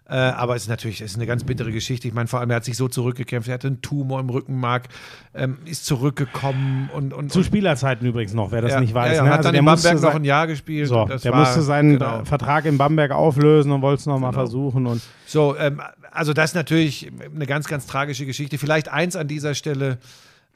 Äh, 0.09 0.15
aber 0.15 0.55
es 0.55 0.63
ist 0.63 0.67
natürlich 0.69 0.99
es 0.99 1.11
ist 1.11 1.17
eine 1.17 1.25
ganz 1.25 1.45
bittere 1.45 1.71
Geschichte. 1.71 2.07
Ich 2.09 2.13
meine, 2.13 2.27
vor 2.27 2.41
allem, 2.41 2.49
er 2.49 2.57
hat 2.57 2.65
sich 2.65 2.75
so 2.75 2.89
zurückgekämpft. 2.89 3.47
Er 3.47 3.53
hatte 3.53 3.67
einen 3.67 3.81
Tumor 3.81 4.19
im 4.19 4.29
Rückenmark, 4.29 4.89
ähm, 5.33 5.59
ist 5.65 5.85
zurückgekommen 5.85 6.89
und. 6.93 7.13
und 7.13 7.31
Zu 7.31 7.39
und, 7.39 7.45
Spielzeiten 7.45 8.05
übrigens 8.05 8.33
noch, 8.33 8.51
wer 8.51 8.61
das 8.61 8.73
ja, 8.73 8.81
nicht 8.81 8.93
weiß. 8.93 9.11
Ja, 9.11 9.15
ja, 9.17 9.23
ne? 9.23 9.29
hat 9.29 9.37
Also 9.37 9.49
dann 9.49 9.55
in 9.59 9.65
Bamberg 9.65 10.01
noch 10.01 10.15
ein 10.15 10.25
Jahr 10.25 10.47
gespielt. 10.47 10.89
So, 10.89 11.05
der 11.05 11.31
war- 11.31 11.39
musste 11.39 11.61
seinen 11.61 11.99
genau. 11.99 12.19
äh, 12.21 12.25
Vertrag 12.25 12.65
in 12.65 12.77
Bamberg 12.77 13.11
auflösen 13.11 13.71
und 13.71 13.81
wollte 13.81 14.01
es 14.01 14.05
nochmal 14.05 14.31
Genau. 14.31 14.41
versuchen. 14.41 14.87
Und 14.87 15.01
So, 15.25 15.55
ähm, 15.57 15.81
also 16.11 16.33
das 16.33 16.51
ist 16.51 16.55
natürlich 16.55 17.09
eine 17.33 17.45
ganz, 17.45 17.67
ganz 17.67 17.87
tragische 17.87 18.25
Geschichte. 18.25 18.57
Vielleicht 18.57 18.89
eins 18.89 19.15
an 19.15 19.27
dieser 19.29 19.55
Stelle. 19.55 19.99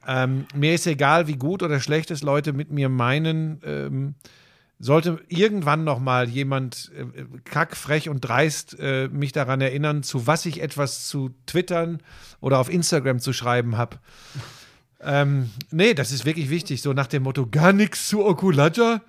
Ähm, 0.06 0.46
mir 0.56 0.74
ist 0.74 0.86
egal, 0.88 1.28
wie 1.28 1.36
gut 1.38 1.64
oder 1.64 1.80
schlecht 1.80 2.12
es 2.12 2.22
Leute 2.22 2.52
mit 2.54 2.72
mir 2.72 2.90
meinen. 2.90 3.62
Ähm, 3.66 4.16
sollte 4.80 5.20
irgendwann 5.28 5.84
noch 5.84 6.00
mal 6.00 6.30
jemand 6.30 6.92
äh, 6.96 7.26
kack, 7.46 7.76
frech 7.76 8.10
und 8.10 8.22
dreist 8.22 8.78
äh, 8.80 9.08
mich 9.08 9.32
daran 9.32 9.62
erinnern, 9.62 10.04
zu 10.04 10.28
was 10.28 10.46
ich 10.46 10.62
etwas 10.62 11.08
zu 11.08 11.32
twittern 11.46 12.00
oder 12.42 12.60
auf 12.60 12.70
Instagram 12.70 13.20
zu 13.20 13.34
schreiben 13.34 13.78
habe. 13.78 13.98
Ähm, 15.00 15.50
nee, 15.72 15.94
das 15.94 16.12
ist 16.12 16.26
wirklich 16.26 16.50
wichtig. 16.50 16.82
So 16.82 16.94
nach 16.94 17.08
dem 17.08 17.24
Motto, 17.24 17.48
gar 17.48 17.74
nichts 17.74 18.08
zu 18.08 18.26
Okulaja. 18.26 19.02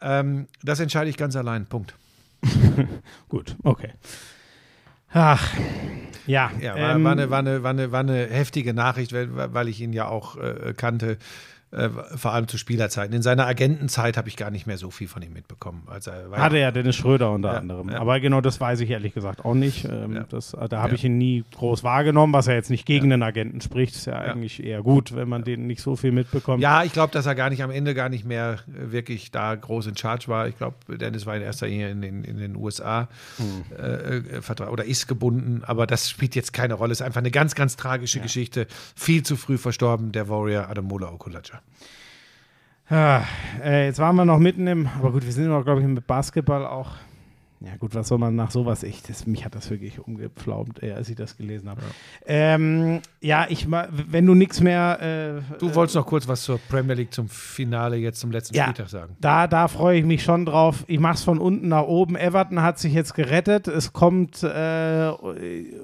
Ähm, 0.00 0.46
das 0.62 0.80
entscheide 0.80 1.10
ich 1.10 1.16
ganz 1.16 1.36
allein. 1.36 1.66
Punkt. 1.66 1.94
gut, 3.28 3.56
okay. 3.62 3.92
Ach, 5.12 5.52
ja. 6.26 6.50
Ja, 6.60 6.74
war, 6.74 6.94
ähm, 6.94 7.04
war, 7.04 7.12
eine, 7.12 7.30
war, 7.30 7.38
eine, 7.40 7.62
war, 7.62 7.70
eine, 7.70 7.92
war 7.92 8.00
eine 8.00 8.26
heftige 8.26 8.74
Nachricht, 8.74 9.12
weil, 9.12 9.28
weil 9.34 9.68
ich 9.68 9.80
ihn 9.80 9.92
ja 9.92 10.06
auch 10.06 10.36
äh, 10.36 10.72
kannte, 10.76 11.18
äh, 11.72 11.88
vor 12.16 12.32
allem 12.32 12.48
zu 12.48 12.58
Spielerzeiten. 12.58 13.14
In 13.14 13.22
seiner 13.22 13.46
Agentenzeit 13.46 14.16
habe 14.16 14.28
ich 14.28 14.36
gar 14.36 14.50
nicht 14.50 14.66
mehr 14.66 14.76
so 14.76 14.90
viel 14.90 15.06
von 15.06 15.22
ihm 15.22 15.32
mitbekommen. 15.32 15.82
Also, 15.86 16.10
er 16.10 16.30
Hatte 16.32 16.58
ja 16.58 16.70
Dennis 16.72 16.96
Schröder 16.96 17.30
unter 17.30 17.52
Ja, 17.52 17.58
anderem. 17.58 17.90
ja. 17.90 18.00
Aber 18.00 18.18
genau 18.20 18.40
das 18.40 18.60
weiß 18.60 18.80
ich 18.80 18.90
ehrlich 18.90 19.14
gesagt 19.14 19.44
auch 19.44 19.54
nicht. 19.54 19.84
Ähm, 19.84 20.14
Ja. 20.16 20.24
das, 20.28 20.56
da 20.68 20.82
habe 20.82 20.94
ich 20.96 21.04
ihn 21.04 21.16
nie 21.18 21.44
groß 21.56 21.84
wahrgenommen, 21.84 22.32
was 22.32 22.46
ja 22.46 22.54
jetzt 22.54 22.70
nicht 22.70 22.86
gegen 22.86 23.10
den 23.10 23.22
Agenten 23.22 23.60
spricht. 23.60 23.94
Ist 23.94 24.06
ja, 24.06 24.14
eigentlich 24.18 24.62
eher 24.64 24.82
gut, 24.82 25.14
wenn 25.14 25.28
man 25.28 25.44
den 25.44 25.66
nicht 25.66 25.80
so 25.80 25.94
viel 25.96 26.12
mitbekommt. 26.12 26.60
Ja, 26.62 26.82
ich 26.82 26.92
glaube, 26.92 27.12
dass 27.12 27.26
er 27.26 27.34
gar 27.36 27.50
nicht 27.50 27.62
am 27.62 27.70
Ende 27.70 27.94
gar 27.94 28.08
nicht 28.08 28.24
mehr 28.24 28.58
äh, 28.68 28.90
wirklich 28.92 29.30
da 29.30 29.54
groß 29.54 29.86
in 29.86 29.96
Charge 29.96 30.26
war. 30.28 30.48
Ich 30.48 30.56
glaube, 30.58 30.76
Dennis 30.98 31.24
war 31.26 31.36
in 31.36 31.42
erster 31.42 31.66
Linie 31.68 31.90
in 31.90 32.02
den, 32.02 32.24
in 32.24 32.36
den 32.38 32.56
USA 32.56 33.08
äh, 33.78 34.16
äh, 34.16 34.40
vertra- 34.40 34.68
oder 34.70 34.84
ist 34.84 35.06
gebunden, 35.06 35.62
aber 35.64 35.86
das 35.86 36.10
spielt 36.10 36.34
jetzt 36.34 36.52
keine 36.52 36.74
Rolle. 36.74 36.92
Es 36.92 37.00
ist 37.00 37.06
einfach 37.06 37.20
eine 37.20 37.30
ganz, 37.30 37.54
ganz 37.54 37.76
tragische 37.76 38.20
Geschichte. 38.20 38.66
Viel 38.96 39.22
zu 39.22 39.36
früh 39.36 39.56
verstorben, 39.58 40.12
der 40.12 40.28
Warrior 40.28 40.68
Ademola 40.68 41.08
Okulaja. 41.12 41.59
Ah, 42.88 43.22
äh, 43.62 43.86
jetzt 43.86 43.98
waren 44.00 44.16
wir 44.16 44.24
noch 44.24 44.38
mitten 44.38 44.66
im, 44.66 44.88
aber 44.98 45.12
gut, 45.12 45.24
wir 45.24 45.32
sind 45.32 45.48
noch, 45.48 45.64
glaube 45.64 45.80
ich, 45.80 45.86
mit 45.86 46.06
Basketball 46.06 46.66
auch. 46.66 46.96
Ja, 47.62 47.76
gut, 47.76 47.94
was 47.94 48.08
soll 48.08 48.16
man 48.16 48.34
nach 48.36 48.50
sowas? 48.50 48.82
Ich, 48.84 49.02
das, 49.02 49.26
mich 49.26 49.44
hat 49.44 49.54
das 49.54 49.68
wirklich 49.68 49.98
umgepflaumt, 49.98 50.82
äh, 50.82 50.92
als 50.92 51.10
ich 51.10 51.16
das 51.16 51.36
gelesen 51.36 51.68
habe. 51.68 51.82
Ja, 52.26 52.54
ähm, 52.54 53.00
ja 53.20 53.46
ich, 53.50 53.66
wenn 53.70 54.24
du 54.24 54.34
nichts 54.34 54.62
mehr. 54.62 55.42
Äh, 55.52 55.58
Du 55.58 55.74
wolltest 55.74 55.94
noch 55.96 56.06
kurz 56.06 56.26
was 56.26 56.42
zur 56.42 56.58
Premier 56.70 56.94
League 56.94 57.12
zum 57.12 57.28
Finale 57.28 57.96
jetzt 57.96 58.18
zum 58.20 58.30
letzten 58.30 58.56
Ja. 58.56 58.64
Spieltag 58.64 58.88
sagen. 58.88 59.16
Da, 59.20 59.46
da 59.46 59.68
freue 59.68 59.98
ich 59.98 60.06
mich 60.06 60.22
schon 60.22 60.46
drauf. 60.46 60.84
Ich 60.86 60.98
mache 61.00 61.16
es 61.16 61.22
von 61.22 61.38
unten 61.38 61.68
nach 61.68 61.82
oben. 61.82 62.16
Everton 62.16 62.62
hat 62.62 62.78
sich 62.78 62.94
jetzt 62.94 63.12
gerettet. 63.14 63.68
Es 63.68 63.92
kommt, 63.92 64.42
äh, 64.42 65.10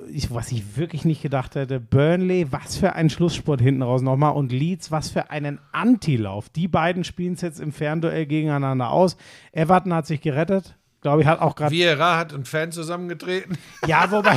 ich, 0.09 0.33
was 0.33 0.53
ich 0.53 0.79
wirklich 0.79 1.05
nicht 1.05 1.21
gedacht 1.21 1.57
hätte, 1.57 1.79
Burnley, 1.79 2.51
was 2.53 2.77
für 2.77 2.95
ein 2.95 3.11
Schlussspurt 3.11 3.61
hinten 3.61 3.83
raus 3.83 4.01
nochmal. 4.01 4.33
Und 4.33 4.51
Leeds, 4.51 4.91
was 4.91 5.11
für 5.11 5.31
einen 5.31 5.59
Antilauf. 5.73 6.49
Die 6.49 6.69
beiden 6.69 7.05
spielen 7.05 7.35
es 7.35 7.43
jetzt 7.43 7.61
im 7.61 7.71
Fernduell 7.73 8.25
gegeneinander 8.25 8.89
aus. 8.91 9.19
Everton 9.53 9.93
hat 9.93 10.07
sich 10.07 10.23
gerettet. 10.23 10.75
Glaube 11.07 11.23
ich, 11.23 11.29
hat 11.29 11.41
auch 11.41 11.55
gerade. 11.55 11.71
Vieira 11.73 12.17
hat 12.19 12.35
einen 12.35 12.45
Fan 12.45 12.73
zusammengetreten. 12.73 13.57
Ja, 13.87 14.11
wobei, 14.11 14.37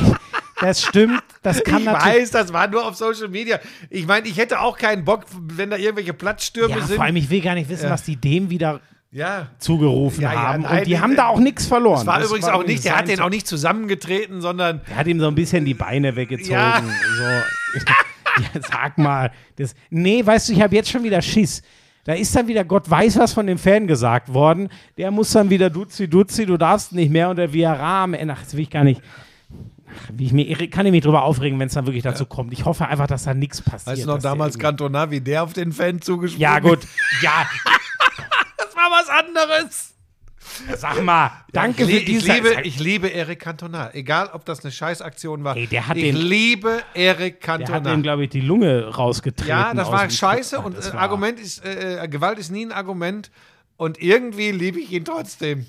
das 0.60 0.82
stimmt. 0.84 1.20
Das 1.42 1.64
kann 1.64 1.80
Ich 1.80 1.84
natürlich. 1.86 2.16
weiß, 2.22 2.30
das 2.30 2.52
war 2.52 2.68
nur 2.68 2.86
auf 2.86 2.94
Social 2.94 3.26
Media. 3.26 3.58
Ich 3.88 4.06
meine, 4.06 4.28
ich 4.28 4.36
hätte 4.36 4.60
auch 4.60 4.78
keinen 4.78 5.04
Bock, 5.04 5.24
wenn 5.48 5.70
da 5.70 5.76
irgendwelche 5.76 6.12
Platzstürme 6.14 6.76
Ja, 6.78 6.86
sind. 6.86 6.94
vor 6.94 7.04
allem, 7.06 7.16
ich 7.16 7.28
will 7.28 7.40
gar 7.40 7.54
nicht 7.56 7.68
wissen, 7.68 7.86
Ja. 7.86 7.90
was 7.90 8.04
die 8.04 8.14
dem 8.14 8.50
wieder 8.50 8.78
ja. 9.10 9.48
zugerufen 9.58 10.22
Ja, 10.22 10.30
haben. 10.30 10.62
nein, 10.62 10.78
Und 10.78 10.86
die 10.86 11.00
haben 11.00 11.16
da 11.16 11.26
auch 11.26 11.40
nichts 11.40 11.66
verloren. 11.66 11.96
Das 11.96 12.06
war 12.06 12.18
Das 12.20 12.28
übrigens 12.28 12.46
war 12.46 12.54
auch 12.54 12.64
nicht, 12.64 12.84
der 12.84 12.96
hat 12.96 13.08
den 13.08 13.18
auch 13.18 13.30
nicht 13.30 13.48
zusammengetreten, 13.48 14.40
sondern 14.40 14.80
Er 14.88 14.94
hat 14.96 15.08
ihm 15.08 15.18
so 15.18 15.26
ein 15.26 15.34
bisschen 15.34 15.64
die 15.64 15.74
Beine 15.74 16.14
weggezogen. 16.14 16.84
So. 17.18 17.80
sag 18.70 18.96
mal. 18.98 19.32
Das, 19.56 19.74
nee, 19.90 20.24
weißt 20.24 20.48
du, 20.48 20.52
ich 20.52 20.62
habe 20.62 20.74
jetzt 20.76 20.88
schon 20.90 21.02
wieder 21.02 21.20
Schiss. 21.20 21.62
Da 22.04 22.14
ist 22.14 22.34
dann 22.34 22.48
wieder 22.48 22.64
Gott 22.64 22.88
weiß 22.88 23.18
was 23.18 23.32
von 23.32 23.46
dem 23.46 23.58
Fan 23.58 23.86
gesagt 23.86 24.32
worden. 24.32 24.68
Der 24.96 25.10
muss 25.10 25.30
dann 25.32 25.50
wieder 25.50 25.68
Duzi, 25.70 26.08
Duzi, 26.08 26.46
du 26.46 26.56
darfst 26.56 26.92
nicht 26.92 27.10
mehr. 27.10 27.28
Und 27.30 27.36
der 27.36 27.52
Viara 27.52 28.04
am 28.04 28.14
Ende, 28.14 28.34
ach, 28.36 28.42
das 28.42 28.54
will 28.54 28.62
ich 28.62 28.70
gar 28.70 28.84
nicht. 28.84 29.02
Ach, 29.88 30.10
wie 30.14 30.26
ich 30.26 30.32
mir, 30.32 30.70
kann 30.70 30.86
ich 30.86 30.92
mich 30.92 31.02
drüber 31.02 31.24
aufregen, 31.24 31.58
wenn 31.58 31.66
es 31.66 31.74
dann 31.74 31.86
wirklich 31.86 32.02
dazu 32.02 32.24
kommt. 32.24 32.52
Ich 32.52 32.64
hoffe 32.64 32.86
einfach, 32.86 33.06
dass 33.06 33.24
da 33.24 33.34
nichts 33.34 33.60
passiert. 33.60 33.96
weißt 33.96 34.04
du 34.04 34.06
noch 34.08 34.18
damals 34.18 34.58
Cantona, 34.58 35.10
wie 35.10 35.20
der 35.20 35.42
auf 35.42 35.52
den 35.52 35.72
Fan 35.72 36.00
zugesprungen 36.00 36.40
Ja, 36.40 36.58
gut. 36.60 36.86
Ja, 37.22 37.46
Das 38.56 38.76
war 38.76 38.90
was 38.90 39.08
anderes. 39.08 39.89
Sag 40.76 41.02
mal, 41.02 41.30
danke 41.52 41.82
ich, 41.84 41.88
für 41.88 41.92
lie- 41.94 41.98
ich, 41.98 42.04
diese 42.06 42.32
liebe, 42.32 42.56
ich 42.64 42.78
liebe 42.78 43.12
Eric 43.12 43.40
Cantona. 43.40 43.90
Egal, 43.94 44.30
ob 44.32 44.44
das 44.44 44.62
eine 44.64 44.72
Scheißaktion 44.72 45.42
war. 45.44 45.56
Ey, 45.56 45.66
der 45.66 45.86
hat 45.88 45.96
ich 45.96 46.04
den- 46.04 46.16
liebe 46.16 46.82
Eric 46.94 47.40
Der 47.40 47.54
hat 47.54 47.64
Cantona. 47.66 47.94
ihm, 47.94 48.02
glaube 48.02 48.24
ich, 48.24 48.30
die 48.30 48.40
Lunge 48.40 48.86
rausgetreten. 48.88 49.48
Ja, 49.48 49.72
das 49.74 49.90
war 49.90 50.08
scheiße 50.10 50.56
Kopf. 50.56 50.66
und 50.66 50.76
Das 50.78 50.90
äh, 50.90 50.92
war- 50.94 51.00
Argument 51.00 51.38
ist, 51.40 51.64
äh, 51.64 52.02
äh, 52.04 52.08
Gewalt 52.08 52.38
ist 52.38 52.50
nie 52.50 52.64
ein 52.66 52.72
Argument 52.72 53.30
und 53.76 54.00
irgendwie 54.02 54.50
liebe 54.52 54.78
ich 54.80 54.92
ihn 54.92 55.04
trotzdem. 55.04 55.66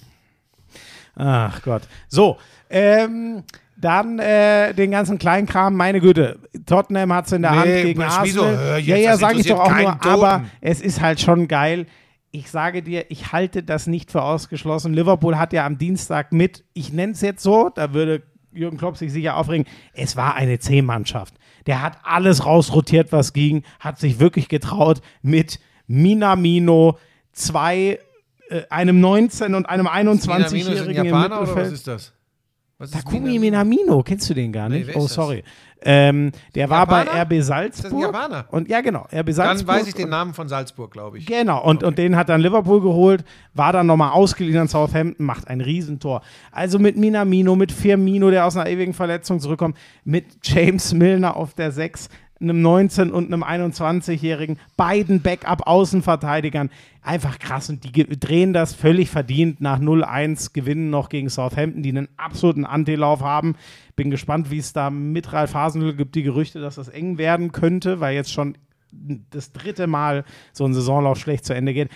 Ach 1.16 1.62
Gott. 1.62 1.84
So, 2.08 2.38
ähm, 2.70 3.44
dann 3.78 4.20
äh, 4.20 4.74
den 4.74 4.92
ganzen 4.92 5.18
Kleinkram, 5.18 5.76
meine 5.76 6.00
Güte. 6.00 6.40
Tottenham 6.66 7.12
hat 7.14 7.26
es 7.26 7.32
in 7.34 7.42
der 7.42 7.52
Nee, 7.52 7.58
Hand 7.58 7.68
gegen 7.84 8.02
Arsenal. 8.04 8.78
jetzt, 8.80 8.88
ja, 8.88 8.96
ja, 8.96 9.18
sage 9.18 9.40
ich 9.40 9.48
doch 9.48 9.60
auch 9.60 9.68
nur. 9.70 9.76
keinen 9.76 10.00
Aber 10.02 10.32
Toten. 10.38 10.52
es 10.62 10.82
ist 10.82 11.02
halt 11.02 11.20
schon 11.20 11.48
geil. 11.48 11.88
Ich 12.32 12.50
sage 12.50 12.82
dir, 12.82 13.12
ich 13.12 13.34
halte 13.34 13.62
das 13.62 13.88
nicht 13.88 14.12
für 14.12 14.24
ausgeschlossen. 14.24 14.94
Liverpool 14.94 15.38
hat 15.38 15.52
ja 15.54 15.66
am 15.66 15.78
Dienstag 15.78 16.32
mit, 16.32 16.64
ich 16.74 16.94
nenne 16.94 17.12
es 17.12 17.22
jetzt 17.22 17.44
so, 17.44 17.70
da 17.70 17.94
würde 17.94 18.24
Jürgen 18.54 18.78
Klopp 18.78 18.98
sich 18.98 19.12
sicher 19.12 19.38
aufregen, 19.38 19.66
es 19.94 20.16
war 20.16 20.36
eine 20.36 20.60
C-Mannschaft. 20.60 21.36
Der 21.68 21.82
hat 21.82 21.98
alles 22.04 22.46
rausrotiert, 22.46 23.12
was 23.12 23.34
ging, 23.34 23.64
hat 23.80 24.00
sich 24.00 24.20
wirklich 24.20 24.50
getraut 24.50 25.02
mit 25.22 25.60
Minamino, 25.88 26.98
zwei, 27.34 28.00
äh, 28.50 28.62
einem 28.70 29.04
19- 29.04 29.56
und 29.56 29.66
einem 29.68 29.86
Minamino 29.86 30.12
ist 30.14 30.30
ein 30.30 30.44
21-Jährigen 30.44 31.06
im 31.06 31.06
Japaner 31.06 31.42
oder 31.42 31.56
was 31.56 31.72
ist 31.72 31.88
das? 31.88 32.14
Ist 32.82 32.94
Takumi 32.94 33.40
Minamino, 33.40 34.04
kennst 34.04 34.30
du 34.30 34.34
den 34.34 34.52
gar 34.52 34.70
Nee, 34.70 34.80
nicht? 34.80 34.88
wer 34.88 34.96
oh, 34.98 35.00
ist 35.00 35.10
das? 35.10 35.14
sorry. 35.16 35.44
Ähm, 35.84 36.32
der 36.54 36.70
war 36.70 36.86
bei? 36.86 37.04
RB 37.04 37.42
Salzburg. 37.42 38.02
Japaner? 38.04 38.46
Und 38.52 38.70
ja, 38.70 38.82
genau, 38.82 39.08
RB 39.12 39.26
Dann 39.28 39.34
Salzburg. 39.34 39.76
weiß 39.78 39.88
ich 39.88 39.96
den 39.96 40.10
Namen 40.10 40.34
von 40.36 40.48
Salzburg, 40.48 40.92
glaube 40.92 41.18
ich. 41.18 41.26
Genau, 41.26 41.64
und, 41.64 41.84
und 41.84 41.98
den 41.98 42.16
hat 42.16 42.30
dann 42.30 42.40
Liverpool 42.42 42.82
geholt, 42.82 43.24
war 43.56 43.74
dann 43.74 43.88
nochmal 43.88 44.12
ausgeliehen 44.12 44.60
an 44.60 44.68
Southampton, 44.68 45.26
macht 45.26 45.48
ein 45.48 45.60
Riesentor. 45.60 46.22
Also 46.52 46.78
mit 46.78 46.98
Minamino, 46.98 47.56
mit 47.56 47.72
Firmino, 47.72 48.30
der 48.30 48.46
aus 48.46 48.56
einer 48.58 48.70
ewigen 48.70 48.94
Verletzung 48.94 49.40
zurückkommt, 49.40 49.76
mit 50.04 50.26
James 50.44 50.94
Milner 50.94 51.36
auf 51.36 51.56
der 51.56 51.72
6, 51.72 52.10
einem 52.42 52.66
19- 52.66 53.10
und 53.10 53.34
einem 53.34 53.44
21-Jährigen, 53.44 54.58
beiden 54.78 55.22
Backup-Außenverteidigern. 55.22 56.70
Einfach 57.02 57.40
krass 57.40 57.70
und 57.70 57.84
die 57.84 57.92
drehen 58.20 58.54
das 58.54 58.74
völlig 58.74 59.10
verdient 59.10 59.62
nach 59.62 59.80
0-1, 59.80 60.54
gewinnen 60.54 60.90
noch 60.90 61.10
gegen 61.10 61.30
Southampton, 61.30 61.84
die 61.84 61.90
einen 61.90 62.10
absoluten 62.18 62.66
Antilauf 62.66 63.22
haben. 63.22 63.56
Bin 63.96 64.12
gespannt, 64.12 64.52
wie 64.52 64.60
es 64.60 64.74
da 64.74 64.90
mit 64.90 65.34
Ralf 65.34 65.54
Hasenhüttl 65.54 65.98
gibt, 65.98 66.16
die 66.16 66.24
Gerüchte, 66.24 66.62
dass 66.62 66.76
das 66.76 66.90
eng 66.90 67.18
werden 67.18 67.52
könnte, 67.52 68.00
weil 68.00 68.16
jetzt 68.16 68.32
schon 68.32 68.58
das 69.30 69.52
dritte 69.52 69.88
Mal 69.88 70.26
so 70.54 70.66
ein 70.66 70.74
Saisonlauf 70.74 71.18
schlecht 71.18 71.46
zu 71.46 71.54
Ende 71.54 71.74
geht. 71.74 71.90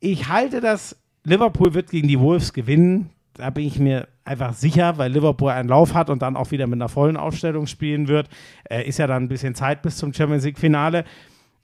Ich 0.00 0.28
halte 0.28 0.60
das, 0.60 0.96
Liverpool 1.24 1.74
wird 1.74 1.90
gegen 1.90 2.08
die 2.08 2.20
Wolves 2.20 2.52
gewinnen. 2.52 3.10
Da 3.36 3.50
bin 3.50 3.66
ich 3.66 3.78
mir 3.78 4.08
einfach 4.24 4.54
sicher, 4.54 4.98
weil 4.98 5.12
Liverpool 5.12 5.50
einen 5.50 5.68
Lauf 5.68 5.94
hat 5.94 6.10
und 6.10 6.22
dann 6.22 6.36
auch 6.36 6.50
wieder 6.50 6.66
mit 6.66 6.78
einer 6.78 6.88
vollen 6.88 7.16
Aufstellung 7.16 7.66
spielen 7.66 8.08
wird. 8.08 8.28
Äh, 8.70 8.88
ist 8.88 8.98
ja 8.98 9.06
dann 9.06 9.24
ein 9.24 9.28
bisschen 9.28 9.54
Zeit 9.54 9.82
bis 9.82 9.96
zum 9.98 10.12
Champions 10.12 10.44
League-Finale. 10.44 11.04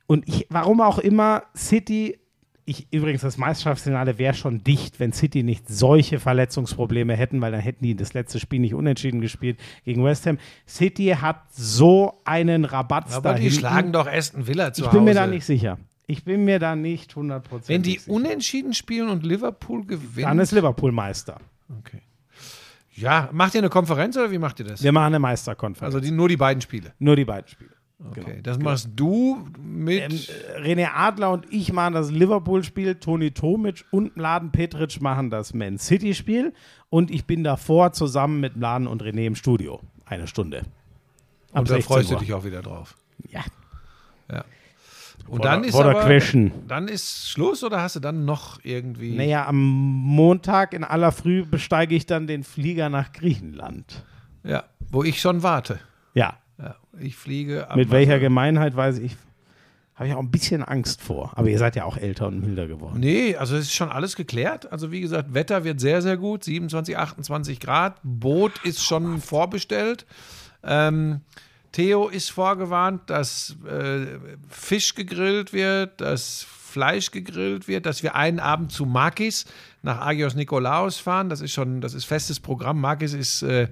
Und 0.07 0.29
ich, 0.29 0.47
warum 0.51 0.81
auch 0.81 0.99
immer, 0.99 1.45
City, 1.57 2.19
ich, 2.65 2.87
übrigens, 2.93 3.23
das 3.23 3.39
Meisterschaftsfinale 3.39 4.19
wäre 4.19 4.35
schon 4.35 4.63
dicht, 4.63 5.01
wenn 5.01 5.13
City 5.13 5.43
nicht 5.43 5.69
solche 5.69 6.21
Verletzungsprobleme 6.21 7.15
hätten, 7.17 7.41
weil 7.41 7.53
dann 7.53 7.61
hätten 7.61 7.85
die 7.85 7.97
das 7.97 8.13
letzte 8.13 8.39
Spiel 8.39 8.61
nicht 8.61 8.75
unentschieden 8.75 9.21
gespielt 9.21 9.59
gegen 9.85 10.05
West 10.05 10.27
Ham. 10.27 10.39
City 10.69 11.17
hat 11.21 11.41
so 11.53 12.21
einen 12.25 12.65
Rabatz 12.65 13.15
Aber 13.15 13.35
die 13.35 13.51
schlagen 13.51 13.93
doch 13.93 14.07
Aston 14.07 14.47
Villa 14.47 14.73
zu 14.73 14.83
Ich 14.83 14.87
Hause. 14.89 14.97
bin 14.99 15.05
mir 15.05 15.15
da 15.15 15.27
nicht 15.27 15.45
sicher. 15.45 15.79
Ich 16.07 16.25
bin 16.25 16.45
mir 16.45 16.59
da 16.59 16.77
nicht 16.77 17.15
100% 17.15 17.43
Wenn 17.67 17.83
die 17.83 17.93
sicher. 17.99 18.11
unentschieden 18.13 18.75
spielen 18.75 19.09
und 19.09 19.25
Liverpool 19.25 19.87
gewinnt. 19.87 20.27
Dann 20.29 20.39
ist 20.39 20.53
Liverpool 20.53 20.93
Meister. 20.93 21.39
Okay. 21.79 22.03
Ja, 22.95 23.31
macht 23.33 23.55
ihr 23.55 23.61
eine 23.61 23.71
Konferenz 23.71 24.17
oder 24.17 24.31
wie 24.31 24.39
macht 24.39 24.61
ihr 24.61 24.67
das? 24.67 24.83
Wir 24.83 24.93
machen 24.93 25.07
eine 25.07 25.19
Meisterkonferenz. 25.19 25.95
Also 25.95 26.05
die, 26.05 26.11
nur 26.11 26.29
die 26.29 26.37
beiden 26.37 26.61
Spiele. 26.61 26.93
Nur 26.99 27.17
die 27.17 27.25
beiden 27.25 27.49
Spiele. 27.49 27.71
Okay. 28.11 28.41
Das 28.43 28.59
machst 28.59 28.91
du 28.97 29.47
mit. 29.59 30.03
Ähm, 30.03 30.65
René 30.65 30.89
Adler 30.93 31.31
und 31.31 31.47
ich 31.51 31.73
machen 31.73 31.95
das 31.95 32.11
Liverpool-Spiel, 32.11 32.97
Toni 32.97 33.31
Tomic 33.31 33.85
und 33.91 34.17
Mladen 34.17 34.51
Petric 34.51 35.01
machen 35.01 35.31
das 35.31 35.55
Man 35.55 35.79
City-Spiel 35.79 36.53
und 36.91 37.11
ich 37.11 37.27
bin 37.27 37.45
davor 37.45 37.93
zusammen 37.93 38.41
mit 38.41 38.57
Mladen 38.57 38.87
und 38.87 39.03
René 39.03 39.27
im 39.27 39.37
Studio. 39.37 39.81
Eine 40.05 40.27
Stunde. 40.27 40.63
Ab 41.53 41.61
und 41.61 41.71
da 41.71 41.75
16 41.75 41.83
freust 41.83 42.11
du 42.11 42.17
dich 42.17 42.33
auch 42.35 42.45
wieder 42.45 42.63
drauf. 42.63 42.97
Ja. 43.31 43.45
Ja. 44.31 44.45
Und 45.29 45.39
Vor 45.39 45.45
dann 45.47 45.63
der- 45.63 45.69
ist 45.71 45.75
aber, 45.77 46.05
Question. 46.05 46.53
dann 46.69 46.89
ist 46.89 47.29
Schluss 47.31 47.63
oder 47.65 47.81
hast 47.81 47.97
du 47.97 48.01
dann 48.01 48.25
noch 48.25 48.59
irgendwie. 48.65 49.15
Naja, 49.17 49.47
am 49.47 49.57
Montag 49.63 50.75
in 50.75 50.85
aller 50.85 51.13
Früh 51.13 51.45
besteige 51.45 51.95
ich 51.95 52.07
dann 52.07 52.27
den 52.27 52.45
Flieger 52.45 52.89
nach 52.89 53.13
Griechenland. 53.13 54.05
Ja, 54.45 54.65
wo 54.91 55.03
ich 55.05 55.21
schon 55.21 55.43
warte. 55.43 55.79
Ja. 56.15 56.37
Ja, 56.59 56.77
ich 57.01 57.17
fliege. 57.17 57.67
Mit 57.75 57.91
welcher 57.91 58.19
Gemeinheit 58.19 58.77
weiß 58.77 58.99
ich. 58.99 59.17
Habe 59.95 60.09
ich 60.09 60.15
auch 60.15 60.21
ein 60.21 60.31
bisschen 60.31 60.63
Angst 60.63 61.01
vor. 61.03 61.33
Aber 61.37 61.49
ihr 61.49 61.59
seid 61.59 61.77
ja 61.77 61.85
auch 61.85 61.97
älter 61.97 62.27
und 62.27 62.41
milder 62.41 62.67
geworden. 62.67 62.99
Nee, 63.01 63.37
also 63.37 63.57
es 63.57 63.65
ist 63.67 63.75
schon 63.75 63.91
alles 63.91 64.17
geklärt. 64.17 64.71
Also 64.73 64.91
wie 64.91 65.01
gesagt, 65.01 65.33
Wetter 65.35 65.65
wird 65.65 65.81
sehr, 65.81 66.03
sehr 66.03 66.17
gut. 66.17 66.45
27, 66.45 66.97
28 66.97 67.61
Grad. 67.61 67.97
Boot 68.03 68.53
ist 68.65 68.83
schon 68.85 69.21
vorbestellt. 69.21 70.05
Ähm, 70.65 71.21
Theo 71.73 72.09
ist 72.09 72.31
vorgewarnt, 72.31 73.09
dass 73.09 73.57
äh, 73.67 74.19
Fisch 74.49 74.95
gegrillt 74.95 75.53
wird, 75.53 76.01
dass 76.01 76.47
Fleisch 76.73 77.11
gegrillt 77.11 77.69
wird, 77.69 77.87
dass 77.87 78.03
wir 78.03 78.15
einen 78.15 78.41
Abend 78.41 78.73
zu 78.73 78.87
Makis 78.87 79.47
nach 79.83 80.01
Agios 80.01 80.35
Nikolaos 80.35 80.99
fahren. 80.99 81.29
Das 81.29 81.41
ist 81.41 81.53
schon, 81.53 81.81
das 81.81 81.95
ist 81.95 82.05
festes 82.05 82.41
Programm. 82.41 82.81
Makis 82.81 83.15
ist 83.15 83.43
äh, 83.43 83.69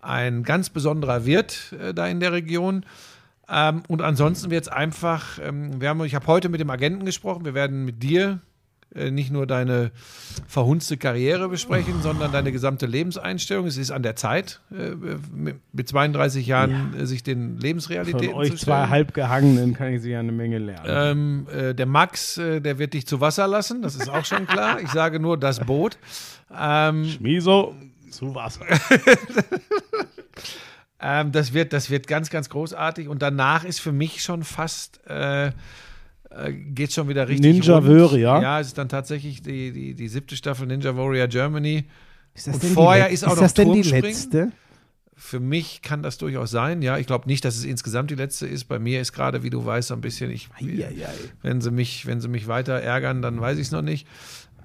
ein 0.00 0.42
ganz 0.42 0.70
besonderer 0.70 1.24
Wirt 1.24 1.74
äh, 1.80 1.94
da 1.94 2.06
in 2.06 2.20
der 2.20 2.32
Region. 2.32 2.84
Ähm, 3.48 3.82
und 3.88 4.02
ansonsten 4.02 4.50
wird 4.50 4.64
es 4.64 4.68
einfach, 4.68 5.38
ähm, 5.38 5.80
wir 5.80 5.88
haben, 5.90 6.04
ich 6.04 6.14
habe 6.14 6.26
heute 6.26 6.48
mit 6.48 6.60
dem 6.60 6.70
Agenten 6.70 7.04
gesprochen, 7.04 7.44
wir 7.44 7.54
werden 7.54 7.84
mit 7.84 8.02
dir 8.02 8.40
nicht 9.10 9.30
nur 9.30 9.46
deine 9.46 9.90
verhunzte 10.46 10.96
Karriere 10.96 11.48
besprechen, 11.48 12.02
sondern 12.02 12.32
deine 12.32 12.52
gesamte 12.52 12.86
Lebenseinstellung. 12.86 13.66
Es 13.66 13.76
ist 13.76 13.90
an 13.90 14.02
der 14.02 14.16
Zeit, 14.16 14.60
äh, 14.70 14.90
mit, 15.34 15.56
mit 15.72 15.88
32 15.88 16.46
Jahren 16.46 16.94
äh, 16.94 17.06
sich 17.06 17.22
den 17.22 17.54
Von 17.54 17.60
Lebensrealitäten 17.60 18.34
euch 18.34 18.50
zu 18.50 18.56
zwei 18.56 18.74
stellen. 18.74 18.90
Halbgehangenen 18.90 19.74
kann 19.74 19.92
ich 19.92 20.02
sicher 20.02 20.20
eine 20.20 20.32
Menge 20.32 20.58
lernen. 20.58 20.86
Ähm, 20.86 21.46
äh, 21.52 21.74
der 21.74 21.86
Max, 21.86 22.38
äh, 22.38 22.60
der 22.60 22.78
wird 22.78 22.94
dich 22.94 23.06
zu 23.06 23.20
Wasser 23.20 23.46
lassen, 23.46 23.82
das 23.82 23.96
ist 23.96 24.08
auch 24.08 24.24
schon 24.24 24.46
klar. 24.46 24.80
Ich 24.80 24.90
sage 24.90 25.18
nur 25.20 25.38
das 25.38 25.60
Boot. 25.60 25.98
Ähm, 26.56 27.16
Miso 27.20 27.74
zu 28.10 28.34
Wasser. 28.34 28.64
Ähm, 31.04 31.32
das, 31.32 31.52
wird, 31.52 31.74
das 31.74 31.90
wird 31.90 32.06
ganz, 32.06 32.30
ganz 32.30 32.48
großartig. 32.48 33.08
Und 33.08 33.20
danach 33.20 33.64
ist 33.64 33.78
für 33.78 33.92
mich 33.92 34.22
schon 34.22 34.42
fast, 34.42 35.06
äh, 35.06 35.52
äh, 36.36 36.52
geht 36.52 36.92
schon 36.92 37.08
wieder 37.08 37.28
richtig 37.28 37.52
Ninja 37.52 37.76
rund. 37.78 37.88
Warrior? 37.88 38.42
Ja, 38.42 38.60
es 38.60 38.68
ist 38.68 38.78
dann 38.78 38.88
tatsächlich 38.88 39.42
die, 39.42 39.72
die, 39.72 39.94
die 39.94 40.08
siebte 40.08 40.36
Staffel 40.36 40.66
Ninja 40.66 40.96
Warrior 40.96 41.28
Germany. 41.28 41.84
Ist 42.34 42.46
das 42.48 42.54
Und 42.54 42.62
denn 42.62 42.68
die 42.70 42.74
vorher 42.74 43.10
ist 43.10 43.24
auch 43.24 43.28
ist 43.32 43.36
noch 43.36 43.42
das 43.42 43.54
denn 43.54 43.72
die 43.72 43.82
letzte? 43.82 44.52
Für 45.16 45.38
mich 45.38 45.80
kann 45.80 46.02
das 46.02 46.18
durchaus 46.18 46.50
sein. 46.50 46.82
Ja, 46.82 46.98
ich 46.98 47.06
glaube 47.06 47.28
nicht, 47.28 47.44
dass 47.44 47.56
es 47.56 47.64
insgesamt 47.64 48.10
die 48.10 48.16
letzte 48.16 48.46
ist. 48.48 48.64
Bei 48.64 48.80
mir 48.80 49.00
ist 49.00 49.12
gerade, 49.12 49.44
wie 49.44 49.50
du 49.50 49.64
weißt, 49.64 49.88
so 49.88 49.94
ein 49.94 50.00
bisschen, 50.00 50.30
ich, 50.30 50.48
Eieiei. 50.60 51.06
wenn 51.42 51.60
sie 51.60 51.70
mich, 51.70 52.06
wenn 52.06 52.20
sie 52.20 52.26
mich 52.28 52.48
weiter 52.48 52.74
ärgern, 52.74 53.22
dann 53.22 53.40
weiß 53.40 53.56
ich 53.58 53.66
es 53.66 53.70
noch 53.70 53.82
nicht. 53.82 54.08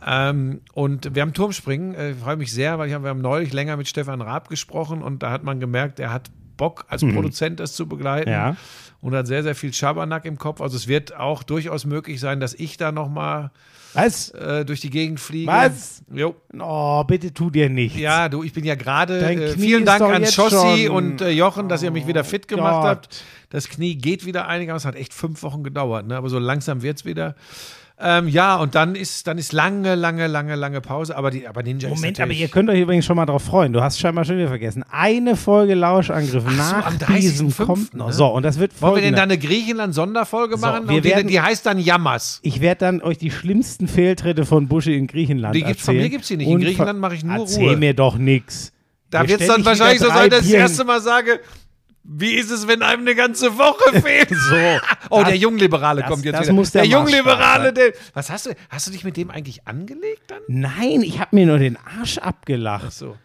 Ähm, 0.06 0.62
und 0.74 1.14
wir 1.14 1.22
haben 1.22 1.34
Turmspringen. 1.34 1.94
Äh, 1.94 2.12
Ich 2.12 2.18
freue 2.18 2.38
mich 2.38 2.52
sehr, 2.52 2.80
weil 2.80 2.88
ich 2.88 2.96
hab, 2.96 3.04
wir 3.04 3.10
haben 3.10 3.22
neulich 3.22 3.54
länger 3.54 3.78
mit 3.78 3.88
Stefan 3.88 4.22
Raab 4.22 4.50
gesprochen 4.50 5.04
und 5.04 5.22
da 5.22 5.30
hat 5.32 5.44
man 5.44 5.60
gemerkt, 5.60 6.00
er 6.00 6.12
hat 6.12 6.32
Bock 6.60 6.86
als 6.90 7.02
Produzent 7.02 7.60
das 7.60 7.74
zu 7.74 7.88
begleiten 7.88 8.30
Mhm. 8.30 8.34
Ja. 8.36 8.56
und 9.02 9.16
hat 9.16 9.26
sehr, 9.26 9.42
sehr 9.42 9.56
viel 9.56 9.74
Schabernack 9.74 10.26
im 10.26 10.38
Kopf. 10.38 10.62
Also 10.62 10.78
es 10.78 10.88
wird 10.88 11.16
auch 11.16 11.42
durchaus 11.42 11.86
möglich 11.86 12.20
sein, 12.20 12.40
dass 12.40 12.54
ich 12.54 12.78
da 12.78 12.92
nochmal 12.92 13.50
Was? 13.94 14.30
äh, 14.32 14.66
durch 14.66 14.82
die 14.82 14.92
Gegend 14.92 15.20
fliege. 15.20 15.48
Was? 15.52 16.04
Jo. 16.14 16.36
Oh, 16.60 17.04
bitte 17.06 17.34
tu 17.34 17.50
dir 17.50 17.70
nichts. 17.70 17.98
Ja, 17.98 18.30
du, 18.30 18.44
ich 18.44 18.54
bin 18.54 18.64
ja 18.66 18.76
gerade. 18.76 19.20
Äh, 19.20 19.58
vielen 19.58 19.86
Dank 19.86 20.02
an 20.04 20.24
Schossi 20.28 20.86
schon- 20.86 20.96
und 20.96 21.22
äh, 21.22 21.32
Jochen, 21.32 21.70
dass 21.70 21.82
ihr 21.82 21.90
mich 21.90 22.06
wieder 22.06 22.24
fit 22.24 22.48
gemacht 22.48 22.82
Gott. 22.84 22.86
habt. 22.86 23.24
Das 23.50 23.68
Knie 23.68 23.96
geht 23.96 24.28
wieder 24.28 24.48
einigermaßen. 24.48 24.88
Hat 24.88 24.96
echt 24.96 25.14
fünf 25.14 25.42
Wochen 25.42 25.64
gedauert, 25.64 26.06
ne? 26.06 26.16
aber 26.18 26.30
so 26.30 26.38
langsam 26.38 26.84
wird 26.84 26.98
es 27.00 27.06
wieder. 27.06 27.34
Ähm, 28.02 28.30
ja, 28.30 28.56
und 28.56 28.76
dann 28.76 28.96
ist, 28.96 29.28
dann 29.28 29.38
ist 29.38 29.52
lange, 29.52 29.96
lange, 29.96 30.28
lange, 30.28 30.56
lange 30.56 30.80
Pause. 30.80 31.18
Aber, 31.18 31.32
die, 31.32 31.46
aber 31.48 31.64
Ninja 31.64 31.90
Moment, 31.90 32.18
aber 32.22 32.32
ihr 32.32 32.48
könnt 32.48 32.70
euch 32.70 32.80
übrigens 32.80 33.06
schon 33.06 33.18
mal 33.18 33.26
drauf 33.26 33.44
freuen. 33.44 33.74
Du 33.74 33.82
hast 33.82 34.00
scheinbar 34.00 34.24
schon 34.24 34.38
wieder 34.38 34.48
vergessen. 34.48 34.86
Eine 34.90 35.36
Folge 35.36 35.76
Lauschangriff 35.76 36.44
so, 36.44 36.50
nach 36.56 36.90
diesem 37.20 37.50
30.05., 37.50 37.66
kommt 37.66 37.94
noch. 37.94 38.08
ne? 38.08 38.14
So, 38.14 38.28
und 38.28 38.44
das 38.44 38.58
wird 38.58 38.82
Wollen 38.82 38.96
wir 38.96 39.02
denn 39.02 39.16
da 39.16 39.24
eine 39.24 39.38
Griechenland-Sonderfolge 39.38 40.56
So, 40.56 40.62
machen? 40.66 40.88
wir 40.88 40.96
und 40.96 41.04
die, 41.06 41.10
werden- 41.10 41.28
die 41.28 41.42
heißt 41.42 41.66
dann 41.66 41.78
Jammers. 41.78 42.40
Ich 42.42 42.62
werde 42.62 42.80
dann 42.80 43.02
euch 43.02 43.18
die 43.18 43.32
schlimmsten 43.32 43.90
Fehltritte 43.90 44.46
von 44.46 44.70
Buschi 44.70 44.96
in 44.98 45.08
Griechenland 45.08 45.54
Die 45.56 45.64
gibt's- 45.64 45.84
von 45.84 45.96
erzählen. 45.96 46.04
mir 46.06 46.10
gibt's 46.10 46.28
die 46.30 46.38
nicht. 46.38 46.48
In 46.48 46.60
Griechenland 46.62 47.00
mache 47.00 47.16
ich 47.16 47.24
nur 47.26 47.36
Erzähl 47.40 47.68
Ruhe. 47.70 47.78
mir 47.78 47.94
doch 47.94 48.18
nichts. 48.18 48.72
Da 49.10 49.28
wird 49.28 49.42
es 49.42 49.48
dann 49.48 49.66
wahrscheinlich 49.66 50.00
so 50.00 50.08
sein, 50.08 50.30
dass 50.30 50.46
ich 50.46 50.52
das 50.52 50.60
erste 50.62 50.86
Mal 50.86 51.02
sage: 51.02 51.40
Wie 52.04 52.32
ist 52.34 52.50
es, 52.50 52.68
wenn 52.68 52.82
einem 52.82 53.02
eine 53.02 53.14
ganze 53.16 53.58
Woche 53.58 54.02
fehlt? 54.02 54.30
So. 54.30 54.56
Oh, 55.10 55.20
Das- 55.20 55.30
der 55.30 55.38
Jungliberale 55.38 56.02
das- 56.02 56.10
kommt 56.10 56.26
jetzt 56.26 56.36
das 56.36 56.44
wieder. 56.48 56.54
muss 56.54 56.72
der 56.72 56.86
Jungliberale, 56.86 57.72
Maßstab 57.72 57.76
der. 57.76 57.94
Was 58.14 58.30
hast 58.32 58.46
du? 58.48 58.52
Hast 58.70 58.88
du 58.88 58.92
dich 58.92 59.04
mit 59.04 59.18
dem 59.18 59.30
eigentlich 59.30 59.68
angelegt 59.68 60.24
dann? 60.28 60.40
Nein, 60.48 61.02
ich 61.04 61.20
habe 61.20 61.36
mir 61.36 61.46
nur 61.46 61.58
den 61.60 61.78
Arsch 62.00 62.18
abgelacht. 62.18 62.94
So. 62.94 63.16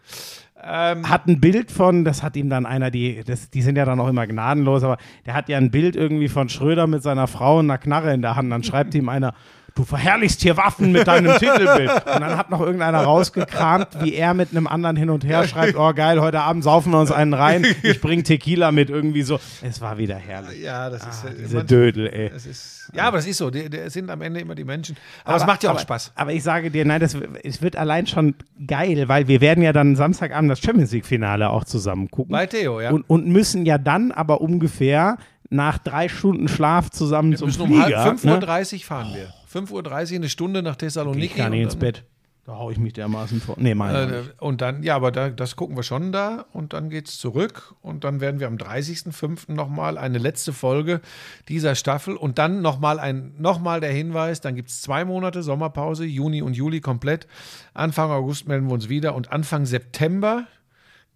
Ähm, 0.67 1.07
Hat 1.09 1.27
ein 1.27 1.39
Bild 1.39 1.69
von, 1.71 2.05
das 2.05 2.23
hat 2.23 2.35
ihm 2.35 2.49
dann 2.49 2.65
einer, 2.65 2.89
die, 2.89 3.23
das, 3.23 3.49
die 3.51 3.61
sind 3.61 3.75
ja 3.77 3.85
dann 3.85 3.99
auch 3.99 4.07
immer 4.07 4.25
gnadenlos, 4.25 4.83
aber 4.83 4.97
der 5.25 5.35
hat 5.35 5.47
ja 5.47 5.57
ein 5.57 5.69
Bild 5.69 5.95
irgendwie 5.95 6.27
von 6.29 6.49
Schröder 6.49 6.87
mit 6.87 7.03
seiner 7.03 7.27
Frau 7.27 7.59
und 7.59 7.65
einer 7.69 7.77
Knarre 7.77 8.13
in 8.13 8.21
der 8.23 8.35
Hand. 8.35 8.51
Dann 8.51 8.63
schreibt 8.63 8.95
ihm 8.95 9.07
einer, 9.09 9.35
du 9.75 9.83
verherrlichst 9.83 10.41
hier 10.41 10.57
Waffen 10.57 10.91
mit 10.91 11.07
deinem 11.07 11.33
Titelbild. 11.37 11.91
Und 11.91 12.21
dann 12.21 12.37
hat 12.37 12.49
noch 12.49 12.61
irgendeiner 12.61 13.01
rausgekramt, 13.01 13.87
wie 14.01 14.15
er 14.15 14.33
mit 14.33 14.51
einem 14.51 14.67
anderen 14.67 14.95
hin 14.95 15.09
und 15.09 15.25
her 15.25 15.47
schreibt, 15.47 15.77
oh 15.77 15.93
geil, 15.93 16.19
heute 16.21 16.41
Abend 16.41 16.63
saufen 16.63 16.91
wir 16.91 16.99
uns 16.99 17.11
einen 17.11 17.33
rein, 17.33 17.65
ich 17.83 18.01
bring 18.01 18.23
Tequila 18.23 18.71
mit 18.71 18.89
irgendwie 18.89 19.21
so. 19.21 19.39
Es 19.61 19.81
war 19.81 19.97
wieder 19.97 20.15
herrlich. 20.15 20.61
ja, 20.61 20.89
das 20.89 21.01
ist. 21.05 21.25
Ah, 21.25 21.27
äh, 21.29 21.33
diese 21.37 21.57
man- 21.57 21.67
Dödel, 21.67 22.07
ey. 22.07 22.29
das 22.29 22.45
ist 22.45 22.75
ja, 22.93 23.07
aber 23.07 23.17
das 23.17 23.27
ist 23.27 23.37
so. 23.37 23.49
Die 23.49 23.67
sind 23.87 24.09
am 24.09 24.21
Ende 24.21 24.39
immer 24.39 24.55
die 24.55 24.63
Menschen. 24.63 24.95
Aber, 25.23 25.37
es 25.37 25.45
macht 25.45 25.63
ja 25.63 25.69
auch 25.71 25.73
aber, 25.73 25.81
Spaß. 25.81 26.11
Aber 26.15 26.33
ich 26.33 26.43
sage 26.43 26.69
dir, 26.69 26.85
nein, 26.85 26.99
das, 27.01 27.17
es 27.43 27.61
wird 27.61 27.75
allein 27.75 28.05
schon 28.07 28.35
geil, 28.65 29.07
weil 29.07 29.27
wir 29.27 29.41
werden 29.41 29.63
ja 29.63 29.73
dann 29.73 29.95
Samstagabend 29.95 30.51
das 30.51 30.59
Champions 30.59 30.91
League-Finale 30.91 31.49
auch 31.49 31.63
zusammen 31.65 32.09
gucken. 32.09 32.31
Bei 32.31 32.45
Theo, 32.45 32.79
ja. 32.79 32.91
und, 32.91 33.03
und 33.09 33.27
müssen 33.27 33.65
ja 33.65 33.77
dann 33.77 34.11
aber 34.11 34.39
ungefähr 34.41 35.17
nach 35.49 35.77
drei 35.77 36.09
Stunden 36.09 36.47
Schlaf 36.47 36.89
zusammen 36.89 37.31
Wir 37.31 37.37
zum 37.37 37.47
müssen 37.47 37.61
um 37.63 37.67
Flieger. 37.81 38.03
halb, 38.03 38.17
5.30 38.17 38.25
ne? 38.25 38.77
Uhr 38.77 38.83
fahren 38.85 39.13
wir. 39.15 39.33
5.30 39.55 39.71
Uhr, 40.11 40.15
eine 40.15 40.29
Stunde 40.29 40.61
nach 40.61 40.75
Thessaloniki. 40.75 41.25
Ich 41.25 41.35
kann 41.35 41.51
nicht 41.51 41.61
ins 41.61 41.75
Bett. 41.75 42.03
Da 42.45 42.57
hau 42.57 42.69
ich 42.69 42.77
mich 42.77 42.93
dermaßen 42.93 43.41
vor. 43.41 43.55
Nee, 43.57 43.73
mein 43.73 44.13
Äh, 44.13 44.21
und 44.39 44.61
dann, 44.61 44.83
ja, 44.83 44.95
aber 44.95 45.11
da, 45.11 45.29
das 45.29 45.55
gucken 45.55 45.75
wir 45.75 45.81
schon 45.81 46.11
da 46.11 46.45
und 46.53 46.73
dann 46.73 46.91
geht's 46.91 47.17
zurück 47.17 47.73
und 47.81 48.03
dann 48.03 48.21
werden 48.21 48.39
wir 48.39 48.45
am 48.45 48.57
30.05. 48.57 49.51
nochmal 49.51 49.97
eine 49.97 50.19
letzte 50.19 50.53
Folge 50.53 51.01
dieser 51.49 51.73
Staffel 51.73 52.15
und 52.15 52.37
dann 52.37 52.61
nochmal 52.61 52.99
ein, 52.99 53.33
noch 53.39 53.59
mal 53.59 53.81
der 53.81 53.91
Hinweis, 53.91 54.41
dann 54.41 54.55
gibt's 54.55 54.83
zwei 54.83 55.05
Monate 55.05 55.41
Sommerpause, 55.41 56.05
Juni 56.05 56.43
und 56.43 56.55
Juli 56.55 56.81
komplett. 56.81 57.25
Anfang 57.73 58.11
August 58.11 58.47
melden 58.47 58.67
wir 58.67 58.73
uns 58.73 58.89
wieder 58.89 59.15
und 59.15 59.31
Anfang 59.31 59.65
September 59.65 60.45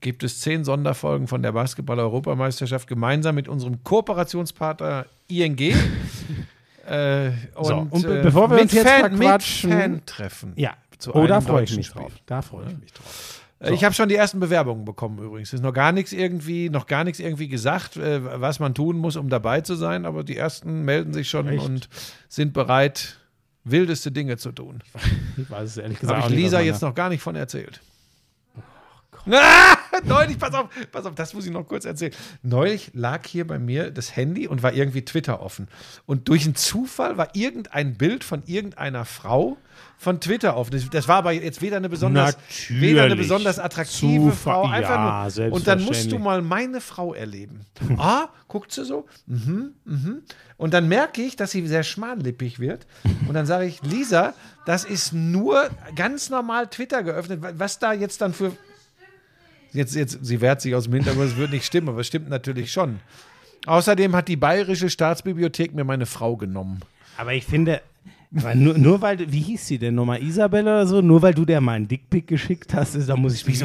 gibt 0.01 0.23
es 0.23 0.39
zehn 0.39 0.63
Sonderfolgen 0.63 1.27
von 1.27 1.43
der 1.43 1.51
Basketball-Europameisterschaft 1.51 2.87
gemeinsam 2.87 3.35
mit 3.35 3.47
unserem 3.47 3.83
Kooperationspartner 3.83 5.05
ING. 5.27 5.75
Äh, 6.87 7.31
und, 7.55 7.65
So, 7.65 7.75
und 7.89 8.05
äh, 8.05 8.21
bevor 8.23 8.49
wir 8.49 8.61
uns 8.61 8.71
jetzt 8.73 8.87
Fan, 8.87 9.15
verquatschen- 9.17 9.69
Fan-Treffen. 9.71 10.53
Ja, 10.55 10.73
Zu 10.97 11.13
oh, 11.15 11.27
da 11.27 11.41
freue 11.41 11.63
ich 11.63 11.75
mich 11.75 11.87
Spiel. 11.87 12.01
drauf. 12.01 12.11
Da 12.25 12.41
freue 12.41 12.67
ich 12.67 12.77
mich 12.77 12.93
drauf. 12.93 13.41
Äh, 13.59 13.73
Ich 13.73 13.83
habe 13.83 13.93
schon 13.93 14.07
die 14.09 14.15
ersten 14.15 14.39
Bewerbungen 14.39 14.85
bekommen 14.85 15.19
übrigens. 15.19 15.49
Es 15.49 15.55
ist 15.55 15.63
noch 15.63 15.73
gar 15.73 15.91
nichts 15.91 16.11
irgendwie, 16.13 16.69
noch 16.69 16.87
gar 16.87 17.03
nichts 17.03 17.19
irgendwie 17.19 17.47
gesagt, 17.49 17.97
äh, 17.97 18.21
was 18.41 18.59
man 18.59 18.73
tun 18.73 18.97
muss, 18.97 19.15
um 19.17 19.29
dabei 19.29 19.61
zu 19.61 19.75
sein, 19.75 20.05
aber 20.05 20.23
die 20.23 20.37
ersten 20.37 20.83
melden 20.85 21.13
sich 21.13 21.29
schon 21.29 21.47
Echt? 21.49 21.65
und 21.65 21.89
sind 22.29 22.53
bereit, 22.53 23.17
wildeste 23.65 24.11
Dinge 24.11 24.37
zu 24.37 24.51
tun. 24.51 24.81
Ich 25.37 25.49
weiß 25.49 25.69
es 25.69 25.77
ehrlich 25.77 25.99
gesagt 25.99 26.21
habe 26.23 26.33
ich 26.33 26.37
Lisa 26.39 26.59
jetzt 26.59 26.81
noch 26.81 26.93
gar 26.95 27.07
nicht 27.09 27.21
von 27.21 27.35
erzählt. 27.35 27.79
Ah, 29.31 29.77
neulich, 30.05 30.37
pass 30.37 30.53
auf, 30.53 30.69
pass 30.91 31.05
auf, 31.05 31.15
das 31.15 31.33
muss 31.33 31.45
ich 31.45 31.51
noch 31.51 31.67
kurz 31.67 31.85
erzählen. 31.85 32.13
Neulich 32.43 32.91
lag 32.93 33.25
hier 33.25 33.45
bei 33.45 33.59
mir 33.59 33.91
das 33.91 34.15
Handy 34.15 34.47
und 34.47 34.63
war 34.63 34.73
irgendwie 34.73 35.03
Twitter 35.03 35.41
offen. 35.41 35.67
Und 36.05 36.27
durch 36.29 36.45
einen 36.45 36.55
Zufall 36.55 37.17
war 37.17 37.35
irgendein 37.35 37.95
Bild 37.95 38.23
von 38.23 38.43
irgendeiner 38.45 39.05
Frau 39.05 39.57
von 39.97 40.21
Twitter 40.21 40.55
offen. 40.55 40.71
Das, 40.71 40.89
das 40.89 41.07
war 41.07 41.17
aber 41.17 41.31
jetzt 41.31 41.61
weder 41.61 41.77
eine 41.77 41.89
besonders, 41.89 42.37
Natürlich. 42.37 42.81
weder 42.81 43.03
eine 43.03 43.15
besonders 43.15 43.59
attraktive 43.59 44.31
Zufall- 44.31 44.35
Frau, 44.35 44.67
einfach 44.67 45.35
ja, 45.35 45.45
nur. 45.47 45.53
Und 45.53 45.67
dann 45.67 45.83
musst 45.83 46.11
du 46.11 46.19
mal 46.19 46.41
meine 46.41 46.79
Frau 46.81 47.13
erleben. 47.13 47.65
Ah, 47.97 48.29
guckt 48.47 48.71
sie 48.71 48.85
so, 48.85 49.05
mhm, 49.27 49.73
mhm. 49.85 50.21
Und 50.57 50.73
dann 50.73 50.87
merke 50.87 51.21
ich, 51.21 51.35
dass 51.35 51.51
sie 51.51 51.65
sehr 51.67 51.83
schmallippig 51.83 52.59
wird. 52.59 52.87
Und 53.27 53.33
dann 53.33 53.45
sage 53.45 53.65
ich, 53.65 53.81
Lisa, 53.81 54.33
das 54.65 54.83
ist 54.83 55.13
nur 55.13 55.69
ganz 55.95 56.29
normal 56.29 56.67
Twitter 56.67 57.03
geöffnet. 57.03 57.41
Was 57.57 57.79
da 57.79 57.93
jetzt 57.93 58.21
dann 58.21 58.33
für. 58.33 58.51
Jetzt, 59.71 59.95
jetzt, 59.95 60.19
sie 60.21 60.41
wehrt 60.41 60.61
sich 60.61 60.73
aus 60.75 60.85
dem 60.85 60.93
Hintergrund, 60.93 61.29
es 61.31 61.37
wird 61.37 61.51
nicht 61.51 61.65
stimmen, 61.65 61.89
aber 61.89 61.99
es 62.01 62.07
stimmt 62.07 62.29
natürlich 62.29 62.71
schon. 62.71 62.99
Außerdem 63.65 64.15
hat 64.15 64.27
die 64.27 64.35
Bayerische 64.37 64.89
Staatsbibliothek 64.89 65.73
mir 65.75 65.83
meine 65.83 66.05
Frau 66.05 66.35
genommen. 66.37 66.79
Aber 67.17 67.33
ich 67.33 67.45
finde, 67.45 67.81
nur, 68.31 68.77
nur 68.77 69.01
weil, 69.01 69.17
du- 69.17 69.31
wie 69.31 69.41
hieß 69.41 69.67
sie 69.67 69.77
denn 69.77 69.95
nochmal, 69.95 70.21
Isabel 70.23 70.61
oder 70.63 70.87
so, 70.87 71.01
nur 71.01 71.21
weil 71.21 71.33
du 71.33 71.45
der 71.45 71.59
mal 71.61 71.73
einen 71.73 71.87
Dickpick 71.87 72.27
geschickt 72.27 72.73
hast, 72.73 72.95
da 73.07 73.15
muss 73.15 73.33
ich 73.35 73.45
mich 73.45 73.59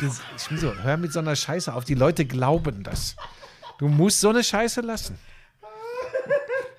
das, 0.00 0.20
ich 0.36 0.48
bin 0.48 0.58
so, 0.58 0.72
hör 0.82 0.96
mit 0.96 1.12
so 1.12 1.20
einer 1.20 1.34
Scheiße 1.34 1.72
auf. 1.72 1.84
Die 1.84 1.94
Leute 1.94 2.24
glauben 2.26 2.82
das. 2.82 3.16
Du 3.78 3.88
musst 3.88 4.20
so 4.20 4.28
eine 4.28 4.44
Scheiße 4.44 4.82
lassen. 4.82 5.16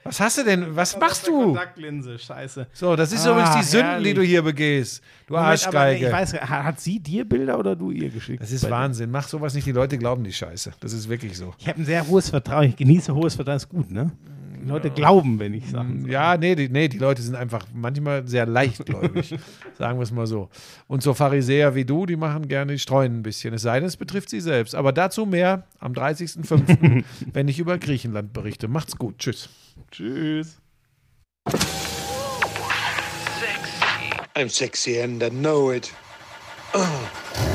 Was 0.08 0.20
hast 0.20 0.38
du 0.38 0.44
denn? 0.44 0.76
Was 0.76 0.96
machst 1.00 1.28
du? 1.28 1.46
Kontaktlinse, 1.46 2.20
scheiße. 2.20 2.68
So, 2.74 2.96
das 2.96 3.12
ist 3.12 3.26
Ah, 3.26 3.32
übrigens 3.32 3.56
die 3.58 3.64
Sünden, 3.64 3.90
herrlich. 3.90 4.08
die 4.10 4.14
du 4.14 4.22
hier 4.22 4.44
begehst. 4.44 5.02
Du 5.26 5.34
Moment, 5.34 5.68
aber 5.68 5.80
Arschgeige. 5.80 6.06
ich 6.08 6.14
weiß, 6.14 6.34
ha- 6.36 6.64
hat 6.64 6.80
sie 6.80 7.00
dir 7.00 7.26
Bilder 7.28 7.58
oder 7.58 7.76
du 7.76 7.90
ihr 7.90 8.10
geschickt? 8.12 8.40
das 8.44 8.52
ist 8.52 8.70
Wahnsinn. 8.70 9.10
Mach 9.10 9.28
sowas 9.28 9.56
nicht. 9.56 9.66
Die 9.66 9.72
Leute 9.72 9.98
glauben 9.98 10.24
die 10.24 10.32
Scheiße. 10.32 10.74
Das 10.80 10.94
ist 10.94 11.10
wirklich 11.10 11.36
so. 11.36 11.56
Ich 11.58 11.68
habe 11.68 11.82
ein 11.82 11.86
sehr 11.86 12.06
hohes 12.08 12.30
Vertrauen, 12.30 12.66
ich 12.70 12.76
genieße 12.76 13.16
hohes 13.16 13.34
Vertrauen, 13.34 13.58
ist 13.58 13.68
gut, 13.68 13.90
ne? 13.90 14.12
Die 14.66 14.72
Leute 14.72 14.90
glauben, 14.90 15.38
wenn 15.38 15.54
ich 15.54 15.70
sage. 15.70 15.94
Ja, 16.08 16.38
nee 16.38 16.56
die, 16.56 16.70
nee, 16.70 16.88
die 16.88 16.98
Leute 16.98 17.22
sind 17.22 17.36
einfach 17.36 17.68
manchmal 17.72 18.28
sehr 18.28 18.48
leichtgläubig. 18.48 19.36
sagen 19.78 20.00
wir 20.00 20.04
es 20.04 20.12
mal 20.12 20.26
so. 20.26 20.50
Und 20.88 21.04
so 21.04 21.14
Pharisäer 21.14 21.76
wie 21.76 21.86
du, 21.86 22.08
die 22.08 22.16
machen 22.16 22.48
gerne, 22.48 22.72
die 22.72 22.80
streuen 22.80 23.20
ein 23.20 23.22
bisschen. 23.22 23.54
Es 23.54 23.62
sei 23.62 23.80
denn, 23.80 23.88
es 23.88 23.96
betrifft 23.96 24.32
sie 24.32 24.42
selbst. 24.42 24.74
Aber 24.74 24.92
dazu 24.92 25.28
mehr 25.28 25.68
am 25.78 25.94
30.05., 25.94 27.04
wenn 27.34 27.48
ich 27.48 27.60
über 27.60 27.78
Griechenland 27.78 28.34
berichte. 28.34 28.68
Macht's 28.68 28.98
gut. 28.98 29.20
Tschüss. 29.20 29.50
Tschüss. 29.92 30.58
I'm 34.36 34.50
sexy 34.50 35.00
and 35.00 35.22
I 35.22 35.30
know 35.30 35.72
it. 35.72 35.94